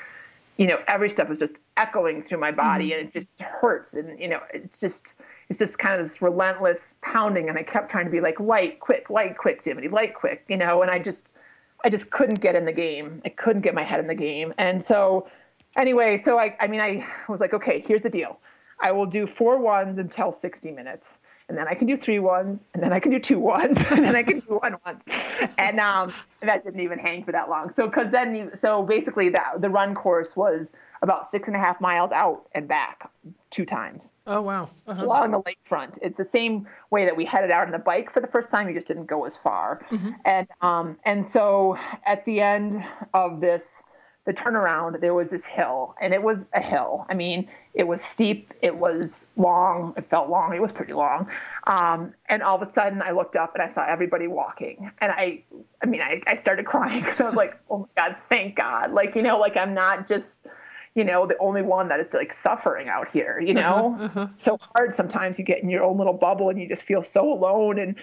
you 0.58 0.66
know, 0.66 0.78
every 0.86 1.08
step 1.08 1.30
is 1.30 1.38
just 1.38 1.58
echoing 1.76 2.22
through 2.22 2.38
my 2.38 2.52
body 2.52 2.90
Mm-hmm. 2.90 3.00
and 3.00 3.08
it 3.08 3.12
just 3.12 3.28
hurts. 3.40 3.94
And, 3.94 4.18
you 4.20 4.28
know, 4.28 4.40
it's 4.52 4.78
just, 4.78 5.20
it's 5.48 5.58
just 5.58 5.78
kind 5.78 5.98
of 6.00 6.06
this 6.06 6.20
relentless 6.22 6.96
pounding. 7.00 7.48
And 7.48 7.58
I 7.58 7.62
kept 7.62 7.90
trying 7.90 8.04
to 8.04 8.10
be 8.10 8.20
like, 8.20 8.38
light, 8.38 8.78
quick, 8.80 9.10
light, 9.10 9.38
quick, 9.38 9.64
Jimmy, 9.64 9.88
light, 9.88 10.14
quick, 10.14 10.44
you 10.48 10.56
know, 10.56 10.82
and 10.82 10.90
I 10.90 10.98
just, 10.98 11.36
I 11.84 11.88
just 11.88 12.10
couldn't 12.10 12.40
get 12.40 12.54
in 12.54 12.64
the 12.64 12.72
game. 12.72 13.22
I 13.24 13.30
couldn't 13.30 13.62
get 13.62 13.74
my 13.74 13.82
head 13.82 13.98
in 13.98 14.06
the 14.06 14.14
game. 14.14 14.52
And 14.58 14.84
so, 14.84 15.26
anyway, 15.76 16.16
so 16.16 16.38
I, 16.38 16.54
I 16.60 16.68
mean, 16.68 16.80
I 16.80 17.04
was 17.28 17.40
like, 17.40 17.54
okay, 17.54 17.82
here's 17.84 18.04
the 18.04 18.10
deal. 18.10 18.38
I 18.80 18.92
will 18.92 19.06
do 19.06 19.26
four 19.26 19.58
ones 19.58 19.98
until 19.98 20.32
60 20.32 20.70
minutes. 20.70 21.18
And 21.48 21.58
then 21.58 21.68
I 21.68 21.74
can 21.74 21.86
do 21.86 21.98
three 21.98 22.20
ones, 22.20 22.66
and 22.72 22.82
then 22.82 22.92
I 22.94 23.00
can 23.00 23.10
do 23.10 23.18
two 23.18 23.38
ones, 23.38 23.76
and 23.90 24.04
then 24.04 24.16
I 24.16 24.22
can 24.22 24.38
do 24.40 24.58
one 24.58 24.76
once. 24.86 25.04
And 25.58 25.80
um, 25.80 26.14
that 26.40 26.62
didn't 26.62 26.80
even 26.80 26.98
hang 26.98 27.24
for 27.24 27.32
that 27.32 27.50
long. 27.50 27.70
So, 27.74 27.88
because 27.88 28.10
then 28.10 28.34
you, 28.34 28.50
so 28.58 28.82
basically, 28.84 29.28
that 29.30 29.60
the 29.60 29.68
run 29.68 29.94
course 29.94 30.34
was 30.34 30.70
about 31.02 31.30
six 31.30 31.48
and 31.48 31.56
a 31.56 31.60
half 31.60 31.80
miles 31.80 32.10
out 32.12 32.46
and 32.54 32.66
back 32.68 33.10
two 33.50 33.66
times 33.66 34.12
Oh 34.26 34.40
wow. 34.40 34.70
Uh-huh. 34.86 35.04
along 35.04 35.32
the 35.32 35.42
lakefront. 35.42 35.98
It's 36.00 36.16
the 36.16 36.24
same 36.24 36.66
way 36.90 37.04
that 37.04 37.16
we 37.16 37.24
headed 37.24 37.50
out 37.50 37.66
on 37.66 37.72
the 37.72 37.78
bike 37.78 38.10
for 38.10 38.20
the 38.20 38.28
first 38.28 38.50
time. 38.50 38.68
You 38.68 38.74
just 38.74 38.86
didn't 38.86 39.06
go 39.06 39.24
as 39.26 39.36
far. 39.36 39.84
And 40.24 40.46
um, 40.62 40.96
and 41.04 41.26
so 41.26 41.76
at 42.06 42.24
the 42.24 42.40
end 42.40 42.82
of 43.12 43.40
this, 43.40 43.82
the 44.24 44.32
turnaround, 44.32 45.00
there 45.00 45.14
was 45.14 45.30
this 45.30 45.44
hill, 45.44 45.94
and 46.00 46.14
it 46.14 46.22
was 46.22 46.48
a 46.54 46.60
hill. 46.60 47.06
I 47.08 47.14
mean, 47.14 47.48
it 47.74 47.84
was 47.88 48.00
steep. 48.00 48.52
It 48.62 48.76
was 48.76 49.26
long. 49.36 49.94
It 49.96 50.08
felt 50.08 50.28
long. 50.28 50.54
It 50.54 50.62
was 50.62 50.70
pretty 50.70 50.92
long. 50.92 51.28
Um, 51.66 52.14
and 52.28 52.42
all 52.42 52.54
of 52.54 52.62
a 52.62 52.66
sudden, 52.70 53.02
I 53.02 53.10
looked 53.10 53.34
up 53.34 53.54
and 53.54 53.62
I 53.62 53.66
saw 53.66 53.84
everybody 53.84 54.28
walking, 54.28 54.90
and 55.00 55.10
I, 55.10 55.42
I 55.82 55.86
mean, 55.86 56.02
I, 56.02 56.22
I 56.26 56.36
started 56.36 56.66
crying 56.66 57.00
because 57.02 57.20
I 57.20 57.24
was 57.24 57.34
like, 57.34 57.58
oh 57.70 57.78
my 57.78 57.86
god, 57.96 58.16
thank 58.28 58.56
God! 58.56 58.92
Like 58.92 59.16
you 59.16 59.22
know, 59.22 59.38
like 59.38 59.56
I'm 59.56 59.74
not 59.74 60.06
just 60.06 60.46
you 60.94 61.04
know, 61.04 61.26
the 61.26 61.38
only 61.38 61.62
one 61.62 61.88
that 61.88 62.00
is 62.00 62.12
like 62.12 62.32
suffering 62.34 62.88
out 62.88 63.08
here, 63.08 63.40
you 63.40 63.54
know? 63.54 63.96
uh-huh. 63.98 64.26
So 64.34 64.58
hard 64.74 64.92
sometimes 64.92 65.38
you 65.38 65.44
get 65.44 65.62
in 65.62 65.70
your 65.70 65.82
own 65.82 65.96
little 65.96 66.12
bubble 66.12 66.50
and 66.50 66.60
you 66.60 66.68
just 66.68 66.82
feel 66.82 67.00
so 67.00 67.32
alone. 67.32 67.78
And 67.78 67.96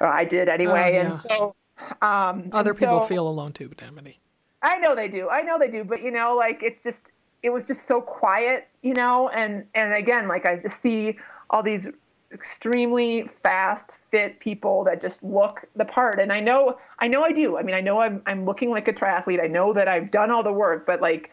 or 0.00 0.06
I 0.06 0.24
did 0.24 0.48
anyway. 0.48 0.96
Oh, 0.96 1.00
And 1.00 1.14
so, 1.14 1.56
um, 2.02 2.50
Other 2.52 2.74
people 2.74 3.00
so- 3.00 3.06
feel 3.06 3.26
alone 3.26 3.52
too, 3.52 3.68
Dimity. 3.68 4.20
I 4.66 4.78
know 4.78 4.94
they 4.96 5.08
do. 5.08 5.28
I 5.28 5.42
know 5.42 5.58
they 5.58 5.70
do. 5.70 5.84
But 5.84 6.02
you 6.02 6.10
know, 6.10 6.34
like 6.36 6.62
it's 6.62 6.82
just, 6.82 7.12
it 7.42 7.50
was 7.50 7.64
just 7.64 7.86
so 7.86 8.00
quiet, 8.00 8.68
you 8.82 8.94
know? 8.94 9.28
And, 9.28 9.64
and 9.74 9.94
again, 9.94 10.26
like 10.26 10.44
I 10.44 10.56
just 10.56 10.80
see 10.82 11.16
all 11.50 11.62
these 11.62 11.88
extremely 12.32 13.30
fast 13.42 13.98
fit 14.10 14.40
people 14.40 14.82
that 14.84 15.00
just 15.00 15.22
look 15.22 15.64
the 15.76 15.84
part 15.84 16.18
and 16.18 16.32
i 16.32 16.40
know 16.40 16.76
i 16.98 17.06
know 17.06 17.22
i 17.22 17.30
do 17.30 17.56
i 17.56 17.62
mean 17.62 17.74
i 17.74 17.80
know 17.80 18.00
i'm, 18.00 18.20
I'm 18.26 18.44
looking 18.44 18.68
like 18.68 18.88
a 18.88 18.92
triathlete 18.92 19.40
i 19.40 19.46
know 19.46 19.72
that 19.72 19.86
i've 19.86 20.10
done 20.10 20.32
all 20.32 20.42
the 20.42 20.52
work 20.52 20.86
but 20.86 21.00
like 21.00 21.30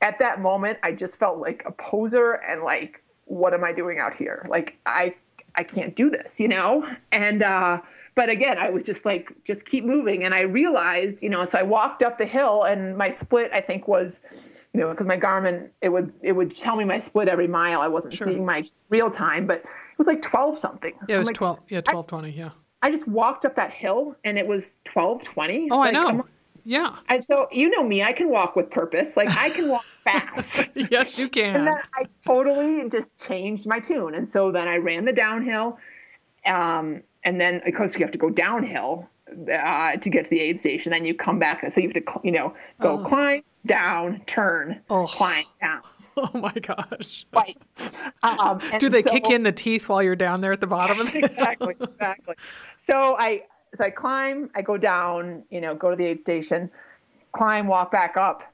at 0.00 0.18
that 0.18 0.40
moment 0.40 0.78
i 0.82 0.92
just 0.92 1.18
felt 1.18 1.38
like 1.38 1.62
a 1.66 1.72
poser 1.72 2.40
and 2.48 2.62
like 2.62 3.02
what 3.26 3.52
am 3.52 3.64
i 3.64 3.70
doing 3.70 3.98
out 3.98 4.14
here 4.14 4.46
like 4.48 4.78
i 4.86 5.14
i 5.56 5.62
can't 5.62 5.94
do 5.94 6.08
this 6.08 6.40
you 6.40 6.48
know 6.48 6.90
and 7.12 7.42
uh 7.42 7.78
but 8.16 8.28
again 8.28 8.58
i 8.58 8.68
was 8.68 8.82
just 8.82 9.04
like 9.04 9.32
just 9.44 9.64
keep 9.66 9.84
moving 9.84 10.24
and 10.24 10.34
i 10.34 10.40
realized 10.40 11.22
you 11.22 11.28
know 11.28 11.44
so 11.44 11.58
i 11.58 11.62
walked 11.62 12.02
up 12.02 12.18
the 12.18 12.26
hill 12.26 12.64
and 12.64 12.96
my 12.96 13.08
split 13.10 13.50
i 13.52 13.60
think 13.60 13.86
was 13.86 14.20
you 14.74 14.80
know 14.80 14.90
because 14.90 15.06
my 15.06 15.16
garmin 15.16 15.68
it 15.82 15.90
would 15.90 16.12
it 16.22 16.32
would 16.32 16.54
tell 16.56 16.74
me 16.76 16.84
my 16.84 16.98
split 16.98 17.28
every 17.28 17.46
mile 17.48 17.80
i 17.80 17.86
wasn't 17.88 18.12
Sure. 18.12 18.26
seeing 18.26 18.44
my 18.44 18.64
real 18.90 19.10
time 19.10 19.46
but 19.46 19.58
it 19.60 19.98
was 19.98 20.06
like 20.08 20.20
12 20.22 20.58
something 20.58 20.92
Yeah, 21.08 21.16
it 21.16 21.18
was 21.20 21.28
like, 21.28 21.36
twelve. 21.36 21.60
Yeah, 21.68 21.80
twelve 21.82 22.06
twenty. 22.08 22.30
Yeah. 22.30 22.50
i 22.82 22.90
just 22.90 23.06
walked 23.08 23.44
up 23.46 23.54
that 23.56 23.72
hill 23.72 24.16
and 24.24 24.36
it 24.38 24.46
was 24.46 24.80
12 24.84 25.22
20 25.24 25.68
Oh, 25.70 25.76
I 25.80 25.90
Like, 25.90 25.94
I'm- 25.94 26.16
know. 26.18 26.26
Yeah. 26.68 26.96
and 27.08 27.24
so 27.24 27.46
you 27.52 27.70
know 27.70 27.84
me, 27.84 28.02
I 28.02 28.12
can 28.12 28.28
walk 28.28 28.56
with 28.56 28.68
purpose. 28.70 29.16
Like 29.16 29.30
I 29.30 29.50
can 29.50 29.68
walk 29.68 29.84
fast. 30.04 30.64
yes, 30.90 31.16
you 31.16 31.28
can. 31.28 31.54
and 31.54 31.68
then 31.68 31.76
I 31.94 32.02
totally 32.26 32.88
just 32.90 33.24
changed 33.24 33.66
my 33.68 33.78
tune. 33.78 34.16
And 34.16 34.28
so 34.28 34.50
then 34.50 34.66
I 34.66 34.78
ran 34.78 35.04
the 35.04 35.12
downhill. 35.12 35.78
Um, 36.44 37.02
and 37.26 37.38
then 37.40 37.60
of 37.66 37.74
course 37.74 37.94
you 37.94 38.00
have 38.00 38.10
to 38.12 38.18
go 38.18 38.30
downhill 38.30 39.06
uh, 39.52 39.96
to 39.96 40.08
get 40.08 40.24
to 40.24 40.30
the 40.30 40.40
aid 40.40 40.58
station. 40.60 40.92
Then 40.92 41.04
you 41.04 41.14
come 41.14 41.38
back. 41.38 41.68
So 41.70 41.80
you 41.80 41.88
have 41.88 41.94
to, 41.94 42.20
you 42.24 42.32
know, 42.32 42.54
go 42.80 43.00
Oh. 43.00 43.04
climb, 43.04 43.42
down, 43.66 44.22
turn, 44.26 44.80
Oh. 44.88 45.06
climb, 45.06 45.44
down. 45.60 45.82
oh 46.16 46.30
my 46.32 46.52
gosh. 46.52 47.26
Twice. 47.32 48.00
Um, 48.22 48.60
Do 48.78 48.88
they 48.88 49.02
so- 49.02 49.10
kick 49.10 49.28
in 49.28 49.42
the 49.42 49.52
teeth 49.52 49.88
while 49.88 50.02
you're 50.02 50.16
down 50.16 50.40
there 50.40 50.52
at 50.52 50.60
the 50.60 50.66
bottom 50.66 50.98
of 51.00 51.12
the 51.12 51.24
exactly, 51.24 51.74
exactly. 51.80 52.36
So 52.76 53.16
I 53.18 53.42
so 53.74 53.84
I 53.84 53.90
climb, 53.90 54.48
I 54.54 54.62
go 54.62 54.78
down, 54.78 55.42
you 55.50 55.60
know, 55.60 55.74
go 55.74 55.90
to 55.90 55.96
the 55.96 56.06
aid 56.06 56.20
station, 56.20 56.70
climb, 57.32 57.66
walk 57.66 57.90
back 57.90 58.16
up, 58.16 58.44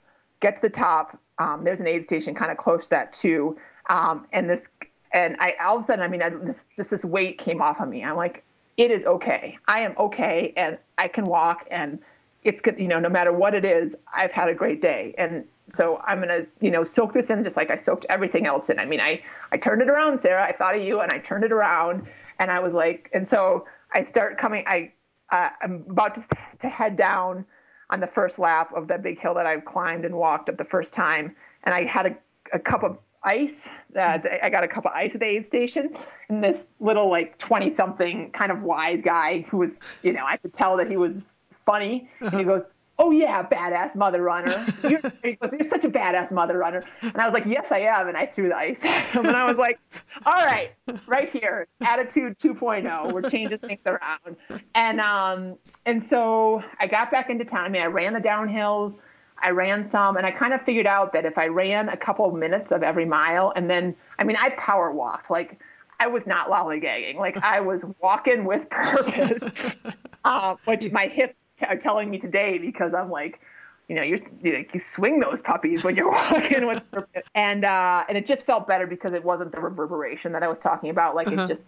get 0.40 0.56
to 0.56 0.62
the 0.62 0.70
top. 0.70 1.16
Um, 1.38 1.62
there's 1.64 1.80
an 1.80 1.86
aid 1.86 2.02
station 2.02 2.34
kind 2.34 2.50
of 2.50 2.56
close 2.56 2.84
to 2.84 2.90
that 2.90 3.12
too. 3.12 3.56
Um, 3.90 4.26
and 4.32 4.48
this 4.50 4.68
and 5.12 5.36
I 5.38 5.54
all 5.62 5.76
of 5.76 5.84
a 5.84 5.86
sudden, 5.86 6.02
I 6.02 6.08
mean, 6.08 6.22
I, 6.22 6.30
this, 6.30 6.66
this 6.78 6.88
this 6.88 7.04
weight 7.04 7.36
came 7.38 7.60
off 7.60 7.78
of 7.80 7.88
me. 7.88 8.02
I'm 8.02 8.16
like, 8.16 8.42
it 8.76 8.90
is 8.90 9.04
okay. 9.04 9.58
I 9.68 9.82
am 9.82 9.94
okay, 9.98 10.52
and 10.56 10.78
I 10.98 11.08
can 11.08 11.24
walk, 11.24 11.66
and 11.70 11.98
it's 12.44 12.60
good. 12.60 12.78
You 12.78 12.88
know, 12.88 12.98
no 13.00 13.08
matter 13.08 13.32
what 13.32 13.54
it 13.54 13.64
is, 13.64 13.96
I've 14.12 14.32
had 14.32 14.48
a 14.48 14.54
great 14.54 14.80
day, 14.80 15.14
and 15.18 15.44
so 15.68 16.00
I'm 16.04 16.20
gonna, 16.20 16.46
you 16.60 16.70
know, 16.70 16.84
soak 16.84 17.12
this 17.12 17.30
in 17.30 17.42
just 17.44 17.56
like 17.56 17.70
I 17.70 17.76
soaked 17.76 18.06
everything 18.08 18.46
else 18.46 18.70
in. 18.70 18.78
I 18.78 18.84
mean, 18.84 19.00
I 19.00 19.22
I 19.52 19.56
turned 19.56 19.82
it 19.82 19.88
around, 19.88 20.18
Sarah. 20.18 20.44
I 20.44 20.52
thought 20.52 20.74
of 20.74 20.82
you, 20.82 21.00
and 21.00 21.12
I 21.12 21.18
turned 21.18 21.44
it 21.44 21.52
around, 21.52 22.06
and 22.38 22.50
I 22.50 22.60
was 22.60 22.74
like, 22.74 23.10
and 23.12 23.26
so 23.26 23.66
I 23.92 24.02
start 24.02 24.38
coming. 24.38 24.64
I 24.66 24.92
uh, 25.30 25.50
I'm 25.62 25.84
about 25.88 26.14
to 26.14 26.22
to 26.60 26.68
head 26.68 26.96
down 26.96 27.44
on 27.90 28.00
the 28.00 28.06
first 28.06 28.38
lap 28.38 28.70
of 28.74 28.88
that 28.88 29.02
big 29.02 29.20
hill 29.20 29.34
that 29.34 29.46
I've 29.46 29.64
climbed 29.64 30.04
and 30.04 30.14
walked 30.14 30.48
up 30.48 30.56
the 30.56 30.64
first 30.64 30.94
time, 30.94 31.36
and 31.64 31.74
I 31.74 31.84
had 31.84 32.06
a, 32.06 32.16
a 32.54 32.58
cup 32.58 32.82
of 32.82 32.98
ice. 33.24 33.68
Uh, 33.96 34.18
I 34.42 34.50
got 34.50 34.64
a 34.64 34.68
cup 34.68 34.86
of 34.86 34.92
ice 34.92 35.14
at 35.14 35.20
the 35.20 35.26
aid 35.26 35.46
station, 35.46 35.94
and 36.28 36.42
this 36.42 36.66
little 36.80 37.10
like 37.10 37.38
twenty 37.38 37.70
something 37.70 38.30
kind 38.32 38.52
of 38.52 38.62
wise 38.62 39.02
guy 39.02 39.42
who 39.42 39.58
was, 39.58 39.80
you 40.02 40.12
know, 40.12 40.24
I 40.26 40.36
could 40.36 40.52
tell 40.52 40.76
that 40.78 40.90
he 40.90 40.96
was 40.96 41.24
funny, 41.66 42.08
and 42.20 42.34
he 42.34 42.44
goes. 42.44 42.62
Oh 42.98 43.10
yeah, 43.10 43.42
badass 43.42 43.96
mother 43.96 44.22
runner. 44.22 44.66
You're, 44.88 45.00
he 45.24 45.32
goes, 45.32 45.52
You're 45.52 45.68
such 45.68 45.86
a 45.86 45.90
badass 45.90 46.30
mother 46.30 46.58
runner. 46.58 46.84
And 47.00 47.16
I 47.16 47.24
was 47.24 47.32
like, 47.32 47.46
Yes, 47.46 47.72
I 47.72 47.78
am. 47.78 48.06
And 48.06 48.16
I 48.16 48.26
threw 48.26 48.50
the 48.50 48.54
ice 48.54 48.84
at 48.84 49.06
him. 49.06 49.26
And 49.26 49.34
I 49.34 49.44
was 49.44 49.56
like, 49.56 49.80
All 50.26 50.44
right, 50.44 50.72
right 51.06 51.28
here, 51.28 51.66
attitude 51.80 52.38
2.0. 52.38 53.12
We're 53.12 53.28
changing 53.28 53.58
things 53.58 53.80
around. 53.86 54.36
And 54.74 55.00
um, 55.00 55.56
and 55.86 56.04
so 56.04 56.62
I 56.78 56.86
got 56.86 57.10
back 57.10 57.30
into 57.30 57.46
town. 57.46 57.64
I 57.64 57.68
mean, 57.70 57.82
I 57.82 57.86
ran 57.86 58.12
the 58.12 58.20
downhills. 58.20 58.98
I 59.42 59.50
ran 59.50 59.84
some, 59.84 60.16
and 60.16 60.24
I 60.24 60.30
kind 60.30 60.52
of 60.54 60.62
figured 60.62 60.86
out 60.86 61.12
that 61.12 61.24
if 61.24 61.36
I 61.36 61.48
ran 61.48 61.88
a 61.88 61.96
couple 61.96 62.26
of 62.26 62.34
minutes 62.34 62.70
of 62.70 62.82
every 62.82 63.04
mile, 63.04 63.52
and 63.56 63.68
then, 63.68 63.94
I 64.18 64.24
mean, 64.24 64.36
I 64.40 64.50
power 64.50 64.92
walked. 64.92 65.30
Like, 65.30 65.60
I 66.00 66.06
was 66.06 66.26
not 66.26 66.48
lollygagging. 66.48 67.16
Like, 67.16 67.36
I 67.38 67.60
was 67.60 67.84
walking 68.00 68.44
with 68.44 68.68
purpose, 68.70 69.80
uh, 70.24 70.56
which 70.64 70.90
my 70.92 71.06
hips 71.06 71.44
t- 71.58 71.66
are 71.66 71.76
telling 71.76 72.10
me 72.10 72.18
today 72.18 72.58
because 72.58 72.94
I'm 72.94 73.10
like, 73.10 73.40
you 73.88 73.96
know, 73.96 74.02
you're, 74.02 74.18
you, 74.42 74.54
like, 74.54 74.70
you 74.72 74.80
swing 74.80 75.18
those 75.20 75.42
puppies 75.42 75.82
when 75.84 75.96
you're 75.96 76.10
walking 76.30 76.66
with 76.66 76.88
purpose. 76.90 77.22
And, 77.34 77.64
uh, 77.64 78.04
and 78.08 78.16
it 78.16 78.26
just 78.26 78.46
felt 78.46 78.66
better 78.68 78.86
because 78.86 79.12
it 79.12 79.24
wasn't 79.24 79.52
the 79.52 79.60
reverberation 79.60 80.32
that 80.32 80.42
I 80.42 80.48
was 80.48 80.58
talking 80.58 80.88
about. 80.90 81.14
Like, 81.14 81.26
Uh-huh. 81.28 81.42
it 81.42 81.48
just 81.48 81.64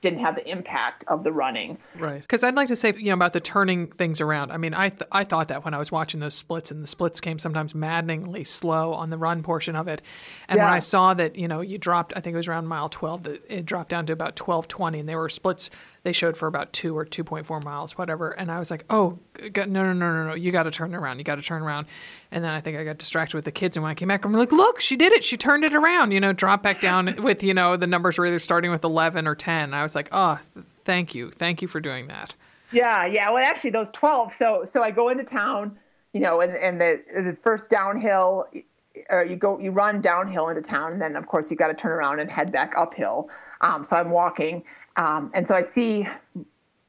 didn't 0.00 0.20
have 0.20 0.34
the 0.34 0.48
impact 0.48 1.04
of 1.08 1.24
the 1.24 1.32
running. 1.32 1.78
Right. 1.98 2.20
Because 2.20 2.44
I'd 2.44 2.54
like 2.54 2.68
to 2.68 2.76
say, 2.76 2.92
you 2.96 3.06
know, 3.06 3.14
about 3.14 3.32
the 3.32 3.40
turning 3.40 3.88
things 3.88 4.20
around. 4.20 4.52
I 4.52 4.56
mean, 4.56 4.74
I 4.74 4.90
th- 4.90 5.08
I 5.12 5.24
thought 5.24 5.48
that 5.48 5.64
when 5.64 5.74
I 5.74 5.78
was 5.78 5.92
watching 5.92 6.20
those 6.20 6.34
splits, 6.34 6.70
and 6.70 6.82
the 6.82 6.86
splits 6.86 7.20
came 7.20 7.38
sometimes 7.38 7.74
maddeningly 7.74 8.44
slow 8.44 8.92
on 8.92 9.10
the 9.10 9.18
run 9.18 9.42
portion 9.42 9.76
of 9.76 9.88
it. 9.88 10.02
And 10.48 10.58
when 10.58 10.68
I 10.68 10.80
saw 10.80 11.14
that, 11.14 11.36
you 11.36 11.48
know, 11.48 11.60
you 11.60 11.78
dropped, 11.78 12.12
I 12.16 12.20
think 12.20 12.34
it 12.34 12.36
was 12.36 12.48
around 12.48 12.66
mile 12.66 12.88
12, 12.88 13.26
it 13.48 13.66
dropped 13.66 13.90
down 13.90 14.06
to 14.06 14.12
about 14.12 14.36
12:20, 14.36 15.00
and 15.00 15.08
they 15.08 15.16
were 15.16 15.28
splits 15.28 15.70
they 16.06 16.12
showed 16.12 16.36
for 16.36 16.46
about 16.46 16.72
two 16.72 16.96
or 16.96 17.04
2.4 17.04 17.64
miles, 17.64 17.98
whatever. 17.98 18.30
And 18.30 18.48
I 18.48 18.60
was 18.60 18.70
like, 18.70 18.84
oh, 18.90 19.18
no, 19.42 19.64
no, 19.64 19.92
no, 19.92 19.92
no, 19.92 20.28
no, 20.28 20.34
you 20.34 20.52
got 20.52 20.62
to 20.62 20.70
turn 20.70 20.94
around. 20.94 21.18
You 21.18 21.24
got 21.24 21.34
to 21.34 21.42
turn 21.42 21.62
around. 21.62 21.88
And 22.30 22.44
then 22.44 22.52
I 22.52 22.60
think 22.60 22.78
I 22.78 22.84
got 22.84 22.98
distracted 22.98 23.34
with 23.34 23.44
the 23.44 23.50
kids. 23.50 23.76
And 23.76 23.82
when 23.82 23.90
I 23.90 23.96
came 23.96 24.06
back, 24.06 24.24
I'm 24.24 24.32
like, 24.32 24.52
look, 24.52 24.78
she 24.78 24.94
did 24.94 25.12
it. 25.12 25.24
She 25.24 25.36
turned 25.36 25.64
it 25.64 25.74
around, 25.74 26.12
you 26.12 26.20
know, 26.20 26.32
drop 26.32 26.62
back 26.62 26.80
down 26.80 27.12
with, 27.24 27.42
you 27.42 27.52
know, 27.52 27.76
the 27.76 27.88
numbers 27.88 28.18
were 28.18 28.26
either 28.26 28.38
starting 28.38 28.70
with 28.70 28.84
11 28.84 29.26
or 29.26 29.34
10. 29.34 29.74
I 29.74 29.82
was 29.82 29.96
like, 29.96 30.08
oh, 30.12 30.38
th- 30.54 30.64
thank 30.84 31.12
you. 31.12 31.32
Thank 31.32 31.60
you 31.60 31.66
for 31.66 31.80
doing 31.80 32.06
that. 32.06 32.36
Yeah, 32.70 33.04
yeah. 33.06 33.28
Well, 33.30 33.44
actually, 33.44 33.70
those 33.70 33.90
twelve. 33.90 34.32
So, 34.32 34.64
so 34.64 34.82
I 34.82 34.90
go 34.90 35.08
into 35.08 35.22
town, 35.24 35.78
you 36.12 36.20
know, 36.20 36.40
and 36.40 36.52
and 36.52 36.80
the 36.80 37.00
the 37.14 37.36
first 37.40 37.70
downhill, 37.70 38.46
or 39.08 39.24
you 39.24 39.36
go, 39.36 39.58
you 39.60 39.70
run 39.70 40.00
downhill 40.00 40.48
into 40.48 40.62
town, 40.62 40.92
and 40.92 41.00
then 41.00 41.14
of 41.14 41.28
course 41.28 41.48
you 41.48 41.56
got 41.56 41.68
to 41.68 41.74
turn 41.74 41.92
around 41.92 42.18
and 42.18 42.28
head 42.28 42.50
back 42.50 42.74
uphill. 42.76 43.30
Um, 43.60 43.84
so 43.84 43.96
I'm 43.96 44.10
walking, 44.10 44.64
um, 44.96 45.30
and 45.34 45.46
so 45.46 45.54
I 45.54 45.62
see. 45.62 46.06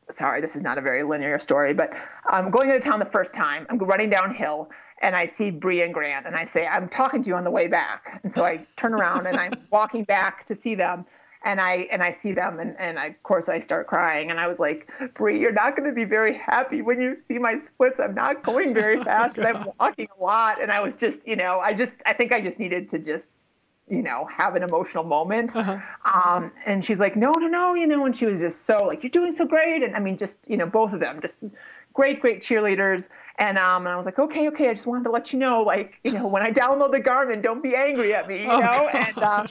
Sorry, 0.10 0.40
this 0.40 0.56
is 0.56 0.62
not 0.62 0.78
a 0.78 0.82
very 0.82 1.04
linear 1.04 1.38
story, 1.38 1.74
but 1.74 1.94
I'm 2.30 2.50
going 2.50 2.70
into 2.70 2.80
town 2.80 3.00
the 3.00 3.06
first 3.06 3.36
time. 3.36 3.68
I'm 3.70 3.78
running 3.78 4.10
downhill, 4.10 4.70
and 5.02 5.16
I 5.16 5.26
see 5.26 5.52
Bree 5.52 5.82
and 5.82 5.94
Grant, 5.94 6.26
and 6.26 6.36
I 6.36 6.44
say, 6.44 6.66
"I'm 6.66 6.88
talking 6.88 7.22
to 7.24 7.28
you 7.30 7.36
on 7.36 7.44
the 7.44 7.52
way 7.52 7.68
back." 7.68 8.22
And 8.24 8.32
so 8.32 8.46
I 8.46 8.66
turn 8.78 8.94
around 8.94 9.28
and 9.28 9.38
I'm 9.38 9.54
walking 9.72 10.06
back 10.06 10.46
to 10.46 10.56
see 10.56 10.76
them, 10.76 11.06
and 11.44 11.62
I 11.62 11.88
and 11.92 12.02
I 12.04 12.12
see 12.12 12.34
them 12.34 12.60
and 12.60 12.76
and 12.80 13.00
I, 13.00 13.08
of 13.08 13.24
course 13.24 13.50
I 13.50 13.60
start 13.60 13.88
crying 13.88 14.32
and 14.32 14.40
I 14.40 14.48
was 14.48 14.60
like, 14.60 14.90
Bree, 15.14 15.40
you're 15.40 15.52
not 15.52 15.76
going 15.76 15.88
to 15.88 15.96
be 15.96 16.04
very 16.04 16.38
happy 16.38 16.82
when 16.82 17.00
you 17.00 17.16
see 17.16 17.38
my 17.38 17.56
splits. 17.56 18.00
I'm 18.00 18.16
not 18.16 18.44
going 18.44 18.74
very 18.74 19.02
fast 19.04 19.38
and 19.38 19.48
I'm 19.48 19.70
walking 19.80 20.08
a 20.20 20.24
lot 20.24 20.62
and 20.62 20.72
I 20.72 20.80
was 20.82 20.96
just, 20.96 21.28
you 21.28 21.36
know, 21.36 21.60
I 21.60 21.74
just 21.74 22.02
I 22.06 22.14
think 22.14 22.32
I 22.32 22.42
just 22.42 22.60
needed 22.60 22.90
to 22.90 23.00
just 23.00 23.30
you 23.90 24.02
know, 24.02 24.26
have 24.26 24.56
an 24.56 24.64
emotional 24.64 25.04
moment. 25.04 25.56
Uh-huh. 25.56 25.78
Um, 26.14 26.52
and 26.66 26.84
she's 26.84 27.00
like, 27.00 27.16
no, 27.16 27.32
no, 27.32 27.48
no, 27.48 27.74
you 27.74 27.88
know, 27.88 28.06
and 28.06 28.16
she 28.16 28.26
was 28.26 28.42
just 28.42 28.66
so 28.66 28.86
like, 28.86 29.02
you're 29.02 29.10
doing 29.10 29.34
so 29.34 29.46
great. 29.46 29.82
And 29.82 29.96
I 29.96 30.00
mean, 30.00 30.18
just, 30.18 30.50
you 30.50 30.58
know, 30.58 30.66
both 30.66 30.94
of 30.94 31.00
them 31.00 31.22
just 31.22 31.46
great, 31.94 32.20
great 32.20 32.42
cheerleaders. 32.42 33.08
And, 33.40 33.58
um, 33.58 33.86
and 33.86 33.94
I 33.94 33.96
was 33.96 34.06
like, 34.06 34.20
okay, 34.20 34.48
okay. 34.50 34.70
I 34.70 34.74
just 34.74 34.88
wanted 34.88 35.04
to 35.06 35.12
let 35.12 35.32
you 35.32 35.40
know, 35.40 35.62
like, 35.62 36.00
you 36.04 36.12
know, 36.12 36.28
when 36.28 36.44
I 36.44 36.52
download 36.52 36.92
the 36.92 37.00
Garmin, 37.00 37.42
don't 37.42 37.64
be 37.64 37.76
angry 37.76 38.14
at 38.14 38.28
me, 38.28 38.44
you 38.44 38.50
oh, 38.50 38.60
know? 38.60 38.90
And, 38.94 39.18
um, 39.20 39.48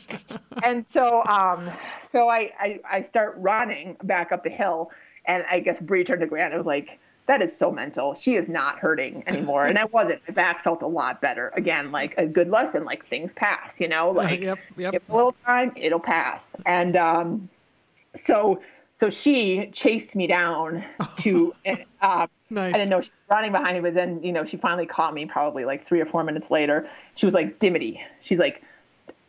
and 0.62 0.84
so, 0.84 1.24
um, 1.24 1.70
so 2.02 2.28
I, 2.28 2.52
I, 2.60 2.80
I 2.88 3.00
start 3.00 3.34
running 3.38 3.96
back 4.02 4.32
up 4.32 4.44
the 4.44 4.50
hill 4.50 4.90
and 5.24 5.44
I 5.50 5.60
guess 5.60 5.80
Bree 5.80 6.04
turned 6.04 6.20
to 6.20 6.26
Grant. 6.26 6.52
It 6.52 6.56
was 6.56 6.66
like, 6.66 6.98
that 7.26 7.42
is 7.42 7.56
so 7.56 7.70
mental. 7.70 8.14
She 8.14 8.34
is 8.34 8.48
not 8.48 8.78
hurting 8.78 9.24
anymore. 9.26 9.66
and 9.66 9.78
I 9.78 9.84
wasn't. 9.92 10.26
My 10.28 10.34
back 10.34 10.64
felt 10.64 10.82
a 10.82 10.86
lot 10.86 11.20
better. 11.20 11.52
Again, 11.56 11.92
like 11.92 12.14
a 12.16 12.26
good 12.26 12.48
lesson, 12.48 12.84
like 12.84 13.04
things 13.04 13.32
pass, 13.32 13.80
you 13.80 13.88
know, 13.88 14.10
like 14.10 14.40
yep, 14.40 14.58
yep. 14.76 14.92
give 14.92 15.02
a 15.08 15.14
little 15.14 15.32
time, 15.32 15.72
it'll 15.76 16.00
pass. 16.00 16.54
And 16.64 16.96
um, 16.96 17.48
so 18.14 18.60
so 18.92 19.10
she 19.10 19.68
chased 19.72 20.16
me 20.16 20.26
down 20.26 20.82
to 21.18 21.54
uh, 22.00 22.26
nice. 22.48 22.74
I 22.74 22.78
didn't 22.78 22.88
know 22.88 23.00
she 23.02 23.10
was 23.10 23.28
running 23.28 23.52
behind 23.52 23.74
me, 23.74 23.80
but 23.80 23.94
then, 23.94 24.22
you 24.22 24.32
know, 24.32 24.46
she 24.46 24.56
finally 24.56 24.86
caught 24.86 25.12
me 25.12 25.26
probably 25.26 25.66
like 25.66 25.86
three 25.86 26.00
or 26.00 26.06
four 26.06 26.24
minutes 26.24 26.50
later. 26.50 26.88
She 27.14 27.26
was 27.26 27.34
like, 27.34 27.58
Dimity. 27.58 28.00
She's 28.22 28.38
like, 28.38 28.62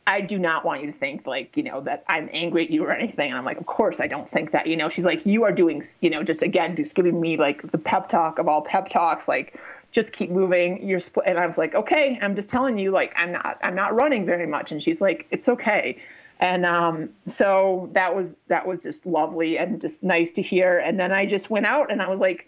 I 0.08 0.22
do 0.22 0.40
not 0.40 0.64
want 0.64 0.80
you 0.80 0.88
to 0.88 0.94
think 0.94 1.28
like, 1.28 1.56
you 1.58 1.64
know, 1.64 1.82
that 1.82 2.06
I'm 2.08 2.30
angry 2.32 2.64
at 2.64 2.72
you 2.72 2.86
or 2.86 2.94
anything. 2.94 3.30
And 3.30 3.38
I'm 3.38 3.44
like, 3.44 3.58
of 3.58 3.66
course 3.66 4.00
I 4.00 4.08
don't 4.08 4.32
think 4.32 4.52
that, 4.52 4.66
you 4.66 4.78
know, 4.78 4.88
she's 4.88 5.04
like, 5.04 5.26
you 5.26 5.44
are 5.44 5.52
doing, 5.52 5.84
you 6.00 6.10
know, 6.10 6.24
just 6.24 6.42
again, 6.42 6.78
just 6.78 6.96
giving 6.96 7.20
me 7.20 7.36
like 7.36 7.70
the 7.72 7.78
pep 7.78 8.08
talk 8.08 8.40
of 8.40 8.48
all 8.48 8.62
pep 8.62 8.88
talks, 8.88 9.28
like 9.28 9.60
just 9.92 10.14
keep 10.14 10.30
moving. 10.30 10.88
You're 10.88 11.02
split. 11.02 11.28
And 11.28 11.38
I 11.38 11.46
was 11.46 11.58
like, 11.58 11.76
okay, 11.76 12.18
I'm 12.22 12.36
just 12.36 12.50
telling 12.50 12.78
you, 12.78 12.92
like, 12.92 13.12
I'm 13.18 13.34
not, 13.34 13.58
I'm 13.62 13.76
not 13.76 13.94
running 13.94 14.26
very 14.26 14.48
much. 14.48 14.72
And 14.72 14.82
she's 14.82 15.02
like, 15.02 15.28
it's 15.30 15.50
okay. 15.50 16.02
And 16.40 16.66
um, 16.66 17.10
so 17.28 17.90
that 17.92 18.16
was, 18.16 18.38
that 18.48 18.66
was 18.66 18.84
just 18.84 19.06
lovely 19.06 19.58
and 19.58 19.82
just 19.82 20.04
nice 20.04 20.32
to 20.34 20.42
hear. 20.42 20.78
And 20.78 20.98
then 20.98 21.12
I 21.12 21.26
just 21.26 21.50
went 21.50 21.66
out 21.66 21.92
and 21.92 22.02
I 22.02 22.08
was 22.08 22.22
like, 22.22 22.48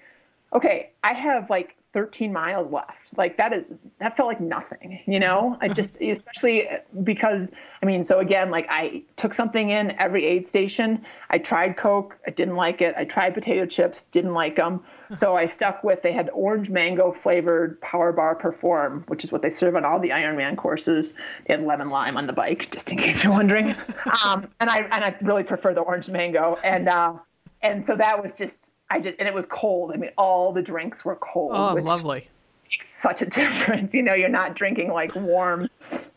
okay, 0.53 0.91
I 1.03 1.13
have 1.13 1.49
like 1.49 1.75
13 1.91 2.31
miles 2.31 2.71
left. 2.71 3.17
Like 3.17 3.37
that 3.37 3.51
is 3.51 3.71
that 3.97 4.15
felt 4.15 4.27
like 4.27 4.39
nothing, 4.39 4.99
you 5.07 5.19
know? 5.19 5.57
I 5.59 5.69
just 5.69 5.99
especially 6.01 6.67
because 7.03 7.51
I 7.81 7.85
mean, 7.85 8.03
so 8.03 8.19
again, 8.19 8.51
like 8.51 8.67
I 8.69 9.03
took 9.15 9.33
something 9.33 9.71
in 9.71 9.91
every 9.99 10.25
aid 10.25 10.45
station. 10.45 11.03
I 11.31 11.39
tried 11.39 11.77
Coke, 11.77 12.17
I 12.27 12.31
didn't 12.31 12.55
like 12.55 12.81
it. 12.81 12.93
I 12.95 13.05
tried 13.05 13.33
potato 13.33 13.65
chips, 13.65 14.03
didn't 14.03 14.33
like 14.33 14.55
them. 14.55 14.83
So 15.13 15.35
I 15.35 15.47
stuck 15.47 15.83
with 15.83 16.03
they 16.03 16.11
had 16.11 16.29
orange 16.33 16.69
mango 16.69 17.11
flavored 17.11 17.81
Power 17.81 18.13
Bar 18.13 18.35
Perform, 18.35 19.03
which 19.07 19.23
is 19.23 19.31
what 19.31 19.41
they 19.41 19.49
serve 19.49 19.75
on 19.75 19.83
all 19.83 19.99
the 19.99 20.09
Ironman 20.09 20.57
courses. 20.57 21.15
They 21.47 21.55
had 21.55 21.63
lemon 21.63 21.89
lime 21.89 22.17
on 22.17 22.27
the 22.27 22.33
bike, 22.33 22.69
just 22.71 22.91
in 22.91 22.99
case 22.99 23.23
you're 23.23 23.33
wondering. 23.33 23.75
um, 24.25 24.47
and 24.59 24.69
I 24.69 24.81
and 24.91 25.03
I 25.03 25.15
really 25.21 25.43
prefer 25.43 25.73
the 25.73 25.81
orange 25.81 26.09
mango. 26.09 26.59
And 26.63 26.87
uh, 26.87 27.13
and 27.61 27.83
so 27.83 27.95
that 27.95 28.21
was 28.21 28.33
just 28.33 28.75
I 28.89 28.99
just 28.99 29.17
and 29.19 29.27
it 29.27 29.33
was 29.33 29.45
cold. 29.45 29.91
I 29.93 29.97
mean, 29.97 30.11
all 30.17 30.51
the 30.53 30.61
drinks 30.61 31.03
were 31.03 31.15
cold. 31.17 31.51
Oh, 31.53 31.73
lovely. 31.75 32.27
Makes 32.69 32.89
such 32.89 33.21
a 33.21 33.25
difference. 33.41 33.93
You 33.93 34.03
know, 34.03 34.13
you're 34.13 34.29
not 34.29 34.55
drinking 34.55 34.91
like 34.91 35.15
warm, 35.15 35.69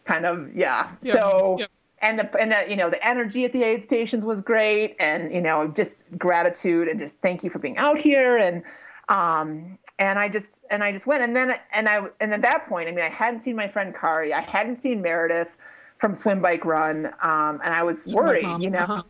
kind 0.05 0.26
of 0.26 0.55
yeah. 0.55 0.90
Yep. 1.03 1.14
So. 1.14 1.57
Yep. 1.61 1.70
And 2.05 2.18
the 2.18 2.36
and 2.40 2.51
the 2.51 2.64
you 2.68 2.74
know 2.74 2.90
the 2.90 3.07
energy 3.07 3.45
at 3.45 3.53
the 3.53 3.62
aid 3.62 3.84
stations 3.84 4.24
was 4.24 4.43
great, 4.43 4.97
and 4.99 5.32
you 5.32 5.40
know 5.40 5.68
just 5.68 6.18
gratitude 6.18 6.88
and 6.88 6.99
just 6.99 7.20
thank 7.20 7.45
you 7.45 7.51
for 7.51 7.61
being 7.61 7.76
out 7.76 7.97
here, 7.97 8.38
and 8.38 8.64
um, 9.09 9.78
and 10.01 10.18
I 10.18 10.28
just 10.28 10.64
and 10.68 10.82
I 10.82 10.90
just 10.90 11.07
went, 11.07 11.22
and 11.22 11.36
then 11.36 11.55
and 11.72 11.88
I 11.88 12.07
and 12.20 12.34
at 12.34 12.43
that 12.43 12.66
point, 12.68 12.88
I 12.88 12.90
mean, 12.90 13.05
I 13.05 13.09
hadn't 13.09 13.45
seen 13.45 13.55
my 13.55 13.68
friend 13.68 13.95
Kari, 13.95 14.34
I 14.34 14.40
hadn't 14.40 14.78
seen 14.78 15.01
Meredith 15.01 15.57
from 15.99 16.16
Swim 16.16 16.43
Bike 16.43 16.64
Run, 16.64 17.07
um, 17.22 17.61
and 17.62 17.72
I 17.72 17.84
was 17.84 18.05
worried, 18.09 18.61
you 18.61 18.70
know. 18.70 18.80
Uh-huh. 18.80 19.03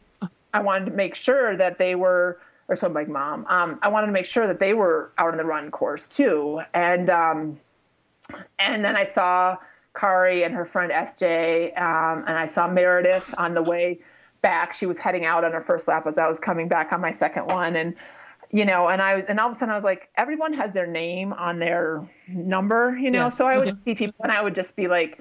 I 0.55 0.61
wanted 0.61 0.87
to 0.87 0.93
make 0.93 1.15
sure 1.15 1.57
that 1.57 1.79
they 1.79 1.95
were 1.95 2.39
or 2.69 2.77
so 2.77 2.89
Bike 2.89 3.09
Mom. 3.09 3.47
Um, 3.49 3.79
I 3.83 3.89
wanted 3.89 4.07
to 4.07 4.13
make 4.13 4.27
sure 4.27 4.47
that 4.47 4.59
they 4.59 4.75
were 4.75 5.13
out 5.19 5.33
on 5.33 5.37
the 5.37 5.45
run 5.45 5.71
course 5.71 6.09
too. 6.09 6.63
And 6.75 7.11
um, 7.11 7.61
and 8.59 8.85
then 8.85 8.97
I 8.97 9.05
saw 9.05 9.57
Kari 9.95 10.45
and 10.45 10.55
her 10.55 10.65
friend 10.65 10.91
SJ, 10.91 11.79
um, 11.81 12.25
and 12.27 12.39
I 12.39 12.47
saw 12.47 12.69
Meredith 12.69 13.35
on 13.37 13.55
the 13.55 13.63
way 13.63 14.01
back. 14.41 14.73
She 14.73 14.87
was 14.87 14.99
heading 14.99 15.25
out 15.25 15.45
on 15.45 15.53
her 15.53 15.61
first 15.61 15.87
lap 15.87 16.07
as 16.07 16.19
I 16.19 16.29
was 16.29 16.39
coming 16.39 16.69
back 16.69 16.93
on 16.93 17.01
my 17.01 17.11
second 17.11 17.47
one, 17.47 17.77
and 17.77 17.95
you 18.51 18.65
know, 18.65 18.89
and 18.89 19.03
I 19.03 19.21
and 19.29 19.39
all 19.39 19.51
of 19.51 19.57
a 19.57 19.59
sudden 19.59 19.73
I 19.73 19.77
was 19.77 19.85
like, 19.85 20.09
everyone 20.17 20.53
has 20.55 20.73
their 20.73 20.87
name 20.87 21.33
on 21.35 21.59
their 21.59 22.09
number, 22.29 22.97
you 22.99 23.11
know. 23.11 23.25
Yeah. 23.25 23.29
So 23.29 23.47
I 23.47 23.59
would 23.59 23.77
see 23.77 23.95
people, 23.95 24.23
and 24.23 24.33
I 24.33 24.43
would 24.43 24.55
just 24.55 24.77
be 24.77 24.89
like 24.89 25.21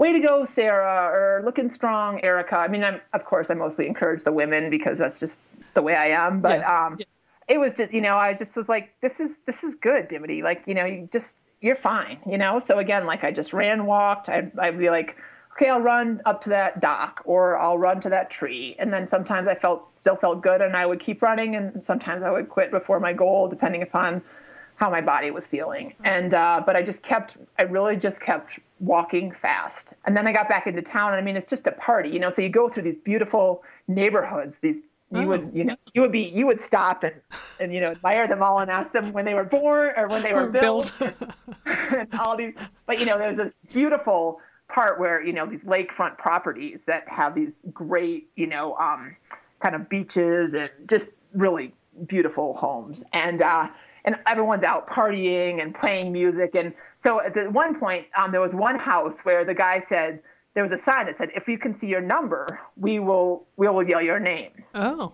way 0.00 0.14
to 0.14 0.18
go, 0.18 0.44
Sarah, 0.44 1.10
or 1.12 1.42
looking 1.44 1.68
strong, 1.68 2.20
Erica. 2.24 2.56
I 2.56 2.68
mean, 2.68 2.82
I'm, 2.82 3.00
of 3.12 3.26
course, 3.26 3.50
I 3.50 3.54
mostly 3.54 3.86
encourage 3.86 4.24
the 4.24 4.32
women 4.32 4.70
because 4.70 4.98
that's 4.98 5.20
just 5.20 5.48
the 5.74 5.82
way 5.82 5.94
I 5.94 6.06
am. 6.06 6.40
But 6.40 6.60
yes. 6.60 6.68
um, 6.68 6.98
it 7.48 7.60
was 7.60 7.74
just, 7.74 7.92
you 7.92 8.00
know, 8.00 8.16
I 8.16 8.32
just 8.32 8.56
was 8.56 8.68
like, 8.68 8.94
this 9.02 9.20
is 9.20 9.40
this 9.46 9.62
is 9.62 9.74
good, 9.74 10.08
Dimity. 10.08 10.42
Like, 10.42 10.62
you 10.66 10.74
know, 10.74 10.86
you 10.86 11.08
just 11.12 11.46
you're 11.60 11.76
fine, 11.76 12.18
you 12.26 12.38
know. 12.38 12.58
So 12.58 12.78
again, 12.78 13.06
like 13.06 13.22
I 13.24 13.30
just 13.30 13.52
ran, 13.52 13.84
walked. 13.84 14.30
I'd, 14.30 14.58
I'd 14.58 14.78
be 14.78 14.88
like, 14.88 15.18
okay, 15.52 15.68
I'll 15.68 15.80
run 15.80 16.22
up 16.24 16.40
to 16.42 16.48
that 16.48 16.80
dock 16.80 17.20
or 17.26 17.58
I'll 17.58 17.76
run 17.76 18.00
to 18.00 18.08
that 18.08 18.30
tree. 18.30 18.76
And 18.78 18.90
then 18.90 19.06
sometimes 19.06 19.46
I 19.48 19.54
felt 19.54 19.94
still 19.94 20.16
felt 20.16 20.42
good 20.42 20.62
and 20.62 20.74
I 20.74 20.86
would 20.86 21.00
keep 21.00 21.20
running 21.20 21.56
and 21.56 21.84
sometimes 21.84 22.22
I 22.22 22.30
would 22.30 22.48
quit 22.48 22.70
before 22.70 23.00
my 23.00 23.12
goal, 23.12 23.48
depending 23.48 23.82
upon 23.82 24.22
how 24.80 24.88
my 24.88 25.02
body 25.02 25.30
was 25.30 25.46
feeling. 25.46 25.94
And 26.04 26.32
uh, 26.32 26.62
but 26.64 26.74
I 26.74 26.82
just 26.82 27.02
kept, 27.02 27.36
I 27.58 27.62
really 27.62 27.96
just 27.96 28.20
kept 28.22 28.58
walking 28.80 29.30
fast. 29.30 29.92
And 30.06 30.16
then 30.16 30.26
I 30.26 30.32
got 30.32 30.48
back 30.48 30.66
into 30.66 30.80
town, 30.80 31.12
and 31.12 31.20
I 31.20 31.22
mean, 31.22 31.36
it's 31.36 31.46
just 31.46 31.66
a 31.66 31.72
party, 31.72 32.08
you 32.08 32.18
know. 32.18 32.30
So 32.30 32.40
you 32.40 32.48
go 32.48 32.68
through 32.68 32.84
these 32.84 32.96
beautiful 32.96 33.62
neighborhoods, 33.86 34.58
these 34.58 34.80
you 35.12 35.22
oh. 35.22 35.26
would 35.26 35.50
you 35.52 35.64
know 35.64 35.76
you 35.92 36.00
would 36.00 36.12
be 36.12 36.28
you 36.28 36.46
would 36.46 36.60
stop 36.60 37.02
and 37.02 37.14
and 37.58 37.74
you 37.74 37.80
know 37.80 37.90
admire 37.90 38.26
them 38.28 38.42
all 38.42 38.60
and 38.60 38.70
ask 38.70 38.92
them 38.92 39.12
when 39.12 39.24
they 39.24 39.34
were 39.34 39.44
born 39.44 39.92
or 39.96 40.08
when 40.08 40.22
they 40.22 40.32
were 40.32 40.46
built, 40.60 40.92
built. 40.98 41.14
and 41.66 42.14
all 42.14 42.36
these 42.36 42.54
but 42.86 43.00
you 43.00 43.04
know 43.04 43.18
there's 43.18 43.36
this 43.36 43.52
beautiful 43.72 44.40
part 44.68 45.00
where 45.00 45.20
you 45.20 45.32
know 45.32 45.46
these 45.46 45.62
lakefront 45.62 46.16
properties 46.16 46.84
that 46.84 47.08
have 47.08 47.34
these 47.34 47.56
great 47.74 48.30
you 48.36 48.46
know 48.46 48.76
um, 48.76 49.16
kind 49.60 49.74
of 49.74 49.88
beaches 49.88 50.54
and 50.54 50.70
just 50.86 51.08
really 51.34 51.74
beautiful 52.06 52.54
homes 52.56 53.02
and 53.12 53.42
uh, 53.42 53.66
and 54.04 54.16
everyone's 54.26 54.64
out 54.64 54.88
partying 54.88 55.62
and 55.62 55.74
playing 55.74 56.12
music. 56.12 56.54
And 56.54 56.74
so 57.02 57.20
at 57.20 57.34
the 57.34 57.50
one 57.50 57.78
point, 57.78 58.06
um, 58.16 58.32
there 58.32 58.40
was 58.40 58.54
one 58.54 58.78
house 58.78 59.20
where 59.20 59.44
the 59.44 59.54
guy 59.54 59.82
said 59.88 60.20
there 60.54 60.62
was 60.62 60.72
a 60.72 60.78
sign 60.78 61.06
that 61.06 61.18
said, 61.18 61.30
"If 61.34 61.48
you 61.48 61.58
can 61.58 61.72
see 61.74 61.86
your 61.86 62.00
number, 62.00 62.60
we 62.76 62.98
will 62.98 63.46
we 63.56 63.68
will 63.68 63.86
yell 63.86 64.02
your 64.02 64.18
name." 64.18 64.50
Oh. 64.74 65.12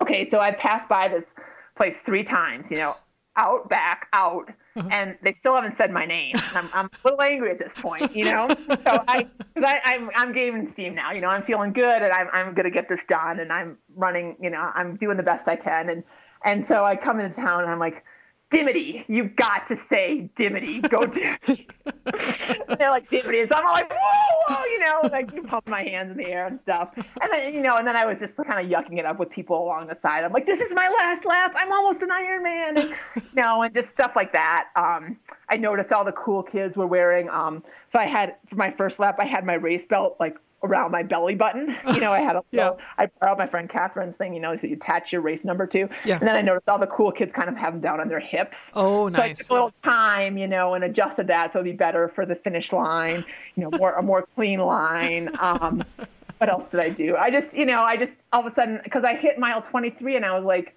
Okay, 0.00 0.28
so 0.28 0.38
I 0.38 0.52
passed 0.52 0.88
by 0.88 1.08
this 1.08 1.34
place 1.74 1.98
three 2.04 2.22
times. 2.22 2.70
You 2.70 2.78
know, 2.78 2.96
out, 3.38 3.68
back, 3.68 4.08
out, 4.12 4.50
uh-huh. 4.76 4.88
and 4.90 5.16
they 5.22 5.32
still 5.32 5.54
haven't 5.54 5.76
said 5.76 5.90
my 5.90 6.04
name. 6.04 6.34
I'm, 6.54 6.68
I'm 6.74 6.86
a 6.86 6.90
little 7.04 7.22
angry 7.22 7.50
at 7.50 7.58
this 7.58 7.72
point, 7.74 8.14
you 8.14 8.24
know. 8.24 8.48
so 8.84 9.02
I, 9.08 9.26
because 9.54 9.64
I, 9.64 9.80
I'm, 9.84 10.10
I'm 10.14 10.32
gaining 10.32 10.68
steam 10.68 10.94
now. 10.94 11.12
You 11.12 11.20
know, 11.20 11.28
I'm 11.28 11.42
feeling 11.42 11.72
good, 11.72 12.02
and 12.02 12.12
I'm, 12.12 12.28
I'm 12.32 12.54
gonna 12.54 12.70
get 12.70 12.88
this 12.88 13.04
done, 13.04 13.40
and 13.40 13.52
I'm 13.52 13.78
running. 13.96 14.36
You 14.40 14.50
know, 14.50 14.70
I'm 14.74 14.96
doing 14.96 15.16
the 15.16 15.22
best 15.22 15.48
I 15.48 15.56
can, 15.56 15.88
and 15.88 16.04
and 16.44 16.66
so 16.66 16.84
I 16.84 16.96
come 16.96 17.20
into 17.20 17.36
town, 17.36 17.62
and 17.62 17.70
I'm 17.70 17.78
like, 17.78 18.04
Dimity, 18.50 19.04
you've 19.08 19.36
got 19.36 19.66
to 19.66 19.76
say 19.76 20.30
Dimity, 20.34 20.80
go 20.80 21.04
Dimity. 21.06 21.68
they're 22.78 22.90
like 22.90 23.08
Dimity, 23.08 23.40
and 23.40 23.48
so 23.50 23.56
I'm 23.56 23.66
all 23.66 23.74
like, 23.74 23.90
whoa, 23.90 24.54
whoa, 24.54 24.64
you 24.64 24.78
know, 24.78 25.00
like 25.12 25.34
you 25.34 25.42
pump 25.42 25.68
my 25.68 25.82
hands 25.82 26.10
in 26.10 26.16
the 26.16 26.26
air 26.26 26.46
and 26.46 26.58
stuff. 26.58 26.94
And 26.96 27.30
then, 27.30 27.52
you 27.52 27.60
know, 27.60 27.76
and 27.76 27.86
then 27.86 27.94
I 27.94 28.06
was 28.06 28.18
just 28.18 28.38
kind 28.38 28.64
of 28.64 28.72
yucking 28.72 28.98
it 28.98 29.04
up 29.04 29.18
with 29.18 29.28
people 29.28 29.62
along 29.62 29.88
the 29.88 29.94
side. 29.94 30.24
I'm 30.24 30.32
like, 30.32 30.46
this 30.46 30.60
is 30.60 30.74
my 30.74 30.88
last 30.98 31.26
lap. 31.26 31.52
I'm 31.56 31.70
almost 31.70 32.00
an 32.02 32.08
Ironman, 32.08 32.78
and 32.78 32.94
you 33.16 33.42
know, 33.42 33.62
and 33.62 33.74
just 33.74 33.90
stuff 33.90 34.12
like 34.16 34.32
that. 34.32 34.68
Um, 34.76 35.18
I 35.50 35.58
noticed 35.58 35.92
all 35.92 36.04
the 36.04 36.12
cool 36.12 36.42
kids 36.42 36.78
were 36.78 36.86
wearing. 36.86 37.28
Um, 37.28 37.62
so 37.86 37.98
I 37.98 38.06
had 38.06 38.36
for 38.46 38.56
my 38.56 38.70
first 38.70 38.98
lap, 38.98 39.16
I 39.18 39.24
had 39.26 39.44
my 39.44 39.54
race 39.54 39.84
belt 39.84 40.16
like 40.18 40.38
around 40.62 40.90
my 40.90 41.02
belly 41.02 41.34
button. 41.34 41.76
You 41.88 42.00
know, 42.00 42.12
I 42.12 42.20
had 42.20 42.36
a 42.36 42.44
yeah. 42.50 42.64
little, 42.64 42.80
I 42.98 43.06
borrowed 43.06 43.38
my 43.38 43.46
friend 43.46 43.68
Catherine's 43.68 44.16
thing, 44.16 44.34
you 44.34 44.40
know, 44.40 44.54
so 44.54 44.66
you 44.66 44.74
attach 44.74 45.12
your 45.12 45.22
race 45.22 45.44
number 45.44 45.66
to. 45.68 45.88
Yeah. 46.04 46.18
And 46.18 46.28
then 46.28 46.36
I 46.36 46.42
noticed 46.42 46.68
all 46.68 46.78
the 46.78 46.86
cool 46.86 47.10
kids 47.10 47.32
kind 47.32 47.48
of 47.48 47.56
have 47.56 47.72
them 47.72 47.80
down 47.80 47.98
on 47.98 48.08
their 48.08 48.20
hips. 48.20 48.70
Oh, 48.74 49.04
nice. 49.04 49.16
So 49.16 49.22
I 49.22 49.32
took 49.32 49.50
a 49.50 49.52
little 49.52 49.70
time, 49.70 50.36
you 50.36 50.46
know, 50.46 50.74
and 50.74 50.84
adjusted 50.84 51.26
that 51.28 51.52
so 51.52 51.60
it'd 51.60 51.72
be 51.72 51.76
better 51.76 52.08
for 52.08 52.26
the 52.26 52.34
finish 52.34 52.72
line, 52.72 53.24
you 53.56 53.62
know, 53.62 53.76
more 53.78 53.94
a 53.94 54.02
more 54.02 54.22
clean 54.34 54.60
line. 54.60 55.30
Um, 55.40 55.82
what 56.38 56.50
else 56.50 56.70
did 56.70 56.80
I 56.80 56.90
do? 56.90 57.16
I 57.16 57.30
just, 57.30 57.56
you 57.56 57.64
know, 57.64 57.80
I 57.80 57.96
just 57.96 58.26
all 58.32 58.40
of 58.40 58.46
a 58.46 58.50
sudden 58.50 58.80
because 58.84 59.04
I 59.04 59.14
hit 59.16 59.38
mile 59.38 59.62
23 59.62 60.16
and 60.16 60.24
I 60.24 60.36
was 60.36 60.44
like, 60.44 60.76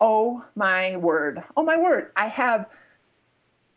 oh 0.00 0.44
my 0.54 0.96
word, 0.96 1.42
oh 1.56 1.64
my 1.64 1.76
word, 1.76 2.12
I 2.16 2.28
have 2.28 2.66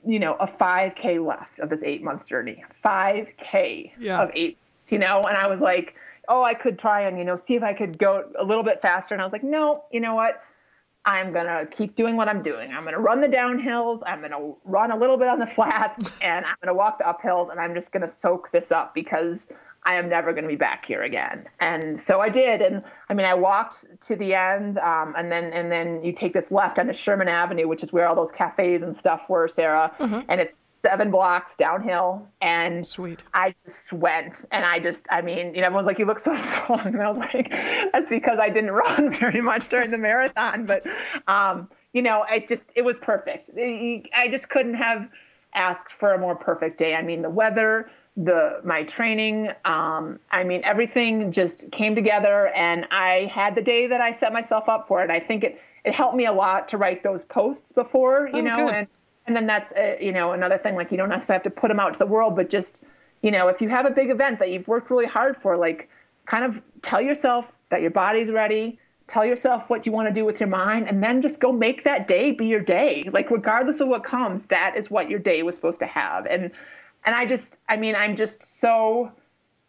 you 0.05 0.19
know, 0.19 0.35
a 0.35 0.47
5K 0.47 1.25
left 1.25 1.59
of 1.59 1.69
this 1.69 1.83
eight 1.83 2.01
month 2.01 2.25
journey. 2.25 2.63
5K 2.85 3.91
yeah. 3.99 4.21
of 4.21 4.31
eight 4.33 4.57
you 4.91 4.99
know? 4.99 5.21
And 5.23 5.37
I 5.37 5.47
was 5.47 5.61
like, 5.61 5.95
oh, 6.27 6.43
I 6.43 6.53
could 6.53 6.77
try 6.77 7.01
and, 7.01 7.17
you 7.17 7.23
know, 7.23 7.35
see 7.35 7.55
if 7.55 7.63
I 7.63 7.73
could 7.73 7.97
go 7.97 8.29
a 8.37 8.43
little 8.43 8.63
bit 8.63 8.81
faster. 8.81 9.15
And 9.15 9.21
I 9.21 9.25
was 9.25 9.33
like, 9.33 9.43
no, 9.43 9.83
you 9.91 9.99
know 9.99 10.15
what? 10.15 10.41
I'm 11.05 11.31
going 11.31 11.47
to 11.47 11.65
keep 11.65 11.95
doing 11.95 12.17
what 12.17 12.27
I'm 12.27 12.43
doing. 12.43 12.71
I'm 12.71 12.83
going 12.83 12.93
to 12.93 12.99
run 12.99 13.21
the 13.21 13.27
downhills. 13.27 14.01
I'm 14.05 14.19
going 14.19 14.31
to 14.31 14.55
run 14.65 14.91
a 14.91 14.97
little 14.97 15.17
bit 15.17 15.27
on 15.27 15.39
the 15.39 15.47
flats 15.55 15.99
and 16.21 16.45
I'm 16.45 16.55
going 16.61 16.67
to 16.67 16.73
walk 16.73 16.99
the 16.99 17.05
uphills 17.05 17.49
and 17.49 17.59
I'm 17.59 17.73
just 17.73 17.91
going 17.91 18.01
to 18.01 18.09
soak 18.09 18.51
this 18.51 18.71
up 18.71 18.93
because 18.93 19.47
I 19.89 19.95
am 19.95 20.07
never 20.07 20.33
going 20.33 20.43
to 20.43 20.47
be 20.47 20.55
back 20.55 20.85
here 20.85 21.01
again. 21.01 21.49
And 21.59 21.99
so 21.99 22.21
I 22.21 22.29
did. 22.29 22.61
And 22.61 22.83
I 23.09 23.15
mean, 23.15 23.25
I 23.25 23.33
walked 23.33 23.87
to 24.01 24.15
the 24.15 24.35
end, 24.35 24.77
um, 24.77 25.15
and 25.17 25.31
then 25.31 25.45
and 25.45 25.71
then 25.71 26.03
you 26.03 26.13
take 26.13 26.31
this 26.31 26.51
left 26.51 26.77
onto 26.77 26.93
Sherman 26.93 27.27
Avenue, 27.27 27.67
which 27.67 27.81
is 27.81 27.91
where 27.91 28.07
all 28.07 28.13
those 28.13 28.31
cafes 28.31 28.83
and 28.83 28.95
stuff 28.95 29.27
were, 29.31 29.47
Sarah. 29.47 29.91
Mm-hmm. 29.99 30.19
And 30.29 30.39
it's 30.39 30.61
seven 30.67 31.09
blocks 31.09 31.55
downhill. 31.55 32.27
And 32.39 32.85
Sweet. 32.85 33.23
I 33.33 33.55
just 33.65 33.91
went, 33.91 34.45
and 34.51 34.63
I 34.63 34.77
just, 34.77 35.07
I 35.09 35.23
mean, 35.23 35.55
you 35.55 35.61
know, 35.61 35.65
everyone's 35.65 35.87
like, 35.87 35.97
"You 35.97 36.05
look 36.05 36.19
so 36.19 36.35
strong," 36.35 36.85
and 36.85 37.01
I 37.01 37.09
was 37.09 37.17
like, 37.17 37.49
"That's 37.91 38.09
because 38.09 38.37
I 38.37 38.49
didn't 38.49 38.71
run 38.85 39.11
very 39.11 39.41
much 39.41 39.69
during 39.69 39.89
the 39.89 39.97
marathon." 39.97 40.67
But, 40.67 40.85
um, 41.27 41.67
you 41.93 42.03
know, 42.03 42.25
it 42.29 42.47
just 42.47 42.71
it 42.75 42.83
was 42.83 42.99
perfect. 42.99 43.49
I 43.57 44.27
just 44.29 44.49
couldn't 44.49 44.75
have 44.75 45.09
asked 45.55 45.91
for 45.91 46.13
a 46.13 46.19
more 46.19 46.35
perfect 46.35 46.77
day. 46.77 46.95
I 46.95 47.01
mean, 47.01 47.23
the 47.23 47.29
weather 47.31 47.89
the 48.18 48.60
my 48.64 48.84
training 48.84 49.49
um, 49.66 50.20
i 50.32 50.43
mean 50.43 50.62
everything 50.64 51.32
just 51.32 51.72
came 51.72 51.95
together 51.95 52.47
and 52.55 52.86
i 52.91 53.30
had 53.32 53.55
the 53.55 53.62
day 53.62 53.88
that 53.88 54.01
i 54.01 54.12
set 54.12 54.34
myself 54.34 54.68
up 54.68 54.88
for 54.88 55.03
it. 55.03 55.10
I 55.10 55.20
think 55.20 55.43
it 55.43 55.62
it 55.86 55.93
helped 55.93 56.16
me 56.16 56.26
a 56.26 56.32
lot 56.32 56.68
to 56.70 56.78
write 56.78 57.03
those 57.03 57.24
posts 57.24 57.72
before 57.72 58.30
you 58.34 58.39
oh, 58.39 58.41
know 58.41 58.66
good. 58.66 58.76
and 58.76 58.88
and 59.28 59.36
then 59.36 59.45
that's 59.47 59.72
a, 59.74 59.95
uh, 59.95 60.01
you 60.01 60.12
know 60.12 60.34
another 60.34 60.57
thing 60.57 60.76
like 60.76 60.91
you 60.91 60.97
don't 60.97 61.10
necessarily 61.10 61.38
have 61.43 61.53
to 61.53 61.60
put 61.62 61.70
them 61.70 61.80
out 61.80 61.93
to 61.93 61.99
the 61.99 62.05
world 62.05 62.36
but 62.36 62.49
just 62.49 62.84
you 63.22 63.32
know 63.32 63.47
if 63.47 63.62
you 63.62 63.70
have 63.70 63.86
a 63.86 63.91
big 63.91 64.10
event 64.10 64.39
that 64.39 64.51
you've 64.51 64.68
worked 64.68 64.89
really 64.89 65.05
hard 65.05 65.38
for 65.38 65.55
like 65.55 65.89
kind 66.26 66.43
of 66.43 66.62
tell 66.82 67.01
yourself 67.01 67.51
that 67.70 67.82
your 67.82 67.91
body's 67.91 68.32
ready 68.32 68.80
tell 69.10 69.26
yourself 69.26 69.70
what 69.70 69.86
you 69.86 69.91
want 69.91 70.07
to 70.07 70.14
do 70.14 70.24
with 70.24 70.39
your 70.39 70.47
mind 70.47 70.88
and 70.88 71.03
then 71.03 71.22
just 71.22 71.39
go 71.39 71.51
make 71.51 71.84
that 71.84 72.07
day 72.07 72.32
be 72.32 72.45
your 72.45 72.62
day. 72.62 73.10
Like 73.12 73.32
regardless 73.32 73.80
of 73.80 73.88
what 73.88 74.03
comes 74.03 74.45
that 74.45 74.78
is 74.78 74.89
what 74.89 75.10
your 75.10 75.20
day 75.20 75.43
was 75.43 75.55
supposed 75.55 75.80
to 75.80 75.88
have. 75.88 76.26
And 76.28 76.51
and 77.06 77.16
I 77.16 77.26
just, 77.26 77.60
I 77.70 77.78
mean, 77.78 77.95
I'm 77.95 78.16
just 78.16 78.43
so, 78.60 79.12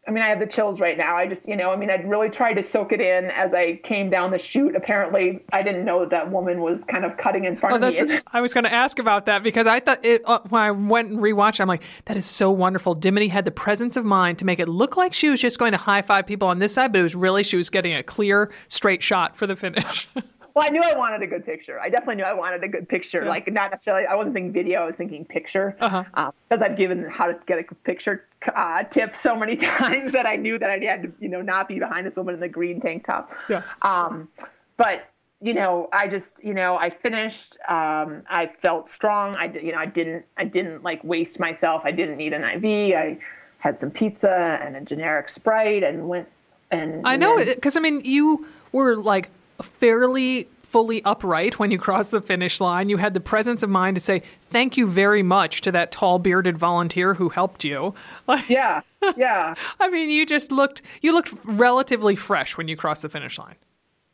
I 0.08 0.10
mean, 0.10 0.22
I 0.24 0.28
have 0.28 0.40
the 0.40 0.46
chills 0.46 0.80
right 0.80 0.96
now. 0.96 1.14
I 1.14 1.26
just, 1.26 1.46
you 1.46 1.56
know, 1.56 1.70
I 1.70 1.76
mean, 1.76 1.90
I'd 1.90 2.08
really 2.08 2.30
tried 2.30 2.54
to 2.54 2.62
soak 2.62 2.92
it 2.92 3.00
in 3.00 3.26
as 3.26 3.54
I 3.54 3.76
came 3.84 4.10
down 4.10 4.30
the 4.30 4.38
chute. 4.38 4.74
Apparently, 4.74 5.40
I 5.52 5.62
didn't 5.62 5.84
know 5.84 6.04
that 6.06 6.30
woman 6.32 6.60
was 6.60 6.82
kind 6.84 7.04
of 7.04 7.16
cutting 7.16 7.44
in 7.44 7.56
front 7.56 7.84
oh, 7.84 7.88
of 7.88 8.08
me. 8.08 8.18
I 8.32 8.40
was 8.40 8.54
going 8.54 8.64
to 8.64 8.72
ask 8.72 8.98
about 8.98 9.26
that 9.26 9.42
because 9.42 9.66
I 9.66 9.78
thought 9.78 10.04
it, 10.04 10.22
uh, 10.24 10.40
when 10.48 10.62
I 10.62 10.70
went 10.70 11.10
and 11.10 11.18
rewatched, 11.20 11.60
I'm 11.60 11.68
like, 11.68 11.82
that 12.06 12.16
is 12.16 12.26
so 12.26 12.50
wonderful. 12.50 12.94
Dimity 12.94 13.28
had 13.28 13.44
the 13.44 13.50
presence 13.50 13.96
of 13.96 14.04
mind 14.04 14.38
to 14.38 14.44
make 14.44 14.58
it 14.58 14.68
look 14.68 14.96
like 14.96 15.12
she 15.12 15.28
was 15.28 15.40
just 15.40 15.58
going 15.58 15.72
to 15.72 15.78
high 15.78 16.02
five 16.02 16.26
people 16.26 16.48
on 16.48 16.58
this 16.58 16.74
side, 16.74 16.92
but 16.92 17.00
it 17.00 17.02
was 17.02 17.14
really 17.14 17.42
she 17.42 17.56
was 17.56 17.70
getting 17.70 17.94
a 17.94 18.02
clear, 18.02 18.50
straight 18.68 19.02
shot 19.02 19.36
for 19.36 19.46
the 19.46 19.54
finish. 19.54 20.08
well, 20.54 20.66
I 20.66 20.70
knew 20.70 20.82
I 20.82 20.94
wanted 20.96 21.22
a 21.22 21.26
good 21.26 21.44
picture. 21.44 21.80
I 21.80 21.88
definitely 21.88 22.16
knew 22.16 22.24
I 22.24 22.32
wanted 22.32 22.64
a 22.64 22.68
good 22.68 22.88
picture. 22.88 23.22
Yeah. 23.22 23.28
Like 23.28 23.50
not 23.50 23.70
necessarily, 23.70 24.06
I 24.06 24.14
wasn't 24.14 24.34
thinking 24.34 24.52
video. 24.52 24.82
I 24.82 24.86
was 24.86 24.96
thinking 24.96 25.24
picture. 25.24 25.76
Uh-huh. 25.80 26.04
Um, 26.14 26.32
because 26.48 26.62
I've 26.62 26.76
given 26.76 27.04
how 27.08 27.26
to 27.26 27.38
get 27.46 27.58
a 27.58 27.74
picture 27.84 28.26
uh, 28.54 28.82
tip 28.84 29.14
so 29.14 29.36
many 29.36 29.56
times 29.78 30.12
that 30.12 30.26
I 30.26 30.36
knew 30.36 30.58
that 30.58 30.70
I 30.70 30.78
had 30.78 31.02
to, 31.02 31.12
you 31.20 31.28
know, 31.28 31.42
not 31.42 31.68
be 31.68 31.78
behind 31.78 32.06
this 32.06 32.16
woman 32.16 32.34
in 32.34 32.40
the 32.40 32.48
green 32.48 32.80
tank 32.80 33.04
top. 33.04 33.32
Yeah. 33.48 33.62
Um, 33.82 34.28
but 34.76 35.10
you 35.42 35.54
know, 35.54 35.88
I 35.92 36.06
just, 36.06 36.44
you 36.44 36.52
know, 36.52 36.76
I 36.76 36.90
finished. 36.90 37.56
Um, 37.68 38.22
I 38.28 38.50
felt 38.58 38.88
strong. 38.88 39.34
I, 39.36 39.46
you 39.46 39.72
know, 39.72 39.78
I 39.78 39.86
didn't, 39.86 40.26
I 40.36 40.44
didn't 40.44 40.82
like 40.82 41.02
waste 41.02 41.40
myself. 41.40 41.82
I 41.84 41.92
didn't 41.92 42.18
need 42.18 42.34
an 42.34 42.44
IV. 42.44 42.94
I 42.94 43.18
had 43.58 43.80
some 43.80 43.90
pizza 43.90 44.58
and 44.62 44.76
a 44.76 44.80
generic 44.82 45.30
Sprite 45.30 45.82
and 45.82 46.08
went. 46.08 46.28
And 46.70 47.06
I 47.06 47.16
know 47.16 47.42
because 47.42 47.76
I 47.76 47.80
mean, 47.80 48.02
you 48.04 48.46
were 48.72 48.96
like 48.96 49.30
fairly 49.62 50.48
fully 50.62 51.02
upright 51.04 51.58
when 51.58 51.72
you 51.72 51.78
crossed 51.78 52.12
the 52.12 52.20
finish 52.20 52.60
line. 52.60 52.88
You 52.88 52.96
had 52.96 53.12
the 53.12 53.20
presence 53.20 53.64
of 53.64 53.70
mind 53.70 53.96
to 53.96 54.00
say 54.00 54.22
thank 54.40 54.76
you 54.76 54.86
very 54.86 55.22
much 55.22 55.62
to 55.62 55.72
that 55.72 55.90
tall 55.90 56.20
bearded 56.20 56.56
volunteer 56.56 57.14
who 57.14 57.28
helped 57.28 57.64
you. 57.64 57.92
yeah, 58.48 58.82
yeah. 59.16 59.54
I 59.80 59.90
mean, 59.90 60.10
you 60.10 60.24
just 60.24 60.52
looked 60.52 60.82
you 61.02 61.12
looked 61.12 61.32
relatively 61.44 62.14
fresh 62.14 62.56
when 62.56 62.68
you 62.68 62.76
crossed 62.76 63.02
the 63.02 63.08
finish 63.08 63.36
line. 63.36 63.56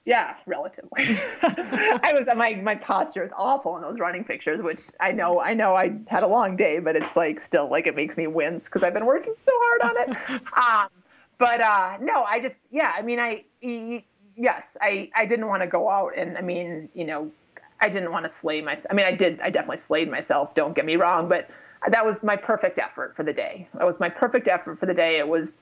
Yeah, 0.06 0.36
relatively. 0.46 0.90
I 1.42 2.12
was 2.14 2.26
my 2.36 2.54
my 2.54 2.76
posture 2.76 3.24
is 3.24 3.32
awful 3.36 3.76
in 3.76 3.82
those 3.82 3.98
running 3.98 4.24
pictures, 4.24 4.62
which 4.62 4.84
I 5.00 5.12
know 5.12 5.40
I 5.40 5.52
know 5.52 5.74
I 5.74 5.98
had 6.06 6.22
a 6.22 6.28
long 6.28 6.56
day, 6.56 6.78
but 6.78 6.96
it's 6.96 7.16
like 7.16 7.40
still 7.40 7.68
like 7.68 7.86
it 7.86 7.96
makes 7.96 8.16
me 8.16 8.28
wince 8.28 8.66
because 8.66 8.82
I've 8.82 8.94
been 8.94 9.04
working 9.04 9.34
so 9.44 9.52
hard 9.54 9.82
on 9.82 10.10
it. 10.10 10.30
um, 10.56 10.88
but 11.38 11.60
uh, 11.60 11.98
no, 12.00 12.22
I 12.22 12.40
just 12.40 12.68
yeah, 12.70 12.92
I 12.96 13.02
mean 13.02 13.18
I 13.18 13.44
yes, 14.36 14.76
I, 14.80 15.10
I 15.14 15.26
didn't 15.26 15.48
want 15.48 15.62
to 15.62 15.66
go 15.66 15.88
out 15.88 16.12
and 16.16 16.36
I 16.36 16.42
mean, 16.42 16.88
you 16.94 17.04
know, 17.04 17.30
I 17.80 17.88
didn't 17.88 18.12
want 18.12 18.24
to 18.24 18.28
slay 18.28 18.62
myself. 18.62 18.86
I 18.90 18.94
mean, 18.94 19.06
I 19.06 19.12
did, 19.12 19.40
I 19.40 19.50
definitely 19.50 19.78
slayed 19.78 20.10
myself. 20.10 20.54
Don't 20.54 20.74
get 20.74 20.84
me 20.84 20.96
wrong, 20.96 21.28
but 21.28 21.50
that 21.88 22.04
was 22.04 22.22
my 22.22 22.36
perfect 22.36 22.78
effort 22.78 23.14
for 23.16 23.22
the 23.22 23.32
day. 23.32 23.68
That 23.74 23.84
was 23.84 24.00
my 24.00 24.08
perfect 24.08 24.48
effort 24.48 24.78
for 24.78 24.86
the 24.86 24.94
day. 24.94 25.18
It 25.18 25.28
was, 25.28 25.54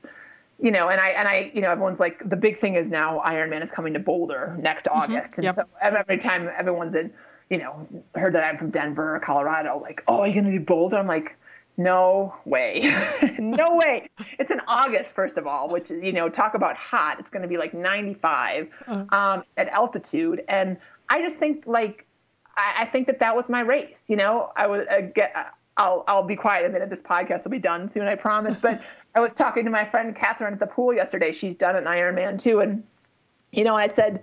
you 0.61 0.70
know, 0.70 0.89
and 0.89 1.01
I, 1.01 1.09
and 1.09 1.27
I, 1.27 1.51
you 1.53 1.61
know, 1.61 1.70
everyone's 1.70 1.99
like, 2.01 2.29
the 2.29 2.37
big 2.37 2.59
thing 2.59 2.77
is 2.77 2.89
now 2.89 3.20
Ironman 3.27 3.62
is 3.64 3.72
coming 3.72 3.93
to 3.95 3.99
Boulder 3.99 4.57
next 4.61 4.87
mm-hmm. 4.87 5.12
August. 5.12 5.39
And 5.39 5.45
yep. 5.45 5.57
so 5.57 5.64
every 5.81 6.18
time 6.18 6.49
everyone's 6.57 6.95
in, 6.95 7.12
you 7.51 7.59
know, 7.59 7.87
heard 8.14 8.35
that 8.35 8.45
I'm 8.45 8.57
from 8.57 8.70
Denver 8.70 9.16
or 9.16 9.20
Colorado, 9.20 9.79
like, 9.81 10.03
oh, 10.07 10.20
are 10.20 10.29
you 10.29 10.35
going 10.35 10.47
to 10.47 10.53
do 10.53 10.61
Boulder? 10.61 10.97
I'm 10.99 11.09
like, 11.09 11.37
no 11.77 12.35
way. 12.45 12.93
no 13.39 13.77
way. 13.77 14.09
It's 14.39 14.51
in 14.51 14.61
August, 14.68 15.14
first 15.14 15.39
of 15.39 15.47
all, 15.47 15.68
which, 15.68 15.91
you 15.91 16.12
know, 16.12 16.29
talk 16.29 16.55
about 16.55 16.77
hot. 16.77 17.18
It's 17.18 17.31
going 17.31 17.43
to 17.43 17.49
be 17.49 17.57
like 17.57 17.75
95 17.75 18.68
uh-huh. 18.87 19.16
um, 19.16 19.43
at 19.57 19.68
altitude. 19.68 20.45
And 20.49 20.77
I 21.09 21.20
just 21.20 21.37
think, 21.37 21.64
like, 21.66 22.07
I, 22.57 22.75
I, 22.81 22.85
think 22.85 23.09
that 23.09 23.18
that 23.18 23.35
was 23.35 23.49
my 23.49 23.61
race. 23.61 24.07
You 24.09 24.16
know, 24.16 24.53
I 24.57 24.66
would 24.66 24.89
uh, 24.89 25.01
get, 25.01 25.35
uh, 25.35 25.45
I'll, 25.77 26.05
I'll 26.07 26.22
be 26.22 26.37
quiet 26.37 26.66
a 26.66 26.68
minute. 26.68 26.91
This 26.91 27.03
podcast 27.03 27.45
will 27.45 27.51
be 27.51 27.59
done 27.59 27.89
soon, 27.89 28.07
I 28.07 28.14
promise. 28.14 28.61
But 28.61 28.81
I 29.16 29.20
was 29.20 29.33
talking 29.33 29.64
to 29.64 29.70
my 29.70 29.85
friend 29.85 30.14
Catherine 30.14 30.55
at 30.55 30.61
the 30.61 30.66
pool 30.66 30.95
yesterday. 30.95 31.33
She's 31.33 31.57
done 31.57 31.75
an 31.75 31.85
Ironman 31.85 32.41
too. 32.41 32.61
And, 32.61 32.85
you 33.51 33.64
know, 33.64 33.75
I 33.75 33.89
said, 33.89 34.22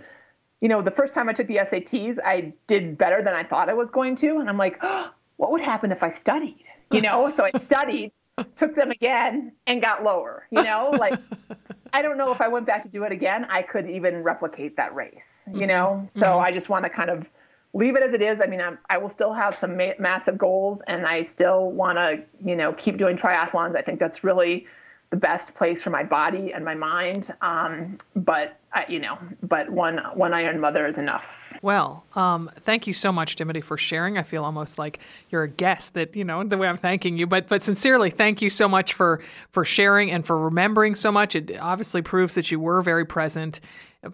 you 0.62 0.70
know, 0.70 0.82
the 0.82 0.92
first 0.92 1.14
time 1.14 1.28
I 1.28 1.34
took 1.34 1.48
the 1.48 1.58
SATs, 1.58 2.18
I 2.24 2.54
did 2.68 2.98
better 2.98 3.22
than 3.22 3.34
I 3.34 3.44
thought 3.44 3.68
I 3.68 3.74
was 3.74 3.92
going 3.92 4.16
to. 4.18 4.38
And 4.38 4.48
I'm 4.48 4.58
like, 4.58 4.78
oh, 4.82 5.12
what 5.36 5.52
would 5.52 5.62
happen 5.62 5.92
if 5.92 6.02
I 6.02 6.10
studied? 6.10 6.68
You 6.92 7.02
know? 7.02 7.30
So 7.30 7.46
i 7.46 7.58
studied 7.58 8.12
took 8.56 8.76
them 8.76 8.92
again 8.92 9.52
and 9.68 9.82
got 9.82 10.04
lower 10.04 10.48
you 10.52 10.64
know? 10.64 10.92
Like 10.98 11.20
i 11.94 12.02
don't 12.02 12.18
know 12.18 12.32
if 12.32 12.42
i 12.42 12.48
went 12.48 12.66
back 12.66 12.82
to 12.84 12.90
do 12.90 13.04
it 13.04 13.12
again 13.12 13.46
i 13.50 13.62
could 13.62 13.90
even 13.90 14.24
replicate 14.24 14.78
that 14.78 14.94
race 14.96 15.44
you 15.54 15.68
know? 15.68 15.98
Mm-hmm. 15.98 16.06
so 16.10 16.28
mm-hmm. 16.28 16.46
i 16.46 16.52
just 16.52 16.70
want 16.70 16.84
to 16.84 16.90
kind 16.90 17.10
of 17.10 17.30
leave 17.74 17.96
it 17.96 18.04
as 18.04 18.14
it 18.14 18.22
is. 18.22 18.42
I 18.42 18.48
mean 18.48 18.62
I'm, 18.62 18.78
i 18.90 18.98
will 18.98 19.10
still 19.10 19.34
have 19.34 19.56
some 19.56 19.78
ma- 19.78 19.98
massive 20.00 20.38
goals 20.38 20.82
and 20.88 21.06
i 21.06 21.22
still 21.22 21.72
want 21.72 21.98
to 21.98 22.24
you 22.44 22.56
know 22.56 22.74
keep 22.74 22.98
doing 22.98 23.18
triathlons. 23.18 23.76
I 23.76 23.82
think 23.82 24.00
that's 24.00 24.24
really 24.24 24.68
the 25.12 25.18
best 25.18 25.54
place 25.56 25.82
for 25.82 25.90
my 25.90 26.04
body 26.04 26.54
and 26.54 26.64
my 26.64 26.74
mind. 26.74 27.32
Um, 27.42 27.98
but 28.16 28.58
uh, 28.74 28.84
you 28.88 28.98
know, 28.98 29.20
but 29.44 29.70
one 29.70 29.98
one 30.14 30.34
iron 30.34 30.60
mother 30.60 30.88
is 30.88 30.98
enough. 30.98 31.54
Well, 31.62 32.06
um, 32.16 32.50
thank 32.62 32.88
you 32.88 32.94
so 32.94 33.12
much, 33.12 33.36
Dimity, 33.36 33.60
for 33.60 33.78
sharing. 33.78 34.18
I 34.18 34.24
feel 34.24 34.46
almost 34.46 34.80
like 34.80 35.00
you're 35.30 35.44
a 35.44 35.50
guest. 35.50 35.94
That 35.94 36.16
you 36.16 36.24
know 36.24 36.44
the 36.44 36.58
way 36.58 36.68
I'm 36.68 36.78
thanking 36.78 37.18
you, 37.18 37.28
but 37.28 37.48
but 37.48 37.62
sincerely, 37.62 38.10
thank 38.10 38.42
you 38.42 38.50
so 38.50 38.70
much 38.70 38.94
for 38.94 39.22
for 39.52 39.66
sharing 39.66 40.10
and 40.12 40.26
for 40.26 40.38
remembering 40.38 40.96
so 40.96 41.12
much. 41.12 41.36
It 41.36 41.58
obviously 41.60 42.02
proves 42.02 42.36
that 42.36 42.50
you 42.50 42.60
were 42.60 42.82
very 42.82 43.06
present. 43.06 43.60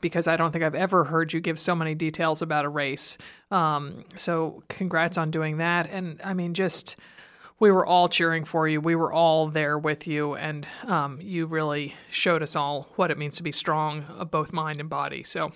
Because 0.01 0.27
I 0.27 0.35
don't 0.35 0.51
think 0.51 0.65
I've 0.65 0.75
ever 0.75 1.05
heard 1.05 1.31
you 1.31 1.39
give 1.39 1.57
so 1.57 1.73
many 1.73 1.95
details 1.95 2.41
about 2.41 2.65
a 2.65 2.69
race. 2.69 3.17
Um, 3.51 4.03
so, 4.17 4.61
congrats 4.67 5.17
on 5.17 5.31
doing 5.31 5.59
that. 5.59 5.89
And 5.89 6.19
I 6.25 6.33
mean, 6.33 6.53
just 6.53 6.97
we 7.59 7.71
were 7.71 7.85
all 7.85 8.07
cheering 8.07 8.45
for 8.45 8.67
you. 8.67 8.79
We 8.81 8.95
were 8.95 9.11
all 9.11 9.47
there 9.47 9.77
with 9.77 10.07
you, 10.07 10.35
and 10.35 10.65
um, 10.85 11.19
you 11.21 11.45
really 11.47 11.95
showed 12.11 12.41
us 12.43 12.55
all 12.55 12.87
what 12.95 13.11
it 13.11 13.17
means 13.17 13.35
to 13.37 13.43
be 13.43 13.51
strong, 13.51 14.05
of 14.17 14.31
both 14.31 14.53
mind 14.53 14.79
and 14.79 14.89
body. 14.89 15.23
So, 15.23 15.51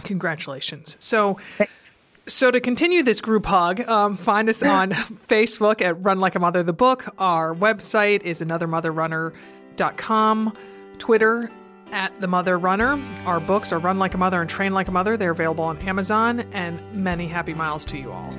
congratulations. 0.00 0.96
So, 1.00 1.38
Thanks. 1.56 2.02
so 2.26 2.50
to 2.50 2.60
continue 2.60 3.02
this 3.02 3.22
group 3.22 3.46
hug, 3.46 3.80
um, 3.88 4.16
find 4.16 4.48
us 4.48 4.62
on 4.62 4.90
Facebook 5.28 5.80
at 5.80 6.02
Run 6.04 6.20
Like 6.20 6.34
a 6.34 6.40
Mother 6.40 6.62
the 6.62 6.74
book. 6.74 7.08
Our 7.18 7.54
website 7.54 8.22
is 8.22 8.42
anothermotherrunner.com. 8.42 10.56
Twitter 10.98 11.50
at 11.92 12.20
the 12.20 12.26
Mother 12.26 12.58
Runner. 12.58 13.00
Our 13.26 13.38
books 13.40 13.72
are 13.72 13.78
Run 13.78 13.98
Like 13.98 14.14
a 14.14 14.18
Mother 14.18 14.40
and 14.40 14.50
Train 14.50 14.72
Like 14.72 14.88
a 14.88 14.92
Mother. 14.92 15.16
They're 15.16 15.30
available 15.30 15.64
on 15.64 15.78
Amazon. 15.78 16.40
And 16.52 16.80
many 16.92 17.28
happy 17.28 17.54
miles 17.54 17.84
to 17.86 17.98
you 17.98 18.12
all. 18.12 18.32